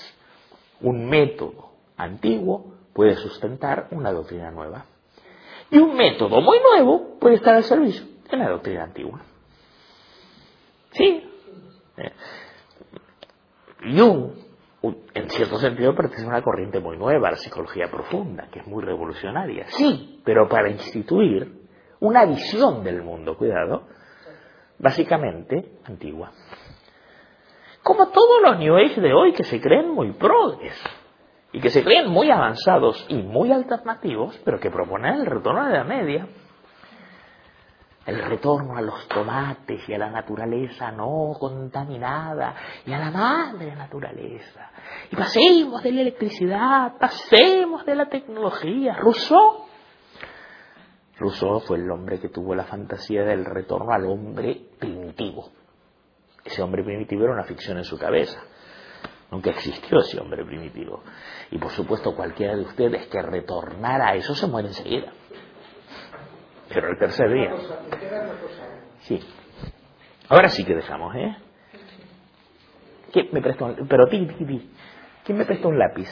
Un 0.81 1.07
método 1.07 1.71
antiguo 1.97 2.73
puede 2.93 3.15
sustentar 3.15 3.87
una 3.91 4.11
doctrina 4.11 4.51
nueva. 4.51 4.85
Y 5.69 5.77
un 5.77 5.95
método 5.95 6.41
muy 6.41 6.59
nuevo 6.59 7.17
puede 7.19 7.35
estar 7.35 7.55
al 7.55 7.63
servicio 7.63 8.05
de 8.29 8.37
la 8.37 8.49
doctrina 8.49 8.83
antigua. 8.83 9.21
¿Sí? 10.91 11.23
Eh, 11.97 12.11
Jung, 13.95 14.31
en 15.13 15.29
cierto 15.29 15.57
sentido, 15.57 15.95
pertenece 15.95 16.25
a 16.25 16.29
una 16.29 16.41
corriente 16.41 16.79
muy 16.79 16.97
nueva, 16.97 17.31
la 17.31 17.37
psicología 17.37 17.89
profunda, 17.89 18.47
que 18.51 18.59
es 18.59 18.67
muy 18.67 18.83
revolucionaria. 18.83 19.65
Sí, 19.69 20.21
pero 20.23 20.47
para 20.47 20.69
instituir 20.69 21.63
una 21.99 22.25
visión 22.25 22.83
del 22.83 23.01
mundo, 23.01 23.37
cuidado, 23.37 23.87
básicamente 24.83 25.79
antigua. 25.85 26.31
Como 27.81 28.09
todos 28.09 28.41
los 28.43 28.59
New 28.59 28.75
Age 28.75 29.01
de 29.01 29.13
hoy 29.13 29.33
que 29.33 29.43
se 29.43 29.59
creen 29.59 29.89
muy 29.89 30.11
progres 30.13 30.79
y 31.51 31.59
que 31.59 31.69
se 31.69 31.83
creen 31.83 32.09
muy 32.09 32.29
avanzados 32.29 33.05
y 33.09 33.15
muy 33.15 33.51
alternativos, 33.51 34.39
pero 34.43 34.59
que 34.59 34.69
proponen 34.69 35.15
el 35.15 35.25
retorno 35.25 35.65
de 35.67 35.73
la 35.77 35.83
media, 35.83 36.27
el 38.05 38.21
retorno 38.23 38.75
a 38.75 38.81
los 38.81 39.07
tomates 39.07 39.87
y 39.87 39.93
a 39.93 39.97
la 39.97 40.09
naturaleza 40.09 40.91
no 40.91 41.33
contaminada 41.39 42.53
y 42.85 42.91
a 42.91 42.99
la 42.99 43.11
madre 43.11 43.73
naturaleza. 43.75 44.71
Y 45.09 45.15
pasemos 45.15 45.81
de 45.81 45.91
la 45.93 46.01
electricidad, 46.01 46.97
pasemos 46.99 47.85
de 47.85 47.95
la 47.95 48.07
tecnología. 48.07 48.95
Rousseau. 48.95 49.62
Rousseau 51.17 51.59
fue 51.59 51.77
el 51.77 51.89
hombre 51.91 52.19
que 52.19 52.29
tuvo 52.29 52.55
la 52.55 52.65
fantasía 52.65 53.23
del 53.23 53.45
retorno 53.45 53.91
al 53.91 54.05
hombre 54.05 54.61
primitivo. 54.79 55.51
Ese 56.43 56.61
hombre 56.61 56.83
primitivo 56.83 57.23
era 57.23 57.33
una 57.33 57.43
ficción 57.43 57.77
en 57.77 57.83
su 57.83 57.97
cabeza. 57.97 58.41
Nunca 59.31 59.51
existió 59.51 59.99
ese 59.99 60.19
hombre 60.19 60.45
primitivo. 60.45 61.03
Y 61.51 61.57
por 61.57 61.71
supuesto 61.71 62.15
cualquiera 62.15 62.55
de 62.55 62.61
ustedes 62.61 63.07
que 63.07 63.21
retornara 63.21 64.09
a 64.09 64.15
eso 64.15 64.35
se 64.35 64.47
muere 64.47 64.67
enseguida. 64.69 65.11
Pero 66.69 66.89
el 66.89 66.97
tercer 66.97 67.31
día. 67.31 67.51
Sí. 69.01 69.19
Ahora 70.29 70.49
sí 70.49 70.65
que 70.65 70.75
dejamos, 70.75 71.15
¿eh? 71.15 71.35
¿Quién 73.11 73.29
me 73.31 73.41
prestó 73.41 73.65
un, 73.65 73.87
pero 73.87 74.07
ti, 74.07 74.25
ti, 74.25 74.45
ti. 74.45 74.71
¿Quién 75.23 75.37
me 75.37 75.45
prestó 75.45 75.67
un 75.67 75.77
lápiz? 75.77 76.09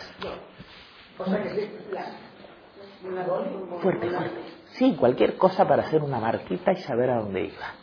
Fuerte, 3.82 4.10
fuerte. 4.10 4.61
Sí, 4.74 4.96
cualquier 5.00 5.38
cosa 5.38 5.68
para 5.68 5.84
hacer 5.84 6.02
una 6.02 6.20
marquita 6.20 6.72
y 6.72 6.78
saber 6.78 7.10
a 7.10 7.18
dónde 7.18 7.42
iba. 7.46 7.74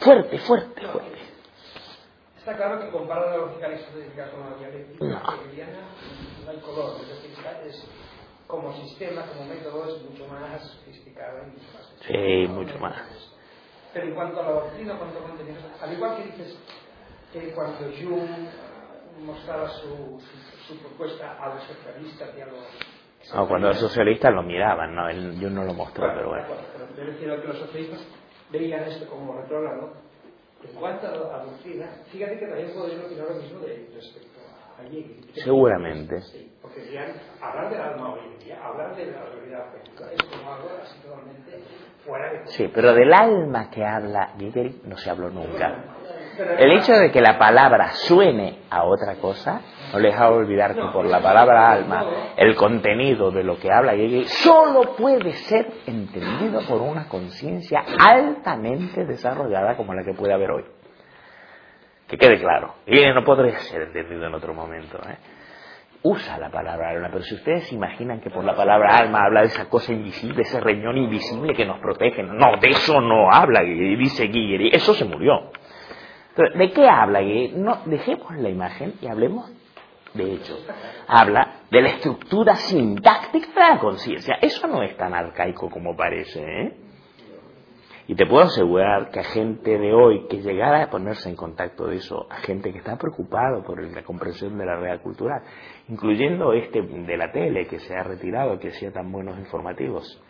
Fuerte, 0.00 0.38
fuerte, 0.38 0.86
fuerte. 0.88 1.18
Está 2.38 2.56
claro 2.56 2.80
que 2.80 2.90
compara 2.90 3.30
la 3.30 3.36
lógica 3.36 3.66
aristotélica 3.66 4.30
con 4.30 4.50
la 4.50 4.56
dialéctica 4.56 5.04
No. 5.04 5.20
no 6.44 6.50
hay 6.50 6.58
color. 6.58 7.00
Es 7.02 7.08
decir, 7.08 7.30
es, 7.66 7.84
como 8.48 8.72
sistema, 8.74 9.22
como 9.26 9.44
método, 9.44 9.96
es 9.96 10.02
mucho 10.02 10.26
más 10.26 10.60
sofisticado 10.62 11.38
y 11.44 11.50
mucho 11.50 11.68
más. 11.72 11.94
Sí, 12.06 12.46
mucho 12.48 12.78
más. 12.78 12.96
Pero 13.92 14.06
en 14.08 14.14
cuanto 14.14 14.40
a 14.40 14.42
la 14.42 14.50
doctrina, 14.52 14.98
cuanto 14.98 15.18
a 15.18 15.22
contenido, 15.22 15.60
al 15.80 15.92
igual 15.92 16.16
que 16.16 16.22
dices 16.24 16.56
que 17.32 17.52
cuando 17.54 17.78
Jung 17.96 18.48
mostraba 19.24 19.68
su, 19.68 20.20
su, 20.20 20.74
su 20.74 20.78
propuesta 20.80 21.36
a 21.40 21.54
los 21.54 21.64
socialistas 21.64 22.30
y 22.36 22.40
a 22.40 22.46
los. 22.46 22.58
No, 23.34 23.48
cuando 23.48 23.68
los 23.68 23.78
socialistas 23.78 24.32
lo 24.32 24.42
miraban, 24.42 24.94
no, 24.94 25.08
él, 25.08 25.38
yo 25.38 25.48
no 25.48 25.64
lo 25.64 25.74
mostró, 25.74 26.06
pero 26.14 26.28
bueno. 26.28 26.46
Pero 26.72 26.96
yo 26.96 27.04
refiero 27.04 27.34
a 27.34 27.40
que 27.40 27.48
los 27.48 27.58
socialistas 27.58 28.06
veían 28.50 28.82
esto 28.84 29.06
como 29.06 29.40
retrógrado. 29.40 29.92
En 30.62 30.74
cuanto 30.78 31.08
a 31.08 31.10
la 31.10 31.44
doctrina, 31.44 31.86
fíjate 32.10 32.38
que 32.38 32.46
también 32.46 32.72
podrían 32.72 33.00
opinar 33.04 33.26
lo 33.30 33.34
mismo 33.34 33.60
de 33.60 33.90
respecto 33.94 34.38
a 34.78 34.84
Hegel. 34.84 35.24
Seguramente. 35.34 36.20
Sí, 36.20 36.52
porque 36.62 36.80
decían, 36.80 37.12
hablar 37.40 37.70
del 37.70 37.80
alma 37.80 38.12
hoy 38.12 38.20
en 38.32 38.38
día, 38.44 38.64
hablar 38.64 38.94
de 38.94 39.06
la 39.06 39.24
realidad 39.24 39.66
es 40.12 40.22
como 40.22 40.52
algo 40.52 40.70
así 40.80 41.00
totalmente 41.00 41.64
fuera 42.04 42.32
de 42.32 42.46
Sí, 42.46 42.70
pero 42.72 42.94
del 42.94 43.12
alma 43.12 43.70
que 43.70 43.84
habla 43.84 44.34
Hegel 44.38 44.82
no 44.84 44.96
se 44.96 45.10
habló 45.10 45.30
nunca. 45.30 45.96
El 46.58 46.72
hecho 46.72 46.92
de 46.92 47.10
que 47.10 47.20
la 47.20 47.38
palabra 47.38 47.90
suene 47.92 48.60
a 48.70 48.84
otra 48.84 49.16
cosa 49.16 49.60
no 49.92 49.98
le 49.98 50.08
deja 50.08 50.30
olvidar 50.30 50.74
que 50.74 50.82
por 50.92 51.04
la 51.04 51.20
palabra 51.20 51.70
alma 51.70 52.04
el 52.36 52.54
contenido 52.54 53.30
de 53.30 53.44
lo 53.44 53.58
que 53.58 53.70
habla 53.70 53.94
Hegel 53.94 54.26
solo 54.26 54.96
puede 54.96 55.32
ser 55.32 55.66
entendido 55.86 56.60
por 56.66 56.80
una 56.80 57.08
conciencia 57.08 57.84
altamente 57.98 59.04
desarrollada 59.04 59.76
como 59.76 59.94
la 59.94 60.02
que 60.02 60.14
puede 60.14 60.32
haber 60.32 60.50
hoy. 60.50 60.64
Que 62.08 62.16
quede 62.16 62.38
claro. 62.40 62.74
No 62.86 63.24
podría 63.24 63.58
ser 63.58 63.82
entendido 63.82 64.26
en 64.26 64.34
otro 64.34 64.52
momento. 64.54 64.98
¿eh? 64.98 65.16
Usa 66.02 66.36
la 66.38 66.50
palabra 66.50 66.90
alma, 66.90 67.08
pero 67.12 67.22
si 67.22 67.34
ustedes 67.34 67.72
imaginan 67.72 68.20
que 68.20 68.28
por 68.28 68.44
la 68.44 68.56
palabra 68.56 68.96
alma 68.96 69.24
habla 69.24 69.42
de 69.42 69.46
esa 69.46 69.68
cosa 69.68 69.92
invisible, 69.92 70.42
ese 70.42 70.60
reñón 70.60 70.96
invisible 70.96 71.54
que 71.54 71.64
nos 71.64 71.78
protege, 71.80 72.22
no, 72.22 72.56
de 72.60 72.68
eso 72.70 73.00
no 73.00 73.30
habla, 73.30 73.62
dice 73.62 74.24
Guillermo, 74.24 74.68
eso 74.72 74.94
se 74.94 75.04
murió. 75.04 75.50
¿de 76.54 76.70
qué 76.70 76.88
habla? 76.88 77.20
No, 77.54 77.82
dejemos 77.86 78.34
la 78.36 78.48
imagen 78.48 78.94
y 79.00 79.06
hablemos 79.06 79.50
de 80.14 80.34
hecho. 80.34 80.58
Habla 81.06 81.62
de 81.70 81.82
la 81.82 81.88
estructura 81.90 82.56
sintáctica 82.56 83.48
de 83.54 83.74
la 83.74 83.78
conciencia. 83.78 84.36
Eso 84.40 84.66
no 84.66 84.82
es 84.82 84.96
tan 84.96 85.14
arcaico 85.14 85.70
como 85.70 85.96
parece. 85.96 86.40
¿eh? 86.40 86.76
Y 88.08 88.14
te 88.14 88.26
puedo 88.26 88.44
asegurar 88.44 89.10
que 89.10 89.20
a 89.20 89.24
gente 89.24 89.78
de 89.78 89.94
hoy 89.94 90.26
que 90.28 90.42
llegara 90.42 90.82
a 90.82 90.90
ponerse 90.90 91.28
en 91.28 91.36
contacto 91.36 91.86
de 91.86 91.96
eso, 91.96 92.26
a 92.30 92.36
gente 92.38 92.72
que 92.72 92.78
está 92.78 92.98
preocupado 92.98 93.62
por 93.62 93.82
la 93.82 94.02
comprensión 94.02 94.58
de 94.58 94.66
la 94.66 94.76
realidad 94.76 95.02
cultural, 95.02 95.42
incluyendo 95.88 96.52
este 96.52 96.82
de 96.82 97.16
la 97.16 97.30
tele 97.30 97.66
que 97.66 97.78
se 97.78 97.94
ha 97.94 98.02
retirado, 98.02 98.58
que 98.58 98.68
hacía 98.68 98.92
tan 98.92 99.10
buenos 99.12 99.38
informativos, 99.38 100.20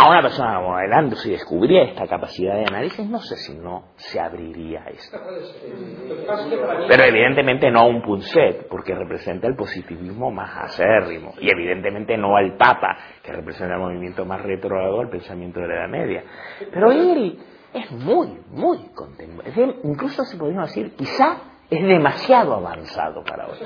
a 0.00 0.08
una 0.08 0.22
persona 0.22 0.60
como 0.60 0.76
Adelando, 0.76 1.16
si 1.16 1.32
descubriera 1.32 1.90
esta 1.90 2.06
capacidad 2.06 2.54
de 2.54 2.66
análisis, 2.68 3.04
no 3.04 3.18
sé 3.18 3.34
si 3.36 3.52
no 3.58 3.94
se 3.96 4.20
abriría 4.20 4.84
esto. 4.90 5.18
Pero 6.88 7.04
evidentemente 7.04 7.68
no 7.68 7.80
a 7.80 7.86
un 7.86 8.00
punset, 8.00 8.68
porque 8.68 8.94
representa 8.94 9.48
el 9.48 9.56
positivismo 9.56 10.30
más 10.30 10.56
acérrimo. 10.56 11.34
Y 11.40 11.50
evidentemente 11.50 12.16
no 12.16 12.36
al 12.36 12.56
Papa, 12.56 12.96
que 13.24 13.32
representa 13.32 13.74
el 13.74 13.80
movimiento 13.80 14.24
más 14.24 14.40
retrógrado 14.40 14.98
del 14.98 15.08
pensamiento 15.08 15.58
de 15.58 15.66
la 15.66 15.74
Edad 15.74 15.88
Media. 15.88 16.24
Pero 16.72 16.92
él 16.92 17.36
es 17.74 17.90
muy, 17.90 18.38
muy 18.50 18.78
contemporáneo. 18.94 19.80
Incluso 19.82 20.22
se 20.22 20.36
podríamos 20.36 20.68
decir, 20.68 20.94
quizá 20.94 21.38
es 21.68 21.82
demasiado 21.82 22.54
avanzado 22.54 23.24
para 23.24 23.48
hoy. 23.48 23.58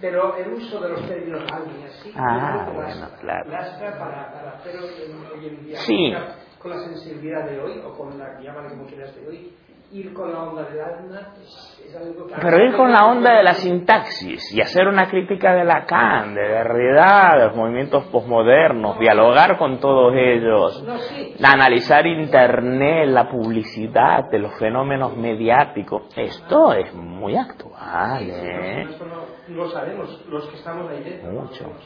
Pero 0.00 0.36
el 0.36 0.52
uso 0.54 0.80
de 0.80 0.88
los 0.90 1.08
términos 1.08 1.42
así, 1.52 2.12
Ah, 2.16 2.70
bueno, 2.74 3.08
claro. 3.20 3.50
lastra 3.50 3.98
para, 3.98 4.32
para 4.32 4.50
hacerlo 4.58 4.86
en- 4.88 5.38
hoy 5.40 5.46
en 5.48 5.64
día. 5.64 5.78
Sí. 5.80 6.12
Con 6.58 6.70
la 6.70 6.80
sensibilidad 6.84 7.48
de 7.48 7.60
hoy, 7.60 7.80
o 7.84 7.96
con 7.96 8.18
la, 8.18 8.40
llámale 8.40 8.70
como 8.70 8.86
quieras 8.86 9.14
de 9.14 9.26
hoy, 9.28 9.56
ir 9.96 10.12
con 10.12 10.30
la 10.32 10.42
onda 10.42 10.62
del 10.64 10.80
alma 10.80 11.32
es, 11.42 11.84
es 11.88 11.96
algo 11.96 12.26
que... 12.26 12.34
Pero 12.34 12.64
ir 12.64 12.76
con 12.76 12.92
la 12.92 13.06
onda 13.06 13.34
de 13.36 13.42
la 13.42 13.54
sintaxis 13.54 14.52
y 14.52 14.60
hacer 14.60 14.86
una 14.88 15.08
crítica 15.08 15.54
de 15.54 15.64
Lacan, 15.64 16.34
de 16.34 16.42
Derrida, 16.42 17.32
de 17.36 17.44
los 17.46 17.56
movimientos 17.56 18.04
posmodernos, 18.06 18.98
dialogar 18.98 19.56
con 19.56 19.78
todos 19.80 20.12
ellos, 20.14 20.82
No, 20.84 20.98
sí. 20.98 21.34
analizar 21.42 22.06
Internet, 22.06 23.08
la 23.08 23.28
publicidad, 23.30 24.28
de 24.30 24.38
los 24.38 24.58
fenómenos 24.58 25.16
mediáticos, 25.16 26.02
esto 26.16 26.74
es 26.74 26.92
muy 26.92 27.36
actual, 27.36 28.18
Sí, 28.20 28.30
¿eh? 28.30 28.82
Esto 28.82 29.06
no, 29.06 29.54
lo 29.56 29.70
sabemos, 29.70 30.26
los 30.28 30.46
que 30.48 30.56
estamos 30.56 30.90
ahí 30.90 31.02
dentro. 31.02 31.30
Mucho. 31.32 31.54
sabemos, 31.54 31.82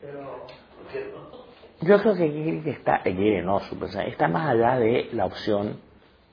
Pero, 0.00 0.46
pero 0.92 1.30
Yo 1.80 1.98
creo 2.00 2.14
que 2.14 2.24
Hegel 2.26 2.62
está, 2.68 3.00
Hegel 3.04 3.44
no, 3.44 3.58
su 3.60 3.76
está 3.84 4.28
más 4.28 4.50
allá 4.50 4.76
de 4.78 5.08
la 5.12 5.26
opción 5.26 5.89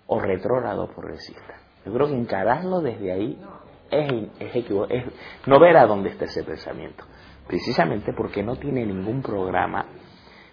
o 0.07 0.19
retrógrado 0.19 0.87
progresista. 0.87 1.55
Yo 1.85 1.93
creo 1.93 2.07
que 2.07 2.15
encararlo 2.15 2.81
desde 2.81 3.11
ahí 3.11 3.37
es, 3.91 4.11
es, 4.39 4.55
es 4.89 5.05
no 5.45 5.59
ver 5.59 5.77
a 5.77 5.85
dónde 5.85 6.09
está 6.09 6.25
ese 6.25 6.43
pensamiento. 6.43 7.05
Precisamente 7.47 8.13
porque 8.13 8.43
no 8.43 8.57
tiene 8.57 8.85
ningún 8.85 9.21
programa, 9.21 9.85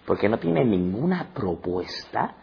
porque 0.05 0.29
no 0.29 0.37
tiene 0.39 0.63
ninguna 0.63 1.29
propuesta 1.33 2.35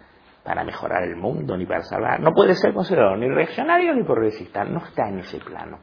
para 0.45 0.65
mejorar 0.65 1.05
el 1.05 1.17
mundo 1.17 1.57
ni 1.57 1.65
para 1.65 1.83
salvar. 1.83 2.21
No 2.21 2.33
puede 2.33 2.55
ser 2.55 2.75
considerado 2.75 3.17
ni 3.17 3.29
reaccionario 3.29 3.95
ni 3.95 4.03
progresista, 4.03 4.65
no 4.65 4.85
está 4.85 5.09
en 5.09 5.21
ese 5.21 5.39
plano. 5.39 5.79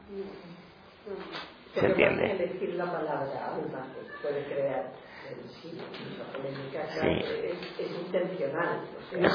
¿Se 1.74 1.86
entiende? 1.86 2.32
elegir 2.32 2.74
la 2.74 2.84
palabra 2.84 3.26
puede 4.22 4.44
crear 4.44 4.92
sí 7.00 7.24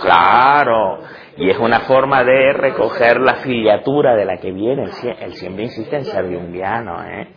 claro, 0.01 0.99
y 1.37 1.49
es 1.49 1.57
una 1.59 1.81
forma 1.81 2.23
de 2.23 2.53
recoger 2.53 3.19
la 3.19 3.35
filiatura 3.35 4.15
de 4.15 4.25
la 4.25 4.37
que 4.37 4.51
viene. 4.51 4.83
Él, 4.83 4.91
sie- 4.91 5.15
él 5.19 5.33
siempre 5.33 5.63
insiste 5.65 5.95
en 5.95 6.05
ser 6.05 6.25
junguiano, 6.25 7.03
¿eh? 7.05 7.27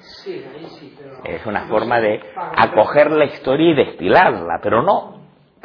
Es 1.24 1.44
una 1.46 1.62
forma 1.66 2.00
de 2.00 2.20
acoger 2.56 3.10
la 3.10 3.24
historia 3.26 3.70
y 3.70 3.74
destilarla, 3.74 4.60
pero 4.62 4.82
no 4.82 5.17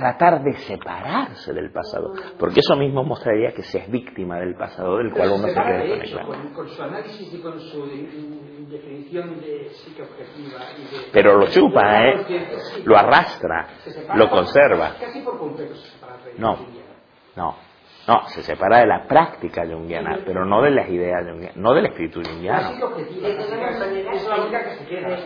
tratar 0.03 0.43
de 0.43 0.53
separarse 0.53 1.53
del 1.53 1.71
pasado, 1.71 2.13
porque 2.37 2.59
eso 2.59 2.75
mismo 2.75 3.03
mostraría 3.03 3.53
que 3.53 3.63
se 3.63 3.77
es 3.79 3.89
víctima 3.89 4.37
del 4.37 4.55
pasado 4.55 4.97
del 4.97 5.11
cual 5.11 5.29
uno 5.29 5.43
se 5.43 5.49
separa 5.49 5.81
quiere 5.81 5.87
de 5.99 6.05
hecho, 6.05 6.17
desconectar. 6.17 6.53
con, 6.53 6.69
su 6.69 6.83
análisis 6.83 7.33
y 7.33 7.37
con 7.39 7.59
su 7.59 7.85
in- 7.85 8.67
definición 8.69 9.39
de. 9.39 9.71
Pero 11.11 11.37
lo 11.37 11.47
chupa, 11.47 12.05
¿eh? 12.05 12.25
Lo 12.85 12.97
arrastra, 12.97 13.67
lo 14.15 14.29
conserva. 14.29 14.95
Casi 14.99 15.21
por 15.21 15.39
No. 16.37 16.57
No, 17.35 17.55
no, 18.05 18.27
se 18.27 18.43
separa 18.43 18.79
de 18.79 18.87
la 18.87 19.07
práctica 19.07 19.65
junguiana, 19.65 20.19
pero 20.25 20.43
no 20.43 20.61
de 20.61 20.71
las 20.71 20.89
ideas 20.89 21.25
junguianas, 21.25 21.55
no 21.55 21.73
del 21.73 21.85
espíritu 21.85 22.21
La 22.21 22.29
junguiano. 22.31 22.71
la 23.21 23.29
la 25.07 25.17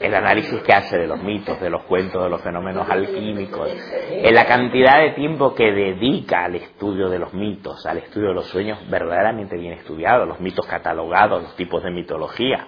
el 0.00 0.14
análisis 0.14 0.60
que 0.62 0.72
hace 0.74 0.98
de 0.98 1.06
los 1.06 1.22
mitos, 1.22 1.58
de 1.58 1.70
los 1.70 1.84
cuentos, 1.84 2.22
de 2.22 2.28
los 2.28 2.42
fenómenos 2.42 2.88
alquímicos, 2.90 3.70
en 4.10 4.34
la 4.34 4.44
cantidad 4.44 5.00
de 5.00 5.12
tiempo 5.12 5.54
que 5.54 5.72
dedica 5.72 6.44
al 6.44 6.56
estudio 6.56 7.08
de 7.08 7.18
los 7.18 7.32
mitos, 7.32 7.86
al 7.86 7.98
estudio 7.98 8.28
de 8.28 8.34
los 8.34 8.46
sueños 8.48 8.78
verdaderamente 8.90 9.56
bien 9.56 9.72
estudiados, 9.72 10.28
los 10.28 10.40
mitos 10.40 10.66
catalogados, 10.66 11.42
los 11.42 11.56
tipos 11.56 11.82
de 11.82 11.90
mitología, 11.90 12.66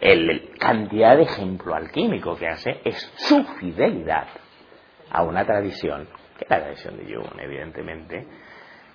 el, 0.00 0.30
el 0.30 0.50
cantidad 0.58 1.16
de 1.16 1.24
ejemplo 1.24 1.74
alquímico 1.74 2.36
que 2.36 2.46
hace 2.46 2.80
es 2.84 3.12
su 3.16 3.42
fidelidad 3.58 4.28
a 5.10 5.22
una 5.22 5.44
tradición, 5.44 6.08
que 6.38 6.46
la 6.48 6.60
tradición 6.60 6.96
de 6.96 7.14
Jung, 7.14 7.40
evidentemente. 7.40 8.26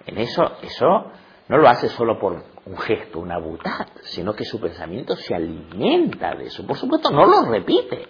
En 0.06 0.18
eso, 0.18 0.58
eso 0.62 1.12
no 1.48 1.58
lo 1.58 1.68
hace 1.68 1.90
solo 1.90 2.18
por 2.18 2.44
un 2.66 2.78
gesto, 2.78 3.20
una 3.20 3.38
butad, 3.38 3.88
sino 4.04 4.34
que 4.34 4.46
su 4.46 4.60
pensamiento 4.60 5.16
se 5.16 5.36
alimenta 5.36 6.36
de 6.36 6.46
eso. 6.46 6.66
Por 6.66 6.78
supuesto, 6.78 7.12
no 7.12 7.26
lo 7.26 7.46
repite, 7.50 8.08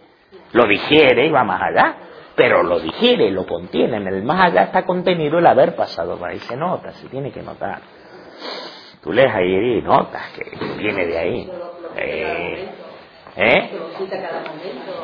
lo 0.53 0.67
digiere 0.67 1.27
y 1.27 1.31
va 1.31 1.43
más 1.43 1.61
allá, 1.61 1.97
pero 2.35 2.63
lo 2.63 2.79
digiere, 2.79 3.31
lo 3.31 3.45
contiene. 3.45 3.97
En 3.97 4.07
el 4.07 4.23
más 4.23 4.51
allá 4.51 4.63
está 4.63 4.85
contenido 4.85 5.39
el 5.39 5.47
haber 5.47 5.75
pasado 5.75 6.17
por 6.17 6.29
ahí. 6.29 6.39
Se 6.39 6.55
nota, 6.55 6.91
se 6.93 7.07
tiene 7.09 7.31
que 7.31 7.41
notar. 7.41 7.81
Tú 9.01 9.11
lees 9.11 9.33
ahí 9.33 9.79
y 9.79 9.81
notas 9.81 10.31
que 10.33 10.77
viene 10.77 11.05
de 11.07 11.17
ahí. 11.17 11.51
Eh, 11.95 12.69
¿Eh? 13.35 13.71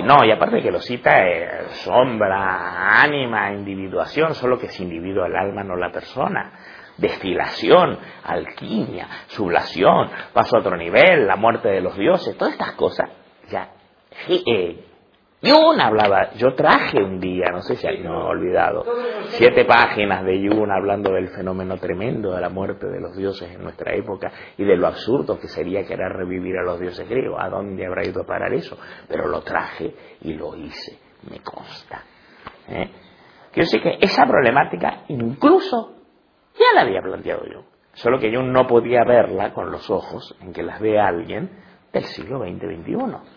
No, 0.03 0.23
y 0.25 0.31
aparte 0.31 0.61
que 0.61 0.71
lo 0.71 0.79
cita 0.79 1.27
eh, 1.27 1.67
sombra, 1.83 3.01
ánima, 3.01 3.51
individuación, 3.53 4.35
solo 4.35 4.59
que 4.59 4.67
es 4.67 4.79
individuo 4.79 5.25
el 5.25 5.35
alma, 5.35 5.63
no 5.63 5.75
la 5.75 5.91
persona. 5.91 6.51
Destilación, 6.97 7.99
alquimia, 8.23 9.07
sublación, 9.27 10.09
paso 10.33 10.57
a 10.57 10.59
otro 10.59 10.75
nivel, 10.75 11.27
la 11.27 11.35
muerte 11.35 11.69
de 11.69 11.81
los 11.81 11.95
dioses, 11.97 12.35
todas 12.37 12.53
estas 12.53 12.73
cosas. 12.73 13.09
Ya. 13.49 13.69
sí, 14.25 14.43
Jung 15.39 15.80
hablaba, 15.80 16.31
yo 16.34 16.55
traje 16.55 16.97
un 16.97 17.19
día, 17.19 17.51
no 17.51 17.61
sé 17.61 17.76
si 17.76 17.85
alguien 17.85 18.07
no 18.07 18.22
ha 18.22 18.30
olvidado, 18.30 18.84
siete 19.27 19.65
páginas 19.65 20.23
de 20.26 20.39
Jung 20.39 20.72
hablando 20.72 21.11
del 21.11 21.27
fenómeno 21.30 21.77
tremendo 21.77 22.34
de 22.34 22.41
la 22.41 22.49
muerte 22.49 22.88
de 22.88 22.99
los 22.99 23.15
dioses 23.15 23.51
en 23.51 23.61
nuestra 23.61 23.93
época 23.93 24.31
y 24.57 24.64
de 24.64 24.76
lo 24.76 24.88
absurdo 24.88 25.39
que 25.39 25.47
sería 25.47 25.85
querer 25.85 26.11
revivir 26.14 26.57
a 26.57 26.64
los 26.64 26.80
dioses 26.80 27.07
griegos. 27.07 27.39
¿A 27.39 27.49
dónde 27.49 27.85
habrá 27.85 28.03
ido 28.03 28.23
a 28.23 28.26
parar 28.26 28.51
eso? 28.53 28.80
Pero 29.07 29.27
lo 29.27 29.41
traje 29.41 29.93
y 30.22 30.34
lo 30.34 30.55
hice, 30.55 30.97
me 31.30 31.39
consta. 31.41 32.03
¿eh? 32.68 32.89
Quiero 33.51 33.65
decir 33.65 33.81
que 33.81 33.97
esa 34.01 34.26
problemática 34.26 35.03
incluso 35.09 35.97
ya 36.57 36.73
la 36.73 36.81
había 36.81 37.01
planteado 37.01 37.45
yo. 37.45 37.64
Solo 37.93 38.18
que 38.18 38.31
yo 38.31 38.41
no 38.41 38.65
podía 38.65 39.03
verla 39.03 39.53
con 39.53 39.72
los 39.72 39.88
ojos 39.91 40.35
en 40.41 40.51
que 40.51 40.64
las 40.64 40.80
ve 40.80 40.99
alguien 40.99 41.51
del 41.93 42.03
siglo 42.05 42.39
XX-XXI. 42.39 43.36